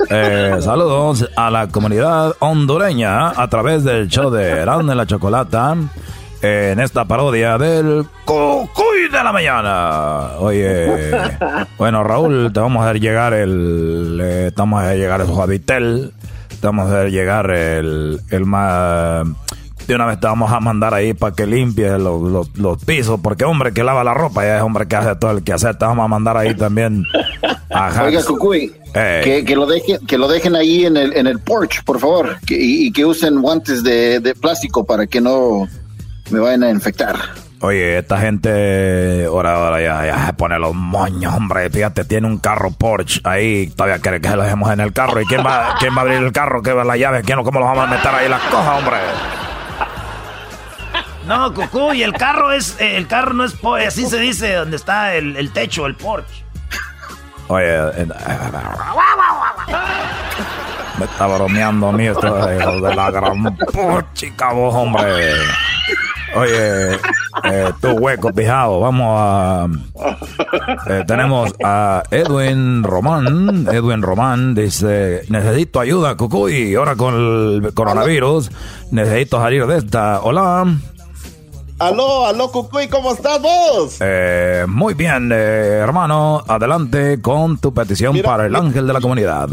Eh, 0.10 0.58
saludos 0.62 1.30
a 1.36 1.52
la 1.52 1.68
comunidad 1.68 2.34
hondureña 2.40 3.30
a 3.30 3.50
través 3.50 3.84
del 3.84 4.08
show 4.08 4.30
de 4.30 4.50
Erasmo 4.50 4.94
la 4.94 5.06
Chocolata 5.06 5.76
en 6.42 6.80
esta 6.80 7.06
parodia 7.06 7.58
del 7.58 8.06
Cucuy 8.26 9.10
de 9.12 9.24
la 9.24 9.32
Mañana. 9.32 10.38
Oye, 10.40 11.12
bueno, 11.78 12.04
Raúl, 12.04 12.52
te 12.54 12.60
vamos 12.60 12.84
a 12.84 12.90
hacer 12.90 13.02
llegar 13.02 13.34
el. 13.34 14.20
Eh, 14.22 14.48
estamos 14.48 14.82
a 14.82 14.96
llegar 14.96 15.22
el 15.22 15.28
Suavitel. 15.28 16.12
Te 16.60 16.68
vamos 16.68 16.90
a 16.90 16.98
hacer 17.00 17.12
llegar 17.12 17.52
el, 17.52 18.20
el 18.30 18.46
más. 18.46 19.26
De 19.88 19.96
una 19.96 20.06
vez 20.06 20.20
te 20.20 20.28
vamos 20.28 20.52
a 20.52 20.60
mandar 20.60 20.94
ahí 20.94 21.14
para 21.14 21.36
que 21.36 21.46
limpies 21.48 22.00
los, 22.00 22.50
los, 22.56 22.84
pisos, 22.86 23.20
porque 23.22 23.44
hombre 23.46 23.74
que 23.74 23.84
lava 23.84 24.04
la 24.04 24.14
ropa 24.14 24.44
ya 24.46 24.58
es 24.58 24.62
hombre 24.62 24.88
que 24.88 24.96
hace 24.96 25.16
todo 25.16 25.32
el 25.32 25.44
que 25.44 25.54
hacer. 25.54 25.76
Te 25.76 25.86
vamos 25.86 26.06
a 26.06 26.08
mandar 26.08 26.38
ahí 26.38 26.56
también 26.56 27.04
Ajá. 27.72 28.04
Oiga, 28.04 28.24
Cucuy, 28.24 28.72
Eh. 28.94 29.22
que, 29.24 29.44
que 29.44 29.56
lo 29.56 29.66
dejen, 29.66 30.06
que 30.06 30.18
lo 30.20 30.28
dejen 30.28 30.56
ahí 30.56 30.86
en 30.86 30.98
el, 30.98 31.14
en 31.18 31.26
el 31.26 31.40
porch, 31.40 31.84
por 31.84 32.00
favor, 32.00 32.38
que- 32.46 32.62
y, 32.62 32.88
y 32.88 32.92
que 32.92 33.06
usen 33.06 33.42
guantes 33.42 33.84
de, 33.84 34.20
de 34.20 34.36
plástico 34.36 34.86
para 34.86 35.08
que 35.08 35.20
no 35.20 35.68
me 36.32 36.40
vayan 36.40 36.64
a 36.64 36.70
infectar. 36.70 37.16
Oye, 37.64 38.00
esta 38.00 38.18
gente 38.18 39.26
ahora, 39.28 39.54
ahora 39.56 39.80
ya, 39.82 40.04
ya 40.06 40.26
se 40.26 40.34
pone 40.34 40.58
los 40.58 40.74
moños, 40.74 41.32
hombre. 41.36 41.70
Fíjate, 41.70 42.06
tiene 42.06 42.26
un 42.26 42.40
carro 42.40 42.72
Porsche 42.72 43.22
ahí. 43.24 43.68
Todavía 43.68 44.00
quiere 44.00 44.20
que 44.20 44.30
lo 44.30 44.42
dejemos 44.42 44.72
en 44.72 44.80
el 44.80 44.94
carro. 44.94 45.22
¿Y 45.22 45.26
quién 45.26 45.46
va, 45.46 45.76
quién 45.80 45.94
va 45.96 46.00
a 46.00 46.02
abrir 46.02 46.18
el 46.18 46.32
carro? 46.32 46.64
¿Qué 46.64 46.74
va 46.74 46.84
la 46.84 46.98
llave? 46.98 47.22
¿Quién, 47.22 47.44
¿Cómo 47.44 47.60
lo 47.60 47.66
vamos 47.66 47.84
a 47.88 47.88
meter 47.88 48.08
ahí 48.16 48.28
las 48.28 48.42
cosas, 48.44 48.80
hombre? 48.80 48.98
No, 51.28 51.54
Cucuy, 51.54 52.02
el 52.02 52.14
carro 52.14 52.52
es, 52.52 52.76
eh, 52.82 52.98
el 52.98 53.06
carro 53.08 53.34
no 53.34 53.44
es, 53.46 53.54
po- 53.54 53.76
así 53.76 54.08
se 54.08 54.18
dice, 54.18 54.54
donde 54.56 54.76
está 54.76 55.14
el, 55.14 55.36
el 55.38 55.52
techo, 55.54 55.86
el 55.86 55.96
porche. 55.96 56.44
Oye, 57.48 57.66
eh, 57.68 58.08
me 60.98 61.06
está 61.06 61.28
bromeando 61.28 61.90
a 61.90 61.92
mí 61.92 62.08
esto 62.08 62.46
de 62.46 62.96
la 62.96 63.12
gran 63.12 63.58
chica 64.14 64.52
vos, 64.52 64.74
hombre. 64.74 65.34
Oye, 66.36 66.94
eh, 67.44 67.72
tu 67.82 67.90
hueco 67.90 68.32
pijado, 68.32 68.80
vamos 68.80 69.16
a... 69.20 69.68
eh, 70.88 71.04
tenemos 71.06 71.54
a 71.64 72.04
Edwin 72.10 72.84
Román. 72.84 73.68
Edwin 73.72 74.02
Román 74.02 74.56
dice, 74.56 75.24
necesito 75.30 75.80
ayuda, 75.80 76.16
Cucuy. 76.16 76.76
Ahora 76.76 76.96
con 76.96 77.16
el 77.16 77.74
coronavirus, 77.74 78.50
necesito 78.92 79.40
salir 79.40 79.66
de 79.68 79.78
esta. 79.80 80.22
Hola. 80.22 80.66
Aló, 81.80 82.28
aló, 82.28 82.52
Cucuy, 82.52 82.88
¿cómo 82.88 83.12
estás 83.14 83.42
vos? 83.42 83.98
Eh, 84.00 84.66
muy 84.68 84.94
bien, 84.94 85.32
eh, 85.34 85.80
hermano. 85.82 86.44
Adelante 86.48 87.20
con 87.22 87.58
tu 87.58 87.74
petición 87.74 88.14
Mira, 88.14 88.30
para 88.30 88.46
el 88.46 88.56
ángel 88.56 88.86
de 88.88 88.94
la 88.94 89.02
comunidad. 89.02 89.50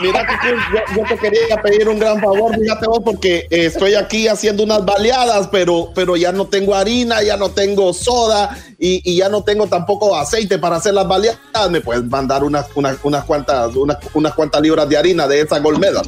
Mira, 0.00 0.26
yo, 0.44 0.96
yo 0.96 1.02
te 1.08 1.16
quería 1.16 1.62
pedir 1.62 1.88
un 1.88 1.98
gran 1.98 2.20
favor, 2.20 2.58
fíjate 2.58 2.86
vos, 2.86 3.00
porque 3.04 3.46
eh, 3.50 3.66
estoy 3.66 3.94
aquí 3.94 4.28
haciendo 4.28 4.64
unas 4.64 4.84
baleadas, 4.84 5.48
pero, 5.48 5.90
pero 5.94 6.16
ya 6.16 6.32
no 6.32 6.46
tengo 6.46 6.74
harina, 6.74 7.22
ya 7.22 7.36
no 7.36 7.50
tengo 7.50 7.92
soda 7.92 8.56
y, 8.78 9.16
ya 9.16 9.28
no 9.28 9.42
tengo 9.42 9.66
tampoco 9.68 10.16
aceite 10.16 10.58
para 10.58 10.76
hacer 10.76 10.94
las 10.94 11.06
baleadas. 11.06 11.70
¿Me 11.70 11.80
puedes 11.80 12.04
mandar 12.04 12.44
unas, 12.44 12.66
unas, 12.74 12.96
unas 13.02 13.24
cuantas, 13.24 13.74
unas, 13.76 13.98
unas 14.12 14.34
cuantas 14.34 14.60
libras 14.60 14.88
de 14.88 14.96
harina 14.96 15.26
de 15.26 15.40
esa 15.40 15.58
golmeda? 15.60 16.02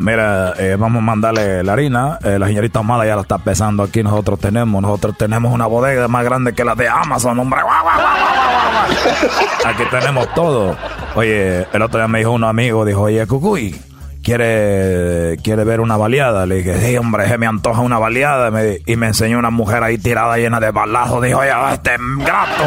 Mira, 0.00 0.54
eh, 0.56 0.76
vamos 0.78 1.00
a 1.02 1.04
mandarle 1.04 1.62
la 1.62 1.74
harina. 1.74 2.18
Eh, 2.24 2.38
la 2.38 2.46
señorita 2.46 2.82
Mala 2.82 3.04
ya 3.04 3.14
la 3.16 3.22
está 3.22 3.36
pesando 3.38 3.82
aquí. 3.82 4.02
Nosotros 4.02 4.38
tenemos, 4.40 4.80
nosotros 4.80 5.14
tenemos 5.18 5.52
una 5.52 5.66
bodega 5.66 6.08
más 6.08 6.24
grande 6.24 6.54
que 6.54 6.64
la 6.64 6.74
de 6.74 6.88
Amazon, 6.88 7.38
hombre. 7.38 7.60
Guau, 7.62 7.82
guau, 7.82 7.96
guau. 8.00 9.70
Aquí 9.72 9.82
tenemos 9.90 10.32
todo. 10.34 10.74
Oye, 11.14 11.66
el 11.72 11.82
otro 11.82 11.98
día 12.00 12.08
me 12.08 12.20
dijo 12.20 12.30
un 12.30 12.44
amigo, 12.44 12.84
dijo, 12.86 13.02
oye, 13.02 13.26
Cucuy, 13.26 13.78
¿quiere, 14.22 15.36
quiere 15.44 15.64
ver 15.64 15.80
una 15.80 15.98
baleada? 15.98 16.46
Le 16.46 16.56
dije, 16.56 16.80
sí, 16.80 16.96
hombre, 16.96 17.28
se 17.28 17.36
me 17.36 17.46
antoja 17.46 17.80
una 17.82 17.98
baleada. 17.98 18.50
Me- 18.50 18.78
y 18.86 18.96
me 18.96 19.08
enseñó 19.08 19.38
una 19.38 19.50
mujer 19.50 19.82
ahí 19.82 19.98
tirada 19.98 20.38
llena 20.38 20.60
de 20.60 20.70
balazos. 20.70 21.22
Dijo, 21.22 21.40
oye, 21.40 21.50
este 21.74 21.96
gato, 22.20 22.64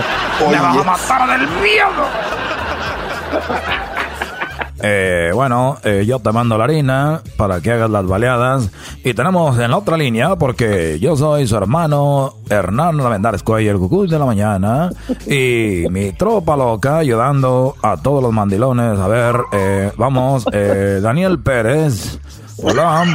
me 0.51 0.59
vas 0.59 0.77
a 0.77 0.83
matar 0.83 1.29
del 1.39 1.47
miedo. 1.49 2.05
Eh, 4.85 5.31
bueno, 5.33 5.77
eh, 5.83 6.03
yo 6.05 6.19
te 6.19 6.33
mando 6.33 6.57
la 6.57 6.65
harina 6.65 7.21
para 7.37 7.61
que 7.61 7.71
hagas 7.71 7.89
las 7.89 8.05
baleadas. 8.05 8.69
Y 9.01 9.13
tenemos 9.13 9.57
en 9.57 9.71
la 9.71 9.77
otra 9.77 9.95
línea, 9.95 10.35
porque 10.35 10.99
yo 10.99 11.15
soy 11.15 11.47
su 11.47 11.55
hermano 11.55 12.33
Hernán 12.49 12.97
Lavendares 12.97 13.43
Cuello, 13.43 13.71
el 13.71 13.77
cucuy 13.77 14.09
de 14.09 14.19
la 14.19 14.25
mañana. 14.25 14.89
Y 15.25 15.85
mi 15.89 16.11
tropa 16.11 16.57
loca 16.57 16.97
ayudando 16.97 17.75
a 17.81 17.95
todos 17.95 18.21
los 18.21 18.33
mandilones. 18.33 18.99
A 18.99 19.07
ver, 19.07 19.37
eh, 19.53 19.91
vamos, 19.95 20.45
eh, 20.51 20.99
Daniel 21.01 21.39
Pérez. 21.39 22.19
Hola. 22.61 23.05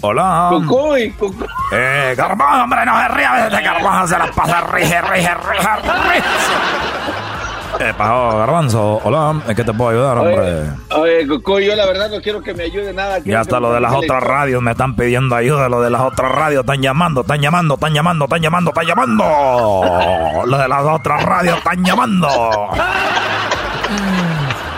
Hola. 0.00 0.48
Cucuy, 0.50 1.10
cucuy. 1.12 1.46
Eh, 1.72 2.14
Garbanzo, 2.16 2.64
hombre, 2.64 2.86
no 2.86 3.00
se 3.02 3.08
ría. 3.08 3.46
Este 3.48 3.62
Garbanzo 3.62 4.14
se 4.14 4.18
la 4.18 4.32
pasa 4.32 4.60
rige, 4.72 5.00
rige, 5.02 5.34
rige, 5.34 5.76
rige. 5.84 7.29
Eh, 7.80 7.94
pajo, 7.96 8.38
Garbanzo, 8.38 9.00
hola. 9.04 9.40
¿En 9.46 9.56
qué 9.56 9.64
te 9.64 9.72
puedo 9.72 9.90
ayudar, 9.90 10.18
hombre? 10.18 10.70
Oye, 10.94 11.26
Cucuy, 11.26 11.66
yo 11.66 11.74
la 11.74 11.86
verdad 11.86 12.10
no 12.10 12.20
quiero 12.20 12.42
que 12.42 12.52
me 12.52 12.64
ayude 12.64 12.92
nada. 12.92 13.18
Ya 13.24 13.40
hasta 13.40 13.58
lo 13.58 13.72
de 13.72 13.80
las 13.80 13.94
otras 13.94 14.22
radios 14.22 14.60
me 14.60 14.72
están 14.72 14.94
pidiendo 14.96 15.34
ayuda. 15.34 15.68
Lo 15.68 15.80
de 15.80 15.88
las 15.88 16.02
otras 16.02 16.30
radios 16.32 16.60
están 16.60 16.82
llamando, 16.82 17.22
están 17.22 17.40
llamando, 17.40 17.74
están 17.74 17.94
llamando, 17.94 18.24
están 18.26 18.42
llamando, 18.42 18.70
están 18.70 18.86
llamando. 18.86 19.24
Lo 20.46 20.58
de 20.58 20.68
las 20.68 20.84
otras 20.84 21.22
radios 21.22 21.58
están 21.58 21.84
llamando. 21.84 22.28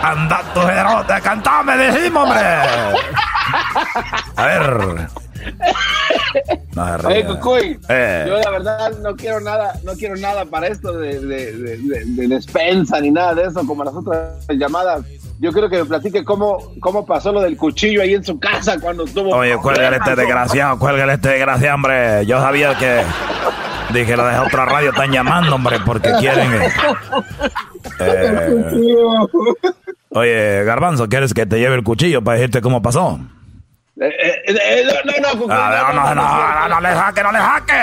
Anda 0.03 0.41
tu 0.53 0.61
jerote, 0.61 1.21
cantame, 1.21 1.77
decimos, 1.77 2.23
hombre. 2.23 2.41
A 4.35 4.45
ver. 4.45 5.22
No 6.75 6.95
Oye. 7.07 7.23
Cucuy, 7.25 7.79
Eh. 7.87 8.25
yo 8.27 8.37
la 8.37 8.49
verdad 8.49 8.91
no 9.03 9.15
quiero 9.15 9.39
nada, 9.39 9.73
no 9.83 9.93
quiero 9.93 10.15
nada 10.15 10.43
para 10.45 10.67
esto 10.67 10.91
de, 10.97 11.19
de, 11.19 11.51
de, 11.55 11.77
de- 11.77 12.05
de 12.05 12.27
despensa 12.27 12.99
ni 12.99 13.11
nada 13.11 13.35
de 13.35 13.43
eso, 13.43 13.65
como 13.67 13.83
las 13.83 13.93
otras 13.93 14.29
llamadas. 14.49 15.05
Yo 15.39 15.51
quiero 15.51 15.69
que 15.69 15.77
me 15.77 15.85
platique 15.85 16.23
cómo, 16.23 16.73
cómo 16.79 17.05
pasó 17.05 17.31
lo 17.31 17.41
del 17.41 17.57
cuchillo 17.57 18.01
ahí 18.01 18.15
en 18.15 18.23
su 18.23 18.39
casa 18.39 18.79
cuando 18.79 19.03
estuvo. 19.05 19.35
Oye, 19.35 19.55
cuélgale 19.57 19.97
este 19.97 20.15
desgraciado, 20.15 20.79
cuélgale 20.79 21.13
este 21.13 21.29
desgraciado, 21.29 21.75
hombre. 21.75 22.25
Yo 22.25 22.39
sabía 22.39 22.75
que. 22.77 23.03
Dije, 23.93 24.17
lo 24.17 24.25
de 24.25 24.39
otra 24.39 24.65
radio 24.65 24.89
están 24.89 25.11
llamando, 25.11 25.53
hombre, 25.55 25.77
porque 25.85 26.11
quieren. 26.19 26.51
eh, 26.53 26.69
eh, 27.99 29.15
oye, 30.09 30.63
Garbanzo, 30.63 31.07
¿quieres 31.07 31.33
que 31.33 31.45
te 31.45 31.59
lleve 31.59 31.75
el 31.75 31.83
cuchillo 31.83 32.23
para 32.23 32.37
decirte 32.37 32.61
cómo 32.61 32.81
pasó? 32.81 33.19
Eh, 34.05 34.41
eh, 34.47 34.55
eh, 34.57 34.83
no, 34.85 35.33
no, 35.33 35.47
no, 35.47 35.93
no, 35.93 35.93
no, 35.93 36.15
no, 36.15 36.15
no, 36.15 36.67
no 36.67 36.81
le 36.81 36.89
jaque, 36.89 37.23
no 37.23 37.31
le 37.31 37.39
jaque. 37.39 37.73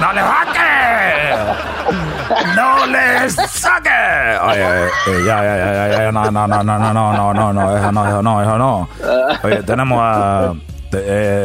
No 0.00 0.12
le 0.12 0.20
jaque. 0.20 1.34
No 2.56 2.86
le 2.86 3.30
saque. 3.30 4.38
Oye, 4.42 4.84
eh, 4.86 5.24
ya, 5.24 5.36
ya, 5.44 5.56
ya, 5.56 5.72
ya, 5.74 5.98
ya, 6.04 6.12
no, 6.12 6.30
no, 6.30 6.46
no, 6.48 6.62
no, 6.64 6.78
no, 6.78 6.92
no, 6.92 7.12
no, 7.12 7.32
no, 7.34 7.52
no, 7.52 7.76
eso 7.76 7.92
no, 7.92 8.08
eso 8.08 8.22
no, 8.22 8.42
eso 8.42 8.58
no. 8.58 8.88
Oye, 9.44 9.62
tenemos 9.62 9.98
a, 10.02 10.52
te- 10.90 11.04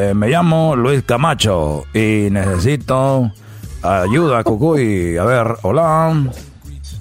eh, 0.09 0.13
me 0.15 0.29
llamo 0.29 0.75
Luis 0.75 1.03
Camacho 1.03 1.83
y 1.93 2.29
necesito 2.31 3.31
ayuda, 3.83 4.43
Cucuy. 4.43 5.15
A 5.17 5.23
ver, 5.25 5.47
hola. 5.61 6.13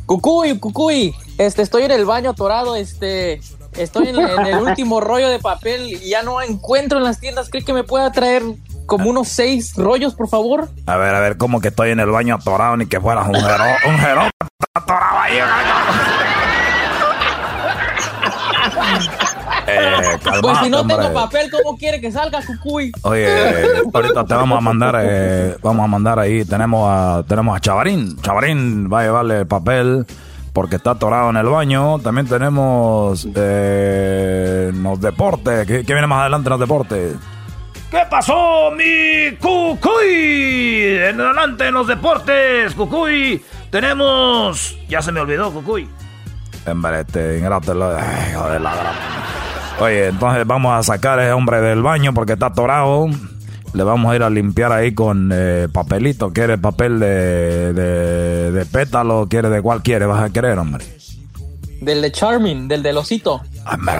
Cucuy, 0.04 0.58
Cucuy, 0.58 1.14
este, 1.38 1.62
estoy 1.62 1.84
en 1.84 1.90
el 1.92 2.04
baño 2.04 2.30
atorado, 2.30 2.76
este, 2.76 3.40
estoy 3.78 4.08
en, 4.08 4.18
en 4.18 4.46
el 4.46 4.58
último 4.58 5.00
rollo 5.02 5.28
de 5.28 5.38
papel 5.38 5.88
y 5.88 6.10
ya 6.10 6.22
no 6.22 6.40
encuentro 6.42 6.98
en 6.98 7.04
las 7.04 7.20
tiendas. 7.20 7.48
¿Cree 7.50 7.64
que 7.64 7.72
me 7.72 7.84
pueda 7.84 8.10
traer 8.12 8.42
como 8.86 9.10
unos 9.10 9.28
seis 9.28 9.74
rollos, 9.76 10.14
por 10.14 10.28
favor? 10.28 10.68
A 10.86 10.96
ver, 10.96 11.14
a 11.14 11.20
ver, 11.20 11.36
como 11.36 11.60
que 11.60 11.68
estoy 11.68 11.90
en 11.90 12.00
el 12.00 12.10
baño 12.10 12.36
atorado 12.36 12.76
ni 12.76 12.86
que 12.86 13.00
fueras 13.00 13.26
un 13.28 13.34
jero, 13.34 13.64
un 13.88 13.98
jero 13.98 14.30
atorado 14.74 15.18
ahí. 15.20 15.38
Eh, 19.68 19.90
pues 19.98 20.18
si 20.22 20.30
calmate, 20.30 20.70
no 20.70 20.80
hombre. 20.80 20.96
tengo 20.96 21.12
papel, 21.12 21.50
¿cómo 21.50 21.76
quiere 21.76 22.00
que 22.00 22.12
salga, 22.12 22.40
Cucuy? 22.46 22.92
Oye, 23.02 23.28
ahorita 23.92 24.24
te 24.24 24.34
vamos 24.34 24.58
a 24.58 24.60
mandar, 24.60 24.96
eh, 25.02 25.56
vamos 25.60 25.84
a 25.84 25.88
mandar 25.88 26.18
ahí, 26.20 26.44
tenemos 26.44 26.88
a, 26.88 27.24
tenemos 27.26 27.56
a 27.56 27.60
Chavarín, 27.60 28.16
Chavarín 28.22 28.88
va 28.92 29.00
a 29.00 29.02
llevarle 29.02 29.38
el 29.40 29.46
papel 29.48 30.06
porque 30.56 30.76
está 30.76 30.92
atorado 30.92 31.28
en 31.28 31.36
el 31.36 31.44
baño. 31.44 31.98
También 31.98 32.26
tenemos 32.26 33.28
eh, 33.34 34.72
los 34.74 34.98
deportes, 34.98 35.66
¿qué, 35.66 35.84
qué 35.84 35.92
viene 35.92 36.06
más 36.06 36.20
adelante 36.20 36.46
en 36.48 36.50
los 36.50 36.60
deportes? 36.60 37.16
¿Qué 37.90 37.98
pasó, 38.08 38.70
mi 38.70 39.36
Cucuy? 39.36 40.96
En 41.10 41.20
adelante 41.20 41.66
en 41.66 41.74
los 41.74 41.86
deportes, 41.86 42.74
Cucuy. 42.74 43.44
Tenemos. 43.68 44.78
Ya 44.88 45.02
se 45.02 45.12
me 45.12 45.20
olvidó, 45.20 45.52
Cucuy. 45.52 45.90
Hombre, 46.66 47.00
este 47.00 47.36
ingrato, 47.36 47.72
ay, 47.94 48.30
hijo 48.30 48.48
de 48.48 48.58
la 48.58 48.72
Oye, 49.78 50.06
entonces 50.06 50.46
vamos 50.46 50.72
a 50.72 50.82
sacar 50.82 51.18
a 51.18 51.24
ese 51.24 51.32
hombre 51.34 51.60
del 51.60 51.82
baño 51.82 52.14
porque 52.14 52.32
está 52.32 52.46
atorado. 52.46 53.08
Le 53.76 53.82
vamos 53.84 54.10
a 54.10 54.16
ir 54.16 54.22
a 54.22 54.30
limpiar 54.30 54.72
ahí 54.72 54.94
con 54.94 55.30
eh, 55.34 55.68
papelito. 55.70 56.32
¿Quiere 56.32 56.56
papel 56.56 56.98
de, 56.98 57.74
de, 57.74 58.50
de 58.52 58.64
pétalo? 58.66 59.26
¿Quiere 59.28 59.50
de 59.50 59.60
cuál 59.60 59.82
quiere? 59.82 60.06
¿Vas 60.06 60.22
a 60.22 60.30
querer, 60.30 60.58
hombre? 60.58 60.82
Del 61.82 62.00
de 62.00 62.10
Charming, 62.10 62.68
del 62.68 62.82
del 62.82 62.96
osito. 62.96 63.42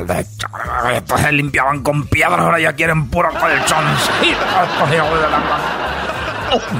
El 0.00 0.06
de 0.06 0.14
ch- 0.24 0.96
Estos 0.96 1.20
se 1.20 1.30
limpiaban 1.32 1.82
con 1.82 2.06
piedras, 2.06 2.40
ahora 2.40 2.58
ya 2.58 2.72
quieren 2.72 3.08
puro 3.10 3.28
gran- 3.32 3.64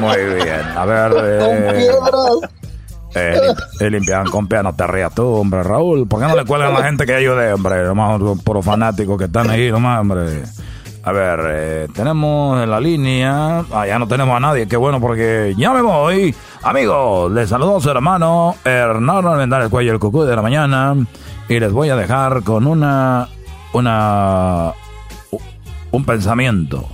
Muy 0.01 0.17
bien, 0.43 0.61
a 0.77 0.85
ver. 0.87 1.13
eh, 1.23 1.91
eh, 3.15 3.41
eh, 3.81 3.91
limpiaban 3.91 4.29
con 4.31 4.47
piedras, 4.47 4.65
no 4.65 4.75
te 4.75 4.87
rías 4.87 5.15
tú, 5.15 5.27
hombre, 5.27 5.63
Raúl. 5.63 6.09
¿Por 6.09 6.21
qué 6.21 6.29
no 6.29 6.37
le 6.37 6.45
cuelgan 6.47 6.75
a 6.75 6.79
la 6.81 6.87
gente 6.87 7.05
que 7.05 7.15
ayude, 7.15 7.53
hombre? 7.53 7.85
Nomás 7.85 8.19
los 8.21 8.43
puros 8.43 8.65
fanáticos 8.65 9.19
que 9.19 9.25
están 9.25 9.51
ahí, 9.51 9.71
nomás, 9.71 10.01
hombre. 10.01 10.45
A 11.07 11.13
ver, 11.13 11.41
eh, 11.45 11.89
tenemos 11.95 12.61
en 12.61 12.69
la 12.69 12.81
línea. 12.81 13.65
Ah, 13.71 13.87
ya 13.87 13.97
no 13.97 14.09
tenemos 14.09 14.37
a 14.37 14.41
nadie. 14.41 14.67
Qué 14.67 14.77
bueno 14.77 15.01
porque 15.01 15.55
ya 15.57 15.73
me 15.73 15.81
voy. 15.81 16.35
Amigos, 16.65 17.31
les 17.31 17.49
saludo 17.49 17.77
a 17.77 17.81
su 17.81 17.89
hermano 17.89 18.57
Hernando 18.65 19.31
Almendar, 19.31 19.63
el 19.63 19.71
cuello 19.71 19.93
el 19.93 20.01
cucú 20.01 20.25
de 20.25 20.35
la 20.35 20.43
mañana. 20.43 20.97
Y 21.49 21.61
les 21.61 21.71
voy 21.71 21.91
a 21.91 21.97
dejar 21.97 22.43
con 22.43 22.67
una. 22.67 23.29
Una. 23.73 24.73
Un 25.93 26.05
pensamiento. 26.05 26.89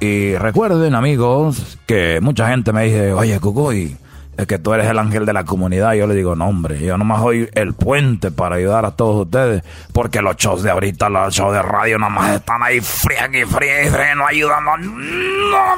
Y 0.00 0.34
recuerden, 0.34 0.96
amigos, 0.96 1.78
que 1.86 2.18
mucha 2.20 2.48
gente 2.48 2.72
me 2.72 2.86
dice: 2.86 3.12
Oye, 3.12 3.38
Cucuy 3.38 3.96
es 4.36 4.46
que 4.46 4.58
tú 4.58 4.72
eres 4.72 4.86
el 4.88 4.98
ángel 4.98 5.26
de 5.26 5.32
la 5.32 5.44
comunidad. 5.44 5.92
Yo 5.94 6.06
le 6.06 6.14
digo, 6.14 6.34
no, 6.34 6.46
hombre, 6.46 6.80
yo 6.80 6.96
nomás 6.96 7.20
soy 7.20 7.48
el 7.54 7.74
puente 7.74 8.30
para 8.30 8.56
ayudar 8.56 8.84
a 8.84 8.92
todos 8.92 9.26
ustedes. 9.26 9.62
Porque 9.92 10.22
los 10.22 10.36
shows 10.36 10.62
de 10.62 10.70
ahorita, 10.70 11.08
los 11.08 11.34
shows 11.34 11.52
de 11.52 11.62
radio, 11.62 11.98
nomás 11.98 12.36
están 12.36 12.62
ahí 12.62 12.80
frían 12.80 13.34
y 13.34 13.44
frían 13.44 13.86
y 13.86 13.90
frían, 13.90 14.18
no 14.18 14.26
ayudando. 14.26 14.76
No. 14.78 15.76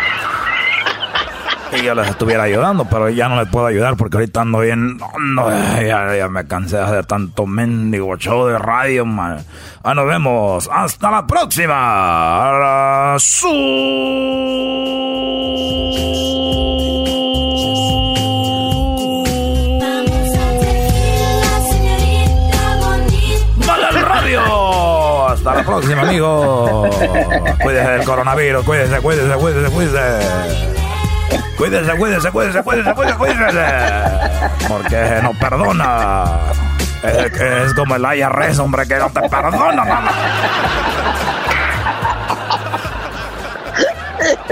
Y 1.72 1.82
yo 1.82 1.94
les 1.94 2.08
estuviera 2.08 2.42
ayudando, 2.44 2.84
pero 2.84 3.08
ya 3.08 3.28
no 3.28 3.40
les 3.40 3.48
puedo 3.48 3.66
ayudar 3.66 3.96
porque 3.96 4.16
ahorita 4.16 4.42
ando 4.42 4.60
bien. 4.60 4.98
No, 5.18 5.48
ya, 5.80 6.28
me 6.28 6.46
cansé 6.46 6.76
de 6.76 6.82
hacer 6.82 7.06
tanto 7.06 7.46
mendigo 7.46 8.16
show 8.16 8.46
de 8.46 8.58
radio, 8.58 9.06
man. 9.06 9.44
Ah, 9.82 9.94
nos 9.94 10.06
vemos. 10.06 10.68
Hasta 10.72 11.10
la 11.10 11.26
próxima. 11.26 13.16
Su 13.18 13.48
Hasta 25.28 25.54
la 25.54 25.64
próxima, 25.64 26.02
amigo. 26.02 26.88
Cuídese 27.62 27.90
del 27.90 28.04
coronavirus, 28.04 28.64
cuídese, 28.64 29.00
cuídese, 29.00 29.34
cuídese, 29.36 29.70
cuídese. 29.70 30.69
Cuídese, 31.60 31.92
cuídese, 31.94 32.30
cuídese, 32.30 32.62
cuídese, 32.62 32.94
cuídese, 32.94 33.16
cuídese. 33.18 33.64
Porque 34.66 35.20
no 35.22 35.34
perdona. 35.34 36.24
Es, 37.02 37.38
es 37.38 37.74
como 37.74 37.96
el 37.96 38.02
IRS, 38.02 38.58
hombre, 38.60 38.88
que 38.88 38.96
no 38.96 39.10
te 39.10 39.20
perdona, 39.28 39.84
mamá. 39.84 40.10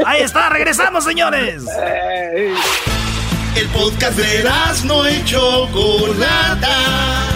Ahí 0.04 0.20
está, 0.20 0.50
regresamos, 0.50 1.02
señores. 1.04 1.64
El 3.54 3.68
podcast 3.68 4.18
de 4.18 4.44
no 4.84 5.06
hecho 5.06 5.66
Chocolata 5.72 7.28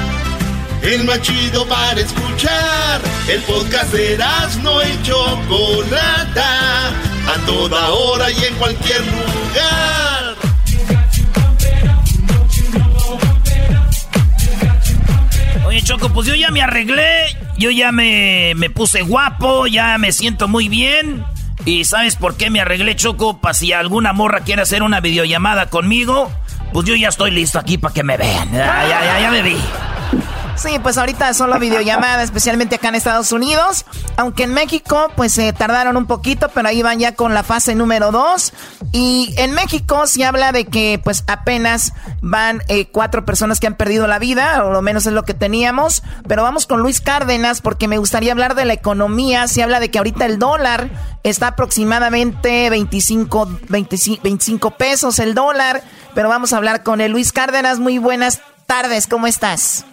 el 0.82 1.04
más 1.04 1.20
chido 1.22 1.66
para 1.66 2.00
escuchar. 2.00 3.00
El 3.28 3.40
podcast 3.42 3.92
de 3.92 4.18
no 4.62 4.82
y 4.82 5.02
Chocolata, 5.02 6.90
a 7.28 7.46
toda 7.46 7.90
hora 7.90 8.30
y 8.30 8.44
en 8.44 8.54
cualquier 8.56 9.00
lugar. 9.00 10.36
Oye, 15.66 15.82
Choco, 15.82 16.08
pues 16.10 16.26
yo 16.26 16.34
ya 16.34 16.50
me 16.50 16.60
arreglé, 16.62 17.36
yo 17.56 17.70
ya 17.70 17.92
me, 17.92 18.52
me 18.56 18.70
puse 18.70 19.02
guapo, 19.02 19.66
ya 19.66 19.96
me 19.98 20.12
siento 20.12 20.48
muy 20.48 20.68
bien. 20.68 21.24
¿Y 21.64 21.84
sabes 21.84 22.16
por 22.16 22.36
qué 22.36 22.50
me 22.50 22.60
arreglé, 22.60 22.96
Choco? 22.96 23.40
Para 23.40 23.54
si 23.54 23.72
alguna 23.72 24.12
morra 24.12 24.40
quiere 24.40 24.62
hacer 24.62 24.82
una 24.82 25.00
videollamada 25.00 25.70
conmigo, 25.70 26.30
pues 26.72 26.86
yo 26.86 26.96
ya 26.96 27.08
estoy 27.08 27.30
listo 27.30 27.58
aquí 27.58 27.78
para 27.78 27.94
que 27.94 28.02
me 28.02 28.16
vean. 28.16 28.50
Ya, 28.52 28.86
ya, 28.88 29.04
ya, 29.04 29.20
ya 29.20 29.30
me 29.30 29.42
vi. 29.42 29.56
Sí, 30.56 30.78
pues 30.82 30.98
ahorita 30.98 31.32
solo 31.34 31.58
videollamada, 31.58 32.22
especialmente 32.22 32.76
acá 32.76 32.88
en 32.88 32.94
Estados 32.94 33.32
Unidos. 33.32 33.84
Aunque 34.16 34.44
en 34.44 34.54
México, 34.54 35.08
pues 35.16 35.32
se 35.32 35.52
tardaron 35.52 35.96
un 35.96 36.06
poquito, 36.06 36.50
pero 36.50 36.68
ahí 36.68 36.82
van 36.82 36.98
ya 36.98 37.14
con 37.14 37.34
la 37.34 37.42
fase 37.42 37.74
número 37.74 38.12
2. 38.12 38.52
Y 38.92 39.34
en 39.38 39.52
México 39.52 40.06
se 40.06 40.24
habla 40.24 40.52
de 40.52 40.66
que, 40.66 41.00
pues 41.02 41.24
apenas 41.26 41.94
van 42.20 42.62
eh, 42.68 42.86
cuatro 42.86 43.24
personas 43.24 43.58
que 43.58 43.66
han 43.66 43.74
perdido 43.74 44.06
la 44.06 44.18
vida, 44.18 44.64
o 44.64 44.70
lo 44.70 44.82
menos 44.82 45.06
es 45.06 45.12
lo 45.12 45.24
que 45.24 45.34
teníamos. 45.34 46.02
Pero 46.28 46.42
vamos 46.42 46.66
con 46.66 46.80
Luis 46.80 47.00
Cárdenas, 47.00 47.60
porque 47.60 47.88
me 47.88 47.98
gustaría 47.98 48.32
hablar 48.32 48.54
de 48.54 48.66
la 48.66 48.74
economía. 48.74 49.48
Se 49.48 49.62
habla 49.62 49.80
de 49.80 49.90
que 49.90 49.98
ahorita 49.98 50.26
el 50.26 50.38
dólar 50.38 50.90
está 51.24 51.48
aproximadamente 51.48 52.68
25, 52.70 53.58
25, 53.68 54.22
25 54.22 54.70
pesos 54.72 55.18
el 55.18 55.34
dólar. 55.34 55.82
Pero 56.14 56.28
vamos 56.28 56.52
a 56.52 56.58
hablar 56.58 56.82
con 56.82 57.00
el 57.00 57.10
Luis 57.10 57.32
Cárdenas. 57.32 57.78
Muy 57.78 57.98
buenas 57.98 58.42
tardes, 58.66 59.06
¿cómo 59.06 59.26
estás? 59.26 59.86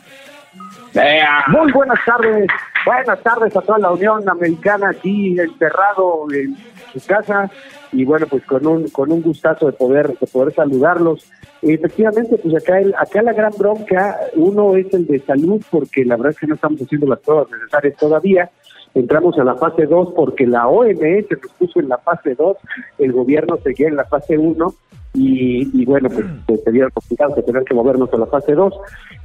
Muy 0.94 1.72
buenas 1.72 1.99
tardes, 2.03 2.48
buenas 2.84 3.22
tardes 3.22 3.56
a 3.56 3.61
toda 3.61 3.78
la 3.78 3.91
Unión 3.91 4.28
Americana 4.28 4.90
aquí 4.90 5.40
encerrado 5.40 6.26
en 6.34 6.57
su 6.91 7.06
casa 7.06 7.49
y 7.91 8.03
bueno 8.06 8.26
pues 8.28 8.44
con 8.45 8.66
un 8.66 8.90
con 8.90 9.11
un 9.11 9.22
gustazo 9.22 9.68
de 9.68 9.74
poder 9.74 10.18
de 10.18 10.28
poder 10.28 10.53
saludarlos. 10.53 11.30
Efectivamente 11.61 12.38
pues 12.41 12.56
acá 12.56 12.80
el, 12.80 12.95
acá 12.95 13.22
la 13.22 13.34
gran 13.34 13.52
bronca 13.57 14.18
uno 14.36 14.76
es 14.76 14.91
el 14.94 15.06
de 15.06 15.20
salud 15.20 15.61
porque 15.70 16.03
la 16.06 16.16
verdad 16.16 16.32
es 16.32 16.40
que 16.40 16.48
no 16.48 16.56
estamos 16.56 16.82
haciendo 16.82 17.07
las 17.07 17.20
pruebas 17.20 17.52
necesarias 17.52 17.95
todavía. 17.98 18.49
Entramos 18.95 19.38
a 19.38 19.44
la 19.44 19.56
fase 19.56 19.86
2 19.86 20.14
porque 20.16 20.48
la 20.48 20.68
OMS 20.68 21.30
nos 21.30 21.53
puso 21.60 21.80
en 21.80 21.90
la 21.90 21.99
fase 21.99 22.34
2, 22.34 22.57
el 22.98 23.11
gobierno 23.11 23.57
seguía 23.64 23.88
en 23.88 23.95
la 23.95 24.06
fase 24.06 24.40
1 24.40 24.74
y, 25.14 25.86
bueno, 25.86 26.07
pues, 26.10 26.26
pues 26.45 26.64
sería 26.64 26.90
complicado 26.90 27.36
que 27.36 27.41
tener 27.41 27.64
que 27.64 27.73
movernos 27.73 28.14
a 28.14 28.18
la 28.18 28.27
fase 28.27 28.53
2. 28.53 28.73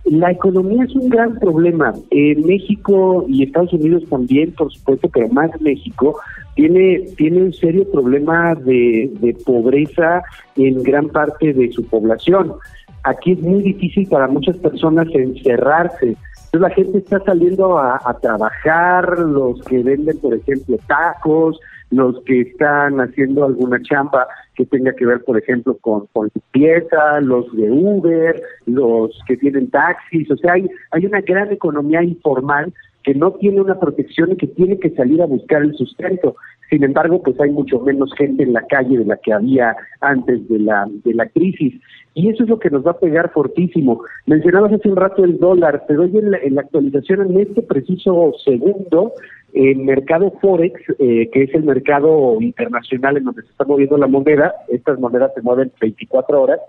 La 0.06 0.30
economía 0.30 0.84
es 0.84 0.94
un 0.94 1.08
gran 1.08 1.38
problema. 1.38 1.92
En 2.10 2.46
México 2.46 3.24
y 3.28 3.42
Estados 3.42 3.72
Unidos 3.74 4.02
también, 4.08 4.52
por 4.52 4.72
supuesto, 4.72 5.08
pero 5.12 5.28
más 5.28 5.50
México, 5.60 6.18
tiene, 6.54 7.00
tiene 7.16 7.42
un 7.42 7.52
serio 7.52 7.90
problema 7.90 8.54
de, 8.54 9.10
de 9.20 9.34
pobreza 9.44 10.22
en 10.56 10.82
gran 10.82 11.08
parte 11.08 11.52
de 11.52 11.70
su 11.72 11.84
población. 11.84 12.54
Aquí 13.02 13.32
es 13.32 13.40
muy 13.40 13.62
difícil 13.62 14.08
para 14.08 14.26
muchas 14.26 14.56
personas 14.56 15.06
encerrarse. 15.12 16.16
Entonces 16.54 16.60
la 16.60 16.70
gente 16.70 16.98
está 16.98 17.20
saliendo 17.24 17.78
a, 17.78 18.00
a 18.02 18.14
trabajar, 18.18 19.18
los 19.18 19.60
que 19.62 19.82
venden, 19.82 20.18
por 20.18 20.34
ejemplo, 20.34 20.78
tacos, 20.86 21.60
los 21.94 22.20
que 22.24 22.40
están 22.40 23.00
haciendo 23.00 23.44
alguna 23.44 23.80
chamba 23.82 24.26
que 24.56 24.66
tenga 24.66 24.92
que 24.94 25.06
ver, 25.06 25.22
por 25.24 25.38
ejemplo, 25.38 25.76
con, 25.78 26.06
con 26.12 26.28
limpieza, 26.34 27.20
los 27.20 27.50
de 27.56 27.70
Uber, 27.70 28.40
los 28.66 29.18
que 29.26 29.36
tienen 29.36 29.70
taxis, 29.70 30.30
o 30.30 30.36
sea, 30.36 30.54
hay, 30.54 30.68
hay 30.90 31.06
una 31.06 31.20
gran 31.20 31.52
economía 31.52 32.02
informal 32.02 32.72
que 33.04 33.14
no 33.14 33.32
tiene 33.32 33.60
una 33.60 33.78
protección 33.78 34.32
y 34.32 34.36
que 34.36 34.46
tiene 34.46 34.78
que 34.78 34.90
salir 34.90 35.22
a 35.22 35.26
buscar 35.26 35.62
el 35.62 35.74
sustento. 35.74 36.36
Sin 36.70 36.82
embargo, 36.82 37.22
pues 37.22 37.38
hay 37.38 37.50
mucho 37.50 37.78
menos 37.80 38.12
gente 38.16 38.42
en 38.42 38.54
la 38.54 38.66
calle 38.66 38.98
de 38.98 39.04
la 39.04 39.18
que 39.18 39.32
había 39.32 39.76
antes 40.00 40.48
de 40.48 40.58
la, 40.58 40.88
de 41.04 41.14
la 41.14 41.28
crisis. 41.28 41.74
Y 42.14 42.30
eso 42.30 42.44
es 42.44 42.48
lo 42.48 42.58
que 42.58 42.70
nos 42.70 42.86
va 42.86 42.92
a 42.92 42.98
pegar 42.98 43.30
fortísimo. 43.32 44.02
Mencionabas 44.26 44.72
hace 44.72 44.88
un 44.88 44.96
rato 44.96 45.22
el 45.22 45.38
dólar, 45.38 45.84
te 45.86 45.94
doy 45.94 46.16
en 46.16 46.30
la, 46.30 46.38
en 46.38 46.54
la 46.54 46.62
actualización 46.62 47.30
en 47.30 47.40
este 47.40 47.60
preciso 47.60 48.32
segundo, 48.42 49.12
el 49.54 49.78
mercado 49.78 50.32
Forex, 50.40 50.80
eh, 50.98 51.30
que 51.32 51.44
es 51.44 51.54
el 51.54 51.62
mercado 51.62 52.38
internacional 52.40 53.16
en 53.16 53.24
donde 53.24 53.42
se 53.42 53.48
está 53.48 53.64
moviendo 53.64 53.96
la 53.96 54.08
moneda, 54.08 54.52
estas 54.68 54.98
monedas 54.98 55.32
se 55.34 55.42
mueven 55.42 55.72
24 55.80 56.42
horas, 56.42 56.60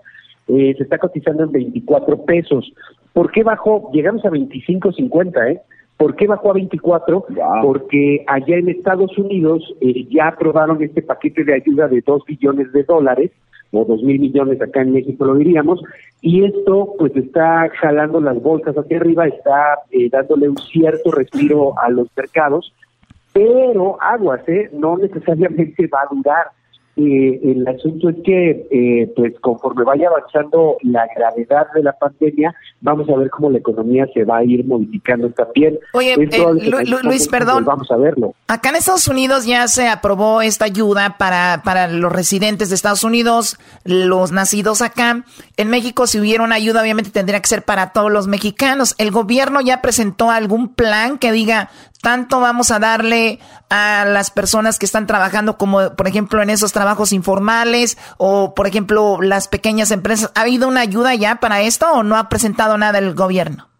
eh, 0.46 0.72
se 0.76 0.84
está 0.84 0.98
cotizando 0.98 1.42
en 1.42 1.50
24 1.50 2.24
pesos. 2.24 2.72
¿Por 3.12 3.32
qué 3.32 3.42
bajó? 3.42 3.90
Llegamos 3.92 4.24
a 4.24 4.30
25.50, 4.30 5.50
¿eh? 5.50 5.60
¿Por 5.96 6.14
qué 6.14 6.28
bajó 6.28 6.50
a 6.50 6.54
24? 6.54 7.26
Porque 7.62 8.24
allá 8.28 8.56
en 8.56 8.68
Estados 8.68 9.16
Unidos 9.18 9.64
eh, 9.80 10.06
ya 10.10 10.28
aprobaron 10.28 10.80
este 10.82 11.02
paquete 11.02 11.42
de 11.42 11.54
ayuda 11.54 11.88
de 11.88 12.02
2 12.06 12.22
billones 12.24 12.70
de 12.72 12.84
dólares, 12.84 13.32
o 13.76 13.84
2 13.84 14.02
mil 14.02 14.20
millones 14.20 14.60
acá 14.60 14.82
en 14.82 14.92
México 14.92 15.24
lo 15.24 15.34
diríamos, 15.34 15.82
y 16.20 16.44
esto 16.44 16.94
pues 16.98 17.14
está 17.16 17.68
jalando 17.80 18.20
las 18.20 18.40
bolsas 18.42 18.76
hacia 18.76 18.96
arriba, 18.96 19.26
está 19.26 19.80
eh, 19.90 20.08
dándole 20.10 20.48
un 20.48 20.56
cierto 20.56 21.10
respiro 21.10 21.78
a 21.78 21.90
los 21.90 22.08
mercados, 22.16 22.72
pero 23.32 23.98
aguas, 24.00 24.40
¿eh? 24.48 24.70
no 24.72 24.96
necesariamente 24.96 25.86
va 25.88 26.00
a 26.00 26.14
durar 26.14 26.46
eh, 26.98 27.40
el 27.42 27.68
asunto 27.68 28.08
es 28.08 28.16
que, 28.24 28.66
eh, 28.70 29.12
pues 29.14 29.34
conforme 29.42 29.84
vaya 29.84 30.08
avanzando 30.08 30.78
la 30.80 31.06
gravedad 31.14 31.66
de 31.74 31.82
la 31.82 31.92
pandemia, 31.92 32.54
vamos 32.80 33.06
a 33.10 33.16
ver 33.16 33.28
cómo 33.28 33.50
la 33.50 33.58
economía 33.58 34.06
se 34.14 34.24
va 34.24 34.38
a 34.38 34.44
ir 34.44 34.64
modificando 34.64 35.28
también. 35.30 35.78
Oye, 35.92 36.14
eh, 36.14 36.86
Luis, 37.02 37.28
perdón. 37.28 37.66
Vamos 37.66 37.90
a 37.90 37.96
verlo. 37.96 38.34
Acá 38.48 38.70
en 38.70 38.76
Estados 38.76 39.08
Unidos 39.08 39.44
ya 39.44 39.68
se 39.68 39.88
aprobó 39.88 40.40
esta 40.40 40.64
ayuda 40.64 41.16
para, 41.18 41.60
para 41.64 41.86
los 41.88 42.10
residentes 42.10 42.70
de 42.70 42.76
Estados 42.76 43.04
Unidos, 43.04 43.58
los 43.84 44.32
nacidos 44.32 44.80
acá. 44.80 45.22
En 45.58 45.68
México, 45.68 46.06
si 46.06 46.18
hubiera 46.18 46.44
una 46.44 46.54
ayuda, 46.54 46.80
obviamente 46.80 47.10
tendría 47.10 47.40
que 47.40 47.48
ser 47.48 47.62
para 47.62 47.92
todos 47.92 48.10
los 48.10 48.26
mexicanos. 48.26 48.94
¿El 48.96 49.10
gobierno 49.10 49.60
ya 49.60 49.82
presentó 49.82 50.30
algún 50.30 50.74
plan 50.74 51.18
que 51.18 51.30
diga, 51.30 51.68
tanto 52.06 52.38
vamos 52.38 52.70
a 52.70 52.78
darle 52.78 53.40
a 53.68 54.04
las 54.06 54.30
personas 54.30 54.78
que 54.78 54.86
están 54.86 55.08
trabajando 55.08 55.58
como 55.58 55.96
por 55.96 56.06
ejemplo 56.06 56.40
en 56.40 56.50
esos 56.50 56.70
trabajos 56.72 57.12
informales 57.12 57.98
o 58.16 58.54
por 58.54 58.68
ejemplo 58.68 59.20
las 59.20 59.48
pequeñas 59.48 59.90
empresas. 59.90 60.30
¿Ha 60.36 60.42
habido 60.42 60.68
una 60.68 60.82
ayuda 60.82 61.16
ya 61.16 61.40
para 61.40 61.62
esto 61.62 61.90
o 61.90 62.04
no 62.04 62.16
ha 62.16 62.28
presentado 62.28 62.78
nada 62.78 63.00
el 63.00 63.16
gobierno? 63.16 63.70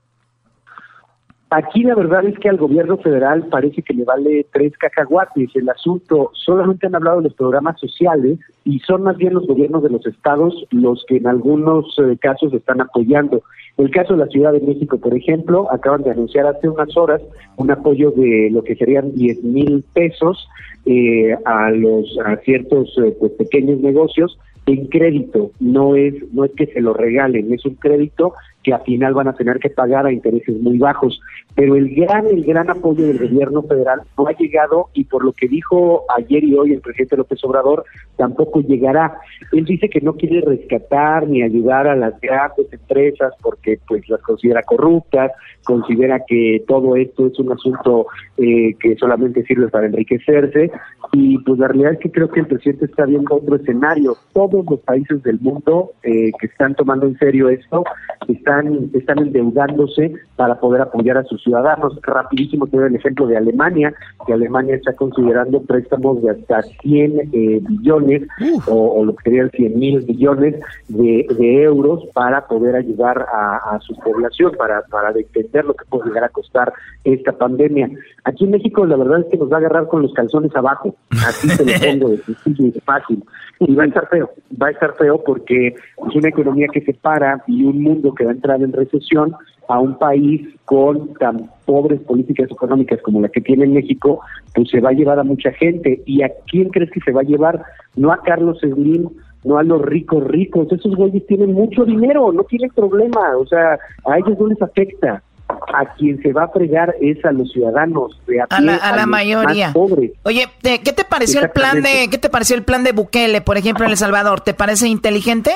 Aquí 1.51 1.85
la 1.85 1.95
verdad 1.95 2.27
es 2.27 2.37
que 2.41 2.49
al 2.49 2.57
gobierno 2.57 2.97
federal 2.97 3.47
parece 3.47 3.81
que 3.83 3.95
le 3.95 4.03
vale 4.03 4.47
tres 4.53 4.77
cacahuates 4.79 5.55
el 5.55 5.69
asunto. 5.69 6.33
Solamente 6.35 6.89
han 6.89 6.97
hablado 6.97 7.19
de 7.19 7.25
los 7.29 7.35
programas 7.35 7.79
sociales 7.79 8.41
y 8.65 8.81
son 8.81 9.05
más 9.05 9.17
bien 9.17 9.33
los 9.33 9.47
gobiernos 9.47 9.85
de 9.85 9.91
los 9.91 10.05
estados 10.07 10.67
los 10.73 11.05
que 11.07 11.19
en 11.19 11.29
algunos 11.29 11.97
eh, 11.99 12.17
casos 12.21 12.53
están 12.53 12.81
apoyando. 12.81 13.43
El 13.77 13.91
caso 13.93 14.15
de 14.15 14.25
la 14.25 14.27
Ciudad 14.27 14.53
de 14.53 14.61
México, 14.61 14.99
por 14.99 15.17
ejemplo, 15.17 15.71
acaban 15.71 16.03
de 16.03 16.11
anunciar 16.11 16.47
hace 16.47 16.69
unas 16.69 16.97
horas 16.97 17.23
un 17.57 17.71
apoyo 17.71 18.11
de 18.11 18.49
lo 18.51 18.65
que 18.65 18.75
serían 18.75 19.15
10 19.15 19.45
mil 19.45 19.85
pesos 19.95 20.49
eh, 20.85 21.37
a 21.45 21.71
los 21.71 22.19
a 22.25 22.37
ciertos 22.39 22.93
eh, 22.99 23.15
pues, 23.21 23.31
pequeños 23.33 23.79
negocios 23.81 24.37
en 24.67 24.87
crédito, 24.87 25.53
no 25.61 25.95
es 25.95 26.15
no 26.33 26.45
es 26.45 26.51
que 26.57 26.67
se 26.67 26.81
lo 26.81 26.93
regalen, 26.93 27.53
es 27.53 27.65
un 27.65 27.77
crédito 27.77 28.33
que 28.67 28.75
al 28.75 28.83
final 28.83 29.15
van 29.15 29.29
a 29.29 29.33
tener 29.33 29.61
que 29.61 29.71
pagar 29.71 30.07
a 30.07 30.13
intereses 30.13 30.61
muy 30.61 30.77
bajos. 30.77 31.21
Pero 31.55 31.77
el 31.77 31.95
gran, 31.95 32.27
el 32.27 32.45
gran 32.45 32.69
apoyo 32.69 33.07
del 33.07 33.21
gobierno 33.21 33.63
federal 33.63 34.01
no 34.19 34.27
ha 34.27 34.33
llegado 34.33 34.89
y 34.93 35.05
por 35.05 35.25
lo 35.25 35.33
que 35.33 35.47
dijo 35.47 36.03
ayer 36.19 36.43
y 36.43 36.57
hoy 36.57 36.73
el 36.73 36.81
presidente 36.81 37.17
López 37.17 37.39
Obrador, 37.45 37.85
tampoco 38.17 38.61
llegará. 38.63 39.21
Él 39.53 39.65
dice 39.67 39.89
que 39.89 40.01
no 40.01 40.15
quiere 40.15 40.41
rescatar 40.41 41.29
ni 41.29 41.43
ayudar 41.43 41.87
a 41.87 41.95
las 41.95 42.21
grandes 42.21 42.73
empresas 42.73 43.35
porque 43.41 43.79
pues 43.87 44.09
las 44.09 44.21
considera 44.23 44.65
corruptas, 44.65 45.31
considera 45.65 46.25
que 46.27 46.65
todo 46.67 46.97
esto 46.97 47.29
es 47.29 47.39
un 47.39 47.53
asunto 47.53 48.09
eh, 48.37 48.75
que 48.81 48.97
solamente 48.97 49.45
sirve 49.45 49.69
para 49.69 49.87
enriquecerse 49.87 50.73
y 51.13 51.39
pues 51.39 51.61
la 51.61 51.69
realidad 51.69 51.93
es 51.93 52.01
que 52.01 52.11
creo 52.11 52.29
que 52.31 52.41
el 52.41 52.47
presidente 52.49 52.87
está 52.87 53.05
viendo 53.05 53.37
otro 53.37 53.55
escenario. 53.55 54.17
Todos 54.33 54.67
los 54.69 54.81
países 54.81 55.23
del 55.23 55.39
mundo 55.39 55.93
eh, 56.03 56.33
que 56.41 56.47
están 56.47 56.75
tomando 56.75 57.07
en 57.07 57.17
serio 57.19 57.49
esto 57.49 57.85
están 58.27 58.56
están, 58.95 59.19
endeudándose 59.19 60.13
para 60.37 60.59
poder 60.61 60.83
apoyar 60.83 61.19
a 61.19 61.25
sus 61.25 61.43
ciudadanos. 61.43 61.99
Rapidísimo 62.03 62.67
te 62.67 62.77
doy 62.77 62.89
el 62.89 62.97
ejemplo 62.97 63.27
de 63.27 63.37
Alemania, 63.37 63.95
que 64.27 64.33
Alemania 64.33 64.77
está 64.77 64.93
considerando 64.95 65.63
préstamos 65.63 66.23
de 66.23 66.31
hasta 66.31 66.63
100 66.63 67.31
eh, 67.33 67.61
billones 67.63 68.23
o, 68.67 69.05
lo 69.05 69.15
que 69.17 69.25
serían 69.25 69.51
100 69.51 69.79
mil 69.79 70.01
billones 70.01 70.57
de, 70.89 71.27
euros 71.63 72.05
para 72.13 72.47
poder 72.47 72.77
ayudar 72.77 73.27
a, 73.33 73.79
su 73.81 73.95
población, 73.97 74.53
para, 74.59 74.83
para 74.83 75.11
entender 75.11 75.65
lo 75.65 75.75
que 75.75 75.85
puede 75.87 76.09
llegar 76.09 76.25
a 76.25 76.29
costar 76.29 76.73
esta 77.05 77.33
pandemia. 77.33 77.91
Aquí 78.25 78.45
en 78.45 78.51
México 78.51 78.85
la 78.85 78.97
verdad 78.97 79.21
es 79.21 79.27
que 79.27 79.37
nos 79.37 79.51
va 79.51 79.57
a 79.57 79.61
agarrar 79.61 79.87
con 79.89 80.03
los 80.03 80.13
calzones 80.13 80.55
abajo, 80.55 80.95
así 81.11 81.49
se 81.49 81.65
lo 81.65 81.73
pongo 81.87 82.11
de 82.11 82.19
sencillo 82.19 82.67
y 82.67 82.81
fácil. 82.81 83.23
Y 83.59 83.75
va 83.75 83.85
a 83.85 83.87
estar 83.87 84.09
feo, 84.09 84.31
va 84.61 84.69
a 84.69 84.71
estar 84.71 84.95
feo 84.97 85.23
porque 85.25 85.69
es 85.69 86.15
una 86.15 86.29
economía 86.29 86.67
que 86.73 86.83
se 86.83 86.93
para 86.93 87.43
y 87.47 87.65
un 87.65 87.83
mundo 87.83 88.15
que 88.15 88.25
va 88.25 88.33
a 88.33 88.35
entrar 88.47 88.63
en 88.63 88.73
recesión 88.73 89.35
a 89.69 89.81
un 89.81 89.99
país 89.99 90.43
con 90.65 91.15
tan 91.15 91.51
pobres 91.65 92.01
políticas 92.03 92.51
económicas 92.51 93.01
como 93.03 93.21
la 93.21 93.29
que 93.29 93.41
tiene 93.41 93.67
México, 93.67 94.21
pues 94.55 94.71
se 94.71 94.81
va 94.81 94.91
a 94.91 94.93
llevar 94.93 95.19
a 95.19 95.25
mucha 95.25 95.51
gente. 95.53 96.03
¿Y 96.07 96.23
a 96.23 96.31
quién 96.49 96.69
crees 96.69 96.91
que 96.91 97.01
se 97.01 97.13
va 97.13 97.23
a 97.23 97.25
llevar? 97.25 97.63
No 97.97 98.13
a 98.13 98.23
Carlos 98.23 98.59
Slim, 98.61 99.09
no 99.45 99.59
a 99.59 99.65
los 99.65 99.83
ricos 99.83 100.25
ricos. 100.25 100.71
Esos 100.71 100.95
güeyes 100.95 101.27
tienen 101.27 101.53
mucho 101.53 101.85
dinero, 101.85 102.33
no 102.33 102.45
tienen 102.45 102.71
problema. 102.71 103.37
O 103.37 103.47
sea, 103.47 103.79
a 104.09 104.19
ellos 104.19 104.39
no 104.39 104.47
les 104.47 104.63
afecta. 104.63 105.23
A 105.49 105.95
quien 105.95 106.21
se 106.23 106.33
va 106.33 106.45
a 106.45 106.49
fregar 106.49 106.97
es 107.01 107.25
a 107.25 107.31
los 107.31 107.53
ciudadanos 107.53 108.21
de 108.27 108.41
a, 108.41 108.61
la, 108.61 108.77
a 108.77 108.97
la 108.97 109.07
mayoría. 109.07 109.73
pobres. 109.73 110.11
Oye, 110.25 110.47
¿qué 110.61 110.93
te 110.93 111.05
pareció 111.05 111.41
el 111.41 111.51
plan 111.51 111.83
de 111.83 112.09
qué 112.11 112.19
te 112.19 112.29
pareció 112.29 112.57
el 112.57 112.65
plan 112.65 112.83
de 112.83 112.91
Bukele, 112.91 113.41
por 113.43 113.57
ejemplo, 113.57 113.85
en 113.85 113.93
El 113.93 113.97
Salvador? 113.97 114.41
¿Te 114.41 114.55
parece 114.55 114.89
inteligente? 114.89 115.53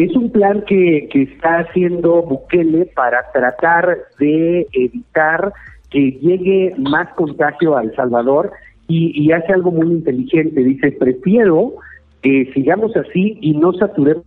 Es 0.00 0.16
un 0.16 0.30
plan 0.30 0.64
que, 0.66 1.10
que 1.12 1.24
está 1.24 1.58
haciendo 1.58 2.22
Bukele 2.22 2.86
para 2.86 3.30
tratar 3.32 3.98
de 4.18 4.66
evitar 4.72 5.52
que 5.90 6.12
llegue 6.12 6.74
más 6.78 7.12
contagio 7.14 7.76
a 7.76 7.82
El 7.82 7.94
Salvador 7.94 8.50
y, 8.88 9.12
y 9.14 9.30
hace 9.32 9.52
algo 9.52 9.70
muy 9.72 9.88
inteligente. 9.88 10.64
Dice, 10.64 10.92
prefiero 10.92 11.74
que 12.22 12.50
sigamos 12.54 12.96
así 12.96 13.36
y 13.42 13.52
no 13.52 13.74
saturemos 13.74 14.24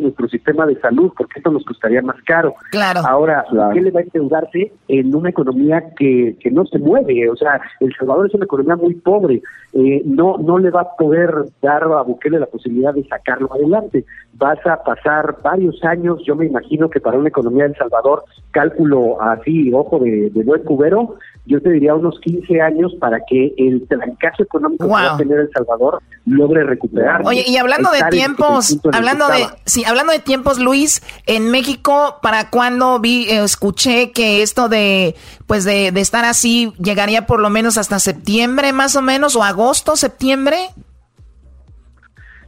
nuestro 0.00 0.28
sistema 0.28 0.66
de 0.66 0.78
salud, 0.80 1.12
porque 1.16 1.38
esto 1.38 1.50
nos 1.50 1.64
costaría 1.64 2.02
más 2.02 2.16
caro. 2.24 2.54
Claro. 2.70 3.00
Ahora, 3.06 3.44
¿qué 3.72 3.80
le 3.80 3.90
va 3.90 4.00
a 4.00 4.02
endeudarse 4.02 4.72
en 4.88 5.14
una 5.14 5.30
economía 5.30 5.92
que, 5.96 6.36
que 6.40 6.50
no 6.50 6.64
se 6.66 6.78
mueve? 6.78 7.28
O 7.30 7.36
sea, 7.36 7.60
El 7.80 7.94
Salvador 7.94 8.26
es 8.26 8.34
una 8.34 8.44
economía 8.44 8.76
muy 8.76 8.94
pobre. 8.94 9.42
Eh, 9.74 10.02
no, 10.04 10.36
no 10.38 10.58
le 10.58 10.70
va 10.70 10.82
a 10.82 10.96
poder 10.96 11.32
dar 11.62 11.84
a 11.84 12.02
Bukele 12.02 12.38
la 12.38 12.46
posibilidad 12.46 12.94
de 12.94 13.04
sacarlo 13.04 13.52
adelante. 13.52 14.04
Vas 14.34 14.58
a 14.66 14.82
pasar 14.82 15.36
varios 15.42 15.82
años, 15.84 16.22
yo 16.26 16.36
me 16.36 16.46
imagino 16.46 16.90
que 16.90 17.00
para 17.00 17.18
una 17.18 17.28
economía 17.28 17.64
de 17.64 17.70
El 17.70 17.76
Salvador, 17.76 18.24
cálculo 18.50 19.20
así, 19.20 19.72
ojo 19.72 19.98
de, 19.98 20.30
de 20.30 20.42
buen 20.42 20.62
cubero, 20.62 21.16
yo 21.44 21.60
te 21.60 21.70
diría 21.70 21.94
unos 21.94 22.20
15 22.20 22.60
años 22.60 22.94
para 23.00 23.18
que 23.26 23.52
el 23.56 23.86
trancazo 23.88 24.44
económico 24.44 24.86
que 24.86 24.92
va 24.92 25.14
a 25.14 25.16
tener 25.16 25.40
El 25.40 25.50
Salvador 25.50 26.00
logre 26.24 26.62
recuperar. 26.62 27.22
Oye, 27.24 27.44
y 27.46 27.56
hablando 27.56 27.90
de 27.90 28.00
tiempos, 28.10 28.78
hablando 28.92 29.26
de, 29.26 29.46
sí, 29.64 29.84
hablando 29.84 30.12
de 30.12 30.20
tiempos, 30.20 30.60
Luis, 30.60 31.02
en 31.26 31.50
México, 31.50 32.18
¿para 32.22 32.50
cuándo 32.50 33.00
vi, 33.00 33.28
eh, 33.28 33.42
escuché 33.42 34.12
que 34.12 34.42
esto 34.42 34.68
de, 34.68 35.16
pues 35.46 35.64
de, 35.64 35.90
de 35.90 36.00
estar 36.00 36.24
así 36.24 36.72
llegaría 36.78 37.26
por 37.26 37.40
lo 37.40 37.50
menos 37.50 37.76
hasta 37.76 37.98
septiembre 37.98 38.72
más 38.72 38.94
o 38.94 39.02
menos, 39.02 39.34
o 39.34 39.42
agosto, 39.42 39.96
septiembre? 39.96 40.56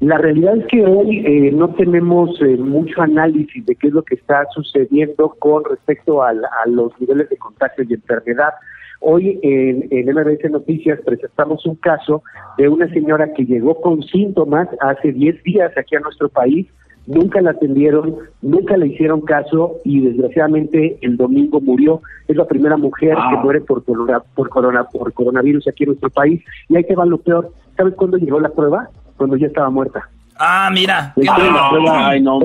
La 0.00 0.18
realidad 0.18 0.56
es 0.58 0.66
que 0.66 0.84
hoy 0.84 1.24
eh, 1.26 1.50
no 1.52 1.74
tenemos 1.74 2.30
eh, 2.42 2.56
mucho 2.58 3.00
análisis 3.00 3.64
de 3.64 3.74
qué 3.74 3.88
es 3.88 3.92
lo 3.92 4.02
que 4.02 4.16
está 4.16 4.46
sucediendo 4.54 5.34
con 5.38 5.64
respecto 5.64 6.22
a, 6.22 6.30
a 6.30 6.68
los 6.68 6.92
niveles 7.00 7.28
de 7.30 7.36
contagio 7.38 7.84
y 7.88 7.94
enfermedad. 7.94 8.50
Hoy 9.06 9.38
en, 9.42 9.86
en 9.90 10.14
MBS 10.14 10.50
Noticias 10.50 10.98
presentamos 11.04 11.66
un 11.66 11.76
caso 11.76 12.22
de 12.56 12.70
una 12.70 12.88
señora 12.88 13.34
que 13.34 13.44
llegó 13.44 13.78
con 13.82 14.02
síntomas 14.02 14.66
hace 14.80 15.12
10 15.12 15.42
días 15.42 15.72
aquí 15.76 15.94
a 15.94 16.00
nuestro 16.00 16.30
país, 16.30 16.66
nunca 17.06 17.42
la 17.42 17.50
atendieron, 17.50 18.16
nunca 18.40 18.78
le 18.78 18.86
hicieron 18.86 19.20
caso 19.20 19.76
y 19.84 20.00
desgraciadamente 20.00 20.98
el 21.02 21.18
domingo 21.18 21.60
murió. 21.60 22.00
Es 22.28 22.36
la 22.36 22.46
primera 22.46 22.78
mujer 22.78 23.14
que 23.30 23.36
muere 23.36 23.60
por 23.60 23.84
corona, 23.84 24.20
por 24.34 24.48
corona, 24.48 24.84
por 24.84 25.12
coronavirus 25.12 25.68
aquí 25.68 25.84
en 25.84 25.90
nuestro 25.90 26.08
país. 26.08 26.42
Y 26.70 26.76
ahí 26.76 26.84
te 26.84 26.96
va 26.96 27.04
lo 27.04 27.18
peor. 27.18 27.52
¿Sabes 27.76 27.94
cuándo 27.96 28.16
llegó 28.16 28.40
la 28.40 28.48
prueba? 28.48 28.88
Cuando 29.18 29.36
ya 29.36 29.48
estaba 29.48 29.68
muerta. 29.68 30.08
Ah, 30.38 30.70
mira. 30.72 31.12
Ay, 31.92 32.22
no 32.22 32.38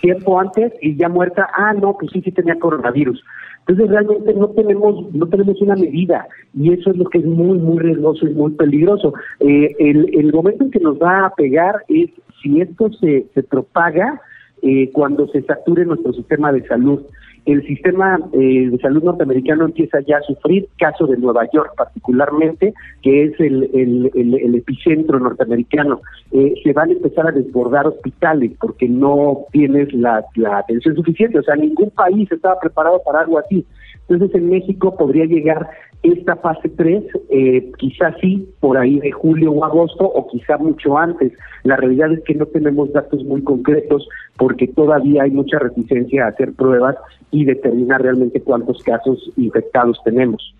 Tiempo 0.00 0.40
antes 0.40 0.72
y 0.80 0.96
ya 0.96 1.10
muerta. 1.10 1.48
Ah, 1.52 1.74
no, 1.74 1.94
pues 1.98 2.10
sí, 2.12 2.22
sí 2.22 2.32
tenía 2.32 2.58
coronavirus. 2.58 3.22
Entonces 3.68 3.88
realmente 3.88 4.32
no 4.34 4.48
tenemos 4.50 5.12
no 5.12 5.26
tenemos 5.26 5.60
una 5.60 5.74
medida 5.74 6.28
y 6.54 6.72
eso 6.72 6.90
es 6.90 6.96
lo 6.96 7.04
que 7.06 7.18
es 7.18 7.24
muy 7.24 7.58
muy 7.58 7.78
riesgoso 7.80 8.26
y 8.26 8.34
muy 8.34 8.52
peligroso. 8.52 9.12
Eh, 9.40 9.74
el, 9.78 10.08
el 10.16 10.32
momento 10.32 10.64
en 10.64 10.70
que 10.70 10.80
nos 10.80 10.98
va 11.02 11.26
a 11.26 11.34
pegar 11.34 11.82
es 11.88 12.10
si 12.42 12.60
esto 12.60 12.92
se, 12.92 13.26
se 13.34 13.42
propaga 13.42 14.20
eh, 14.62 14.90
cuando 14.92 15.26
se 15.28 15.42
sature 15.42 15.84
nuestro 15.84 16.12
sistema 16.12 16.52
de 16.52 16.66
salud 16.66 17.02
el 17.46 17.64
sistema 17.66 18.18
eh, 18.32 18.68
de 18.70 18.78
salud 18.78 19.04
norteamericano 19.04 19.64
empieza 19.64 20.00
ya 20.00 20.18
a 20.18 20.22
sufrir, 20.22 20.68
caso 20.78 21.06
de 21.06 21.16
Nueva 21.16 21.48
York 21.52 21.72
particularmente, 21.76 22.74
que 23.02 23.24
es 23.24 23.40
el, 23.40 23.70
el, 23.72 24.54
epicentro 24.56 25.20
norteamericano. 25.20 26.00
Eh, 26.32 26.54
se 26.62 26.72
van 26.72 26.90
a 26.90 26.92
empezar 26.92 27.28
a 27.28 27.32
desbordar 27.32 27.86
hospitales 27.86 28.52
porque 28.60 28.88
no 28.88 29.46
tienes 29.52 29.92
la, 29.94 30.24
la 30.34 30.58
atención 30.58 30.96
suficiente, 30.96 31.38
o 31.38 31.42
sea, 31.42 31.54
ningún 31.54 31.90
país 31.90 32.30
estaba 32.32 32.58
preparado 32.58 33.00
para 33.04 33.20
algo 33.20 33.38
así. 33.38 33.64
Entonces 34.08 34.34
en 34.36 34.50
México 34.50 34.96
podría 34.96 35.24
llegar 35.24 35.68
esta 36.02 36.36
fase 36.36 36.68
3, 36.68 37.04
eh, 37.30 37.72
quizás 37.78 38.14
sí, 38.20 38.48
por 38.60 38.78
ahí 38.78 39.00
de 39.00 39.12
julio 39.12 39.52
o 39.52 39.64
agosto, 39.64 40.04
o 40.04 40.26
quizá 40.28 40.56
mucho 40.58 40.96
antes. 40.96 41.32
La 41.64 41.76
realidad 41.76 42.12
es 42.12 42.22
que 42.24 42.34
no 42.34 42.46
tenemos 42.46 42.92
datos 42.92 43.24
muy 43.24 43.42
concretos 43.42 44.08
porque 44.36 44.68
todavía 44.68 45.24
hay 45.24 45.30
mucha 45.30 45.58
reticencia 45.58 46.24
a 46.24 46.28
hacer 46.28 46.52
pruebas 46.52 46.96
y 47.30 47.44
determinar 47.44 48.02
realmente 48.02 48.40
cuántos 48.40 48.82
casos 48.82 49.30
infectados 49.36 50.00
tenemos. 50.04 50.54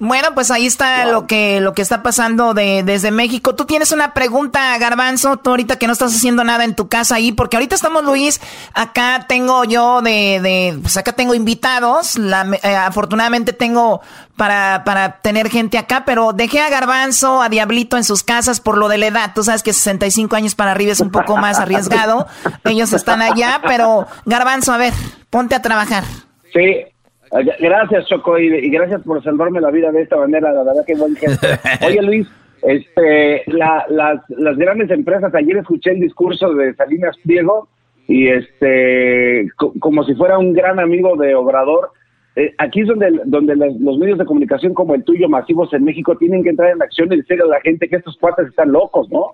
Bueno, 0.00 0.28
pues 0.32 0.52
ahí 0.52 0.64
está 0.64 1.06
lo 1.06 1.26
que 1.26 1.60
lo 1.60 1.74
que 1.74 1.82
está 1.82 2.04
pasando 2.04 2.54
de, 2.54 2.84
desde 2.84 3.10
México. 3.10 3.56
Tú 3.56 3.64
tienes 3.64 3.90
una 3.90 4.14
pregunta, 4.14 4.78
Garbanzo, 4.78 5.38
tú 5.38 5.50
ahorita 5.50 5.76
que 5.76 5.88
no 5.88 5.92
estás 5.92 6.14
haciendo 6.14 6.44
nada 6.44 6.62
en 6.62 6.76
tu 6.76 6.88
casa 6.88 7.16
ahí, 7.16 7.32
porque 7.32 7.56
ahorita 7.56 7.74
estamos, 7.74 8.04
Luis, 8.04 8.40
acá 8.74 9.26
tengo 9.28 9.64
yo 9.64 10.00
de, 10.00 10.38
de 10.40 10.78
pues 10.80 10.96
acá 10.96 11.14
tengo 11.14 11.34
invitados, 11.34 12.16
la, 12.16 12.46
eh, 12.62 12.76
afortunadamente 12.76 13.52
tengo 13.52 14.00
para, 14.36 14.84
para 14.84 15.20
tener 15.20 15.50
gente 15.50 15.78
acá, 15.78 16.04
pero 16.06 16.32
dejé 16.32 16.60
a 16.60 16.70
Garbanzo, 16.70 17.42
a 17.42 17.48
Diablito 17.48 17.96
en 17.96 18.04
sus 18.04 18.22
casas 18.22 18.60
por 18.60 18.78
lo 18.78 18.86
de 18.86 18.98
la 18.98 19.08
edad. 19.08 19.32
Tú 19.34 19.42
sabes 19.42 19.64
que 19.64 19.72
65 19.72 20.36
años 20.36 20.54
para 20.54 20.70
arriba 20.70 20.92
es 20.92 21.00
un 21.00 21.10
poco 21.10 21.36
más 21.36 21.58
arriesgado. 21.58 22.28
Ellos 22.62 22.92
están 22.92 23.20
allá, 23.20 23.60
pero 23.66 24.06
Garbanzo, 24.26 24.72
a 24.72 24.76
ver, 24.76 24.94
ponte 25.28 25.56
a 25.56 25.60
trabajar. 25.60 26.04
Sí, 26.52 26.84
Gracias, 27.60 28.06
Choco, 28.06 28.38
y, 28.38 28.70
gracias 28.70 29.02
por 29.02 29.22
salvarme 29.22 29.60
la 29.60 29.70
vida 29.70 29.90
de 29.92 30.02
esta 30.02 30.16
manera, 30.16 30.52
la 30.52 30.62
verdad 30.62 30.84
que 30.86 30.94
buen 30.94 31.14
Oye, 31.86 32.02
Luis, 32.02 32.28
este, 32.62 33.42
las, 33.46 33.88
las 34.28 34.56
grandes 34.56 34.90
empresas, 34.90 35.34
ayer 35.34 35.58
escuché 35.58 35.90
el 35.90 36.00
discurso 36.00 36.54
de 36.54 36.74
Salinas 36.74 37.16
Pliego 37.24 37.68
y 38.08 38.28
este, 38.28 39.48
como 39.78 40.02
si 40.04 40.14
fuera 40.14 40.38
un 40.38 40.54
gran 40.54 40.80
amigo 40.80 41.16
de 41.16 41.34
Obrador. 41.34 41.90
Eh, 42.36 42.54
aquí 42.56 42.80
es 42.80 42.88
donde, 42.88 43.20
donde 43.26 43.54
los, 43.54 43.98
medios 43.98 44.18
de 44.18 44.24
comunicación 44.24 44.72
como 44.72 44.94
el 44.94 45.04
tuyo, 45.04 45.28
masivos 45.28 45.72
en 45.74 45.84
México, 45.84 46.16
tienen 46.16 46.42
que 46.42 46.50
entrar 46.50 46.70
en 46.70 46.82
acción 46.82 47.12
y 47.12 47.16
decirle 47.16 47.44
a 47.44 47.48
la 47.48 47.60
gente 47.60 47.86
que 47.88 47.96
estos 47.96 48.16
cuates 48.16 48.48
están 48.48 48.72
locos, 48.72 49.10
¿no? 49.10 49.32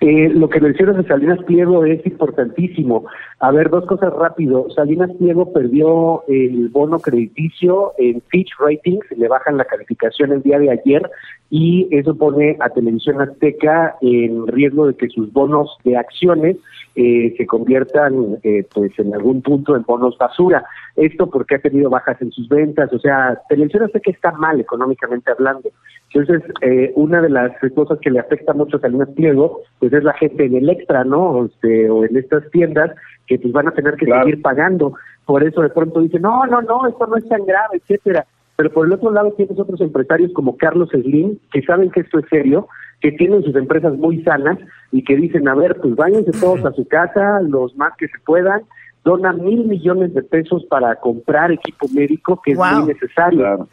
Eh, 0.00 0.30
lo 0.30 0.48
que 0.48 0.60
mencionas 0.60 0.96
de 0.96 1.04
Salinas 1.04 1.38
Pliego 1.44 1.84
es 1.84 2.04
importantísimo. 2.06 3.04
A 3.42 3.50
ver, 3.50 3.70
dos 3.70 3.84
cosas 3.86 4.12
rápido. 4.12 4.70
Salinas 4.70 5.10
Pliego 5.18 5.52
perdió 5.52 6.22
el 6.28 6.68
bono 6.68 7.00
crediticio 7.00 7.92
en 7.98 8.22
Fitch 8.28 8.52
Ratings, 8.56 9.04
le 9.16 9.26
bajan 9.26 9.56
la 9.56 9.64
calificación 9.64 10.30
el 10.30 10.42
día 10.42 10.60
de 10.60 10.70
ayer 10.70 11.10
y 11.50 11.88
eso 11.90 12.14
pone 12.14 12.56
a 12.60 12.70
Televisión 12.70 13.20
Azteca 13.20 13.96
en 14.00 14.46
riesgo 14.46 14.86
de 14.86 14.94
que 14.94 15.08
sus 15.08 15.32
bonos 15.32 15.76
de 15.82 15.96
acciones 15.96 16.56
eh, 16.94 17.34
se 17.36 17.46
conviertan 17.46 18.38
eh, 18.44 18.64
pues 18.72 18.92
en 18.98 19.12
algún 19.12 19.42
punto 19.42 19.74
en 19.74 19.82
bonos 19.82 20.16
basura. 20.16 20.64
Esto 20.94 21.28
porque 21.28 21.56
ha 21.56 21.58
tenido 21.58 21.90
bajas 21.90 22.22
en 22.22 22.30
sus 22.30 22.48
ventas, 22.48 22.92
o 22.92 22.98
sea, 23.00 23.40
Televisión 23.48 23.82
Azteca 23.82 24.10
está 24.12 24.30
mal 24.32 24.60
económicamente 24.60 25.32
hablando. 25.32 25.68
Entonces, 26.12 26.42
eh, 26.60 26.92
una 26.94 27.20
de 27.20 27.30
las 27.30 27.52
cosas 27.74 27.98
que 28.00 28.10
le 28.10 28.20
afecta 28.20 28.52
mucho 28.52 28.76
a 28.76 28.80
Salinas 28.80 29.08
Pliego, 29.16 29.62
pues 29.78 29.92
es 29.92 30.04
la 30.04 30.12
gente 30.12 30.44
en 30.44 30.54
el 30.54 30.68
extra, 30.68 31.02
¿no? 31.04 31.46
Este, 31.46 31.88
o 31.88 32.04
en 32.04 32.16
estas 32.16 32.48
tiendas 32.50 32.90
que 33.32 33.42
pues 33.42 33.52
van 33.52 33.68
a 33.68 33.72
tener 33.72 33.96
que 33.96 34.06
seguir 34.06 34.42
pagando. 34.42 34.94
Por 35.24 35.42
eso 35.42 35.62
de 35.62 35.70
pronto 35.70 36.00
dicen, 36.00 36.22
no, 36.22 36.44
no, 36.46 36.60
no, 36.62 36.86
esto 36.86 37.06
no 37.06 37.16
es 37.16 37.26
tan 37.28 37.44
grave, 37.46 37.78
etcétera. 37.78 38.26
Pero 38.56 38.70
por 38.70 38.86
el 38.86 38.92
otro 38.92 39.10
lado 39.10 39.32
tienes 39.32 39.58
otros 39.58 39.80
empresarios 39.80 40.32
como 40.32 40.56
Carlos 40.56 40.90
Slim, 40.90 41.38
que 41.50 41.62
saben 41.62 41.90
que 41.90 42.00
esto 42.00 42.18
es 42.18 42.26
serio, 42.28 42.68
que 43.00 43.12
tienen 43.12 43.42
sus 43.42 43.56
empresas 43.56 43.94
muy 43.96 44.22
sanas 44.22 44.58
y 44.90 45.02
que 45.02 45.16
dicen, 45.16 45.48
a 45.48 45.54
ver, 45.54 45.80
pues 45.80 45.96
váyanse 45.96 46.32
todos 46.32 46.64
a 46.64 46.72
su 46.72 46.86
casa, 46.86 47.40
los 47.40 47.74
más 47.76 47.94
que 47.96 48.06
se 48.08 48.18
puedan, 48.24 48.62
dona 49.04 49.32
mil 49.32 49.64
millones 49.64 50.12
de 50.14 50.22
pesos 50.22 50.64
para 50.68 50.94
comprar 50.96 51.50
equipo 51.50 51.88
médico 51.88 52.40
que 52.44 52.52
es 52.52 52.58
muy 52.58 52.86
necesario. 52.86 53.68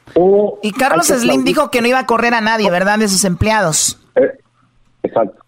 y 0.63 0.71
Carlos 0.71 1.07
Slim 1.07 1.43
dijo 1.43 1.69
que 1.69 1.81
no 1.81 1.87
iba 1.87 1.99
a 1.99 2.05
correr 2.05 2.33
a 2.33 2.41
nadie, 2.41 2.71
¿verdad? 2.71 2.99
De 2.99 3.07
sus 3.09 3.25
empleados. 3.25 3.99
Eh, 4.15 4.31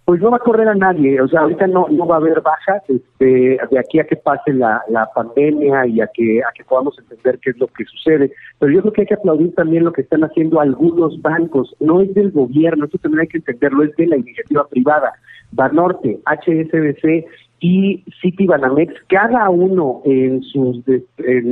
Pues 0.05 0.21
no 0.21 0.31
va 0.31 0.37
a 0.37 0.41
correr 0.41 0.67
a 0.67 0.75
nadie, 0.75 1.21
o 1.21 1.27
sea, 1.27 1.41
ahorita 1.41 1.67
no, 1.67 1.87
no 1.89 2.05
va 2.05 2.15
a 2.15 2.19
haber 2.19 2.41
bajas, 2.41 2.83
este, 2.87 3.57
de 3.69 3.79
aquí 3.79 3.99
a 3.99 4.03
que 4.03 4.15
pase 4.15 4.53
la, 4.53 4.81
pandemia 5.15 5.87
y 5.87 6.01
a 6.01 6.07
que, 6.07 6.41
a 6.41 6.51
que 6.53 6.63
podamos 6.63 6.97
entender 6.99 7.39
qué 7.39 7.51
es 7.51 7.57
lo 7.57 7.67
que 7.67 7.85
sucede. 7.85 8.31
Pero 8.59 8.73
yo 8.73 8.81
creo 8.81 8.93
que 8.93 9.01
hay 9.01 9.07
que 9.07 9.13
aplaudir 9.13 9.53
también 9.55 9.85
lo 9.85 9.93
que 9.93 10.01
están 10.01 10.23
haciendo 10.23 10.59
algunos 10.59 11.21
bancos, 11.21 11.75
no 11.79 12.01
es 12.01 12.13
del 12.13 12.31
gobierno, 12.31 12.85
esto 12.85 12.97
también 12.97 13.21
hay 13.21 13.27
que 13.27 13.37
entenderlo, 13.37 13.83
es 13.83 13.95
de 13.95 14.07
la 14.07 14.17
iniciativa 14.17 14.67
privada. 14.67 15.13
Banorte, 15.51 16.19
HSBC 16.25 17.25
y 17.61 18.03
Citibanamex, 18.21 18.93
cada 19.07 19.49
uno 19.49 20.01
en 20.05 20.41
sus 20.43 20.83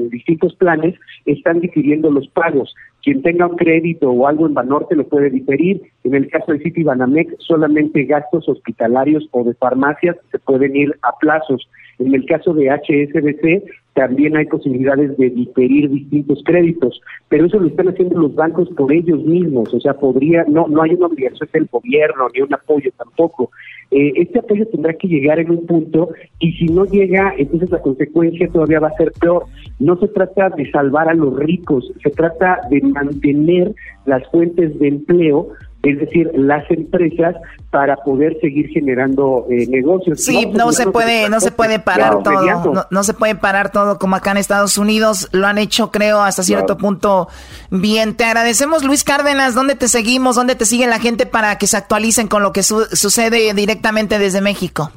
distintos 0.09 0.55
planes 0.55 0.95
están 1.25 1.59
difiriendo 1.59 2.09
los 2.09 2.27
pagos. 2.29 2.73
Quien 3.09 3.23
tenga 3.23 3.47
un 3.47 3.57
crédito 3.57 4.11
o 4.11 4.27
algo 4.27 4.45
en 4.45 4.53
Banorte 4.53 4.95
lo 4.95 5.03
puede 5.03 5.31
diferir. 5.31 5.81
En 6.03 6.13
el 6.13 6.29
caso 6.29 6.51
de 6.51 6.59
Citibanamex, 6.59 7.37
solamente 7.39 8.03
gastos 8.03 8.47
hospitalarios 8.47 9.27
o 9.31 9.43
de 9.43 9.55
farmacias 9.55 10.15
se 10.31 10.37
pueden 10.37 10.75
ir 10.75 10.95
a 11.01 11.17
plazos. 11.17 11.67
En 11.97 12.13
el 12.13 12.23
caso 12.27 12.53
de 12.53 12.69
HSBC, 12.69 13.63
también 13.99 14.37
hay 14.37 14.45
posibilidades 14.45 15.17
de 15.17 15.29
diferir 15.29 15.89
distintos 15.89 16.41
créditos, 16.45 17.01
pero 17.27 17.47
eso 17.47 17.59
lo 17.59 17.67
están 17.67 17.89
haciendo 17.89 18.17
los 18.17 18.33
bancos 18.33 18.69
por 18.77 18.93
ellos 18.93 19.21
mismos, 19.25 19.73
o 19.73 19.79
sea, 19.81 19.93
podría, 19.93 20.45
no, 20.47 20.69
no 20.69 20.83
hay 20.83 20.91
una 20.91 21.07
obligación 21.07 21.49
del 21.51 21.67
gobierno 21.69 22.29
ni 22.33 22.39
un 22.39 22.53
apoyo 22.53 22.89
tampoco. 22.97 23.51
Eh, 23.91 24.13
este 24.15 24.39
apoyo 24.39 24.65
tendrá 24.67 24.93
que 24.93 25.09
llegar 25.09 25.37
en 25.41 25.51
un 25.51 25.65
punto 25.65 26.11
y 26.39 26.53
si 26.53 26.67
no 26.67 26.85
llega, 26.85 27.33
entonces 27.37 27.71
la 27.71 27.81
consecuencia 27.81 28.47
todavía 28.47 28.79
va 28.79 28.87
a 28.87 28.95
ser 28.95 29.11
peor. 29.19 29.47
No 29.79 29.99
se 29.99 30.07
trata 30.07 30.49
de 30.51 30.71
salvar 30.71 31.09
a 31.09 31.13
los 31.13 31.37
ricos, 31.37 31.91
se 32.01 32.09
trata 32.09 32.61
de 32.69 32.79
mantener 32.79 33.75
las 34.05 34.25
fuentes 34.31 34.79
de 34.79 34.87
empleo 34.87 35.49
es 35.83 35.97
decir, 35.97 36.29
las 36.33 36.69
empresas 36.69 37.35
para 37.71 37.95
poder 37.97 38.37
seguir 38.41 38.67
generando 38.69 39.45
eh, 39.49 39.65
negocios. 39.67 40.23
Sí, 40.23 40.45
no, 40.47 40.71
se 40.71 40.87
puede, 40.87 41.29
no 41.29 41.39
se 41.39 41.51
puede 41.51 41.79
parar 41.79 42.21
todo, 42.21 42.87
no, 42.89 43.03
se 43.03 43.13
puede 43.13 43.35
parar 43.35 43.71
todo 43.71 43.97
como 43.97 44.15
acá 44.15 44.31
en 44.31 44.37
Estados 44.37 44.77
Unidos 44.77 45.29
lo 45.31 45.47
han 45.47 45.57
hecho, 45.57 45.91
creo, 45.91 46.21
hasta 46.21 46.43
cierto 46.43 46.77
punto 46.77 47.29
bien. 47.69 48.15
Te 48.15 48.25
agradecemos, 48.25 48.83
Luis 48.83 49.03
Cárdenas, 49.03 49.55
¿dónde 49.55 49.75
te 49.75 49.87
seguimos? 49.87 50.35
¿Dónde 50.35 50.55
te 50.55 50.65
sigue 50.65 50.85
la 50.87 50.99
gente 50.99 51.25
para 51.25 51.57
que 51.57 51.67
se 51.67 51.77
actualicen 51.77 52.27
con 52.27 52.43
lo 52.43 52.51
que 52.51 52.63
sucede 52.63 53.53
directamente 53.53 54.19
desde 54.19 54.41
México? 54.41 54.91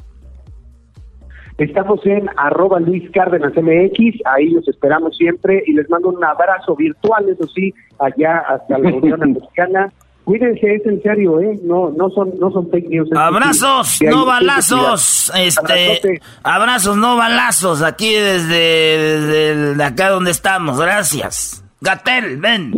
Estamos 1.58 2.04
en 2.06 2.28
arroba 2.36 2.80
Luis 2.80 3.08
Cárdenas 3.12 3.52
MX, 3.54 4.20
ahí 4.24 4.48
los 4.48 4.66
esperamos 4.66 5.16
siempre 5.16 5.62
y 5.66 5.74
les 5.74 5.88
mando 5.90 6.08
un 6.08 6.24
abrazo 6.24 6.74
virtual, 6.74 7.28
eso 7.28 7.46
sí, 7.54 7.72
allá 8.00 8.38
hasta 8.48 8.78
la 8.78 8.92
Unión 8.92 9.20
Mexicana. 9.32 9.92
Cuídense, 10.24 10.74
es 10.76 10.86
en 10.86 11.02
serio, 11.02 11.40
¿eh? 11.40 11.58
No, 11.64 11.90
no 11.90 12.08
son, 12.10 12.30
no 12.38 12.50
son 12.52 12.70
fake 12.70 12.88
news. 12.88 13.08
Abrazos, 13.16 13.98
no 14.02 14.24
balazos. 14.24 15.32
Este, 15.34 16.20
abrazos, 16.44 16.96
no 16.96 17.16
balazos. 17.16 17.82
Aquí 17.82 18.14
desde, 18.14 19.20
desde 19.20 19.84
acá 19.84 20.10
donde 20.10 20.30
estamos. 20.30 20.78
Gracias. 20.78 21.64
Gatel, 21.80 22.36
ven. 22.36 22.74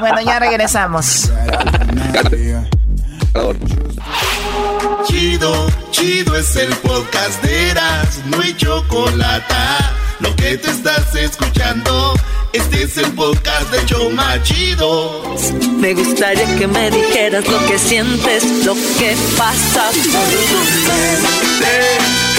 bueno, 0.00 0.20
ya 0.22 0.40
regresamos. 0.40 1.32
Chido, 5.04 5.66
chido 5.92 6.36
es 6.36 6.56
el 6.56 6.74
podcast 6.76 7.42
de 7.44 7.70
Eras, 7.70 8.22
no 8.26 8.40
hay 8.40 8.54
chocolate. 8.54 9.54
Lo 10.20 10.34
que 10.36 10.58
te 10.58 10.70
estás 10.70 11.14
escuchando. 11.14 12.14
Este 12.52 12.82
es 12.82 12.96
el 12.98 13.12
podcast 13.12 13.70
de 13.70 13.86
Choma 13.86 14.42
Chido. 14.42 15.36
Me 15.78 15.94
gustaría 15.94 16.56
que 16.56 16.66
me 16.66 16.90
dijeras 16.90 17.46
lo 17.46 17.64
que 17.66 17.78
sientes, 17.78 18.44
lo 18.64 18.74
que 18.74 19.16
pasa 19.36 19.90
por 20.12 20.30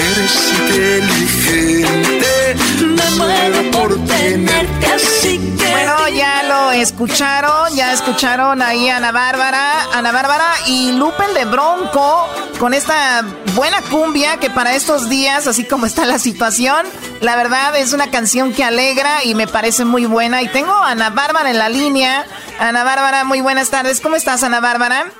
Eres 0.09 0.53
inteligente. 0.59 2.55
Me 2.85 3.09
muero 3.17 3.71
por 3.71 4.05
tenerte 4.05 4.87
así 4.87 5.37
que. 5.59 5.71
Bueno, 5.71 6.07
ya 6.09 6.43
lo 6.43 6.71
escucharon, 6.71 7.75
ya 7.75 7.93
escucharon 7.93 8.61
ahí 8.61 8.89
a 8.89 8.97
Ana 8.97 9.11
Bárbara, 9.11 9.87
Ana 9.93 10.11
Bárbara 10.11 10.47
y 10.67 10.91
Lupen 10.93 11.33
de 11.33 11.45
Bronco 11.45 12.27
con 12.59 12.73
esta 12.73 13.23
buena 13.55 13.81
cumbia 13.83 14.37
que 14.37 14.49
para 14.49 14.75
estos 14.75 15.09
días, 15.09 15.47
así 15.47 15.65
como 15.65 15.85
está 15.85 16.05
la 16.05 16.19
situación, 16.19 16.85
la 17.19 17.35
verdad 17.35 17.75
es 17.77 17.93
una 17.93 18.11
canción 18.11 18.53
que 18.53 18.63
alegra 18.63 19.23
y 19.23 19.35
me 19.35 19.47
parece 19.47 19.85
muy 19.85 20.05
buena. 20.05 20.41
Y 20.41 20.47
tengo 20.47 20.71
a 20.71 20.91
Ana 20.91 21.09
Bárbara 21.09 21.49
en 21.51 21.57
la 21.57 21.69
línea. 21.69 22.25
Ana 22.59 22.83
Bárbara, 22.83 23.23
muy 23.23 23.41
buenas 23.41 23.69
tardes. 23.69 24.01
¿Cómo 24.01 24.15
estás, 24.15 24.43
Ana 24.43 24.59
Bárbara? 24.59 25.11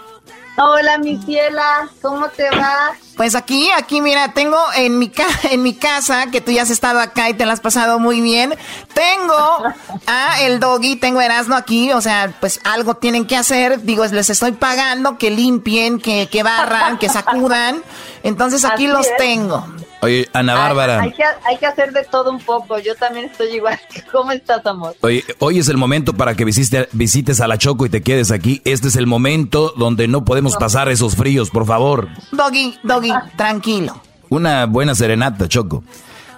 Hola, 0.58 0.98
mi 0.98 1.18
ciela, 1.18 1.90
¿cómo 2.02 2.28
te 2.30 2.50
va? 2.50 2.92
Pues 3.16 3.36
aquí, 3.36 3.70
aquí, 3.78 4.02
mira, 4.02 4.34
tengo 4.34 4.58
en 4.76 5.00
mi, 5.00 5.12
en 5.50 5.64
mi 5.64 5.74
casa, 5.76 6.28
que 6.32 6.42
tú 6.42 6.52
ya 6.52 6.64
has 6.64 6.70
estado 6.70 7.00
acá 7.00 7.30
y 7.30 7.34
te 7.34 7.46
la 7.46 7.54
has 7.54 7.62
pasado 7.62 8.00
muy 8.00 8.20
bien, 8.20 8.54
tengo 8.94 9.64
a 10.08 10.42
el 10.42 10.60
doggy, 10.60 10.98
tengo 10.98 11.22
Erasmo 11.22 11.56
aquí, 11.56 11.92
o 11.94 12.02
sea, 12.02 12.34
pues 12.40 12.60
algo 12.64 12.96
tienen 12.96 13.26
que 13.26 13.38
hacer, 13.38 13.84
digo, 13.84 14.06
les 14.06 14.30
estoy 14.30 14.52
pagando 14.52 15.18
que 15.18 15.32
limpien, 15.32 16.00
que, 16.00 16.28
que 16.28 16.44
barran, 16.44 16.98
que 16.98 17.10
sacudan, 17.10 17.82
entonces 18.24 18.66
aquí 18.66 18.88
los 18.88 19.08
tengo. 19.18 19.66
Oye, 20.02 20.28
Ana 20.34 20.56
Bárbara. 20.56 21.02
Hay, 21.02 21.12
que, 21.12 21.24
hay, 21.24 21.58
que, 21.58 21.66
hacer 21.68 21.94
de 21.94 22.04
todo 22.04 22.32
un 22.32 22.40
poco. 22.40 22.80
Yo 22.80 22.96
también 22.96 23.26
estoy 23.26 23.56
igual. 23.56 23.80
¿Cómo 24.12 24.32
estás, 24.32 24.66
amor? 24.66 24.96
Oye, 25.02 25.24
hoy 25.40 25.60
es 25.60 25.70
el 25.70 25.78
momento 25.78 26.14
para 26.14 26.36
que 26.36 26.44
visite, 26.44 26.90
visites 26.92 27.40
a 27.40 27.48
la 27.48 27.58
Choco 27.58 27.86
y 27.86 27.90
te 27.90 28.02
quedes 28.02 28.32
aquí. 28.32 28.62
Este 28.66 28.88
es 28.88 28.96
el 28.96 29.06
momento 29.06 29.74
donde 29.78 30.08
no 30.08 30.26
podemos 30.26 30.56
pasar 30.58 30.90
esos 30.90 31.16
fríos, 31.16 31.52
por 31.52 31.68
favor. 31.68 32.08
Doggy, 32.32 32.80
Doggy, 32.82 33.12
tranquilo. 33.36 34.02
Una 34.30 34.66
buena 34.66 34.96
serenata, 34.96 35.48
Choco. 35.48 35.84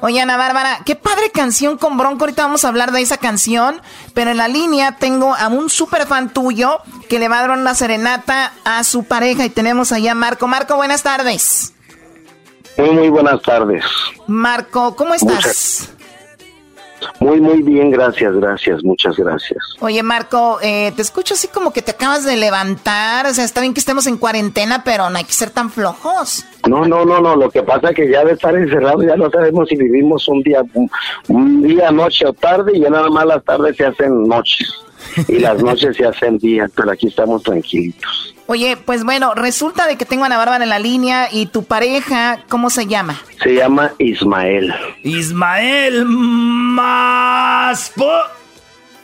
Oye, 0.02 0.19
Ana 0.19 0.35
Bárbara, 0.35 0.80
qué 0.85 0.98
padre 0.98 1.31
canción 1.31 1.77
con 1.77 1.98
Bronco. 1.98 2.26
Ahorita 2.26 2.44
vamos 2.44 2.65
a 2.65 2.68
hablar 2.68 2.91
de 2.91 2.99
esa 2.99 3.15
canción. 3.15 3.81
Pero 4.14 4.31
en 4.31 4.38
la 4.38 4.49
línea 4.49 4.98
tengo 4.98 5.34
a 5.34 5.48
un 5.48 5.69
super 5.69 6.06
fan 6.06 6.34
tuyo 6.34 6.80
que 7.07 7.19
le 7.19 7.30
va 7.30 7.38
a 7.38 7.48
dar 7.48 7.57
una 7.57 7.73
serenata 7.73 8.52
a 8.65 8.84
su 8.84 9.06
pareja. 9.06 9.45
Y 9.45 9.49
tenemos 9.49 9.94
allá 9.94 10.11
a 10.11 10.15
Marco. 10.15 10.48
Marco, 10.48 10.76
buenas 10.76 11.03
tardes. 11.03 11.73
Muy, 12.78 12.91
muy 12.91 13.10
buenas 13.10 13.41
tardes. 13.41 13.84
Marco, 14.28 14.95
¿cómo 14.95 15.14
estás? 15.14 15.94
Muy, 17.20 17.40
muy 17.40 17.62
bien, 17.62 17.91
gracias, 17.91 18.34
gracias, 18.36 18.84
muchas 18.84 19.16
gracias. 19.18 19.58
Oye, 19.80 20.02
Marco, 20.04 20.60
eh, 20.62 20.91
te 20.95 21.02
escucho 21.02 21.34
así 21.34 21.48
como 21.48 21.72
que 21.72 21.82
te 21.82 21.91
acabas 21.91 22.26
de 22.26 22.38
levantar, 22.38 23.26
o 23.26 23.34
sea, 23.34 23.44
está 23.44 23.62
bien 23.62 23.74
que 23.74 23.80
estemos 23.80 24.08
en 24.08 24.18
cuarentena, 24.18 24.84
pero 24.84 25.10
no 25.10 25.18
hay 25.18 25.24
que 25.24 25.34
ser 25.34 25.50
tan 25.50 25.70
flojos. 25.70 26.45
No, 26.68 26.86
no, 26.86 27.06
no, 27.06 27.20
no, 27.20 27.36
lo 27.36 27.50
que 27.50 27.64
pasa 27.64 27.90
es 27.90 27.95
que 27.95 28.10
ya 28.10 28.24
de 28.24 28.34
estar 28.34 28.56
encerrado 28.56 29.04
ya 29.04 29.16
no 29.16 29.30
sabemos 29.30 29.68
si 29.70 29.76
vivimos 29.76 30.28
un 30.28 30.41
día, 30.41 30.64
un, 31.28 31.62
día, 31.62 31.91
noche 31.91 32.26
o 32.26 32.34
tarde, 32.34 32.72
y 32.76 32.82
ya 32.82 32.90
nada 32.90 33.10
más 33.10 33.26
las 33.26 33.44
tardes 33.44 33.76
se 33.76 33.86
hacen 33.86 34.24
noches. 34.24 34.74
Y 35.28 35.40
las 35.40 35.62
noches 35.62 35.98
se 35.98 36.06
hacen 36.06 36.38
días, 36.38 36.72
pero 36.76 36.92
aquí 36.92 37.08
estamos 37.08 37.44
tranquilitos. 37.44 38.36
Oye, 38.48 38.78
pues 38.78 39.04
bueno, 39.04 39.34
resulta 39.34 39.88
de 39.88 39.96
que 39.96 40.06
tengo 40.06 40.24
a 40.24 40.26
Ana 40.28 40.38
Bárbara 40.38 40.64
en 40.64 40.70
la 40.70 40.80
línea 40.80 41.30
y 41.32 41.46
tu 41.46 41.64
pareja, 41.64 42.44
¿cómo 42.50 42.70
se 42.70 42.88
llama? 42.88 43.22
Se 43.42 43.56
llama 43.56 43.94
Ismael. 44.00 44.74
Ismael 45.04 46.06
Maspo. 46.06 48.10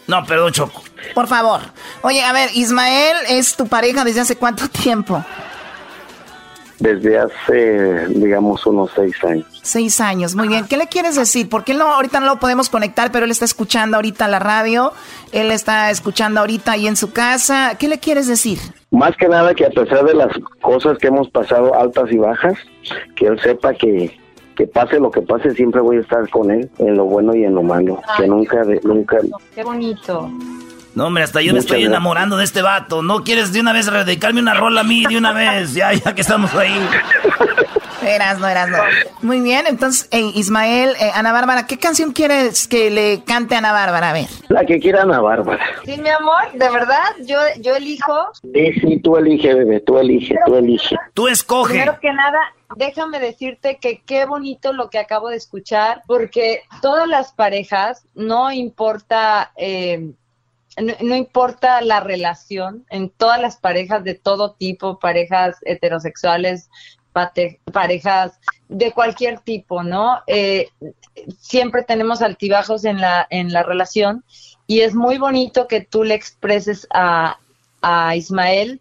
No, 0.07 0.25
perdón, 0.25 0.51
Choco. 0.51 0.83
Por 1.13 1.27
favor. 1.27 1.61
Oye, 2.01 2.23
a 2.23 2.33
ver, 2.33 2.49
Ismael 2.53 3.15
es 3.29 3.55
tu 3.55 3.67
pareja 3.67 4.03
desde 4.03 4.21
hace 4.21 4.35
cuánto 4.35 4.67
tiempo? 4.67 5.23
Desde 6.79 7.19
hace, 7.19 8.07
digamos, 8.07 8.65
unos 8.65 8.89
seis 8.95 9.15
años. 9.23 9.45
Seis 9.61 9.99
años, 9.99 10.35
muy 10.35 10.47
bien. 10.47 10.65
¿Qué 10.65 10.77
le 10.77 10.87
quieres 10.87 11.15
decir? 11.15 11.49
Porque 11.49 11.73
él 11.73 11.77
no, 11.77 11.93
ahorita 11.93 12.19
no 12.19 12.25
lo 12.25 12.39
podemos 12.39 12.69
conectar, 12.69 13.11
pero 13.11 13.25
él 13.25 13.31
está 13.31 13.45
escuchando 13.45 13.97
ahorita 13.97 14.27
la 14.27 14.39
radio, 14.39 14.93
él 15.31 15.51
está 15.51 15.91
escuchando 15.91 16.39
ahorita 16.39 16.71
ahí 16.73 16.87
en 16.87 16.95
su 16.95 17.11
casa. 17.11 17.75
¿Qué 17.77 17.87
le 17.87 17.99
quieres 17.99 18.27
decir? 18.27 18.59
Más 18.91 19.15
que 19.17 19.27
nada 19.27 19.53
que 19.53 19.65
a 19.65 19.69
pesar 19.69 20.05
de 20.05 20.13
las 20.13 20.31
cosas 20.61 20.97
que 20.97 21.07
hemos 21.07 21.29
pasado 21.29 21.75
altas 21.75 22.11
y 22.11 22.17
bajas, 22.17 22.57
que 23.15 23.27
él 23.27 23.39
sepa 23.41 23.73
que, 23.73 24.17
que 24.55 24.65
pase 24.65 24.99
lo 24.99 25.11
que 25.11 25.21
pase, 25.21 25.51
siempre 25.51 25.81
voy 25.81 25.97
a 25.97 26.01
estar 26.01 26.27
con 26.29 26.49
él, 26.49 26.69
en 26.79 26.95
lo 26.95 27.05
bueno 27.05 27.35
y 27.35 27.43
en 27.43 27.55
lo 27.55 27.61
malo. 27.61 28.01
que 28.17 28.27
nunca, 28.27 28.63
de, 28.63 28.79
nunca... 28.83 29.17
Qué 29.53 29.63
bonito. 29.63 30.31
No, 30.99 31.05
hombre, 31.05 31.23
hasta 31.23 31.41
yo 31.41 31.53
me 31.53 31.59
estoy 31.59 31.85
enamorando 31.85 32.35
de 32.35 32.43
este 32.43 32.61
vato. 32.61 33.01
¿No 33.01 33.23
quieres 33.23 33.53
de 33.53 33.61
una 33.61 33.71
vez 33.71 33.89
dedicarme 33.89 34.41
una 34.41 34.53
rola 34.53 34.81
a 34.81 34.83
mí 34.83 35.05
de 35.05 35.17
una 35.17 35.31
vez? 35.31 35.73
Ya, 35.73 35.93
ya 35.93 36.13
que 36.13 36.19
estamos 36.19 36.53
ahí. 36.55 36.77
Eras, 38.05 38.37
no, 38.39 38.47
eras, 38.47 38.69
no. 38.69 38.77
Muy 39.21 39.39
bien, 39.39 39.65
entonces, 39.67 40.09
Ismael, 40.11 40.95
eh, 40.99 41.11
Ana 41.13 41.31
Bárbara, 41.31 41.67
¿qué 41.67 41.77
canción 41.77 42.11
quieres 42.11 42.67
que 42.67 42.89
le 42.89 43.23
cante 43.23 43.55
a 43.55 43.59
Ana 43.59 43.71
Bárbara? 43.71 44.09
A 44.09 44.13
ver. 44.13 44.27
La 44.49 44.65
que 44.65 44.79
quiera 44.79 45.03
Ana 45.03 45.21
Bárbara. 45.21 45.63
Sí, 45.85 45.97
mi 46.01 46.09
amor, 46.09 46.51
de 46.53 46.69
verdad, 46.69 47.03
yo, 47.25 47.37
yo 47.61 47.75
elijo. 47.75 48.31
Sí, 48.41 48.73
sí, 48.81 48.99
tú 49.01 49.15
elige, 49.15 49.53
bebé, 49.53 49.81
tú 49.81 49.99
elige, 49.99 50.35
tú 50.45 50.55
elige. 50.55 50.97
Tú 51.13 51.27
escoge. 51.27 51.73
Primero 51.73 51.99
que 52.01 52.11
nada, 52.13 52.39
déjame 52.75 53.19
decirte 53.19 53.77
que 53.81 54.01
qué 54.05 54.25
bonito 54.25 54.73
lo 54.73 54.89
que 54.89 54.99
acabo 54.99 55.29
de 55.29 55.37
escuchar, 55.37 56.01
porque 56.07 56.61
todas 56.81 57.07
las 57.07 57.33
parejas, 57.33 58.05
no 58.15 58.51
importa 58.51 59.51
eh, 59.57 60.13
no, 60.81 61.15
importa 61.15 61.81
la 61.81 61.99
relación, 61.99 62.85
en 62.89 63.09
todas 63.09 63.41
las 63.41 63.57
parejas 63.57 64.03
de 64.03 64.15
todo 64.15 64.53
tipo, 64.53 64.99
parejas 64.99 65.57
heterosexuales, 65.63 66.69
parejas 67.71 68.39
de 68.67 68.91
cualquier 68.91 69.39
tipo, 69.39 69.83
¿no? 69.83 70.21
Eh, 70.27 70.69
siempre 71.39 71.83
tenemos 71.83 72.21
altibajos 72.21 72.85
en 72.85 73.01
la, 73.01 73.27
en 73.29 73.51
la 73.51 73.63
relación 73.63 74.23
y 74.67 74.81
es 74.81 74.95
muy 74.95 75.17
bonito 75.17 75.67
que 75.67 75.81
tú 75.81 76.03
le 76.03 76.13
expreses 76.13 76.87
a, 76.91 77.39
a 77.81 78.15
Ismael 78.15 78.79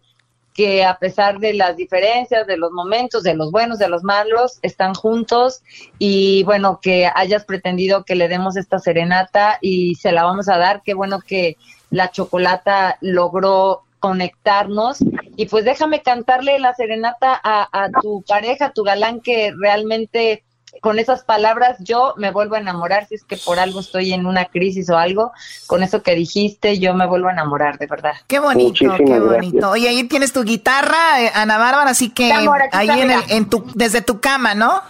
que 0.59 0.83
a 0.83 0.99
pesar 0.99 1.39
de 1.39 1.53
las 1.53 1.77
diferencias, 1.77 2.45
de 2.45 2.57
los 2.57 2.71
momentos, 2.71 3.23
de 3.23 3.33
los 3.33 3.49
buenos, 3.49 3.79
de 3.79 3.87
los 3.87 4.03
malos, 4.03 4.59
están 4.61 4.93
juntos 4.93 5.61
y 5.99 6.43
bueno, 6.43 6.79
que 6.81 7.09
hayas 7.15 7.45
pretendido 7.45 8.03
que 8.03 8.15
le 8.15 8.27
demos 8.27 8.57
esta 8.57 8.77
serenata 8.77 9.57
y 9.61 9.95
se 9.95 10.11
la 10.11 10.25
vamos 10.25 10.49
a 10.49 10.57
dar. 10.57 10.81
Qué 10.83 10.93
bueno 10.93 11.21
que 11.25 11.55
la 11.89 12.11
chocolata 12.11 12.97
logró 13.01 13.83
conectarnos 13.99 14.99
y 15.35 15.45
pues 15.47 15.65
déjame 15.65 16.01
cantarle 16.01 16.57
la 16.59 16.73
serenata 16.73 17.39
a, 17.43 17.89
tu 18.01 18.23
pareja, 18.27 18.67
a 18.67 18.71
tu 18.71 18.83
galán 18.83 19.19
que 19.19 19.51
realmente 19.57 20.43
con 20.81 20.99
esas 20.99 21.23
palabras 21.23 21.77
yo 21.79 22.13
me 22.15 22.31
vuelvo 22.31 22.55
a 22.55 22.59
enamorar, 22.59 23.07
si 23.07 23.15
es 23.15 23.23
que 23.23 23.37
por 23.37 23.59
algo 23.59 23.79
estoy 23.79 24.13
en 24.13 24.25
una 24.25 24.45
crisis 24.45 24.89
o 24.89 24.97
algo, 24.97 25.31
con 25.67 25.81
eso 25.83 26.03
que 26.03 26.15
dijiste 26.15 26.79
yo 26.79 26.93
me 26.93 27.07
vuelvo 27.07 27.27
a 27.27 27.33
enamorar, 27.33 27.77
de 27.77 27.87
verdad. 27.87 28.13
Qué 28.27 28.39
bonito, 28.39 28.85
qué 28.97 29.19
bonito. 29.19 29.71
Oye, 29.71 29.89
ahí 29.89 30.03
tienes 30.05 30.31
tu 30.31 30.43
guitarra, 30.43 31.21
eh, 31.21 31.31
Ana 31.33 31.57
Bárbara, 31.57 31.89
así 31.89 32.11
que 32.11 32.31
ahí 32.31 33.01
en, 33.01 33.11
el, 33.11 33.21
en 33.29 33.49
tu, 33.49 33.65
desde 33.73 34.01
tu 34.01 34.21
cama, 34.21 34.53
¿no? 34.55 34.81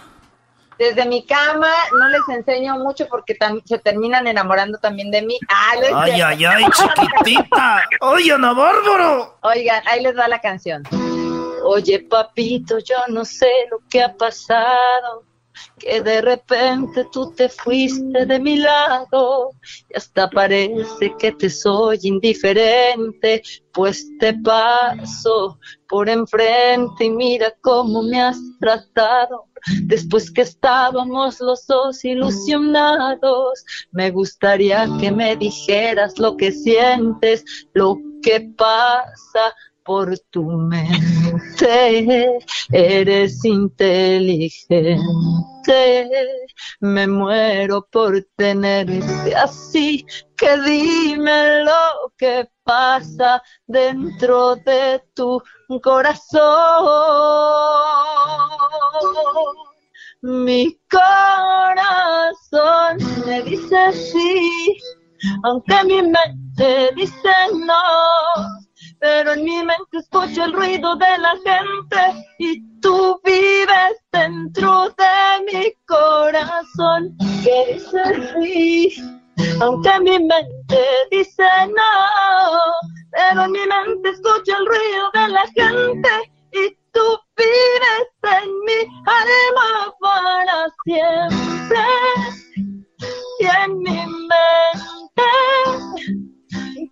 Desde 0.80 1.04
mi 1.04 1.26
cama, 1.26 1.70
no 1.98 2.08
les 2.08 2.22
enseño 2.30 2.78
mucho 2.78 3.06
porque 3.06 3.36
se 3.66 3.78
terminan 3.80 4.26
enamorando 4.26 4.78
también 4.78 5.10
de 5.10 5.20
mí. 5.20 5.38
ay, 5.94 6.22
ay, 6.22 6.44
ay, 6.46 6.64
chiquitita. 6.72 7.84
Oye, 8.00 8.32
Ana 8.32 8.54
Bárbaro. 8.54 9.36
Oigan, 9.42 9.86
ahí 9.86 10.02
les 10.02 10.16
va 10.16 10.26
la 10.26 10.40
canción. 10.40 10.82
Oye, 11.64 12.00
papito, 12.08 12.78
yo 12.78 12.96
no 13.08 13.26
sé 13.26 13.50
lo 13.70 13.80
que 13.90 14.02
ha 14.02 14.16
pasado 14.16 15.26
que 15.78 16.00
de 16.00 16.22
repente 16.22 17.06
tú 17.12 17.30
te 17.32 17.50
fuiste 17.50 18.24
de 18.24 18.40
mi 18.40 18.56
lado 18.56 19.50
y 19.90 19.96
hasta 19.98 20.30
parece 20.30 21.14
que 21.18 21.32
te 21.32 21.50
soy 21.50 21.98
indiferente, 22.04 23.42
pues 23.72 24.06
te 24.18 24.32
paso 24.32 25.58
por 25.88 26.08
enfrente 26.08 27.04
y 27.04 27.10
mira 27.10 27.52
cómo 27.60 28.02
me 28.02 28.22
has 28.22 28.38
tratado. 28.58 29.49
Después 29.82 30.30
que 30.30 30.42
estábamos 30.42 31.40
los 31.40 31.66
dos 31.66 32.04
ilusionados, 32.04 33.64
me 33.92 34.10
gustaría 34.10 34.88
que 35.00 35.10
me 35.10 35.36
dijeras 35.36 36.18
lo 36.18 36.36
que 36.36 36.52
sientes, 36.52 37.44
lo 37.74 37.98
que 38.22 38.40
pasa 38.56 39.54
por 39.84 40.16
tu 40.30 40.44
mente, 40.44 42.38
eres 42.70 43.44
inteligente, 43.44 44.98
me 46.80 47.06
muero 47.06 47.86
por 47.90 48.24
tenerte 48.36 49.34
así, 49.34 50.06
que 50.36 50.60
dime 50.60 51.64
lo 51.64 52.12
que 52.16 52.48
pasa 52.62 53.42
dentro 53.66 54.54
de 54.56 55.02
tu 55.14 55.42
corazón. 55.82 56.40
Mi 60.22 60.78
corazón 60.90 60.98
me 63.26 63.42
dice 63.42 63.92
sí, 63.92 64.76
aunque 65.44 65.84
mi 65.84 66.02
mente 66.02 66.90
dice 66.94 67.32
no 67.54 68.60
pero 69.00 69.32
en 69.32 69.44
mi 69.44 69.56
mente 69.56 69.98
escucho 69.98 70.44
el 70.44 70.52
ruido 70.52 70.94
de 70.96 71.18
la 71.18 71.34
gente 71.44 72.26
y 72.38 72.80
tú 72.80 73.20
vives 73.24 73.96
dentro 74.12 74.90
de 74.90 75.52
mi 75.52 75.72
corazón 75.86 77.16
que 77.42 77.74
dice 77.74 78.02
sí, 78.34 78.94
aunque 79.60 80.00
mi 80.00 80.18
mente 80.18 80.84
dice 81.10 81.48
no, 81.68 82.60
pero 83.10 83.44
en 83.44 83.52
mi 83.52 83.60
mente 83.60 84.10
escucho 84.10 84.56
el 84.58 84.66
ruido 84.66 85.10
de 85.14 85.28
la 85.28 85.46
gente 85.54 86.10
y 86.52 86.76
tú 86.92 87.18
vives 87.36 88.06
en 88.22 88.50
mi 88.64 88.80
alma 89.06 89.94
para 90.00 90.66
siempre 90.84 91.84
y 93.40 93.46
en 93.46 93.78
mi 93.78 94.06
mente 94.06 94.90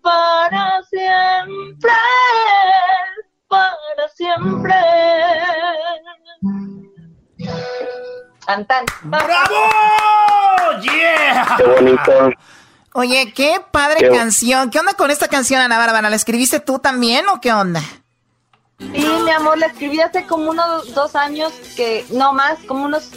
para 0.02 0.82
siempre, 0.90 1.92
para 3.48 4.08
siempre. 4.14 4.74
Cantan. 8.46 8.86
¡Bravo! 9.02 9.68
¡Yeah! 10.82 11.56
Qué 11.58 11.64
bonito. 11.64 12.30
Oye, 12.94 13.32
qué 13.34 13.60
padre 13.70 14.08
canción. 14.08 14.70
¿Qué 14.70 14.78
onda 14.78 14.94
con 14.94 15.10
esta 15.10 15.28
canción, 15.28 15.60
Ana 15.60 15.76
Bárbara? 15.76 16.08
¿La 16.08 16.16
escribiste 16.16 16.60
tú 16.60 16.78
también 16.78 17.28
o 17.28 17.40
qué 17.40 17.52
onda? 17.52 17.82
Sí, 18.78 19.06
mi 19.24 19.30
amor, 19.30 19.58
la 19.58 19.66
escribí 19.66 20.00
hace 20.00 20.24
como 20.24 20.50
unos 20.50 20.94
dos 20.94 21.16
años, 21.16 21.52
que 21.76 22.04
no 22.10 22.32
más, 22.32 22.58
como 22.66 22.84
unos 22.84 23.10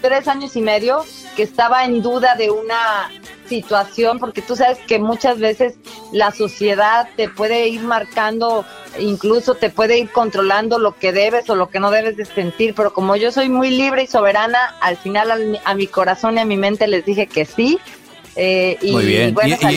tres 0.00 0.26
años 0.26 0.56
y 0.56 0.60
medio, 0.60 1.04
que 1.36 1.44
estaba 1.44 1.84
en 1.84 2.02
duda 2.02 2.34
de 2.34 2.50
una 2.50 3.10
situación, 3.48 4.18
porque 4.18 4.42
tú 4.42 4.56
sabes 4.56 4.78
que 4.86 4.98
muchas 4.98 5.38
veces 5.38 5.76
la 6.12 6.32
sociedad 6.32 7.08
te 7.16 7.28
puede 7.28 7.68
ir 7.68 7.82
marcando, 7.82 8.64
incluso 8.98 9.54
te 9.54 9.70
puede 9.70 9.98
ir 9.98 10.10
controlando 10.10 10.78
lo 10.78 10.96
que 10.96 11.12
debes 11.12 11.48
o 11.48 11.54
lo 11.54 11.68
que 11.68 11.80
no 11.80 11.90
debes 11.90 12.16
de 12.16 12.24
sentir, 12.24 12.74
pero 12.74 12.92
como 12.92 13.16
yo 13.16 13.30
soy 13.30 13.48
muy 13.48 13.70
libre 13.70 14.02
y 14.04 14.06
soberana, 14.06 14.74
al 14.80 14.96
final 14.96 15.60
a 15.64 15.74
mi 15.74 15.86
corazón 15.86 16.36
y 16.36 16.40
a 16.40 16.44
mi 16.44 16.56
mente 16.56 16.88
les 16.88 17.04
dije 17.04 17.26
que 17.26 17.44
sí, 17.44 17.78
eh, 18.36 18.76
y, 18.82 18.92
Muy 18.92 19.06
bien. 19.06 19.34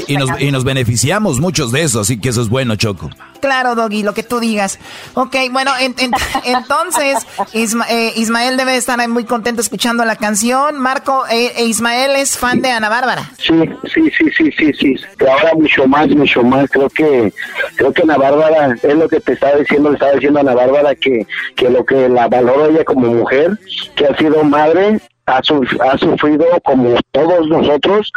y, 0.08 0.18
nos, 0.18 0.42
y, 0.42 0.52
nos, 0.52 0.64
beneficiamos 0.64 1.40
muchos 1.40 1.72
de 1.72 1.84
eso, 1.84 2.00
así 2.00 2.20
que 2.20 2.30
eso 2.30 2.42
es 2.42 2.50
bueno, 2.50 2.76
Choco. 2.76 3.10
Claro, 3.40 3.76
Doggy, 3.76 4.04
lo 4.04 4.14
que 4.14 4.24
tú 4.24 4.40
digas. 4.40 4.80
Ok, 5.14 5.36
bueno, 5.52 5.72
entonces 6.46 7.18
eh, 7.54 8.14
Ismael 8.16 8.58
debe 8.58 8.76
estar 8.76 8.98
muy 9.08 9.26
contento 9.26 9.62
escuchando 9.62 10.06
la 10.06 10.16
canción. 10.16 10.80
Marco, 10.80 11.26
eh, 11.28 11.54
eh, 11.58 11.66
Ismael 11.66 12.16
es 12.16 12.38
fan 12.38 12.62
de 12.62 12.72
Ana 12.72 12.90
Bárbara. 12.90 13.32
Sí, 13.38 13.54
sí, 13.94 14.10
sí, 14.18 14.26
sí, 14.36 14.52
sí, 14.58 14.74
sí. 14.74 14.96
Ahora 15.30 15.54
mucho 15.56 15.88
más, 15.88 16.08
mucho 16.10 16.44
más. 16.44 16.70
Creo 16.70 16.90
que 16.90 17.32
creo 17.76 17.94
que 17.94 18.02
Ana 18.02 18.18
Bárbara 18.18 18.76
es 18.82 18.96
lo 18.96 19.08
que 19.08 19.20
te 19.20 19.34
estaba 19.34 19.58
diciendo, 19.58 19.90
le 19.90 19.96
estaba 19.96 20.14
diciendo 20.14 20.40
a 20.40 20.42
Ana 20.42 20.56
Bárbara 20.56 20.96
que, 20.96 21.28
que 21.56 21.70
lo 21.70 21.86
que 21.86 22.10
la 22.10 22.28
valoro 22.28 22.68
ella 22.68 22.84
como 22.84 23.08
mujer, 23.08 23.58
que 23.96 24.06
ha 24.06 24.18
sido 24.18 24.44
madre 24.44 25.00
ha, 25.28 25.38
ha 25.38 25.98
sufrido 25.98 26.46
como 26.64 26.96
todos 27.12 27.48
nosotros 27.48 28.12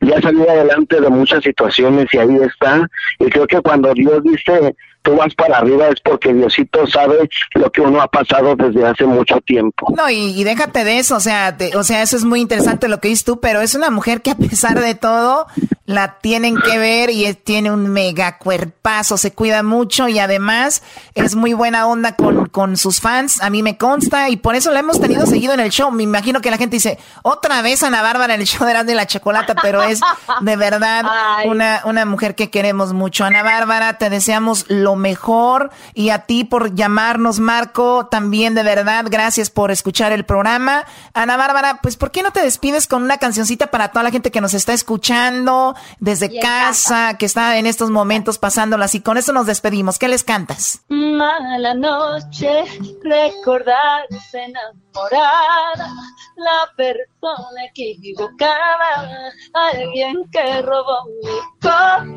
y 0.00 0.12
ha 0.12 0.20
salido 0.20 0.50
adelante 0.50 1.00
de 1.00 1.08
muchas 1.08 1.42
situaciones 1.42 2.06
y 2.12 2.18
ahí 2.18 2.36
está. 2.44 2.86
Y 3.18 3.26
creo 3.26 3.46
que 3.46 3.60
cuando 3.60 3.94
Dios 3.94 4.22
dice 4.24 4.74
tú 5.02 5.16
vas 5.16 5.34
para 5.34 5.58
arriba 5.58 5.88
es 5.88 6.00
porque 6.00 6.32
Diosito 6.34 6.86
sabe 6.86 7.28
lo 7.54 7.70
que 7.70 7.80
uno 7.80 8.00
ha 8.00 8.08
pasado 8.08 8.54
desde 8.56 8.86
hace 8.86 9.06
mucho 9.06 9.40
tiempo. 9.40 9.94
No, 9.96 10.10
y, 10.10 10.44
déjate 10.44 10.84
de 10.84 10.98
eso, 10.98 11.16
o 11.16 11.20
sea, 11.20 11.56
o 11.74 11.82
sea, 11.82 12.02
eso 12.02 12.16
es 12.16 12.24
muy 12.24 12.40
interesante 12.40 12.88
lo 12.88 13.00
que 13.00 13.08
dices 13.08 13.24
tú, 13.24 13.40
pero 13.40 13.60
es 13.60 13.74
una 13.74 13.90
mujer 13.90 14.20
que 14.20 14.30
a 14.30 14.34
pesar 14.34 14.80
de 14.80 14.94
todo 14.94 15.46
la 15.88 16.18
tienen 16.18 16.58
que 16.58 16.78
ver 16.78 17.08
y 17.08 17.32
tiene 17.32 17.72
un 17.72 17.88
mega 17.88 18.36
cuerpazo, 18.36 19.16
se 19.16 19.32
cuida 19.32 19.62
mucho 19.62 20.06
y 20.06 20.18
además 20.18 20.82
es 21.14 21.34
muy 21.34 21.54
buena 21.54 21.86
onda 21.86 22.14
con, 22.14 22.50
con 22.50 22.76
sus 22.76 23.00
fans, 23.00 23.40
a 23.40 23.48
mí 23.48 23.62
me 23.62 23.78
consta 23.78 24.28
y 24.28 24.36
por 24.36 24.54
eso 24.54 24.70
la 24.70 24.80
hemos 24.80 25.00
tenido 25.00 25.24
seguido 25.24 25.54
en 25.54 25.60
el 25.60 25.70
show. 25.70 25.90
Me 25.90 26.02
imagino 26.02 26.42
que 26.42 26.50
la 26.50 26.58
gente 26.58 26.76
dice, 26.76 26.98
otra 27.22 27.62
vez 27.62 27.82
Ana 27.82 28.02
Bárbara 28.02 28.34
en 28.34 28.42
el 28.42 28.46
show 28.46 28.66
de 28.66 28.78
de 28.84 28.94
la 28.94 29.06
Chocolata, 29.06 29.54
pero 29.62 29.82
es 29.82 30.00
de 30.42 30.56
verdad 30.56 31.06
una, 31.46 31.80
una 31.86 32.04
mujer 32.04 32.34
que 32.34 32.50
queremos 32.50 32.92
mucho. 32.92 33.24
Ana 33.24 33.42
Bárbara, 33.42 33.96
te 33.96 34.10
deseamos 34.10 34.66
lo 34.68 34.94
mejor 34.94 35.70
y 35.94 36.10
a 36.10 36.26
ti 36.26 36.44
por 36.44 36.74
llamarnos, 36.74 37.40
Marco, 37.40 38.08
también 38.10 38.54
de 38.54 38.62
verdad, 38.62 39.06
gracias 39.08 39.48
por 39.48 39.70
escuchar 39.70 40.12
el 40.12 40.26
programa. 40.26 40.84
Ana 41.14 41.38
Bárbara, 41.38 41.78
pues 41.82 41.96
¿por 41.96 42.10
qué 42.10 42.22
no 42.22 42.30
te 42.30 42.42
despides 42.42 42.86
con 42.86 43.02
una 43.02 43.16
cancioncita 43.16 43.68
para 43.68 43.88
toda 43.88 44.02
la 44.02 44.10
gente 44.10 44.30
que 44.30 44.42
nos 44.42 44.52
está 44.52 44.74
escuchando? 44.74 45.76
Desde 46.00 46.40
casa, 46.40 47.16
que 47.18 47.26
está 47.26 47.58
en 47.58 47.66
estos 47.66 47.90
momentos 47.90 48.38
pasándolas 48.38 48.94
y 48.94 49.00
con 49.00 49.16
eso 49.16 49.32
nos 49.32 49.46
despedimos. 49.46 49.98
¿Qué 49.98 50.08
les 50.08 50.24
cantas? 50.24 50.82
Mala 50.88 51.74
noche, 51.74 52.64
recordarse 53.02 54.44
enamorada, 54.44 55.92
la 56.36 56.72
persona 56.76 57.64
equivocada, 57.74 59.32
alguien 59.54 60.28
que 60.30 60.62
robó 60.62 61.04
mi 61.22 61.60
corazón 61.60 62.08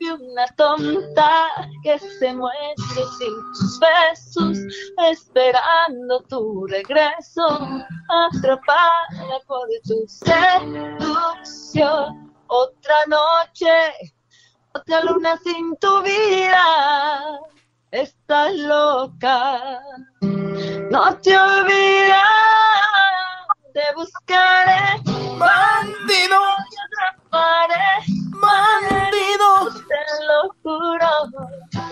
y 0.00 0.10
una 0.10 0.46
tonta 0.56 1.48
que 1.82 1.98
se 1.98 2.32
muere 2.32 2.74
sin 3.18 3.34
tus 3.52 3.80
besos, 3.80 4.58
esperando 5.10 6.20
tu 6.28 6.66
regreso, 6.66 7.68
atrapada 8.08 9.40
por 9.46 9.66
tu 9.84 10.06
seducción. 10.06 11.82
Otra 12.46 13.04
noche, 13.08 13.92
otra 14.74 15.02
luna 15.02 15.36
sin 15.38 15.76
tu 15.76 16.02
vida, 16.02 17.40
estás 17.90 18.54
loca, 18.54 19.80
no 20.22 21.18
te 21.18 21.36
olvides, 21.36 22.14
te 23.74 23.82
buscaré, 23.94 25.02
bandido, 25.38 26.40
Te 29.88 30.24
lo 30.26 30.54
juro. 30.62 31.08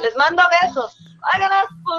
Les 0.02 0.16
mando 0.16 0.42
besos. 0.62 0.96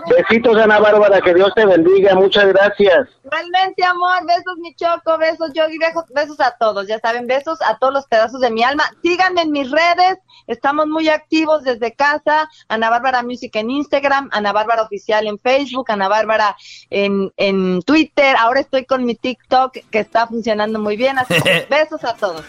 Besitos, 0.09 0.57
Ana 0.57 0.79
Bárbara, 0.79 1.19
que 1.21 1.33
Dios 1.33 1.51
te 1.53 1.65
bendiga, 1.65 2.15
muchas 2.15 2.47
gracias. 2.47 3.09
Realmente, 3.23 3.83
amor, 3.83 4.25
besos, 4.25 4.57
mi 4.59 4.73
choco, 4.75 5.17
besos, 5.17 5.51
yo 5.53 5.65
besos, 5.79 6.05
besos 6.13 6.39
a 6.39 6.51
todos, 6.57 6.87
ya 6.87 6.99
saben, 6.99 7.27
besos 7.27 7.59
a 7.61 7.77
todos 7.77 7.93
los 7.93 8.05
pedazos 8.05 8.39
de 8.39 8.51
mi 8.51 8.63
alma. 8.63 8.83
Síganme 9.03 9.41
en 9.41 9.51
mis 9.51 9.69
redes, 9.69 10.19
estamos 10.47 10.87
muy 10.87 11.09
activos 11.09 11.63
desde 11.63 11.93
casa, 11.93 12.49
Ana 12.69 12.89
Bárbara 12.89 13.21
Music 13.21 13.55
en 13.55 13.69
Instagram, 13.69 14.29
Ana 14.31 14.53
Bárbara 14.53 14.83
Oficial 14.83 15.27
en 15.27 15.37
Facebook, 15.39 15.91
Ana 15.91 16.07
Bárbara 16.07 16.55
en, 16.89 17.31
en 17.35 17.81
Twitter, 17.81 18.35
ahora 18.37 18.61
estoy 18.61 18.85
con 18.85 19.05
mi 19.05 19.15
TikTok 19.15 19.73
que 19.91 19.99
está 19.99 20.27
funcionando 20.27 20.79
muy 20.79 20.95
bien, 20.95 21.19
así 21.19 21.33
que 21.41 21.67
besos 21.69 22.03
a 22.05 22.15
todos. 22.15 22.45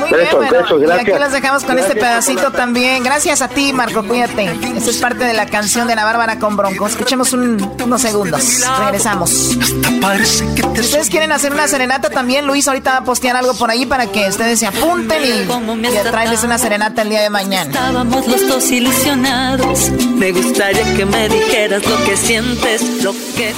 Muy 0.00 0.18
bien, 0.18 0.28
bueno, 0.32 0.96
y 0.96 1.00
aquí 1.00 1.12
los 1.18 1.32
dejamos 1.32 1.64
con 1.64 1.78
este 1.78 1.94
pedacito 1.94 2.50
también. 2.50 3.04
Gracias 3.04 3.42
a 3.42 3.48
ti, 3.48 3.72
Marco, 3.72 4.02
cuídate. 4.02 4.50
Esta 4.76 4.90
es 4.90 4.96
parte 4.98 5.24
de 5.24 5.34
la 5.34 5.46
canción 5.46 5.86
de 5.86 5.94
la 5.94 6.04
Bárbara 6.04 6.38
con 6.38 6.56
Bronco. 6.56 6.86
Escuchemos 6.86 7.32
unos 7.32 8.00
segundos. 8.00 8.64
Regresamos. 8.78 9.30
Si 9.30 10.80
ustedes 10.80 11.10
quieren 11.10 11.32
hacer 11.32 11.52
una 11.52 11.68
serenata 11.68 12.10
también, 12.10 12.46
Luis 12.46 12.66
ahorita 12.66 12.92
va 12.92 12.96
a 12.98 13.04
postear 13.04 13.36
algo 13.36 13.54
por 13.54 13.70
ahí 13.70 13.86
para 13.86 14.06
que 14.06 14.28
ustedes 14.28 14.58
se 14.58 14.66
apunten 14.66 15.22
y, 15.22 15.86
y 15.86 15.90
traerles 16.10 16.42
una 16.44 16.58
serenata 16.58 17.02
el 17.02 17.10
día 17.10 17.20
de 17.20 17.30
mañana. 17.30 17.70
Estábamos 17.70 18.26
los 18.26 18.48
dos 18.48 18.70
ilusionados. 18.70 19.90
Me 19.90 20.32
gustaría 20.32 20.82
que 20.96 21.04
me 21.04 21.28
dijeras 21.28 21.84
lo 21.86 22.04
que 22.04 22.16
sientes, 22.16 23.02
lo 23.02 23.12
que... 23.12 23.54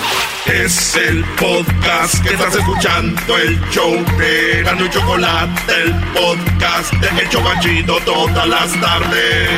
Es 0.47 0.97
el 0.97 1.25
podcast 1.39 2.21
que 2.23 2.35
estás 2.35 2.57
escuchando, 2.57 3.39
el 3.39 3.61
show 3.71 3.93
de 4.19 4.63
Gano 4.65 4.87
y 4.87 4.91
Chocolate, 4.91 5.73
el 5.85 5.95
podcast 6.13 6.93
de 6.95 7.23
Hecho 7.23 7.39
Chocachito 7.39 7.99
todas 8.05 8.49
las 8.49 8.73
tardes. 8.81 9.49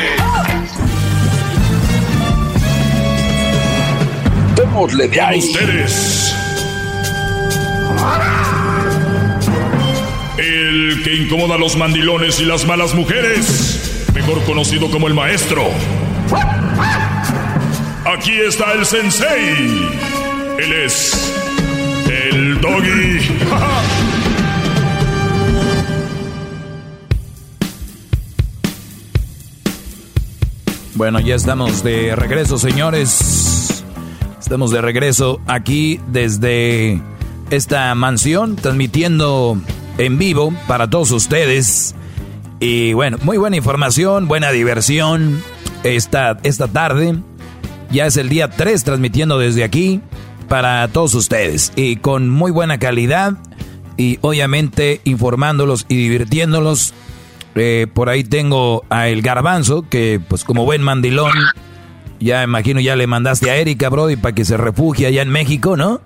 Démosle 4.54 5.08
de 5.08 5.20
ahí. 5.20 5.38
ustedes. 5.38 6.34
El 10.36 11.02
que 11.02 11.14
incomoda 11.14 11.54
a 11.54 11.58
los 11.58 11.76
mandilones 11.76 12.40
y 12.40 12.44
las 12.44 12.66
malas 12.66 12.94
mujeres, 12.94 14.06
mejor 14.12 14.44
conocido 14.44 14.90
como 14.90 15.08
el 15.08 15.14
maestro. 15.14 15.64
Aquí 18.04 18.38
está 18.38 18.72
el 18.72 18.84
sensei. 18.84 20.13
Él 20.58 20.72
es 20.72 21.34
el 22.08 22.60
doggy. 22.60 23.18
Bueno, 30.96 31.18
ya 31.18 31.34
estamos 31.34 31.82
de 31.82 32.14
regreso, 32.14 32.56
señores. 32.56 33.82
Estamos 34.38 34.70
de 34.70 34.80
regreso 34.80 35.40
aquí 35.48 36.00
desde 36.06 37.02
esta 37.50 37.92
mansión, 37.96 38.54
transmitiendo 38.54 39.58
en 39.98 40.18
vivo 40.18 40.54
para 40.68 40.88
todos 40.88 41.10
ustedes. 41.10 41.96
Y 42.60 42.92
bueno, 42.92 43.18
muy 43.22 43.38
buena 43.38 43.56
información, 43.56 44.28
buena 44.28 44.52
diversión 44.52 45.42
esta, 45.82 46.38
esta 46.44 46.68
tarde. 46.68 47.16
Ya 47.90 48.06
es 48.06 48.16
el 48.16 48.28
día 48.28 48.50
3 48.50 48.84
transmitiendo 48.84 49.36
desde 49.36 49.64
aquí 49.64 50.00
para 50.48 50.86
todos 50.88 51.14
ustedes. 51.14 51.72
Y 51.76 51.96
con 51.96 52.28
muy 52.30 52.50
buena 52.50 52.78
calidad 52.78 53.34
y 53.96 54.18
obviamente 54.22 55.00
informándolos 55.04 55.86
y 55.88 55.96
divirtiéndolos. 55.96 56.94
Eh, 57.56 57.86
por 57.92 58.08
ahí 58.08 58.24
tengo 58.24 58.84
a 58.90 59.08
El 59.08 59.22
Garbanzo, 59.22 59.88
que 59.88 60.20
pues 60.28 60.44
como 60.44 60.64
buen 60.64 60.82
mandilón 60.82 61.32
ya 62.24 62.42
imagino 62.42 62.80
ya 62.80 62.96
le 62.96 63.06
mandaste 63.06 63.50
a 63.50 63.56
Erika, 63.56 63.88
Brody, 63.90 64.16
para 64.16 64.34
que 64.34 64.44
se 64.44 64.56
refugie 64.56 65.06
allá 65.06 65.22
en 65.22 65.28
México, 65.28 65.76
¿no? 65.76 66.00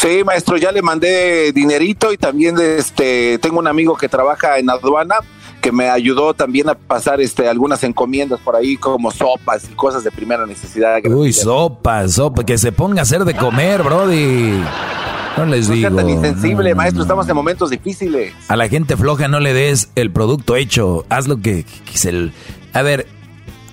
Sí, 0.00 0.22
maestro, 0.24 0.56
ya 0.56 0.70
le 0.70 0.82
mandé 0.82 1.52
dinerito 1.52 2.12
y 2.12 2.16
también 2.16 2.58
este 2.58 3.38
tengo 3.38 3.58
un 3.58 3.66
amigo 3.66 3.96
que 3.96 4.08
trabaja 4.08 4.58
en 4.58 4.70
aduana 4.70 5.16
que 5.60 5.72
me 5.72 5.88
ayudó 5.88 6.34
también 6.34 6.68
a 6.68 6.74
pasar 6.74 7.20
este 7.20 7.48
algunas 7.48 7.82
encomiendas 7.84 8.40
por 8.40 8.56
ahí 8.56 8.76
como 8.76 9.10
sopas 9.10 9.64
y 9.70 9.74
cosas 9.74 10.04
de 10.04 10.10
primera 10.10 10.46
necesidad. 10.46 11.00
Uy, 11.04 11.32
sopas, 11.32 12.14
sopa, 12.14 12.44
que 12.44 12.58
se 12.58 12.72
ponga 12.72 13.00
a 13.00 13.02
hacer 13.02 13.24
de 13.24 13.34
comer, 13.34 13.82
Brody. 13.82 14.62
No 15.36 15.46
les 15.46 15.68
no 15.68 15.74
digo. 15.74 15.96
tan 15.96 16.10
insensible, 16.10 16.74
maestro, 16.74 17.02
estamos 17.02 17.28
en 17.28 17.34
momentos 17.34 17.70
difíciles. 17.70 18.34
A 18.48 18.56
la 18.56 18.68
gente 18.68 18.96
floja 18.96 19.28
no 19.28 19.40
le 19.40 19.54
des 19.54 19.90
el 19.94 20.10
producto 20.10 20.56
hecho, 20.56 21.04
haz 21.08 21.28
lo 21.28 21.40
que, 21.40 21.64
que 21.84 21.98
se... 21.98 22.30
A 22.72 22.82
ver, 22.82 23.06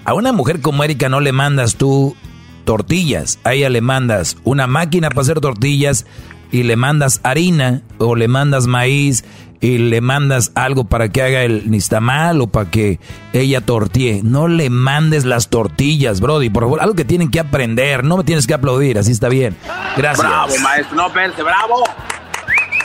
a 0.05 0.14
una 0.14 0.31
mujer 0.31 0.61
como 0.61 0.84
Erika 0.84 1.09
no 1.09 1.19
le 1.19 1.31
mandas 1.31 1.76
tú 1.76 2.15
tortillas, 2.64 3.39
a 3.43 3.53
ella 3.53 3.69
le 3.69 3.81
mandas 3.81 4.38
una 4.43 4.68
máquina 4.68 5.09
para 5.09 5.22
hacer 5.22 5.39
tortillas 5.39 6.05
y 6.51 6.64
le 6.64 6.76
mandas 6.76 7.19
harina 7.23 7.81
o 7.97 8.15
le 8.15 8.27
mandas 8.27 8.68
maíz 8.68 9.23
y 9.59 9.77
le 9.77 10.01
mandas 10.01 10.51
algo 10.55 10.85
para 10.85 11.09
que 11.09 11.21
haga 11.21 11.43
el 11.43 11.69
nistamal 11.69 12.41
o 12.41 12.47
para 12.47 12.69
que 12.69 12.99
ella 13.34 13.61
tortille. 13.61 14.21
No 14.23 14.47
le 14.47 14.69
mandes 14.69 15.25
las 15.25 15.49
tortillas, 15.49 16.21
Brody, 16.21 16.49
por 16.49 16.63
favor, 16.63 16.81
algo 16.81 16.95
que 16.95 17.05
tienen 17.05 17.31
que 17.31 17.39
aprender, 17.39 18.03
no 18.03 18.17
me 18.17 18.23
tienes 18.23 18.47
que 18.47 18.53
aplaudir, 18.53 18.97
así 18.97 19.11
está 19.11 19.29
bien. 19.29 19.55
Gracias. 19.95 20.27
Bravo, 20.27 20.53
maestro, 20.61 20.95
no, 20.95 21.11
pense, 21.11 21.41
bravo. 21.41 21.84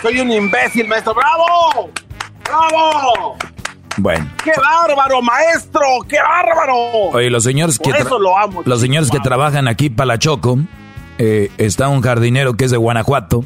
Soy 0.01 0.21
un 0.21 0.33
imbécil, 0.33 0.89
maestro, 0.89 1.15
bravo. 1.15 1.91
Bravo. 2.45 3.37
Bueno. 3.99 4.29
¡Qué 4.43 4.53
bárbaro, 4.57 5.21
maestro! 5.21 5.81
¡Qué 6.09 6.17
bárbaro! 6.19 6.75
Oye, 7.13 7.31
los 7.31 7.45
señores 7.45 7.79
que 7.79 7.93
los 8.65 8.81
señores 8.81 9.11
que 9.11 9.21
trabajan 9.21 9.69
aquí 9.69 9.91
para 9.91 10.07
la 10.07 10.19
Choco, 10.19 10.59
eh, 11.19 11.51
está 11.59 11.89
un 11.89 12.01
jardinero 12.01 12.55
que 12.55 12.65
es 12.65 12.71
de 12.71 12.79
Guanajuato 12.79 13.45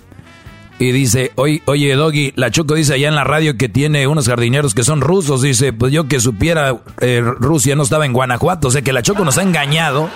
y 0.78 0.93
dice, 0.93 1.32
oye, 1.36 1.62
oye, 1.66 1.94
Doggy, 1.94 2.32
la 2.36 2.51
Choco 2.51 2.74
dice 2.74 2.94
allá 2.94 3.09
en 3.09 3.15
la 3.15 3.24
radio 3.24 3.57
que 3.57 3.69
tiene 3.69 4.07
unos 4.07 4.28
jardineros 4.28 4.74
que 4.74 4.85
son 4.85 5.01
rusos. 5.01 5.40
Dice, 5.40 5.73
pues 5.73 5.93
yo 5.93 6.07
que 6.07 6.20
supiera, 6.20 6.77
eh, 7.01 7.23
Rusia 7.24 7.74
no 7.77 7.82
estaba 7.82 8.05
en 8.05 8.12
Guanajuato, 8.12 8.69
o 8.69 8.70
sea 8.70 8.82
que 8.82 8.93
la 8.93 9.03
Choco 9.03 9.24
nos 9.24 9.39
ha 9.39 9.43
engañado. 9.43 10.11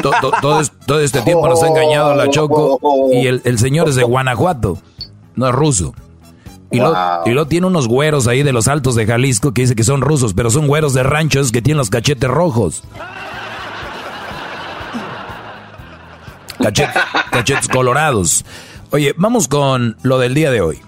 todo, 0.00 1.00
este 1.00 1.20
tiempo 1.20 1.46
nos 1.48 1.62
ha 1.62 1.68
engañado 1.68 2.14
la 2.14 2.30
Choco 2.30 2.80
y 3.12 3.26
el, 3.26 3.58
señor 3.58 3.90
es 3.90 3.94
de 3.94 4.04
Guanajuato, 4.04 4.78
no 5.36 5.48
es 5.48 5.54
ruso. 5.54 5.94
Y, 6.70 6.78
lo, 6.78 7.46
tiene 7.46 7.66
unos 7.66 7.86
güeros 7.86 8.26
ahí 8.26 8.42
de 8.42 8.54
los 8.54 8.66
altos 8.66 8.94
de 8.94 9.04
Jalisco 9.04 9.52
que 9.52 9.60
dice 9.60 9.74
que 9.76 9.84
son 9.84 10.00
rusos, 10.00 10.32
pero 10.32 10.48
son 10.48 10.66
güeros 10.66 10.94
de 10.94 11.02
ranchos 11.02 11.52
que 11.52 11.60
tienen 11.60 11.76
los 11.76 11.90
cachetes 11.90 12.30
rojos. 12.30 12.82
cachetes 17.30 17.68
colorados. 17.68 18.46
Oye, 18.92 19.14
vamos 19.16 19.48
con 19.48 19.96
lo 20.02 20.18
del 20.18 20.34
día 20.34 20.50
de 20.50 20.60
hoy. 20.60 20.78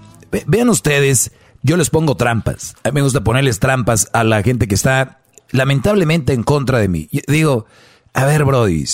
vean 0.47 0.69
ustedes, 0.69 1.33
yo 1.63 1.79
les 1.79 1.89
pongo 1.89 2.19
trampas. 2.19 2.77
A 2.85 2.91
mí 2.91 2.97
me 2.97 3.01
gusta 3.01 3.25
ponerles 3.25 3.61
trampas 3.61 4.11
a 4.13 4.25
la 4.25 4.43
gente 4.43 4.69
que 4.69 4.75
está 4.75 5.21
lamentablemente 5.53 6.35
en 6.35 6.43
contra 6.43 6.79
de 6.81 6.89
mí. 6.89 7.09
digo, 7.29 7.65
a 8.13 8.27
ver, 8.27 8.45
Brody, 8.45 8.85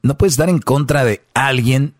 no 0.00 0.16
puedes 0.16 0.32
estar 0.32 0.48
en 0.48 0.60
contra 0.60 1.04
de 1.04 1.20
alguien 1.34 1.92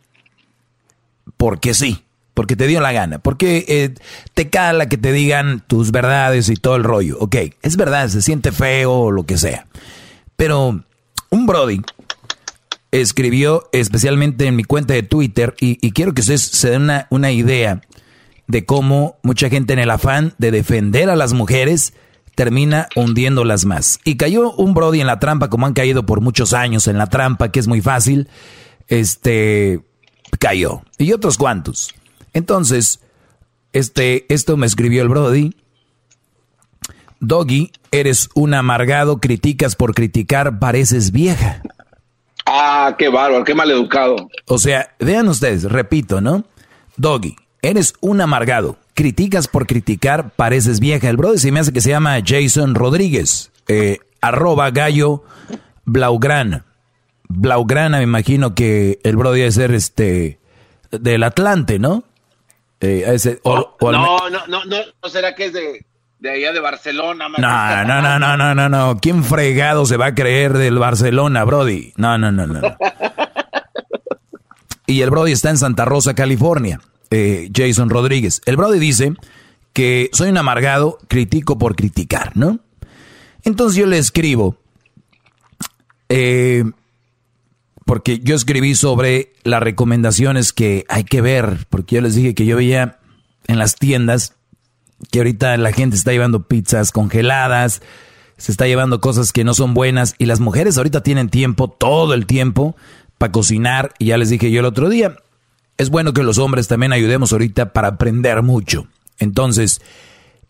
porque 1.36 1.74
sí, 1.74 2.02
porque 2.32 2.56
te 2.56 2.66
dio 2.66 2.80
la 2.80 2.92
gana, 2.92 3.18
porque 3.18 3.66
eh, 3.68 3.94
te 4.32 4.48
cala 4.48 4.88
que 4.88 4.96
te 4.96 5.12
digan 5.12 5.62
tus 5.66 5.92
verdades 5.92 6.48
y 6.48 6.56
todo 6.56 6.76
el 6.76 6.84
rollo. 6.84 7.18
Ok, 7.20 7.36
es 7.60 7.76
verdad, 7.76 8.08
se 8.08 8.22
siente 8.22 8.52
feo 8.52 8.90
o 8.90 9.10
lo 9.10 9.24
que 9.24 9.36
sea. 9.36 9.66
Pero 10.36 10.82
un 11.28 11.46
Brody 11.46 11.82
escribió 12.92 13.68
especialmente 13.72 14.46
en 14.46 14.54
mi 14.54 14.64
cuenta 14.64 14.94
de 14.94 15.02
Twitter 15.02 15.54
y, 15.58 15.90
quiero 15.92 16.14
que 16.14 16.20
ustedes 16.20 16.42
se 16.42 16.70
den 16.70 16.82
una, 16.82 17.06
una 17.10 17.32
idea 17.32 17.80
de 18.46 18.64
cómo 18.64 19.16
mucha 19.22 19.48
gente 19.48 19.72
en 19.72 19.78
el 19.78 19.90
afán 19.90 20.34
de 20.38 20.50
defender 20.50 21.10
a 21.10 21.16
las 21.16 21.32
mujeres 21.32 21.94
termina 22.34 22.88
hundiéndolas 22.94 23.64
más. 23.64 23.98
Y 24.04 24.16
cayó 24.16 24.52
un 24.52 24.74
Brody 24.74 25.00
en 25.00 25.06
la 25.06 25.18
trampa, 25.18 25.48
como 25.48 25.66
han 25.66 25.74
caído 25.74 26.06
por 26.06 26.20
muchos 26.20 26.52
años 26.52 26.86
en 26.86 26.98
la 26.98 27.06
trampa, 27.06 27.50
que 27.50 27.60
es 27.60 27.66
muy 27.66 27.80
fácil. 27.80 28.28
Este 28.88 29.80
cayó. 30.38 30.82
Y 30.98 31.12
otros 31.12 31.38
cuantos. 31.38 31.94
Entonces, 32.32 33.00
este, 33.72 34.26
esto 34.32 34.56
me 34.56 34.66
escribió 34.66 35.02
el 35.02 35.08
Brody. 35.08 35.56
Doggy, 37.20 37.70
eres 37.90 38.28
un 38.34 38.52
amargado, 38.54 39.18
criticas 39.18 39.76
por 39.76 39.94
criticar, 39.94 40.58
pareces 40.58 41.12
vieja. 41.12 41.62
Ah, 42.46 42.94
qué 42.98 43.08
bárbaro, 43.08 43.44
qué 43.44 43.54
maleducado. 43.54 44.16
O 44.46 44.58
sea, 44.58 44.94
vean 44.98 45.28
ustedes, 45.28 45.64
repito, 45.64 46.20
¿no? 46.20 46.44
Doggy, 46.96 47.36
eres 47.62 47.94
un 48.00 48.20
amargado, 48.20 48.76
criticas 48.94 49.48
por 49.48 49.66
criticar, 49.66 50.30
pareces 50.30 50.80
vieja. 50.80 51.08
El 51.08 51.16
brother 51.16 51.38
se 51.38 51.52
me 51.52 51.60
hace 51.60 51.72
que 51.72 51.80
se 51.80 51.90
llama 51.90 52.18
Jason 52.24 52.74
Rodríguez, 52.74 53.52
eh, 53.68 53.98
arroba 54.20 54.70
gallo 54.70 55.24
Blaugrana. 55.84 56.66
Blaugrana, 57.28 57.98
me 57.98 58.04
imagino 58.04 58.54
que 58.54 58.98
el 59.04 59.16
brother 59.16 59.38
debe 59.38 59.52
ser 59.52 59.72
este 59.72 60.38
del 60.90 61.22
Atlante, 61.22 61.78
¿no? 61.78 62.04
Eh, 62.80 63.04
no, 63.44 63.78
no, 63.80 64.28
no, 64.30 64.46
no, 64.48 64.64
no, 64.64 65.08
será 65.08 65.34
que 65.34 65.46
es 65.46 65.52
de, 65.52 65.86
de 66.22 66.30
allá 66.30 66.52
de 66.52 66.60
Barcelona. 66.60 67.28
No, 67.28 67.84
no, 67.84 68.00
no, 68.00 68.18
no, 68.20 68.36
no, 68.36 68.54
no, 68.54 68.68
no. 68.68 68.98
¿Quién 69.00 69.24
fregado 69.24 69.84
se 69.86 69.96
va 69.96 70.06
a 70.06 70.14
creer 70.14 70.56
del 70.56 70.78
Barcelona, 70.78 71.42
Brody? 71.42 71.92
No, 71.96 72.16
no, 72.16 72.30
no, 72.30 72.46
no. 72.46 72.60
y 74.86 75.00
el 75.00 75.10
Brody 75.10 75.32
está 75.32 75.50
en 75.50 75.58
Santa 75.58 75.84
Rosa, 75.84 76.14
California. 76.14 76.80
Eh, 77.10 77.50
Jason 77.52 77.90
Rodríguez. 77.90 78.40
El 78.46 78.56
Brody 78.56 78.78
dice 78.78 79.14
que 79.72 80.10
soy 80.12 80.28
un 80.28 80.38
amargado, 80.38 80.98
critico 81.08 81.58
por 81.58 81.74
criticar, 81.74 82.36
¿no? 82.36 82.60
Entonces 83.42 83.76
yo 83.76 83.86
le 83.86 83.98
escribo, 83.98 84.56
eh, 86.08 86.62
porque 87.84 88.20
yo 88.20 88.36
escribí 88.36 88.76
sobre 88.76 89.32
las 89.42 89.60
recomendaciones 89.60 90.52
que 90.52 90.84
hay 90.88 91.02
que 91.02 91.20
ver, 91.20 91.66
porque 91.68 91.96
yo 91.96 92.00
les 92.00 92.14
dije 92.14 92.36
que 92.36 92.46
yo 92.46 92.56
veía 92.56 93.00
en 93.48 93.58
las 93.58 93.74
tiendas 93.74 94.36
que 95.10 95.18
ahorita 95.18 95.56
la 95.56 95.72
gente 95.72 95.96
está 95.96 96.12
llevando 96.12 96.46
pizzas 96.46 96.92
congeladas, 96.92 97.82
se 98.36 98.52
está 98.52 98.66
llevando 98.66 99.00
cosas 99.00 99.32
que 99.32 99.44
no 99.44 99.54
son 99.54 99.74
buenas 99.74 100.14
y 100.18 100.26
las 100.26 100.40
mujeres 100.40 100.76
ahorita 100.76 101.02
tienen 101.02 101.28
tiempo, 101.28 101.68
todo 101.68 102.14
el 102.14 102.26
tiempo, 102.26 102.76
para 103.18 103.32
cocinar. 103.32 103.94
Y 103.98 104.06
ya 104.06 104.16
les 104.16 104.30
dije 104.30 104.50
yo 104.50 104.60
el 104.60 104.66
otro 104.66 104.88
día, 104.88 105.16
es 105.78 105.90
bueno 105.90 106.12
que 106.12 106.22
los 106.22 106.38
hombres 106.38 106.68
también 106.68 106.92
ayudemos 106.92 107.32
ahorita 107.32 107.72
para 107.72 107.88
aprender 107.88 108.42
mucho. 108.42 108.86
Entonces, 109.18 109.80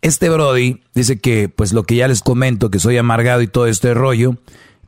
este 0.01 0.31
Brody 0.31 0.83
dice 0.95 1.19
que, 1.21 1.49
pues 1.49 1.73
lo 1.73 1.85
que 1.85 1.97
ya 1.97 2.09
les 2.09 2.23
comento, 2.23 2.71
que 2.71 2.79
soy 2.79 2.97
amargado 2.97 3.43
y 3.43 3.47
todo 3.47 3.67
este 3.67 3.95
rollo, 3.95 4.37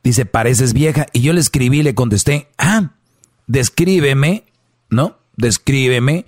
dice, 0.03 0.25
pareces 0.25 0.73
vieja. 0.73 1.05
Y 1.13 1.21
yo 1.21 1.33
le 1.33 1.39
escribí, 1.39 1.83
le 1.83 1.95
contesté, 1.95 2.47
ah, 2.57 2.91
descríbeme, 3.47 4.45
¿no? 4.89 5.17
Descríbeme, 5.37 6.25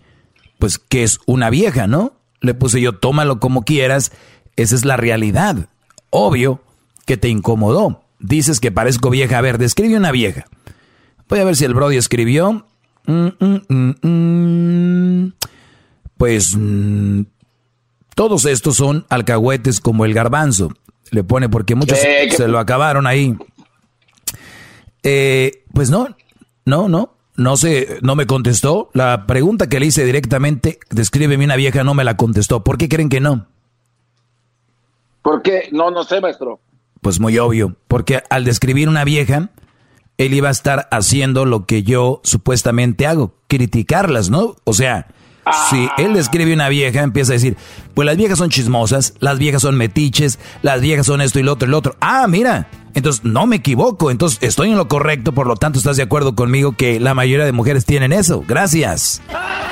pues 0.60 0.80
que 0.80 1.04
es 1.04 1.20
una 1.26 1.50
vieja, 1.50 1.88
¿no? 1.88 2.17
Le 2.42 2.54
puse 2.54 2.82
yo, 2.82 2.94
tómalo 2.94 3.40
como 3.40 3.64
quieras, 3.64 4.12
esa 4.56 4.76
es 4.76 4.86
la 4.86 4.98
realidad. 4.98 5.70
Obvio 6.10 6.62
que 7.06 7.18
te 7.18 7.30
incomodó. 7.30 8.04
Dices 8.20 8.60
que 8.60 8.72
parezco 8.72 9.10
vieja. 9.10 9.38
A 9.38 9.42
ver, 9.42 9.58
describe 9.58 9.98
una 9.98 10.12
vieja. 10.12 10.46
Voy 11.30 11.40
a 11.40 11.44
ver 11.44 11.56
si 11.56 11.66
el 11.66 11.74
Brody 11.74 11.98
escribió. 11.98 12.66
Mm, 13.06 13.28
mm, 13.40 13.96
mm, 14.02 15.34
pues 16.18 16.58
todos 18.16 18.46
estos 18.46 18.76
son 18.76 19.06
alcahuetes 19.10 19.80
como 19.80 20.06
el 20.06 20.14
garbanzo. 20.14 20.74
Le 21.12 21.24
pone 21.24 21.48
porque 21.50 21.76
muchos 21.76 22.00
se 22.00 22.48
lo 22.48 22.60
acabaron 22.60 23.08
ahí. 23.08 23.38
Eh, 25.04 25.64
pues 25.74 25.90
no, 25.90 26.08
no, 26.66 26.90
no. 26.90 27.17
No 27.38 27.56
sé, 27.56 28.00
no 28.02 28.16
me 28.16 28.26
contestó. 28.26 28.90
La 28.94 29.28
pregunta 29.28 29.70
que 29.70 29.80
le 29.80 29.86
hice 29.86 30.04
directamente, 30.04 30.80
descríbeme 30.90 31.46
una 31.46 31.56
vieja, 31.56 31.84
no 31.84 31.94
me 31.94 32.04
la 32.04 32.18
contestó. 32.18 32.64
¿Por 32.64 32.78
qué 32.78 32.90
creen 32.90 33.10
que 33.10 33.20
no? 33.20 33.48
¿Por 35.22 35.44
qué? 35.44 35.70
No, 35.72 35.92
no 35.92 36.04
sé, 36.04 36.20
maestro. 36.20 36.60
Pues 37.00 37.20
muy 37.20 37.38
obvio. 37.38 37.76
Porque 37.88 38.24
al 38.30 38.44
describir 38.44 38.90
una 38.90 39.04
vieja, 39.04 39.52
él 40.18 40.34
iba 40.34 40.48
a 40.50 40.52
estar 40.52 40.88
haciendo 40.90 41.46
lo 41.46 41.68
que 41.68 41.84
yo 41.84 42.22
supuestamente 42.24 43.06
hago, 43.06 43.36
criticarlas, 43.48 44.32
¿no? 44.32 44.56
O 44.64 44.74
sea, 44.74 45.08
si 45.70 45.88
él 45.98 46.14
describe 46.14 46.54
una 46.54 46.70
vieja, 46.70 47.02
empieza 47.02 47.34
a 47.34 47.36
decir, 47.36 47.56
pues 47.94 48.06
las 48.06 48.18
viejas 48.18 48.40
son 48.40 48.50
chismosas, 48.50 49.14
las 49.20 49.38
viejas 49.38 49.62
son 49.62 49.78
metiches, 49.78 50.40
las 50.64 50.82
viejas 50.82 51.06
son 51.06 51.22
esto 51.22 51.40
y 51.40 51.44
lo 51.44 51.54
otro 51.54 51.68
y 51.68 51.72
lo 51.72 51.78
otro. 51.78 51.96
Ah, 52.02 52.26
mira, 52.28 52.68
entonces 52.98 53.24
no 53.24 53.46
me 53.46 53.58
equivoco, 53.58 54.10
entonces 54.10 54.40
estoy 54.42 54.72
en 54.72 54.76
lo 54.76 54.88
correcto, 54.88 55.32
por 55.32 55.46
lo 55.46 55.56
tanto 55.56 55.78
estás 55.78 55.98
de 55.98 56.04
acuerdo 56.04 56.34
conmigo 56.34 56.72
que 56.72 57.00
la 57.00 57.14
mayoría 57.14 57.46
de 57.46 57.52
mujeres 57.52 57.86
tienen 57.86 58.12
eso. 58.12 58.44
Gracias. 58.48 59.22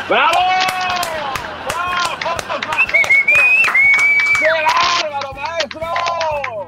¡Bravo! 0.07 0.37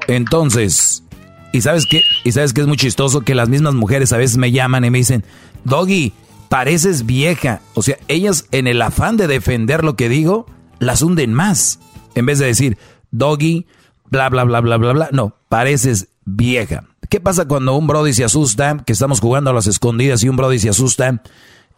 Entonces, 0.08 1.04
y 1.52 1.60
sabes 1.60 1.86
qué, 1.88 2.02
y 2.24 2.32
sabes 2.32 2.52
que 2.52 2.62
es 2.62 2.66
muy 2.66 2.76
chistoso 2.76 3.20
que 3.20 3.36
las 3.36 3.48
mismas 3.48 3.74
mujeres 3.74 4.12
a 4.12 4.16
veces 4.16 4.36
me 4.36 4.50
llaman 4.50 4.84
y 4.84 4.90
me 4.90 4.98
dicen, 4.98 5.24
Doggy, 5.62 6.12
pareces 6.48 7.06
vieja. 7.06 7.60
O 7.74 7.82
sea, 7.82 7.98
ellas 8.08 8.46
en 8.50 8.66
el 8.66 8.82
afán 8.82 9.16
de 9.16 9.28
defender 9.28 9.84
lo 9.84 9.94
que 9.94 10.08
digo, 10.08 10.46
las 10.80 11.02
hunden 11.02 11.34
más. 11.34 11.78
En 12.16 12.26
vez 12.26 12.40
de 12.40 12.46
decir, 12.46 12.78
Doggy, 13.12 13.66
bla, 14.06 14.28
bla, 14.28 14.42
bla, 14.42 14.60
bla, 14.60 14.76
bla, 14.76 14.92
bla. 14.92 15.08
No, 15.12 15.36
pareces 15.48 16.08
vieja. 16.36 16.84
¿Qué 17.08 17.20
pasa 17.20 17.46
cuando 17.46 17.76
un 17.76 17.86
Brody 17.86 18.12
se 18.12 18.24
asusta, 18.24 18.82
que 18.84 18.92
estamos 18.92 19.20
jugando 19.20 19.50
a 19.50 19.54
las 19.54 19.66
escondidas 19.66 20.22
y 20.22 20.28
un 20.28 20.36
Brody 20.36 20.58
se 20.58 20.68
asusta 20.68 21.22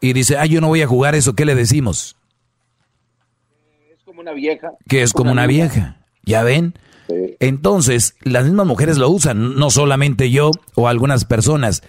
y 0.01 0.13
dice, 0.13 0.39
ay, 0.39 0.51
yo 0.51 0.61
no 0.61 0.69
voy 0.69 0.83
a 0.83 0.87
jugar 0.87 1.15
eso, 1.15 1.35
¿qué 1.35 1.45
le 1.45 1.55
decimos? 1.55 2.17
Es 3.93 4.03
como 4.05 4.21
una 4.21 4.33
vieja. 4.33 4.73
Que 4.89 5.03
es 5.03 5.13
como 5.13 5.31
una 5.31 5.47
vieja. 5.47 5.99
¿Ya 6.25 6.43
ven? 6.43 6.75
Entonces, 7.41 8.15
las 8.23 8.45
mismas 8.45 8.67
mujeres 8.67 8.99
lo 8.99 9.09
usan, 9.11 9.57
no 9.57 9.71
solamente 9.71 10.31
yo 10.31 10.53
o 10.75 10.89
algunas 10.89 11.25
personas. 11.25 11.83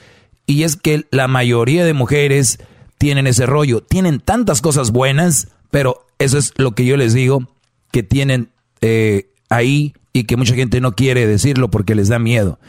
Y 0.45 0.63
es 0.63 0.75
que 0.75 1.05
la 1.11 1.27
mayoría 1.27 1.85
de 1.85 1.93
mujeres 1.93 2.59
tienen 2.97 3.27
ese 3.27 3.45
rollo, 3.45 3.81
tienen 3.81 4.19
tantas 4.19 4.61
cosas 4.61 4.91
buenas, 4.91 5.49
pero 5.69 6.07
eso 6.19 6.37
es 6.37 6.53
lo 6.57 6.71
que 6.71 6.85
yo 6.85 6.97
les 6.97 7.13
digo, 7.13 7.47
que 7.91 8.03
tienen 8.03 8.49
eh, 8.81 9.29
ahí 9.49 9.93
y 10.13 10.23
que 10.25 10.37
mucha 10.37 10.55
gente 10.55 10.81
no 10.81 10.93
quiere 10.93 11.27
decirlo 11.27 11.69
porque 11.69 11.95
les 11.95 12.09
da 12.09 12.19
miedo. 12.19 12.59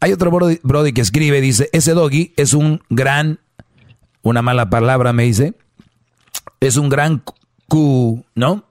Hay 0.00 0.12
otro 0.12 0.30
brody, 0.30 0.92
que 0.92 1.00
escribe, 1.00 1.40
dice, 1.40 1.68
ese 1.72 1.92
doggy 1.92 2.32
es 2.36 2.54
un 2.54 2.80
gran, 2.88 3.40
una 4.22 4.42
mala 4.42 4.70
palabra 4.70 5.12
me 5.12 5.24
dice, 5.24 5.54
es 6.60 6.76
un 6.76 6.88
gran 6.88 7.22
Q, 7.68 8.24
¿no? 8.34 8.64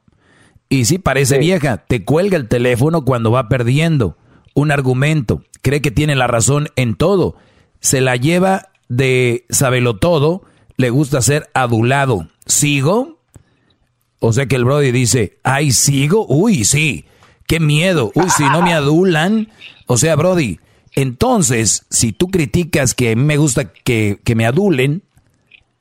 Y 0.69 0.85
sí, 0.85 0.97
parece 0.97 1.37
vieja. 1.37 1.77
Te 1.77 2.03
cuelga 2.03 2.37
el 2.37 2.47
teléfono 2.47 3.03
cuando 3.03 3.31
va 3.31 3.49
perdiendo 3.49 4.17
un 4.53 4.71
argumento. 4.71 5.43
Cree 5.61 5.81
que 5.81 5.91
tiene 5.91 6.15
la 6.15 6.27
razón 6.27 6.69
en 6.75 6.95
todo. 6.95 7.35
Se 7.79 8.01
la 8.01 8.15
lleva 8.15 8.69
de 8.89 9.45
sabelo 9.49 9.97
todo. 9.97 10.43
Le 10.75 10.89
gusta 10.89 11.21
ser 11.21 11.49
adulado. 11.53 12.27
¿Sigo? 12.45 13.19
O 14.19 14.33
sea 14.33 14.47
que 14.47 14.55
el 14.55 14.65
Brody 14.65 14.91
dice, 14.91 15.39
ay, 15.43 15.71
¿sigo? 15.71 16.25
Uy, 16.27 16.65
sí. 16.65 17.05
Qué 17.47 17.59
miedo. 17.59 18.11
Uy, 18.13 18.29
si 18.29 18.43
no 18.43 18.61
me 18.61 18.73
adulan. 18.75 19.49
O 19.87 19.97
sea, 19.97 20.15
Brody, 20.15 20.59
Entonces, 20.93 21.85
si 21.89 22.11
tú 22.11 22.27
criticas 22.27 22.93
que 22.93 23.11
a 23.11 23.15
mí 23.15 23.23
me 23.23 23.37
gusta 23.37 23.71
que, 23.71 24.19
que 24.23 24.35
me 24.35 24.45
adulen, 24.45 25.03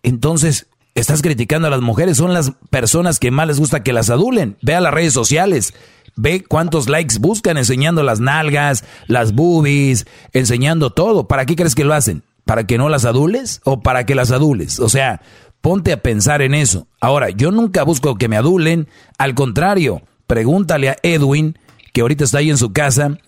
entonces 0.03 0.67
estás 0.95 1.23
criticando 1.23 1.69
a 1.69 1.71
las 1.71 1.81
mujeres. 1.81 2.17
Son 2.17 2.33
las 2.33 2.53
personas 2.71 3.19
que 3.19 3.31
más 3.31 3.47
les 3.47 3.59
gusta 3.59 3.83
que 3.83 3.93
las 3.93 4.11
adulen. 4.11 4.57
Ve 4.63 4.75
a 4.75 4.81
las 4.81 4.95
redes 4.95 5.13
sociales. 5.13 5.75
Ve 6.17 6.43
cuántos 6.43 6.89
likes 6.89 7.19
buscan 7.19 7.59
enseñando 7.59 8.03
las 8.03 8.21
nalgas, 8.21 8.85
las 9.07 9.35
boobies, 9.35 10.07
enseñando 10.33 10.91
todo. 10.91 11.29
¿Para 11.29 11.45
qué 11.45 11.57
crees 11.57 11.75
que 11.75 11.85
lo 11.85 11.93
hacen? 11.93 12.23
¿Para 12.45 12.65
que 12.67 12.79
no 12.79 12.89
las 12.89 13.05
adules 13.05 13.61
o 13.65 13.81
para 13.81 14.07
que 14.07 14.15
las 14.15 14.31
adules? 14.31 14.81
O 14.81 14.89
sea, 14.89 15.21
ponte 15.61 15.93
a 15.93 16.01
pensar 16.03 16.41
en 16.41 16.55
eso. 16.55 16.87
Ahora, 17.01 17.31
yo 17.31 17.51
nunca 17.51 17.83
busco 17.83 18.17
que 18.17 18.29
me 18.29 18.37
adulen. 18.37 18.89
Al 19.19 19.35
contrario, 19.35 20.03
pregúntale 20.27 20.91
a 20.91 20.97
Edwin, 21.03 21.59
que 21.93 22.01
ahorita 22.01 22.25
está 22.25 22.39
ahí 22.39 22.51
en 22.51 22.59
su 22.59 22.73
casa. 22.73 23.19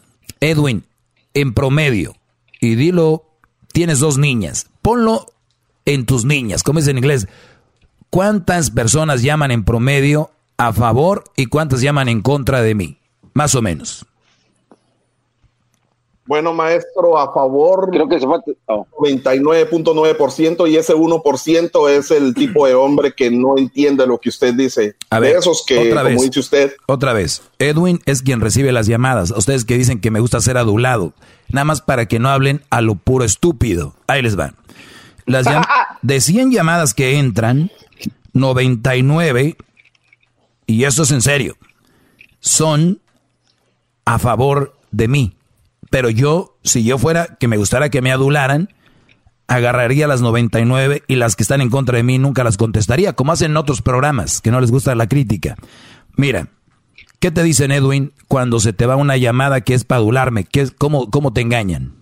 Edwin, 0.40 0.84
en 1.34 1.54
promedio, 1.54 2.16
y 2.60 2.74
dilo, 2.74 3.24
tienes 3.72 4.00
dos 4.00 4.18
niñas. 4.18 4.66
Ponlo 4.82 5.26
en 5.84 6.06
tus 6.06 6.24
niñas, 6.24 6.62
como 6.62 6.78
es 6.78 6.88
en 6.88 6.98
inglés. 6.98 7.28
¿Cuántas 8.10 8.70
personas 8.70 9.22
llaman 9.22 9.50
en 9.50 9.64
promedio 9.64 10.30
a 10.56 10.72
favor 10.72 11.24
y 11.36 11.46
cuántas 11.46 11.80
llaman 11.80 12.08
en 12.08 12.22
contra 12.22 12.62
de 12.62 12.74
mí? 12.74 12.98
Más 13.34 13.54
o 13.54 13.62
menos. 13.62 14.06
Bueno, 16.28 16.52
maestro, 16.52 17.16
a 17.18 17.32
favor. 17.32 17.88
Creo 17.90 18.06
que 18.06 18.20
se 18.20 18.26
fue. 18.26 18.36
99.9% 18.68 20.70
y 20.70 20.76
ese 20.76 20.94
1% 20.94 21.88
es 21.90 22.10
el 22.10 22.34
tipo 22.34 22.66
de 22.66 22.74
hombre 22.74 23.14
que 23.16 23.30
no 23.30 23.56
entiende 23.56 24.06
lo 24.06 24.18
que 24.18 24.28
usted 24.28 24.52
dice. 24.54 24.94
A 25.10 25.18
ver, 25.20 25.32
de 25.32 25.38
esos 25.38 25.64
que, 25.66 25.78
otra 25.78 26.02
como 26.02 26.14
vez, 26.14 26.22
dice 26.22 26.40
usted. 26.40 26.72
Otra 26.86 27.12
vez, 27.14 27.42
Edwin 27.58 28.00
es 28.04 28.20
quien 28.22 28.40
recibe 28.42 28.72
las 28.72 28.86
llamadas. 28.86 29.30
Ustedes 29.30 29.64
que 29.64 29.78
dicen 29.78 30.00
que 30.00 30.10
me 30.10 30.20
gusta 30.20 30.40
ser 30.40 30.58
adulado. 30.58 31.14
Nada 31.50 31.64
más 31.64 31.80
para 31.80 32.06
que 32.06 32.18
no 32.18 32.28
hablen 32.28 32.62
a 32.70 32.82
lo 32.82 32.94
puro 32.96 33.24
estúpido. 33.24 33.94
Ahí 34.06 34.20
les 34.20 34.36
van. 34.36 34.54
Las 35.24 35.46
llam- 35.46 35.66
de 36.02 36.20
100 36.20 36.52
llamadas 36.52 36.92
que 36.92 37.18
entran, 37.18 37.70
99, 38.34 39.56
y 40.66 40.84
esto 40.84 41.04
es 41.04 41.10
en 41.10 41.22
serio, 41.22 41.56
son 42.40 43.00
a 44.04 44.18
favor 44.18 44.74
de 44.90 45.08
mí. 45.08 45.32
Pero 45.90 46.10
yo, 46.10 46.58
si 46.64 46.84
yo 46.84 46.98
fuera 46.98 47.36
que 47.38 47.48
me 47.48 47.56
gustara 47.56 47.90
que 47.90 48.02
me 48.02 48.12
adularan, 48.12 48.74
agarraría 49.46 50.06
las 50.06 50.20
99 50.20 51.02
y 51.08 51.16
las 51.16 51.34
que 51.34 51.42
están 51.42 51.60
en 51.60 51.70
contra 51.70 51.96
de 51.96 52.02
mí 52.02 52.18
nunca 52.18 52.44
las 52.44 52.56
contestaría, 52.56 53.14
como 53.14 53.32
hacen 53.32 53.52
en 53.52 53.56
otros 53.56 53.82
programas 53.82 54.40
que 54.40 54.50
no 54.50 54.60
les 54.60 54.70
gusta 54.70 54.94
la 54.94 55.08
crítica. 55.08 55.56
Mira, 56.16 56.48
¿qué 57.18 57.30
te 57.30 57.42
dicen 57.42 57.72
Edwin 57.72 58.12
cuando 58.28 58.60
se 58.60 58.72
te 58.72 58.86
va 58.86 58.96
una 58.96 59.16
llamada 59.16 59.62
que 59.62 59.74
es 59.74 59.84
para 59.84 60.00
adularme? 60.00 60.44
¿Qué 60.44 60.60
es, 60.60 60.70
cómo, 60.70 61.10
¿Cómo 61.10 61.32
te 61.32 61.40
engañan? 61.40 61.94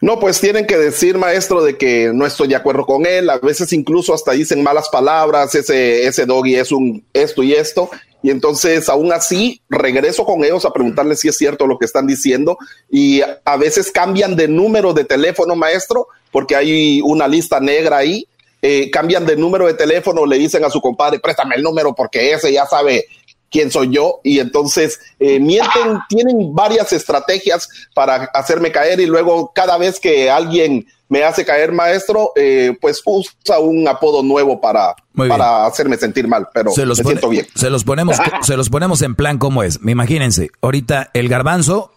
No, 0.00 0.18
pues 0.18 0.40
tienen 0.40 0.66
que 0.66 0.76
decir, 0.76 1.16
maestro, 1.16 1.62
de 1.62 1.76
que 1.78 2.10
no 2.12 2.26
estoy 2.26 2.48
de 2.48 2.56
acuerdo 2.56 2.84
con 2.84 3.06
él. 3.06 3.30
A 3.30 3.38
veces 3.38 3.72
incluso 3.72 4.12
hasta 4.12 4.32
dicen 4.32 4.60
malas 4.60 4.88
palabras, 4.88 5.54
ese, 5.54 6.06
ese 6.06 6.26
doggy 6.26 6.56
es 6.56 6.72
un 6.72 7.04
esto 7.12 7.44
y 7.44 7.52
esto. 7.52 7.88
Y 8.22 8.30
entonces, 8.30 8.88
aún 8.88 9.12
así, 9.12 9.60
regreso 9.68 10.24
con 10.24 10.44
ellos 10.44 10.64
a 10.64 10.72
preguntarles 10.72 11.20
si 11.20 11.28
es 11.28 11.36
cierto 11.36 11.66
lo 11.66 11.78
que 11.78 11.86
están 11.86 12.06
diciendo. 12.06 12.56
Y 12.88 13.20
a 13.20 13.56
veces 13.56 13.90
cambian 13.90 14.36
de 14.36 14.48
número 14.48 14.92
de 14.92 15.04
teléfono, 15.04 15.56
maestro, 15.56 16.06
porque 16.30 16.56
hay 16.56 17.00
una 17.02 17.26
lista 17.26 17.60
negra 17.60 17.98
ahí. 17.98 18.26
Eh, 18.62 18.90
cambian 18.92 19.26
de 19.26 19.36
número 19.36 19.66
de 19.66 19.74
teléfono, 19.74 20.24
le 20.24 20.38
dicen 20.38 20.64
a 20.64 20.70
su 20.70 20.80
compadre, 20.80 21.18
préstame 21.18 21.56
el 21.56 21.64
número 21.64 21.96
porque 21.96 22.32
ese 22.32 22.52
ya 22.52 22.64
sabe 22.64 23.06
quién 23.50 23.70
soy 23.70 23.90
yo 23.90 24.20
y 24.24 24.38
entonces 24.38 25.00
eh, 25.20 25.38
mienten, 25.38 25.98
tienen 26.08 26.54
varias 26.54 26.92
estrategias 26.92 27.68
para 27.92 28.30
hacerme 28.32 28.72
caer 28.72 29.00
y 29.00 29.06
luego 29.06 29.52
cada 29.54 29.76
vez 29.78 30.00
que 30.00 30.30
alguien 30.30 30.86
me 31.12 31.24
hace 31.24 31.44
caer 31.44 31.72
maestro, 31.72 32.32
eh, 32.36 32.74
pues 32.80 33.02
usa 33.04 33.58
un 33.58 33.86
apodo 33.86 34.22
nuevo 34.22 34.60
para, 34.62 34.94
para 35.14 35.66
hacerme 35.66 35.98
sentir 35.98 36.26
mal, 36.26 36.48
pero 36.54 36.70
se 36.70 36.86
los, 36.86 36.96
me 36.98 37.04
pone- 37.04 37.14
siento 37.16 37.28
bien. 37.28 37.46
se 37.54 37.68
los 37.68 37.84
ponemos 37.84 38.16
se 38.42 38.56
los 38.56 38.70
ponemos 38.70 39.02
en 39.02 39.14
plan 39.14 39.36
como 39.36 39.62
es. 39.62 39.78
Imagínense, 39.86 40.50
ahorita 40.62 41.10
el 41.12 41.28
garbanzo 41.28 41.92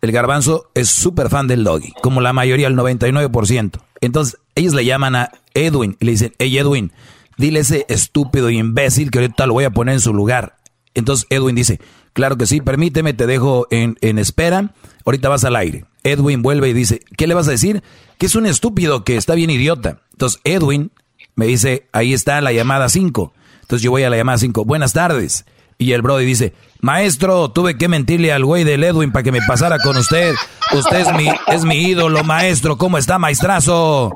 el 0.00 0.12
garbanzo 0.12 0.70
es 0.74 0.90
súper 0.90 1.28
fan 1.28 1.46
del 1.48 1.64
doggy, 1.64 1.92
como 2.02 2.20
la 2.20 2.32
mayoría, 2.34 2.66
el 2.66 2.76
99%. 2.76 3.80
Entonces, 4.02 4.38
ellos 4.54 4.74
le 4.74 4.84
llaman 4.84 5.16
a 5.16 5.30
Edwin 5.54 5.96
y 5.98 6.04
le 6.04 6.10
dicen, 6.12 6.34
hey 6.38 6.58
Edwin, 6.58 6.92
dile 7.38 7.60
ese 7.60 7.86
estúpido 7.88 8.50
y 8.50 8.58
imbécil 8.58 9.10
que 9.10 9.18
ahorita 9.20 9.46
lo 9.46 9.54
voy 9.54 9.64
a 9.64 9.70
poner 9.70 9.94
en 9.94 10.00
su 10.00 10.12
lugar. 10.12 10.56
Entonces 10.94 11.26
Edwin 11.30 11.54
dice, 11.56 11.80
claro 12.12 12.36
que 12.36 12.44
sí, 12.46 12.60
permíteme, 12.60 13.14
te 13.14 13.26
dejo 13.26 13.66
en, 13.70 13.96
en 14.02 14.18
espera, 14.18 14.74
ahorita 15.06 15.28
vas 15.30 15.44
al 15.44 15.56
aire. 15.56 15.86
Edwin 16.02 16.42
vuelve 16.42 16.68
y 16.68 16.72
dice, 16.74 17.00
¿qué 17.16 17.26
le 17.26 17.32
vas 17.32 17.48
a 17.48 17.52
decir? 17.52 17.82
Que 18.18 18.26
es 18.26 18.34
un 18.34 18.46
estúpido, 18.46 19.04
que 19.04 19.16
está 19.16 19.34
bien 19.34 19.50
idiota. 19.50 19.98
Entonces 20.12 20.40
Edwin 20.44 20.92
me 21.34 21.46
dice, 21.46 21.88
ahí 21.92 22.12
está 22.12 22.40
la 22.40 22.52
llamada 22.52 22.88
5. 22.88 23.32
Entonces 23.62 23.82
yo 23.82 23.90
voy 23.90 24.02
a 24.04 24.10
la 24.10 24.16
llamada 24.16 24.38
5, 24.38 24.64
buenas 24.64 24.92
tardes. 24.92 25.44
Y 25.78 25.92
el 25.92 26.02
Brody 26.02 26.24
dice, 26.24 26.54
maestro, 26.80 27.50
tuve 27.50 27.76
que 27.76 27.88
mentirle 27.88 28.32
al 28.32 28.44
güey 28.44 28.62
del 28.64 28.84
Edwin 28.84 29.10
para 29.10 29.24
que 29.24 29.32
me 29.32 29.42
pasara 29.42 29.78
con 29.78 29.96
usted. 29.96 30.34
Usted 30.72 31.00
es 31.00 31.12
mi, 31.14 31.28
es 31.48 31.64
mi 31.64 31.82
ídolo, 31.88 32.22
maestro. 32.22 32.78
¿Cómo 32.78 32.96
está, 32.98 33.18
maestrazo? 33.18 34.12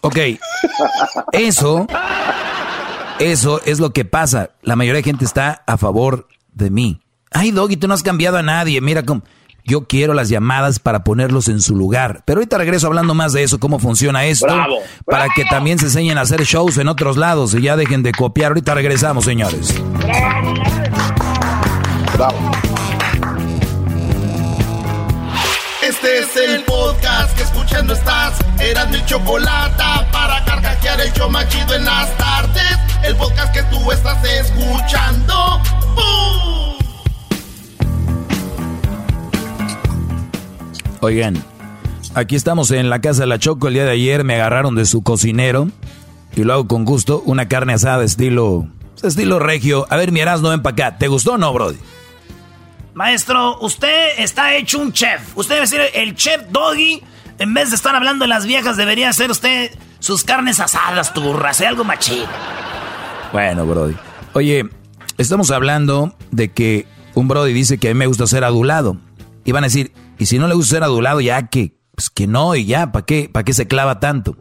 Ok, 0.00 0.18
eso, 1.32 1.86
eso 3.18 3.60
es 3.64 3.80
lo 3.80 3.92
que 3.92 4.04
pasa. 4.04 4.50
La 4.62 4.76
mayoría 4.76 4.98
de 4.98 5.04
gente 5.04 5.24
está 5.24 5.62
a 5.66 5.76
favor 5.76 6.28
de 6.52 6.70
mí. 6.70 7.00
Ay, 7.30 7.50
Doggy, 7.50 7.76
tú 7.76 7.88
no 7.88 7.94
has 7.94 8.02
cambiado 8.02 8.38
a 8.38 8.42
nadie. 8.42 8.80
Mira 8.80 9.02
cómo... 9.02 9.22
Yo 9.66 9.86
quiero 9.86 10.12
las 10.12 10.28
llamadas 10.28 10.78
para 10.78 11.04
ponerlos 11.04 11.48
en 11.48 11.62
su 11.62 11.74
lugar. 11.74 12.22
Pero 12.26 12.38
ahorita 12.38 12.58
regreso 12.58 12.86
hablando 12.86 13.14
más 13.14 13.32
de 13.32 13.42
eso, 13.42 13.58
cómo 13.58 13.78
funciona 13.78 14.26
esto. 14.26 14.44
Bravo, 14.44 14.76
Para 15.06 15.28
que 15.34 15.46
también 15.46 15.78
se 15.78 15.86
enseñen 15.86 16.18
a 16.18 16.20
hacer 16.20 16.42
shows 16.42 16.76
en 16.76 16.88
otros 16.88 17.16
lados 17.16 17.54
y 17.54 17.62
ya 17.62 17.74
dejen 17.74 18.02
de 18.02 18.12
copiar. 18.12 18.48
Ahorita 18.48 18.74
regresamos, 18.74 19.24
señores. 19.24 19.74
Este 25.82 26.18
es 26.18 26.36
el 26.36 26.62
podcast 26.64 27.34
que 27.34 27.44
escuchando 27.44 27.94
estás. 27.94 28.34
Eran 28.58 28.90
mi 28.90 29.02
chocolate 29.06 29.82
para 30.12 30.44
carcajear 30.44 31.00
el 31.00 31.12
show 31.14 31.30
más 31.30 31.48
chido 31.48 31.74
en 31.74 31.86
las 31.86 32.14
tardes. 32.18 32.78
El 33.02 33.16
podcast 33.16 33.54
que 33.54 33.62
tú 33.64 33.90
estás 33.90 34.22
escuchando. 34.24 35.60
¡Bum! 35.94 36.63
Oigan, 41.04 41.34
aquí 42.14 42.34
estamos 42.34 42.70
en 42.70 42.88
la 42.88 43.02
casa 43.02 43.20
de 43.20 43.26
la 43.26 43.38
Choco. 43.38 43.68
El 43.68 43.74
día 43.74 43.84
de 43.84 43.90
ayer 43.90 44.24
me 44.24 44.36
agarraron 44.36 44.74
de 44.74 44.86
su 44.86 45.02
cocinero 45.02 45.68
y 46.34 46.44
lo 46.44 46.54
hago 46.54 46.66
con 46.66 46.86
gusto. 46.86 47.22
Una 47.26 47.46
carne 47.46 47.74
asada 47.74 48.02
estilo, 48.02 48.68
estilo 49.02 49.38
regio. 49.38 49.86
A 49.90 49.96
ver, 49.96 50.12
mi 50.12 50.20
no 50.22 50.48
ven 50.48 50.62
para 50.62 50.72
acá. 50.72 50.98
¿Te 50.98 51.08
gustó 51.08 51.34
o 51.34 51.36
no, 51.36 51.52
Brody? 51.52 51.76
Maestro, 52.94 53.58
usted 53.60 54.18
está 54.18 54.54
hecho 54.54 54.78
un 54.78 54.94
chef. 54.94 55.36
Usted 55.36 55.56
debe 55.56 55.66
ser 55.66 55.90
el 55.92 56.14
chef 56.14 56.40
doggy. 56.48 57.02
En 57.38 57.52
vez 57.52 57.68
de 57.68 57.76
estar 57.76 57.94
hablando 57.94 58.24
de 58.24 58.28
las 58.30 58.46
viejas, 58.46 58.78
debería 58.78 59.10
hacer 59.10 59.30
usted 59.30 59.72
sus 59.98 60.24
carnes 60.24 60.58
asadas, 60.58 61.12
turras, 61.12 61.60
¿eh? 61.60 61.66
algo 61.66 61.84
machín. 61.84 62.24
Bueno, 63.30 63.66
Brody. 63.66 63.94
Oye, 64.32 64.70
estamos 65.18 65.50
hablando 65.50 66.14
de 66.30 66.50
que 66.50 66.86
un 67.12 67.28
Brody 67.28 67.52
dice 67.52 67.76
que 67.76 67.90
a 67.90 67.92
mí 67.92 67.98
me 67.98 68.06
gusta 68.06 68.26
ser 68.26 68.42
adulado. 68.42 68.96
Y 69.44 69.52
van 69.52 69.64
a 69.64 69.66
decir, 69.66 69.92
y 70.18 70.26
si 70.26 70.38
no 70.38 70.48
le 70.48 70.54
gusta 70.54 70.76
ser 70.76 70.82
adulado, 70.84 71.20
ya 71.20 71.48
que, 71.48 71.76
pues 71.94 72.10
que 72.10 72.26
no, 72.26 72.54
y 72.54 72.66
ya, 72.66 72.92
¿para 72.92 73.06
qué, 73.06 73.28
¿para 73.32 73.44
qué 73.44 73.52
se 73.52 73.66
clava 73.66 74.00
tanto? 74.00 74.36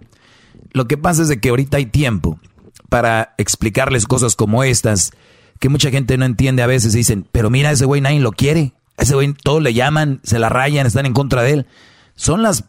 Lo 0.71 0.87
que 0.87 0.97
pasa 0.97 1.21
es 1.21 1.27
de 1.27 1.39
que 1.39 1.49
ahorita 1.49 1.77
hay 1.77 1.85
tiempo 1.85 2.39
para 2.89 3.35
explicarles 3.37 4.05
cosas 4.05 4.35
como 4.35 4.63
estas, 4.63 5.11
que 5.59 5.69
mucha 5.69 5.91
gente 5.91 6.17
no 6.17 6.25
entiende 6.25 6.61
a 6.63 6.67
veces. 6.67 6.93
Dicen, 6.93 7.27
pero 7.31 7.49
mira, 7.49 7.71
ese 7.71 7.85
güey 7.85 8.01
nadie 8.01 8.19
lo 8.19 8.31
quiere. 8.31 8.73
A 8.97 9.03
ese 9.03 9.15
güey 9.15 9.33
todos 9.33 9.61
le 9.61 9.73
llaman, 9.73 10.19
se 10.23 10.39
la 10.39 10.49
rayan, 10.49 10.85
están 10.85 11.05
en 11.05 11.13
contra 11.13 11.41
de 11.41 11.53
él. 11.53 11.67
Son 12.15 12.43
las 12.43 12.65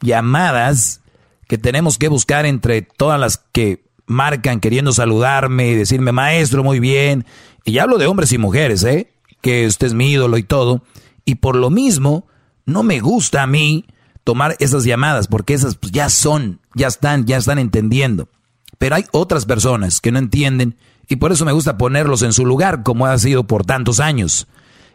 llamadas 0.00 1.02
que 1.48 1.58
tenemos 1.58 1.98
que 1.98 2.08
buscar 2.08 2.46
entre 2.46 2.82
todas 2.82 3.20
las 3.20 3.38
que 3.52 3.84
marcan 4.06 4.60
queriendo 4.60 4.92
saludarme 4.92 5.68
y 5.68 5.74
decirme, 5.74 6.12
maestro, 6.12 6.64
muy 6.64 6.80
bien. 6.80 7.26
Y 7.64 7.72
ya 7.72 7.84
hablo 7.84 7.98
de 7.98 8.06
hombres 8.06 8.32
y 8.32 8.38
mujeres, 8.38 8.82
¿eh? 8.84 9.12
Que 9.40 9.66
usted 9.66 9.88
es 9.88 9.94
mi 9.94 10.10
ídolo 10.10 10.38
y 10.38 10.42
todo. 10.42 10.82
Y 11.24 11.36
por 11.36 11.56
lo 11.56 11.70
mismo, 11.70 12.26
no 12.70 12.82
me 12.82 13.00
gusta 13.00 13.42
a 13.42 13.46
mí 13.46 13.84
tomar 14.24 14.56
esas 14.60 14.84
llamadas, 14.84 15.26
porque 15.26 15.54
esas 15.54 15.76
pues, 15.76 15.92
ya 15.92 16.08
son, 16.08 16.60
ya 16.74 16.86
están, 16.86 17.26
ya 17.26 17.36
están 17.36 17.58
entendiendo. 17.58 18.28
Pero 18.78 18.94
hay 18.94 19.04
otras 19.12 19.44
personas 19.44 20.00
que 20.00 20.12
no 20.12 20.18
entienden 20.18 20.76
y 21.08 21.16
por 21.16 21.32
eso 21.32 21.44
me 21.44 21.52
gusta 21.52 21.76
ponerlos 21.76 22.22
en 22.22 22.32
su 22.32 22.46
lugar, 22.46 22.82
como 22.82 23.06
ha 23.06 23.18
sido 23.18 23.44
por 23.44 23.64
tantos 23.64 24.00
años. 24.00 24.46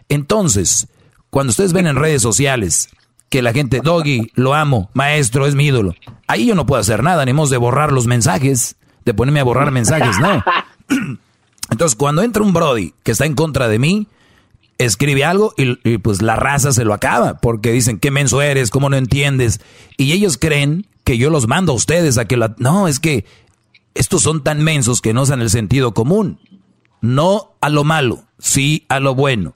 Entonces, 0.10 0.88
cuando 1.30 1.52
ustedes 1.52 1.74
ven 1.74 1.88
en 1.88 1.98
redes 1.98 2.22
sociales 2.22 2.90
que 3.30 3.42
la 3.42 3.52
gente, 3.52 3.82
Doggy, 3.84 4.32
lo 4.36 4.54
amo, 4.54 4.90
maestro, 4.94 5.46
es 5.46 5.56
mi 5.56 5.66
ídolo, 5.66 5.94
ahí 6.28 6.46
yo 6.46 6.56
no 6.56 6.66
puedo 6.66 6.80
hacer 6.80 7.04
nada, 7.04 7.26
ni 7.26 7.34
modo 7.34 7.50
de 7.50 7.58
borrar 7.58 7.92
los 7.92 8.08
mensajes, 8.08 8.78
de 9.04 9.14
ponerme 9.14 9.42
a 9.42 9.44
borrar 9.44 9.72
mensajes, 9.72 10.20
no. 10.20 10.44
Entonces, 11.70 11.96
cuando 11.98 12.22
entra 12.22 12.44
un 12.44 12.54
Brody 12.54 12.94
que 13.04 13.12
está 13.12 13.26
en 13.26 13.36
contra 13.36 13.68
de 13.68 13.80
mí, 13.80 14.08
escribe 14.78 15.24
algo 15.24 15.54
y, 15.58 15.98
pues 16.00 16.22
la 16.22 16.36
raza 16.36 16.72
se 16.72 16.86
lo 16.86 16.94
acaba, 16.94 17.36
porque 17.36 17.72
dicen, 17.72 18.00
qué 18.00 18.12
menso 18.12 18.42
eres, 18.42 18.70
cómo 18.70 18.90
no 18.90 18.98
entiendes. 18.98 19.62
Y 19.98 20.12
ellos 20.12 20.38
creen 20.38 20.88
que 21.04 21.18
yo 21.18 21.30
los 21.30 21.48
mando 21.48 21.72
a 21.72 21.76
ustedes 21.76 22.18
a 22.18 22.26
que 22.26 22.38
la... 22.38 22.56
No, 22.58 22.88
es 22.88 23.00
que 23.00 23.26
estos 23.94 24.22
son 24.22 24.44
tan 24.44 24.64
mensos 24.64 25.02
que 25.02 25.14
no 25.14 25.22
usan 25.22 25.42
el 25.42 25.50
sentido 25.50 25.94
común. 25.94 26.40
No 27.02 27.56
a 27.62 27.70
lo 27.70 27.84
malo, 27.84 28.24
sí 28.40 28.86
a 28.90 29.00
lo 29.00 29.16
bueno. 29.16 29.56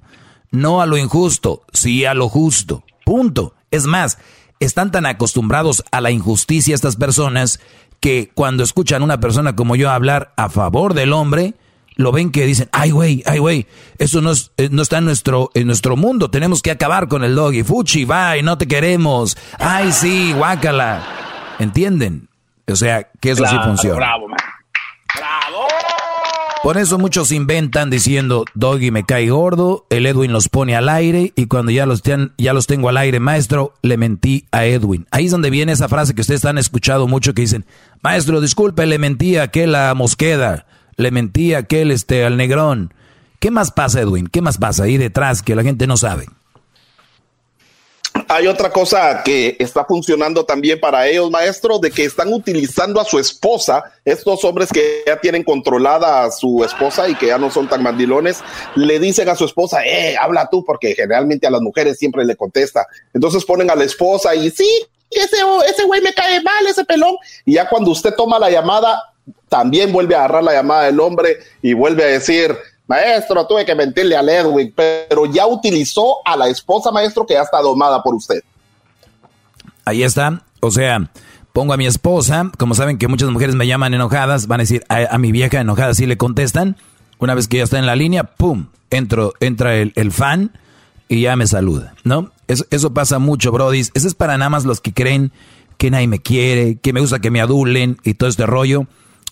No 0.52 0.82
a 0.82 0.86
lo 0.86 0.98
injusto, 0.98 1.64
sí 1.74 2.06
a 2.06 2.14
lo 2.14 2.30
justo. 2.30 2.84
Punto. 3.06 3.54
Es 3.72 3.86
más, 3.86 4.18
están 4.60 4.91
tan 4.91 5.06
acostumbrados 5.06 5.84
a 5.91 6.02
la 6.02 6.12
injusticia 6.12 6.76
estas 6.76 6.96
personas 6.96 7.60
que 8.00 8.32
cuando 8.34 8.64
escuchan 8.64 9.02
a 9.02 9.06
una 9.06 9.20
persona 9.20 9.56
como 9.56 9.76
yo 9.76 9.90
hablar 9.90 10.34
a 10.38 10.50
favor 10.50 10.94
del 10.94 11.14
hombre, 11.14 11.56
lo 11.99 12.13
ven 12.13 12.31
que 12.31 12.45
dicen, 12.45 12.69
ay 12.71 12.91
güey, 12.91 13.23
ay 13.26 13.39
güey, 13.39 13.67
eso 13.97 14.21
no, 14.21 14.31
eh, 14.55 14.69
no 14.71 14.81
está 14.81 14.99
en 14.99 15.05
nuestro, 15.05 15.51
en 15.53 15.67
nuestro 15.67 15.97
mundo, 15.97 16.31
tenemos 16.31 16.61
que 16.61 16.71
acabar 16.71 17.09
con 17.09 17.26
el 17.26 17.35
doggy, 17.35 17.63
fuchi, 17.63 18.05
bye, 18.05 18.41
no 18.41 18.57
te 18.57 18.69
queremos, 18.69 19.38
ay 19.59 19.91
sí, 19.91 20.31
guácala, 20.31 21.03
¿entienden? 21.59 22.30
O 22.71 22.76
sea, 22.77 23.09
que 23.19 23.31
eso 23.31 23.45
sí 23.45 23.55
funciona. 23.65 23.97
Bravo, 23.97 24.30
man. 24.30 24.38
Bravo. 25.13 25.67
Por 26.63 26.77
eso 26.77 26.97
muchos 26.97 27.34
inventan 27.34 27.89
diciendo, 27.89 28.45
Doggy 28.53 28.91
me 28.91 29.03
cae 29.03 29.30
gordo, 29.30 29.85
el 29.89 30.05
Edwin 30.05 30.31
los 30.31 30.47
pone 30.47 30.77
al 30.77 30.88
aire 30.88 31.34
y 31.35 31.47
cuando 31.47 31.73
ya 31.73 31.85
los, 31.85 32.01
ya 32.38 32.53
los 32.53 32.65
tengo 32.65 32.88
al 32.88 32.95
aire, 32.95 33.19
maestro, 33.19 33.73
le 33.81 33.97
mentí 33.97 34.45
a 34.51 34.63
Edwin. 34.63 35.05
Ahí 35.11 35.26
es 35.26 35.31
donde 35.31 35.49
viene 35.49 35.73
esa 35.73 35.89
frase 35.89 36.15
que 36.15 36.21
ustedes 36.21 36.45
han 36.45 36.57
escuchado 36.57 37.07
mucho 37.07 37.34
que 37.34 37.41
dicen, 37.41 37.65
maestro, 38.01 38.39
disculpe, 38.39 38.85
le 38.85 38.99
mentí 38.99 39.35
a 39.35 39.43
aquel 39.43 39.76
a 39.76 39.93
Mosqueda, 39.95 40.65
le 40.99 41.11
mentí 41.11 41.53
a 41.53 41.59
aquel 41.59 41.91
este, 41.91 42.26
al 42.26 42.38
Negrón. 42.38 42.93
¿Qué 43.39 43.51
más 43.51 43.71
pasa, 43.71 44.01
Edwin? 44.01 44.27
¿Qué 44.27 44.41
más 44.41 44.57
pasa 44.57 44.84
ahí 44.84 44.97
detrás 44.97 45.41
que 45.41 45.55
la 45.55 45.63
gente 45.63 45.88
no 45.88 45.95
sabe? 45.95 46.26
hay 48.27 48.45
otra 48.45 48.71
cosa 48.71 49.23
que 49.23 49.55
está 49.57 49.85
funcionando 49.85 50.45
también 50.45 50.80
para 50.80 51.07
ellos, 51.07 51.31
maestro, 51.31 51.80
de 51.80 51.89
que 51.89 52.05
están 52.05 52.31
utilizando 52.31 53.01
a 53.01 53.05
su 53.05 53.17
esposa, 53.17 53.84
estos 54.05 54.43
hombres 54.45 54.69
que 54.71 55.03
ya 55.05 55.19
tienen 55.19 55.43
controlada 55.43 56.26
a 56.26 56.31
su 56.31 56.63
esposa 56.63 57.09
y 57.09 57.15
que 57.15 57.27
ya 57.27 57.39
no 57.39 57.49
son 57.49 57.67
tan 57.67 57.81
mandilones, 57.81 58.43
le 58.76 58.99
dicen 58.99 59.30
a 59.30 59.35
su 59.35 59.45
esposa, 59.45 59.84
eh, 59.84 60.15
habla 60.15 60.47
tú, 60.51 60.63
porque 60.63 60.93
generalmente 60.93 61.47
a 61.47 61.49
las 61.49 61.61
mujeres 61.61 61.97
siempre 61.97 62.23
le 62.23 62.35
contesta. 62.35 62.85
Entonces 63.15 63.43
ponen 63.45 63.71
a 63.71 63.76
la 63.76 63.85
esposa 63.85 64.35
y 64.35 64.51
sí, 64.51 64.69
ese, 65.09 65.38
ese 65.67 65.84
güey 65.85 66.01
me 66.01 66.13
cae 66.13 66.39
mal, 66.41 66.67
ese 66.67 66.85
pelón. 66.85 67.15
Y 67.45 67.53
ya 67.53 67.67
cuando 67.67 67.89
usted 67.89 68.13
toma 68.15 68.38
la 68.38 68.51
llamada, 68.51 69.09
también 69.47 69.91
vuelve 69.91 70.15
a 70.15 70.19
agarrar 70.19 70.43
la 70.43 70.53
llamada 70.53 70.84
del 70.84 70.99
hombre 70.99 71.38
y 71.61 71.73
vuelve 71.73 72.03
a 72.03 72.07
decir, 72.07 72.56
Maestro, 72.89 73.45
tuve 73.45 73.65
que 73.65 73.76
mentirle 73.76 74.18
a 74.18 74.22
Edwin, 74.22 74.73
pero 74.76 75.27
ya 75.27 75.45
utilizó 75.45 76.18
a 76.26 76.35
la 76.35 76.47
esposa, 76.47 76.91
maestro, 76.91 77.23
que 77.23 77.35
ya 77.35 77.43
está 77.43 77.61
domada 77.61 78.01
por 78.01 78.15
usted. 78.15 78.41
Ahí 79.85 80.01
está. 80.01 80.41
O 80.60 80.72
sea, 80.72 81.11
pongo 81.53 81.73
a 81.73 81.77
mi 81.77 81.85
esposa, 81.85 82.51
como 82.57 82.73
saben 82.73 82.97
que 82.97 83.07
muchas 83.07 83.30
mujeres 83.30 83.53
me 83.53 83.68
llaman 83.68 83.93
enojadas, 83.93 84.47
van 84.47 84.61
a 84.61 84.64
decir 84.64 84.84
a, 84.89 85.15
mi 85.19 85.31
vieja 85.31 85.61
enojada, 85.61 85.93
si 85.93 86.07
le 86.07 86.18
contestan. 86.18 86.77
Una 87.19 87.35
vez 87.35 87.47
que 87.47 87.57
ya 87.57 87.64
está 87.64 87.77
en 87.77 87.85
la 87.85 87.95
línea, 87.95 88.23
¡pum! 88.23 88.69
Entro, 88.89 89.34
entra 89.39 89.76
el, 89.76 90.11
fan 90.11 90.57
y 91.07 91.22
ya 91.22 91.35
me 91.35 91.45
saluda, 91.45 91.93
¿no? 92.03 92.31
Eso, 92.47 92.65
eso 92.72 92.91
pasa 92.91 93.19
mucho, 93.19 93.51
Brody. 93.51 93.81
Eso 93.81 94.07
es 94.07 94.15
para 94.15 94.35
nada 94.39 94.49
más 94.49 94.65
los 94.65 94.81
que 94.81 94.93
creen 94.93 95.31
que 95.77 95.91
nadie 95.91 96.07
me 96.07 96.19
quiere, 96.19 96.77
que 96.77 96.91
me 96.91 97.01
gusta 97.01 97.19
que 97.19 97.30
me 97.30 97.39
adulen 97.39 97.97
y 98.03 98.15
todo 98.15 98.30
este 98.30 98.47
rollo. 98.47 98.88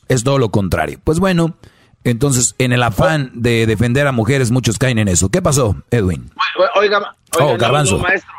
Es 0.09 0.23
todo 0.23 0.37
lo 0.37 0.49
contrario. 0.49 0.99
Pues 1.03 1.19
bueno, 1.19 1.55
entonces, 2.03 2.55
en 2.57 2.71
el 2.71 2.83
afán 2.83 3.31
de 3.33 3.65
defender 3.65 4.07
a 4.07 4.11
mujeres, 4.11 4.51
muchos 4.51 4.77
caen 4.77 4.97
en 4.97 5.07
eso. 5.07 5.29
¿Qué 5.29 5.41
pasó, 5.41 5.75
Edwin? 5.91 6.29
Oiga, 6.75 7.13
oiga 7.39 7.67
oh, 7.73 7.97
maestro. 7.97 8.33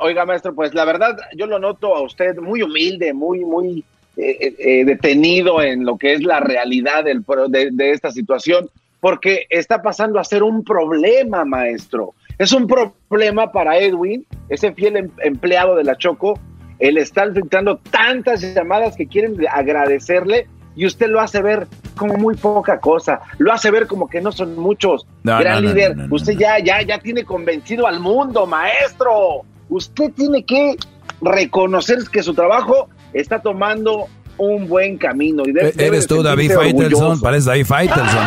oiga, 0.00 0.26
maestro, 0.26 0.54
pues 0.54 0.74
la 0.74 0.84
verdad, 0.84 1.16
yo 1.36 1.46
lo 1.46 1.58
noto 1.58 1.96
a 1.96 2.02
usted 2.02 2.36
muy 2.36 2.62
humilde, 2.62 3.14
muy, 3.14 3.44
muy 3.44 3.84
eh, 4.16 4.36
eh, 4.40 4.54
eh, 4.58 4.84
detenido 4.84 5.62
en 5.62 5.86
lo 5.86 5.96
que 5.96 6.14
es 6.14 6.22
la 6.22 6.40
realidad 6.40 7.04
del, 7.04 7.24
de, 7.48 7.70
de 7.72 7.90
esta 7.92 8.10
situación, 8.10 8.68
porque 9.00 9.46
está 9.48 9.80
pasando 9.80 10.18
a 10.18 10.24
ser 10.24 10.42
un 10.42 10.62
problema, 10.62 11.44
maestro. 11.44 12.14
Es 12.38 12.52
un 12.52 12.66
problema 12.66 13.50
para 13.52 13.78
Edwin, 13.78 14.26
ese 14.50 14.72
fiel 14.72 14.96
em, 14.96 15.10
empleado 15.22 15.76
de 15.76 15.84
la 15.84 15.96
Choco, 15.96 16.38
el 16.78 16.98
estar 16.98 17.28
enfrentando 17.28 17.78
tantas 17.90 18.42
llamadas 18.42 18.96
que 18.96 19.06
quieren 19.06 19.36
agradecerle 19.50 20.46
y 20.76 20.86
usted 20.86 21.08
lo 21.08 21.20
hace 21.20 21.42
ver 21.42 21.66
como 21.96 22.14
muy 22.14 22.36
poca 22.36 22.78
cosa, 22.78 23.20
lo 23.38 23.52
hace 23.52 23.70
ver 23.70 23.86
como 23.86 24.08
que 24.08 24.20
no 24.20 24.30
son 24.30 24.56
muchos. 24.58 25.06
Gran 25.24 25.64
líder, 25.64 25.96
usted 26.10 26.34
ya, 26.34 26.58
ya, 26.58 26.82
ya 26.82 26.98
tiene 26.98 27.24
convencido 27.24 27.86
al 27.86 27.98
mundo, 27.98 28.46
maestro. 28.46 29.42
Usted 29.68 30.12
tiene 30.12 30.44
que 30.44 30.76
reconocer 31.20 31.98
que 32.12 32.22
su 32.22 32.34
trabajo 32.34 32.88
está 33.12 33.40
tomando 33.40 34.06
un 34.36 34.68
buen 34.68 34.98
camino. 34.98 35.42
Y 35.46 35.50
e-, 35.58 35.74
Eres 35.78 36.06
tú, 36.06 36.22
David 36.22 36.52
Faitelson, 36.52 37.20
parece 37.20 37.48
David 37.48 37.66
Faitelson. 37.66 38.06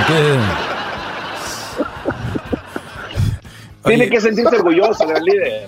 tiene 3.85 4.09
que 4.09 4.19
sentirse 4.19 4.55
orgulloso, 4.55 5.07
gran 5.07 5.23
líder. 5.23 5.67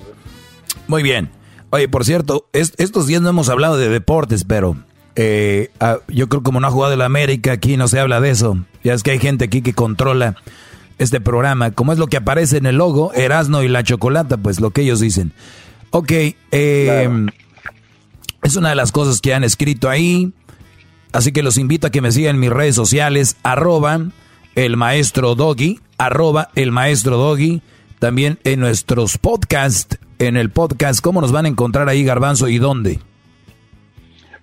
Muy 0.88 1.03
bien. 1.03 1.30
Oye, 1.70 1.88
por 1.88 2.03
cierto, 2.03 2.49
estos 2.52 3.08
días 3.08 3.22
no 3.22 3.30
hemos 3.30 3.48
hablado 3.49 3.78
de 3.78 3.88
deportes, 3.88 4.44
pero 4.44 4.76
eh, 5.16 5.70
ah, 5.80 5.98
yo 6.08 6.30
creo 6.30 6.44
como 6.44 6.60
no 6.60 6.68
ha 6.68 6.72
jugado 6.72 6.94
el 6.94 7.02
América, 7.02 7.54
aquí 7.54 7.78
no 7.78 7.88
se 7.88 8.00
habla 8.00 8.22
de 8.22 8.32
eso. 8.32 8.58
Ya 8.84 8.94
es 8.94 9.04
que 9.04 9.12
hay 9.12 9.20
gente 9.20 9.46
aquí 9.46 9.62
que 9.62 9.74
controla 9.74 10.36
este 10.98 11.20
programa. 11.20 11.72
Como 11.72 11.94
es 11.94 12.00
lo 12.00 12.08
que 12.08 12.18
aparece 12.18 12.58
en 12.58 12.66
el 12.66 12.78
logo, 12.78 13.14
Erasno 13.14 13.64
y 13.64 13.68
la 13.68 13.84
Chocolata, 13.84 14.38
pues 14.38 14.60
lo 14.60 14.72
que 14.72 14.82
ellos 14.82 15.00
dicen. 15.00 15.34
Ok, 15.90 16.12
eh, 16.52 17.28
es 18.44 18.56
una 18.56 18.70
de 18.70 18.76
las 18.76 18.92
cosas 18.92 19.20
que 19.22 19.34
han 19.34 19.44
escrito 19.44 19.90
ahí. 19.90 20.32
Así 21.12 21.34
que 21.34 21.44
los 21.44 21.58
invito 21.58 21.88
a 21.88 21.90
que 21.90 22.02
me 22.02 22.12
sigan 22.12 22.36
en 22.36 22.40
mis 22.40 22.50
redes 22.50 22.76
sociales, 22.76 23.36
arroba 23.44 24.00
el 24.56 24.78
maestro 24.78 25.36
Doggy, 25.36 25.80
arroba 25.98 26.50
el 26.56 26.72
maestro 26.72 27.18
Doggy. 27.18 27.62
También 28.00 28.40
en 28.46 28.62
nuestros 28.62 29.18
podcasts, 29.18 30.00
en 30.18 30.38
el 30.38 30.50
podcast, 30.50 31.02
¿cómo 31.02 31.22
nos 31.22 31.32
van 31.32 31.46
a 31.46 31.50
encontrar 31.50 31.90
ahí, 31.90 32.04
Garbanzo, 32.04 32.48
y 32.48 32.58
dónde? 32.58 33.00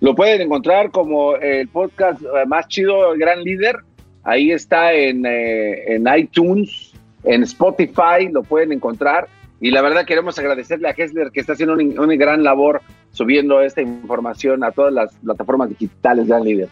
Lo 0.01 0.15
pueden 0.15 0.41
encontrar 0.41 0.91
como 0.91 1.35
el 1.35 1.67
podcast 1.67 2.21
eh, 2.21 2.45
más 2.47 2.67
chido, 2.67 3.13
el 3.13 3.19
gran 3.19 3.43
líder. 3.43 3.77
Ahí 4.23 4.51
está 4.51 4.93
en, 4.93 5.25
eh, 5.25 5.95
en 5.95 6.05
iTunes, 6.17 6.93
en 7.23 7.43
Spotify, 7.43 8.29
lo 8.31 8.43
pueden 8.43 8.71
encontrar. 8.71 9.27
Y 9.61 9.71
la 9.71 9.81
verdad 9.81 10.05
queremos 10.05 10.39
agradecerle 10.39 10.87
a 10.87 10.91
Hessler 10.91 11.31
que 11.31 11.41
está 11.41 11.53
haciendo 11.53 11.73
una, 11.75 12.15
gran 12.15 12.43
labor 12.43 12.81
subiendo 13.11 13.61
esta 13.61 13.81
información 13.81 14.63
a 14.63 14.71
todas 14.71 14.93
las 14.93 15.13
plataformas 15.15 15.69
digitales, 15.69 16.27
gran 16.27 16.43
líder. 16.43 16.69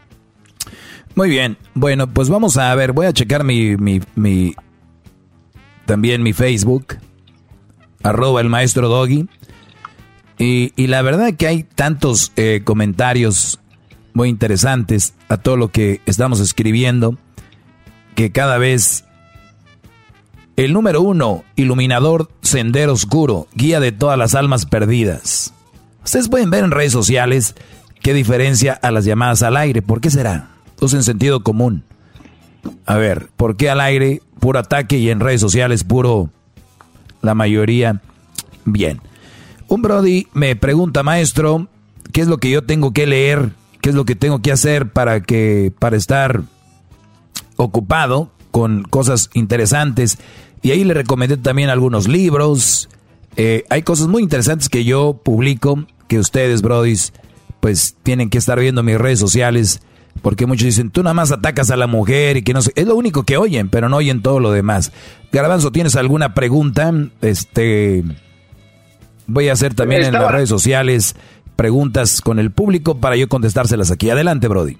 Muy 1.15 1.29
bien, 1.29 1.57
bueno, 1.73 2.07
pues 2.07 2.29
vamos 2.29 2.57
a 2.57 2.73
ver, 2.75 2.93
voy 2.93 3.07
a 3.07 3.13
checar 3.13 3.43
mi, 3.43 3.75
mi 3.75 4.55
también 5.87 6.21
mi 6.21 6.33
Facebook, 6.33 6.97
arroba 8.03 8.41
el 8.41 8.49
maestro 8.49 8.89
Doggy. 8.89 9.27
Y, 10.39 10.71
la 10.87 11.01
verdad 11.01 11.33
que 11.33 11.47
hay 11.47 11.63
tantos 11.63 12.31
eh, 12.35 12.61
comentarios 12.63 13.59
muy 14.13 14.29
interesantes 14.29 15.13
a 15.29 15.37
todo 15.37 15.57
lo 15.57 15.71
que 15.71 16.01
estamos 16.05 16.39
escribiendo, 16.39 17.17
que 18.15 18.31
cada 18.31 18.57
vez 18.57 19.05
el 20.55 20.73
número 20.73 21.01
uno, 21.01 21.43
iluminador, 21.55 22.31
sendero 22.41 22.93
oscuro, 22.93 23.47
guía 23.53 23.79
de 23.79 23.91
todas 23.91 24.17
las 24.17 24.35
almas 24.35 24.65
perdidas. 24.65 25.53
Ustedes 26.03 26.29
pueden 26.29 26.49
ver 26.49 26.63
en 26.63 26.71
redes 26.71 26.91
sociales 26.91 27.55
qué 28.01 28.13
diferencia 28.13 28.73
a 28.73 28.91
las 28.91 29.05
llamadas 29.05 29.43
al 29.43 29.57
aire. 29.57 29.81
¿Por 29.81 30.01
qué 30.01 30.09
será? 30.09 30.49
Usen 30.79 31.03
sentido 31.03 31.43
común. 31.43 31.83
A 32.85 32.95
ver, 32.95 33.29
¿por 33.35 33.55
qué 33.55 33.69
al 33.69 33.81
aire 33.81 34.21
puro 34.39 34.59
ataque 34.59 34.97
y 34.97 35.09
en 35.09 35.19
redes 35.19 35.41
sociales 35.41 35.83
puro 35.83 36.29
la 37.21 37.35
mayoría 37.35 38.01
bien? 38.65 39.01
Un 39.69 39.81
Brody 39.81 40.27
me 40.33 40.55
pregunta, 40.55 41.03
maestro, 41.03 41.67
¿qué 42.13 42.21
es 42.21 42.27
lo 42.27 42.37
que 42.37 42.49
yo 42.49 42.63
tengo 42.63 42.93
que 42.93 43.05
leer? 43.05 43.51
¿Qué 43.81 43.89
es 43.89 43.95
lo 43.95 44.05
que 44.05 44.15
tengo 44.15 44.41
que 44.41 44.51
hacer 44.51 44.91
para 44.91 45.21
que 45.21 45.73
para 45.77 45.97
estar 45.97 46.43
ocupado 47.57 48.31
con 48.51 48.83
cosas 48.83 49.29
interesantes? 49.33 50.17
Y 50.61 50.71
ahí 50.71 50.83
le 50.83 50.93
recomendé 50.93 51.37
también 51.37 51.69
algunos 51.69 52.07
libros. 52.07 52.89
Eh, 53.35 53.65
hay 53.69 53.83
cosas 53.83 54.07
muy 54.07 54.23
interesantes 54.23 54.69
que 54.69 54.83
yo 54.83 55.19
publico 55.21 55.85
que 56.07 56.17
ustedes, 56.17 56.61
Brodis, 56.61 57.13
pues 57.59 57.95
tienen 58.03 58.29
que 58.29 58.37
estar 58.37 58.59
viendo 58.59 58.83
mis 58.83 58.97
redes 58.97 59.19
sociales. 59.19 59.81
Porque 60.21 60.45
muchos 60.45 60.65
dicen, 60.65 60.89
tú 60.89 61.03
nada 61.03 61.13
más 61.13 61.31
atacas 61.31 61.69
a 61.69 61.75
la 61.75 61.87
mujer 61.87 62.37
y 62.37 62.41
que 62.41 62.53
no 62.53 62.61
sé. 62.61 62.71
Es 62.75 62.87
lo 62.87 62.95
único 62.95 63.23
que 63.23 63.37
oyen, 63.37 63.69
pero 63.69 63.89
no 63.89 63.97
oyen 63.97 64.21
todo 64.21 64.39
lo 64.39 64.51
demás. 64.51 64.91
Garbanzo, 65.31 65.71
¿tienes 65.71 65.95
alguna 65.95 66.33
pregunta? 66.33 66.91
Este. 67.21 68.03
Voy 69.27 69.49
a 69.49 69.53
hacer 69.53 69.75
también 69.75 70.03
en 70.03 70.13
las 70.13 70.31
redes 70.31 70.49
sociales 70.49 71.15
preguntas 71.55 72.21
con 72.21 72.39
el 72.39 72.51
público 72.51 72.97
para 72.97 73.15
yo 73.15 73.27
contestárselas 73.27 73.91
aquí. 73.91 74.09
Adelante, 74.09 74.47
Brody. 74.47 74.77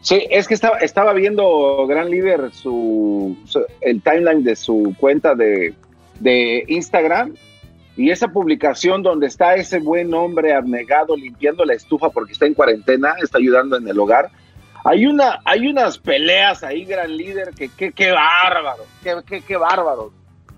Sí, 0.00 0.26
es 0.30 0.48
que 0.48 0.54
estaba, 0.54 0.78
estaba 0.78 1.12
viendo 1.12 1.86
Gran 1.86 2.10
Líder 2.10 2.52
su, 2.52 3.36
el 3.80 4.02
timeline 4.02 4.42
de 4.42 4.56
su 4.56 4.96
cuenta 4.98 5.36
de, 5.36 5.74
de 6.18 6.64
Instagram 6.66 7.34
y 7.96 8.10
esa 8.10 8.28
publicación 8.28 9.02
donde 9.02 9.28
está 9.28 9.54
ese 9.54 9.78
buen 9.78 10.12
hombre 10.14 10.54
abnegado 10.54 11.16
limpiando 11.16 11.64
la 11.64 11.74
estufa 11.74 12.10
porque 12.10 12.32
está 12.32 12.46
en 12.46 12.54
cuarentena, 12.54 13.14
está 13.22 13.38
ayudando 13.38 13.76
en 13.76 13.86
el 13.86 13.98
hogar. 13.98 14.30
Hay, 14.84 15.06
una, 15.06 15.40
hay 15.44 15.68
unas 15.68 15.98
peleas 15.98 16.64
ahí, 16.64 16.84
gran 16.84 17.16
líder, 17.16 17.50
que 17.54 17.68
qué 17.68 18.10
bárbaro, 18.10 18.84
qué, 19.02 19.56
bárbaro. 19.56 20.12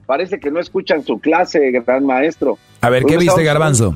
Parece 0.07 0.39
que 0.39 0.51
no 0.51 0.61
escuchan 0.61 1.03
su 1.05 1.19
clase, 1.19 1.71
gran 1.71 2.05
maestro. 2.05 2.59
A 2.81 2.91
ver, 2.91 3.05
¿qué 3.05 3.17
viste, 3.17 3.43
Garbanzo? 3.43 3.95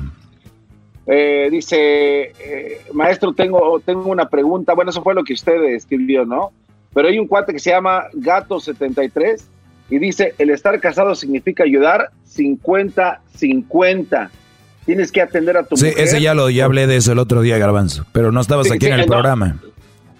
Eh, 1.05 1.49
dice, 1.51 2.33
eh, 2.39 2.81
maestro, 2.93 3.33
tengo, 3.33 3.79
tengo 3.83 4.09
una 4.09 4.29
pregunta. 4.29 4.73
Bueno, 4.73 4.91
eso 4.91 5.01
fue 5.01 5.15
lo 5.15 5.23
que 5.23 5.33
usted 5.33 5.63
escribió, 5.73 6.25
¿no? 6.25 6.51
Pero 6.93 7.07
hay 7.07 7.17
un 7.19 7.27
cuate 7.27 7.53
que 7.53 7.59
se 7.59 7.71
llama 7.71 8.05
Gato73 8.13 9.41
y 9.89 9.99
dice, 9.99 10.35
el 10.37 10.51
estar 10.51 10.79
casado 10.79 11.15
significa 11.15 11.63
ayudar 11.63 12.11
50-50. 12.35 14.29
Tienes 14.85 15.11
que 15.11 15.21
atender 15.21 15.57
a 15.57 15.63
tu 15.63 15.77
sí, 15.77 15.91
ese 15.97 16.21
ya 16.21 16.33
lo 16.33 16.49
ya 16.49 16.65
hablé 16.65 16.87
de 16.87 16.95
eso 16.95 17.11
el 17.11 17.19
otro 17.19 17.41
día, 17.41 17.57
Garbanzo, 17.57 18.05
pero 18.11 18.31
no 18.31 18.41
estabas 18.41 18.71
aquí 18.71 18.87
en 18.87 18.93
el 18.99 19.05
programa. 19.05 19.59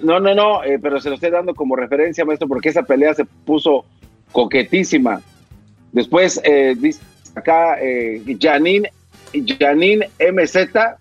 No, 0.02 0.20
no, 0.20 0.34
no, 0.34 0.64
eh, 0.64 0.80
pero 0.82 1.00
se 1.02 1.10
lo 1.10 1.16
estoy 1.16 1.32
dando 1.32 1.54
como 1.54 1.76
referencia, 1.76 2.26
maestro, 2.26 2.48
porque 2.48 2.70
esa 2.70 2.84
pelea 2.84 3.14
se 3.14 3.26
puso 3.26 3.86
coquetísima. 4.32 5.22
Después, 5.92 6.40
eh, 6.44 6.76
dice 6.78 7.02
acá, 7.36 7.78
eh, 7.82 8.22
Janine, 8.40 8.92
Janine 9.60 10.10
MZ 10.20 10.98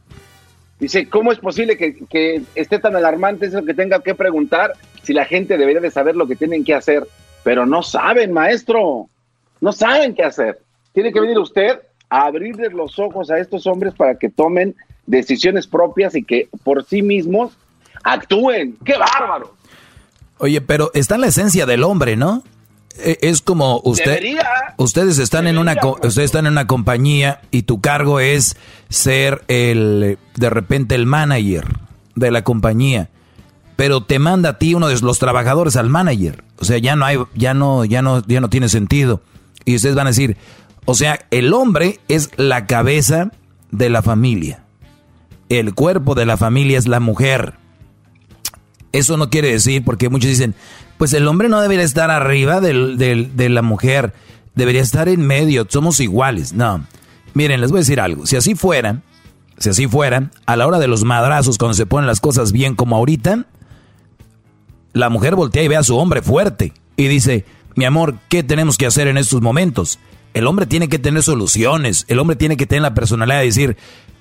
dice, 0.78 1.08
¿cómo 1.08 1.32
es 1.32 1.38
posible 1.38 1.76
que, 1.76 1.96
que 2.06 2.42
esté 2.54 2.78
tan 2.78 2.94
alarmante 2.96 3.46
eso 3.46 3.64
que 3.64 3.74
tenga 3.74 4.00
que 4.00 4.14
preguntar 4.14 4.72
si 5.02 5.12
la 5.12 5.24
gente 5.24 5.58
debería 5.58 5.80
de 5.80 5.90
saber 5.90 6.16
lo 6.16 6.26
que 6.26 6.36
tienen 6.36 6.64
que 6.64 6.74
hacer? 6.74 7.06
pero 7.48 7.64
no 7.64 7.82
saben, 7.82 8.30
maestro, 8.30 9.08
no 9.62 9.72
saben 9.72 10.14
qué 10.14 10.22
hacer. 10.22 10.60
Tiene 10.92 11.12
que 11.14 11.20
venir 11.20 11.38
usted 11.38 11.80
a 12.10 12.26
abrirles 12.26 12.74
los 12.74 12.98
ojos 12.98 13.30
a 13.30 13.38
estos 13.38 13.66
hombres 13.66 13.94
para 13.94 14.16
que 14.16 14.28
tomen 14.28 14.74
decisiones 15.06 15.66
propias 15.66 16.14
y 16.14 16.22
que 16.22 16.50
por 16.62 16.84
sí 16.84 17.00
mismos 17.00 17.56
actúen. 18.02 18.76
¡Qué 18.84 18.98
bárbaro! 18.98 19.54
Oye, 20.36 20.60
pero 20.60 20.90
está 20.92 21.14
en 21.14 21.22
la 21.22 21.26
esencia 21.28 21.64
del 21.64 21.84
hombre, 21.84 22.16
¿no? 22.16 22.42
E, 22.98 23.18
es 23.22 23.42
como 23.42 23.80
usted, 23.84 24.20
ustedes 24.76 25.18
están 25.18 25.46
en 25.46 25.58
una, 25.58 25.76
ustedes 26.02 26.26
están 26.26 26.46
en 26.46 26.52
una 26.52 26.66
compañía 26.66 27.40
y 27.50 27.62
tu 27.62 27.80
cargo 27.80 28.20
es 28.20 28.56
ser 28.88 29.44
el, 29.48 30.18
de 30.36 30.50
repente 30.50 30.94
el 30.94 31.06
manager 31.06 31.66
de 32.14 32.30
la 32.30 32.42
compañía 32.42 33.10
pero 33.78 34.02
te 34.02 34.18
manda 34.18 34.48
a 34.48 34.58
ti 34.58 34.74
uno 34.74 34.88
de 34.88 34.98
los 34.98 35.20
trabajadores 35.20 35.76
al 35.76 35.88
manager. 35.88 36.42
O 36.58 36.64
sea, 36.64 36.78
ya 36.78 36.96
no 36.96 37.04
hay, 37.04 37.16
ya 37.36 37.54
no, 37.54 37.84
ya 37.84 38.02
no, 38.02 38.24
ya 38.26 38.40
no 38.40 38.50
tiene 38.50 38.68
sentido. 38.68 39.22
Y 39.64 39.76
ustedes 39.76 39.94
van 39.94 40.08
a 40.08 40.10
decir, 40.10 40.36
o 40.84 40.94
sea, 40.94 41.20
el 41.30 41.52
hombre 41.52 42.00
es 42.08 42.30
la 42.36 42.66
cabeza 42.66 43.30
de 43.70 43.88
la 43.88 44.02
familia. 44.02 44.64
El 45.48 45.74
cuerpo 45.74 46.16
de 46.16 46.26
la 46.26 46.36
familia 46.36 46.76
es 46.76 46.88
la 46.88 46.98
mujer. 46.98 47.54
Eso 48.90 49.16
no 49.16 49.30
quiere 49.30 49.52
decir, 49.52 49.84
porque 49.84 50.08
muchos 50.08 50.30
dicen, 50.30 50.56
pues 50.98 51.12
el 51.14 51.26
hombre 51.26 51.48
no 51.48 51.60
debería 51.60 51.84
estar 51.84 52.10
arriba 52.10 52.60
de 52.60 53.48
la 53.48 53.62
mujer, 53.62 54.12
debería 54.54 54.82
estar 54.82 55.08
en 55.08 55.26
medio, 55.26 55.66
somos 55.68 56.00
iguales. 56.00 56.52
No. 56.52 56.84
Miren, 57.34 57.60
les 57.60 57.70
voy 57.70 57.78
a 57.78 57.82
decir 57.82 58.00
algo. 58.00 58.26
Si 58.26 58.36
así 58.36 58.54
fuera, 58.54 59.02
si 59.58 59.70
así 59.70 59.86
fuera, 59.86 60.30
a 60.44 60.56
la 60.56 60.66
hora 60.66 60.78
de 60.78 60.88
los 60.88 61.04
madrazos, 61.04 61.56
cuando 61.56 61.74
se 61.74 61.86
ponen 61.86 62.06
las 62.06 62.20
cosas 62.20 62.52
bien 62.52 62.74
como 62.74 62.96
ahorita, 62.96 63.46
la 64.92 65.08
mujer 65.08 65.36
voltea 65.36 65.62
y 65.62 65.68
ve 65.68 65.76
a 65.76 65.84
su 65.84 65.96
hombre 65.96 66.20
fuerte 66.20 66.72
y 66.96 67.06
dice, 67.06 67.44
mi 67.76 67.84
amor, 67.84 68.16
¿qué 68.28 68.42
tenemos 68.42 68.76
que 68.76 68.86
hacer 68.86 69.06
en 69.06 69.18
estos 69.18 69.40
momentos? 69.40 70.00
El 70.34 70.48
hombre 70.48 70.66
tiene 70.66 70.88
que 70.88 70.98
tener 70.98 71.22
soluciones, 71.22 72.04
el 72.08 72.18
hombre 72.18 72.36
tiene 72.36 72.56
que 72.56 72.66
tener 72.66 72.82
la 72.82 72.94
personalidad 72.94 73.38
de 73.38 73.46
decir, 73.46 73.76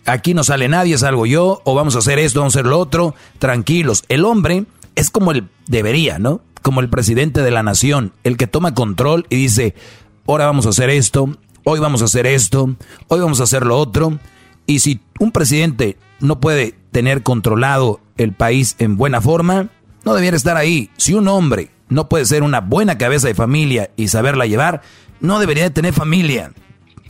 aquí 0.06 0.36
no 0.36 0.44
sale 0.44 0.68
nadie, 0.68 0.98
salgo 0.98 1.26
yo, 1.26 1.62
o 1.66 1.74
vamos 1.74 1.96
a 1.96 2.00
hacer 2.00 2.20
esto, 2.20 2.40
vamos 2.40 2.56
a 2.56 2.60
hacer 2.60 2.70
lo 2.70 2.80
otro, 2.80 3.16
tranquilos. 3.40 4.04
El 4.10 4.26
hombre 4.26 4.66
es 4.96 5.10
como 5.10 5.32
el 5.32 5.48
debería, 5.68 6.20
¿no? 6.20 6.42
Como 6.68 6.82
el 6.82 6.90
presidente 6.90 7.44
de 7.44 7.52
la 7.52 7.64
nación, 7.64 8.12
el 8.26 8.36
que 8.36 8.46
toma 8.46 8.74
control 8.74 9.26
y 9.30 9.38
dice, 9.38 9.74
ahora 10.28 10.48
vamos 10.48 10.66
a 10.66 10.72
hacer 10.72 10.90
esto, 10.90 11.30
hoy 11.64 11.80
vamos 11.80 12.02
a 12.02 12.06
hacer 12.06 12.28
esto, 12.28 12.76
hoy 13.08 13.22
vamos 13.22 13.40
a 13.40 13.46
hacer 13.46 13.66
lo 13.66 13.78
otro. 13.78 14.20
Y 14.66 14.80
si 14.80 15.00
un 15.18 15.32
presidente 15.32 15.98
no 16.20 16.42
puede 16.42 16.76
tener 16.92 17.24
controlado 17.24 18.02
el 18.18 18.34
país 18.34 18.76
en 18.80 18.98
buena 18.98 19.22
forma, 19.22 19.70
no 20.04 20.14
debiera 20.14 20.36
estar 20.36 20.58
ahí. 20.58 20.90
Si 20.98 21.14
un 21.14 21.30
hombre 21.30 21.72
no 21.88 22.10
puede 22.10 22.26
ser 22.26 22.44
una 22.44 22.60
buena 22.60 22.98
cabeza 22.98 23.30
de 23.30 23.34
familia 23.34 23.92
y 23.96 24.10
saberla 24.10 24.46
llevar, 24.46 24.82
no 25.22 25.40
debería 25.40 25.64
de 25.64 25.70
tener 25.70 25.94
familia. 25.94 26.52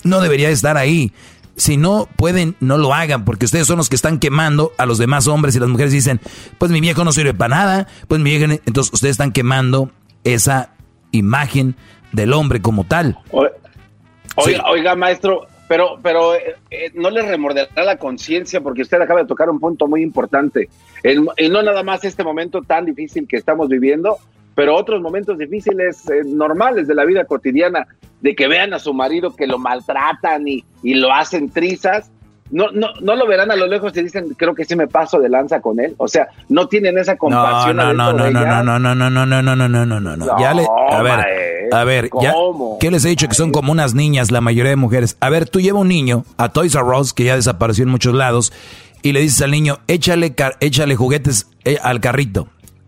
No 0.03 0.21
debería 0.21 0.51
estar 0.51 0.77
ahí. 0.77 1.13
Si 1.57 1.75
no 1.75 2.07
pueden, 2.15 2.55
no 2.59 2.77
lo 2.77 2.93
hagan, 2.93 3.25
porque 3.25 3.45
ustedes 3.45 3.67
son 3.67 3.77
los 3.77 3.89
que 3.89 3.95
están 3.95 4.19
quemando 4.19 4.71
a 4.77 4.85
los 4.85 4.97
demás 4.97 5.27
hombres 5.27 5.55
y 5.55 5.59
las 5.59 5.69
mujeres 5.69 5.91
dicen, 5.91 6.21
pues 6.57 6.71
mi 6.71 6.79
viejo 6.79 7.03
no 7.03 7.11
sirve 7.11 7.33
para 7.33 7.55
nada, 7.55 7.87
pues 8.07 8.21
mi 8.21 8.29
viejo... 8.29 8.45
Entonces 8.65 8.93
ustedes 8.93 9.13
están 9.13 9.31
quemando 9.31 9.91
esa 10.23 10.73
imagen 11.11 11.75
del 12.11 12.33
hombre 12.33 12.61
como 12.61 12.83
tal. 12.83 13.17
Oiga, 13.31 14.69
oiga 14.69 14.95
maestro, 14.95 15.47
pero, 15.67 15.99
pero 16.01 16.35
eh, 16.35 16.55
eh, 16.69 16.91
no 16.93 17.09
le 17.09 17.23
remorderá 17.23 17.83
la 17.83 17.97
conciencia 17.97 18.61
porque 18.61 18.83
usted 18.83 19.01
acaba 19.01 19.21
de 19.21 19.27
tocar 19.27 19.49
un 19.49 19.59
punto 19.59 19.87
muy 19.87 20.01
importante. 20.01 20.69
y 21.03 21.49
no 21.49 21.63
nada 21.63 21.83
más 21.83 22.03
este 22.03 22.23
momento 22.23 22.61
tan 22.61 22.85
difícil 22.85 23.27
que 23.27 23.37
estamos 23.37 23.67
viviendo, 23.67 24.17
pero 24.57 24.75
otros 24.75 24.99
momentos 25.03 25.37
difíciles 25.37 26.09
eh, 26.09 26.23
normales 26.25 26.87
de 26.87 26.95
la 26.95 27.05
vida 27.05 27.25
cotidiana, 27.25 27.85
de 28.21 28.35
que 28.35 28.47
vean 28.47 28.73
a 28.73 28.79
su 28.79 28.91
marido 28.91 29.35
que 29.35 29.45
lo 29.45 29.59
maltratan 29.59 30.47
y, 30.47 30.65
y 30.81 30.95
lo 30.95 31.13
hacen 31.13 31.51
trizas 31.51 32.09
no, 32.49 32.71
no, 32.71 32.87
no 33.01 33.15
lo 33.15 33.27
verán 33.27 33.51
a 33.51 33.55
lo 33.55 33.67
lejos 33.67 33.95
y 33.97 34.03
dicen, 34.03 34.29
creo 34.37 34.55
que 34.55 34.65
sí 34.65 34.75
me 34.75 34.87
paso 34.87 35.19
de 35.19 35.29
lanza 35.29 35.59
con 35.59 35.79
él. 35.79 35.95
O 35.97 36.07
sea, 36.07 36.29
no 36.49 36.67
tienen 36.67 36.97
esa 36.97 37.17
compasión. 37.17 37.75
No, 37.75 37.93
no, 37.93 38.13
no, 38.13 38.31
no, 38.31 38.31
no, 38.31 38.79
no, 38.79 38.79
no, 38.79 38.95
no, 38.95 39.09
no, 39.09 39.25
no, 39.25 39.55
no, 39.55 39.67
no, 39.67 39.85
no, 39.85 39.99
no, 39.99 40.17
no. 40.17 40.39
Ya 40.39 40.53
le, 40.53 40.65
a 40.89 41.01
ver, 41.01 41.73
a 41.73 41.83
ver, 41.83 42.09
ya, 42.21 42.33
¿qué 42.79 42.89
les 42.89 43.03
he 43.05 43.09
dicho 43.09 43.27
que 43.27 43.35
son 43.35 43.51
como 43.51 43.71
unas 43.71 43.93
niñas 43.93 44.31
la 44.31 44.41
mayoría 44.41 44.69
de 44.69 44.77
mujeres? 44.77 45.17
A 45.19 45.29
ver, 45.29 45.49
tú 45.49 45.59
lleva 45.59 45.79
un 45.79 45.89
niño 45.89 46.23
a 46.37 46.49
Toys 46.49 46.73
R 46.73 46.97
Us, 46.97 47.13
que 47.13 47.25
ya 47.25 47.35
desapareció 47.35 47.83
en 47.83 47.89
muchos 47.89 48.13
lados, 48.13 48.53
y 49.01 49.11
le 49.11 49.19
dices 49.19 49.41
al 49.41 49.51
niño, 49.51 49.79
échale, 49.87 50.33
échale 50.61 50.95
juguetes 50.95 51.47
al 51.81 51.99
carrito. 51.99 52.47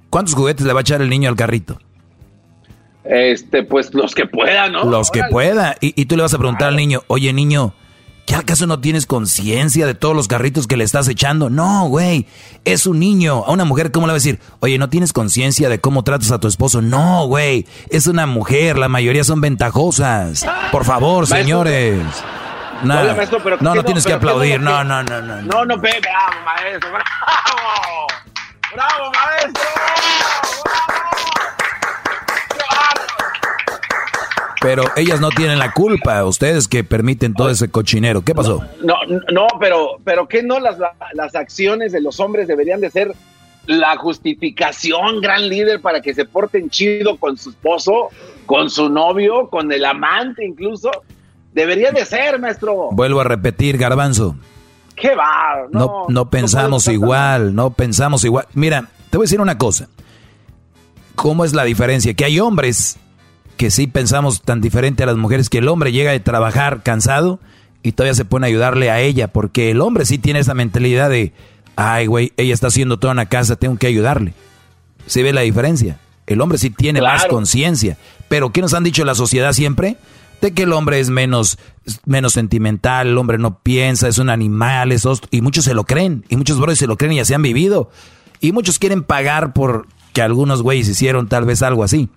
¿Cuántos 0.10 0.36
juguetes 0.36 0.66
le 0.66 0.74
va 0.74 0.80
a 0.80 0.82
echar 0.82 1.02
el 1.02 1.10
niño 1.10 1.30
al 1.30 1.36
carrito? 1.36 1.80
Este, 3.04 3.64
pues 3.64 3.94
los 3.94 4.14
que 4.14 4.26
pueda, 4.26 4.70
¿no? 4.70 4.84
Los 4.84 5.10
que 5.12 5.24
pueda. 5.30 5.76
Y, 5.82 6.00
y 6.00 6.06
tú 6.06 6.16
le 6.16 6.24
vas 6.24 6.34
a 6.34 6.38
preguntar 6.38 6.70
al 6.70 6.76
niño, 6.76 7.04
oye 7.08 7.34
niño, 7.34 7.74
¿Qué 8.30 8.36
acaso 8.36 8.68
no 8.68 8.80
tienes 8.80 9.08
conciencia 9.08 9.88
de 9.88 9.96
todos 9.96 10.16
los 10.16 10.28
carritos 10.28 10.68
que 10.68 10.78
le 10.78 10.84
estás 10.84 11.08
echando? 11.08 11.50
No, 11.50 11.88
güey, 11.88 12.28
es 12.64 12.86
un 12.86 13.00
niño. 13.00 13.44
A 13.48 13.50
una 13.50 13.66
mujer, 13.66 13.92
¿cómo 13.92 14.06
le 14.06 14.12
va 14.12 14.18
a 14.18 14.22
decir? 14.22 14.40
Oye, 14.60 14.78
¿no 14.78 14.88
tienes 14.88 15.14
conciencia 15.14 15.68
de 15.68 15.82
cómo 15.82 16.04
tratas 16.04 16.30
a 16.30 16.40
tu 16.40 16.48
esposo? 16.48 16.80
No, 16.80 17.26
güey, 17.26 17.66
es 17.90 18.06
una 18.06 18.28
mujer. 18.28 18.78
La 18.78 18.88
mayoría 18.88 19.24
son 19.24 19.42
ventajosas. 19.42 20.46
Por 20.72 20.86
favor, 20.86 21.26
señores. 21.26 22.04
No, 22.84 23.02
no, 23.62 23.74
no, 23.74 23.84
tienes 23.84 24.06
que 24.06 24.14
aplaudir. 24.14 24.62
No, 24.62 24.84
no, 24.84 25.02
no, 25.02 25.22
no. 25.24 25.42
No, 25.42 25.66
no, 25.66 25.78
bravo, 25.78 26.00
maestro. 26.46 26.92
Bravo, 28.76 29.12
maestro. 29.12 29.64
Pero 34.62 34.84
ellas 34.96 35.22
no 35.22 35.30
tienen 35.30 35.58
la 35.58 35.72
culpa, 35.72 36.24
ustedes 36.26 36.68
que 36.68 36.84
permiten 36.84 37.34
todo 37.34 37.50
ese 37.50 37.70
cochinero. 37.70 38.24
¿Qué 38.24 38.36
pasó? 38.36 38.64
No, 38.84 38.96
no, 39.32 39.48
pero, 39.60 39.98
pero 40.04 40.28
¿qué 40.28 40.44
no 40.44 40.60
las, 40.60 40.78
las 41.14 41.36
acciones 41.36 41.92
de 41.92 42.02
los 42.02 42.20
hombres 42.20 42.48
deberían 42.48 42.82
de 42.82 42.90
ser 42.90 43.16
la 43.66 43.96
justificación, 43.98 45.22
gran 45.22 45.48
líder, 45.48 45.82
para 45.82 46.02
que 46.02 46.14
se 46.14 46.26
porten 46.26 46.70
chido 46.70 47.18
con 47.18 47.38
su 47.38 47.52
esposo, 47.52 48.10
con 48.46 48.70
su 48.70 48.90
novio, 48.90 49.50
con 49.50 49.72
el 49.72 49.86
amante 49.86 50.46
incluso? 50.46 50.92
Debería 51.54 51.92
de 51.92 52.06
ser, 52.06 52.40
maestro. 52.40 52.90
Vuelvo 52.92 53.22
a 53.22 53.24
repetir, 53.24 53.78
garbanzo. 53.78 54.36
¿Qué 54.96 55.16
va? 55.16 55.68
No, 55.72 56.06
no, 56.10 56.30
pensamos 56.30 56.88
igual, 56.88 57.56
no 57.56 57.72
pensamos 57.72 58.26
igual. 58.26 58.46
Mira, 58.54 58.90
te 59.10 59.18
voy 59.18 59.24
a 59.24 59.28
decir 59.28 59.40
una 59.40 59.58
cosa. 59.58 59.88
¿Cómo 61.16 61.46
es 61.46 61.54
la 61.54 61.64
diferencia? 61.64 62.14
Que 62.14 62.26
hay 62.26 62.40
hombres 62.40 62.98
que 63.60 63.72
sí 63.72 63.88
pensamos 63.88 64.42
tan 64.42 64.62
diferente 64.62 65.04
a 65.04 65.06
las 65.06 65.18
mujeres 65.18 65.50
que 65.50 65.58
el 65.58 65.68
hombre 65.68 65.92
llega 65.92 66.14
de 66.14 66.22
trabajar 66.22 66.82
cansado 66.82 67.42
y 67.84 67.92
todavía 67.92 68.14
se 68.14 68.24
pone 68.24 68.46
a 68.46 68.48
ayudarle 68.48 68.90
a 68.90 69.02
ella, 69.02 69.28
porque 69.28 69.70
el 69.70 69.82
hombre 69.82 70.06
sí 70.06 70.18
tiene 70.18 70.40
esa 70.40 70.54
mentalidad 70.54 71.10
de, 71.10 71.34
ay, 71.76 72.06
güey, 72.06 72.32
ella 72.38 72.54
está 72.54 72.68
haciendo 72.68 73.00
toda 73.00 73.12
una 73.12 73.26
casa, 73.26 73.58
tengo 73.58 73.76
que 73.76 73.88
ayudarle. 73.88 74.34
¿Se 75.08 75.24
ve 75.24 75.34
la 75.34 75.42
diferencia? 75.42 76.00
El 76.26 76.40
hombre 76.40 76.58
sí 76.58 76.70
tiene 76.70 77.02
más 77.02 77.26
conciencia, 77.26 77.98
pero 78.30 78.54
¿qué 78.54 78.62
nos 78.62 78.74
han 78.74 78.86
dicho 78.86 79.04
la 79.04 79.14
sociedad 79.14 79.52
siempre? 79.52 79.98
De 80.40 80.54
que 80.54 80.64
el 80.64 80.72
hombre 80.72 81.02
es 81.02 81.10
menos, 81.10 81.58
menos 82.06 82.32
sentimental, 82.32 83.08
el 83.08 83.18
hombre 83.18 83.40
no 83.40 83.60
piensa, 83.60 84.08
es 84.08 84.20
un 84.20 84.30
animal, 84.30 84.94
es 84.94 85.06
y 85.32 85.42
muchos 85.42 85.66
se 85.66 85.74
lo 85.74 85.84
creen, 85.84 86.24
y 86.30 86.38
muchos 86.38 86.60
brothers 86.60 86.80
se 86.80 86.88
lo 86.88 86.96
creen 86.96 87.12
y 87.12 87.18
ya 87.18 87.26
se 87.26 87.36
han 87.36 87.42
vivido. 87.42 87.92
Y 88.40 88.54
muchos 88.54 88.80
quieren 88.80 89.04
pagar 89.04 89.52
por 89.52 89.86
que 90.14 90.22
algunos 90.22 90.62
güeyes 90.62 90.88
hicieron 90.88 91.28
tal 91.28 91.44
vez 91.44 91.62
algo 91.62 91.84
así. 91.84 92.08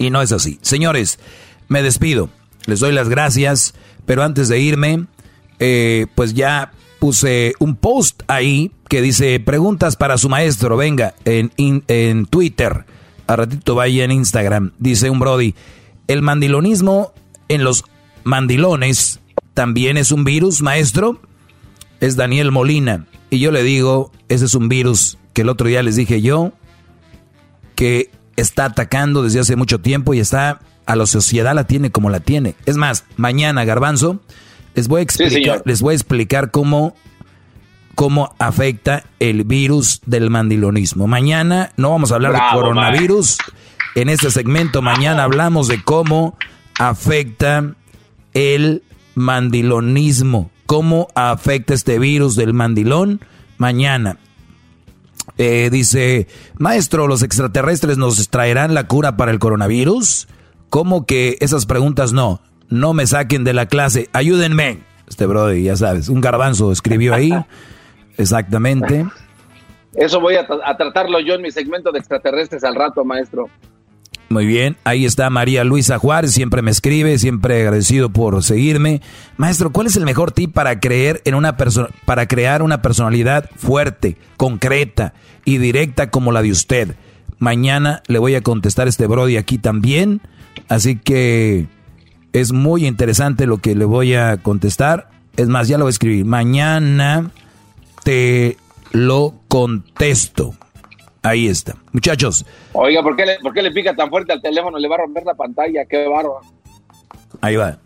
Y 0.00 0.08
no 0.08 0.22
es 0.22 0.32
así. 0.32 0.58
Señores, 0.62 1.18
me 1.68 1.82
despido. 1.82 2.30
Les 2.64 2.80
doy 2.80 2.90
las 2.90 3.10
gracias. 3.10 3.74
Pero 4.06 4.22
antes 4.22 4.48
de 4.48 4.58
irme, 4.58 5.04
eh, 5.58 6.06
pues 6.14 6.32
ya 6.32 6.72
puse 6.98 7.52
un 7.58 7.76
post 7.76 8.22
ahí 8.26 8.72
que 8.88 9.02
dice 9.02 9.38
preguntas 9.40 9.96
para 9.96 10.16
su 10.16 10.30
maestro. 10.30 10.78
Venga, 10.78 11.14
en, 11.26 11.52
en 11.58 12.24
Twitter. 12.24 12.86
A 13.26 13.36
ratito 13.36 13.74
vaya 13.74 14.02
en 14.04 14.10
Instagram. 14.10 14.72
Dice 14.78 15.10
un 15.10 15.18
Brody. 15.18 15.54
El 16.08 16.22
mandilonismo 16.22 17.12
en 17.48 17.62
los 17.62 17.84
mandilones 18.24 19.20
también 19.52 19.98
es 19.98 20.12
un 20.12 20.24
virus, 20.24 20.62
maestro. 20.62 21.20
Es 22.00 22.16
Daniel 22.16 22.52
Molina. 22.52 23.06
Y 23.28 23.38
yo 23.38 23.50
le 23.50 23.62
digo, 23.62 24.12
ese 24.30 24.46
es 24.46 24.54
un 24.54 24.70
virus 24.70 25.18
que 25.34 25.42
el 25.42 25.50
otro 25.50 25.68
día 25.68 25.82
les 25.82 25.96
dije 25.96 26.22
yo, 26.22 26.52
que 27.74 28.10
está 28.40 28.66
atacando 28.66 29.22
desde 29.22 29.40
hace 29.40 29.56
mucho 29.56 29.80
tiempo 29.80 30.14
y 30.14 30.20
está 30.20 30.60
a 30.86 30.96
la 30.96 31.06
sociedad 31.06 31.54
la 31.54 31.64
tiene 31.64 31.90
como 31.90 32.10
la 32.10 32.20
tiene. 32.20 32.54
Es 32.66 32.76
más, 32.76 33.04
mañana, 33.16 33.64
Garbanzo, 33.64 34.20
les 34.74 34.88
voy 34.88 35.00
a 35.00 35.02
explicar, 35.02 35.62
les 35.64 35.82
voy 35.82 35.92
a 35.92 35.94
explicar 35.94 36.50
cómo, 36.50 36.94
cómo 37.94 38.34
afecta 38.38 39.04
el 39.18 39.44
virus 39.44 40.00
del 40.06 40.30
mandilonismo. 40.30 41.06
Mañana 41.06 41.72
no 41.76 41.90
vamos 41.90 42.12
a 42.12 42.16
hablar 42.16 42.32
de 42.32 42.40
coronavirus. 42.52 43.38
En 43.94 44.08
este 44.08 44.30
segmento 44.30 44.82
mañana 44.82 45.24
hablamos 45.24 45.68
de 45.68 45.82
cómo 45.82 46.36
afecta 46.78 47.74
el 48.34 48.82
mandilonismo. 49.14 50.50
¿Cómo 50.66 51.08
afecta 51.14 51.74
este 51.74 51.98
virus 51.98 52.36
del 52.36 52.54
mandilón? 52.54 53.20
Mañana. 53.58 54.18
Eh, 55.42 55.70
dice, 55.70 56.26
maestro, 56.58 57.06
¿los 57.06 57.22
extraterrestres 57.22 57.96
nos 57.96 58.28
traerán 58.28 58.74
la 58.74 58.86
cura 58.86 59.16
para 59.16 59.30
el 59.30 59.38
coronavirus? 59.38 60.28
¿Cómo 60.68 61.06
que 61.06 61.38
esas 61.40 61.64
preguntas 61.64 62.12
no? 62.12 62.42
No 62.68 62.92
me 62.92 63.06
saquen 63.06 63.42
de 63.42 63.54
la 63.54 63.64
clase, 63.64 64.10
ayúdenme. 64.12 64.80
Este 65.08 65.24
brother, 65.24 65.56
ya 65.56 65.76
sabes, 65.76 66.10
un 66.10 66.20
garbanzo 66.20 66.70
escribió 66.72 67.14
ahí. 67.14 67.32
Exactamente. 68.18 69.06
Eso 69.94 70.20
voy 70.20 70.34
a, 70.34 70.46
a 70.62 70.76
tratarlo 70.76 71.20
yo 71.20 71.32
en 71.32 71.40
mi 71.40 71.50
segmento 71.50 71.90
de 71.90 72.00
extraterrestres 72.00 72.62
al 72.62 72.74
rato, 72.74 73.02
maestro. 73.06 73.48
Muy 74.32 74.46
bien, 74.46 74.76
ahí 74.84 75.06
está 75.06 75.28
María 75.28 75.64
Luisa 75.64 75.98
Juárez, 75.98 76.30
siempre 76.30 76.62
me 76.62 76.70
escribe, 76.70 77.18
siempre 77.18 77.62
agradecido 77.62 78.10
por 78.10 78.44
seguirme. 78.44 79.02
Maestro, 79.36 79.72
¿cuál 79.72 79.88
es 79.88 79.96
el 79.96 80.04
mejor 80.04 80.30
tip 80.30 80.52
para 80.52 80.78
creer 80.78 81.20
en 81.24 81.34
una 81.34 81.56
persona 81.56 81.88
para 82.04 82.28
crear 82.28 82.62
una 82.62 82.80
personalidad 82.80 83.50
fuerte, 83.56 84.16
concreta 84.36 85.14
y 85.44 85.58
directa 85.58 86.12
como 86.12 86.30
la 86.30 86.42
de 86.42 86.52
usted? 86.52 86.94
Mañana 87.40 88.04
le 88.06 88.20
voy 88.20 88.36
a 88.36 88.40
contestar 88.40 88.86
este 88.86 89.08
Brody 89.08 89.36
aquí 89.36 89.58
también, 89.58 90.20
así 90.68 90.94
que 90.94 91.66
es 92.32 92.52
muy 92.52 92.86
interesante 92.86 93.46
lo 93.46 93.58
que 93.58 93.74
le 93.74 93.84
voy 93.84 94.14
a 94.14 94.36
contestar. 94.36 95.10
Es 95.36 95.48
más, 95.48 95.66
ya 95.66 95.76
lo 95.76 95.86
voy 95.86 95.90
a 95.90 95.98
escribir. 95.98 96.24
Mañana 96.24 97.32
te 98.04 98.58
lo 98.92 99.40
contesto. 99.48 100.54
Ahí 101.22 101.48
está. 101.48 101.74
Muchachos. 101.92 102.46
Oiga, 102.72 103.02
¿por 103.02 103.14
qué, 103.16 103.26
le, 103.26 103.38
¿por 103.40 103.52
qué 103.52 103.62
le 103.62 103.70
pica 103.72 103.94
tan 103.94 104.08
fuerte 104.08 104.32
al 104.32 104.40
teléfono? 104.40 104.78
Le 104.78 104.88
va 104.88 104.94
a 104.96 104.98
romper 104.98 105.24
la 105.24 105.34
pantalla. 105.34 105.84
Qué 105.84 106.06
barro. 106.06 106.40
Ahí 107.40 107.56
va. 107.56 107.78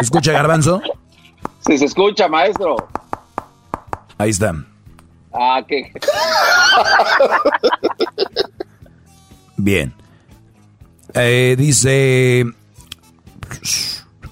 ¿Escucha, 0.00 0.32
Garbanzo? 0.32 0.80
Sí, 1.60 1.78
se 1.78 1.84
escucha, 1.84 2.28
maestro. 2.28 2.76
Ahí 4.16 4.30
está. 4.30 4.54
Ah, 5.32 5.62
qué. 5.66 5.92
Bien. 9.56 9.92
Eh, 11.14 11.54
dice. 11.56 12.44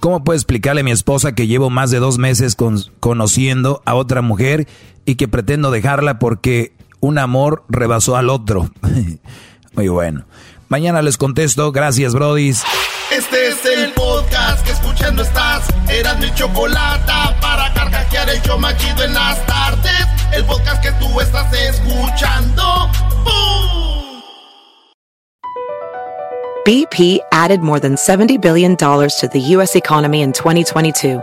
¿Cómo 0.00 0.22
puedo 0.24 0.36
explicarle 0.36 0.82
a 0.82 0.84
mi 0.84 0.90
esposa 0.90 1.34
que 1.34 1.46
llevo 1.46 1.70
más 1.70 1.90
de 1.90 1.98
dos 1.98 2.18
meses 2.18 2.54
con, 2.54 2.78
conociendo 3.00 3.82
a 3.84 3.94
otra 3.94 4.22
mujer 4.22 4.68
y 5.06 5.14
que 5.14 5.28
pretendo 5.28 5.70
dejarla 5.70 6.18
porque 6.18 6.74
un 7.00 7.18
amor 7.18 7.64
rebasó 7.68 8.16
al 8.16 8.28
otro. 8.28 8.70
Muy 9.72 9.88
bueno. 9.88 10.26
Mañana 10.68 11.00
les 11.00 11.16
contesto. 11.16 11.72
Gracias, 11.72 12.12
Brodis. 12.12 12.64
Este 13.10 13.48
es 13.48 13.64
el 13.64 13.92
podcast 13.92 14.66
que 14.66 14.72
escuchando 14.72 15.22
estás. 15.22 15.68
Eran 15.88 16.18
mi 16.18 16.34
chocolate 16.34 17.12
para 17.40 17.72
carcajear 17.72 18.28
el 18.28 18.42
yo 18.42 18.58
machido 18.58 19.04
en 19.04 19.14
las 19.14 19.46
tardes. 19.46 20.06
El 20.32 20.44
podcast 20.44 20.82
que 20.82 20.90
tú 20.92 21.20
estás 21.20 21.52
escuchando. 21.52 22.90
BP 26.64 27.20
added 27.30 27.60
more 27.60 27.78
than 27.78 27.94
$70 27.94 28.40
billion 28.40 28.76
to 28.76 29.28
the 29.32 29.38
U.S. 29.54 29.76
economy 29.76 30.22
in 30.22 30.32
2022 30.32 31.22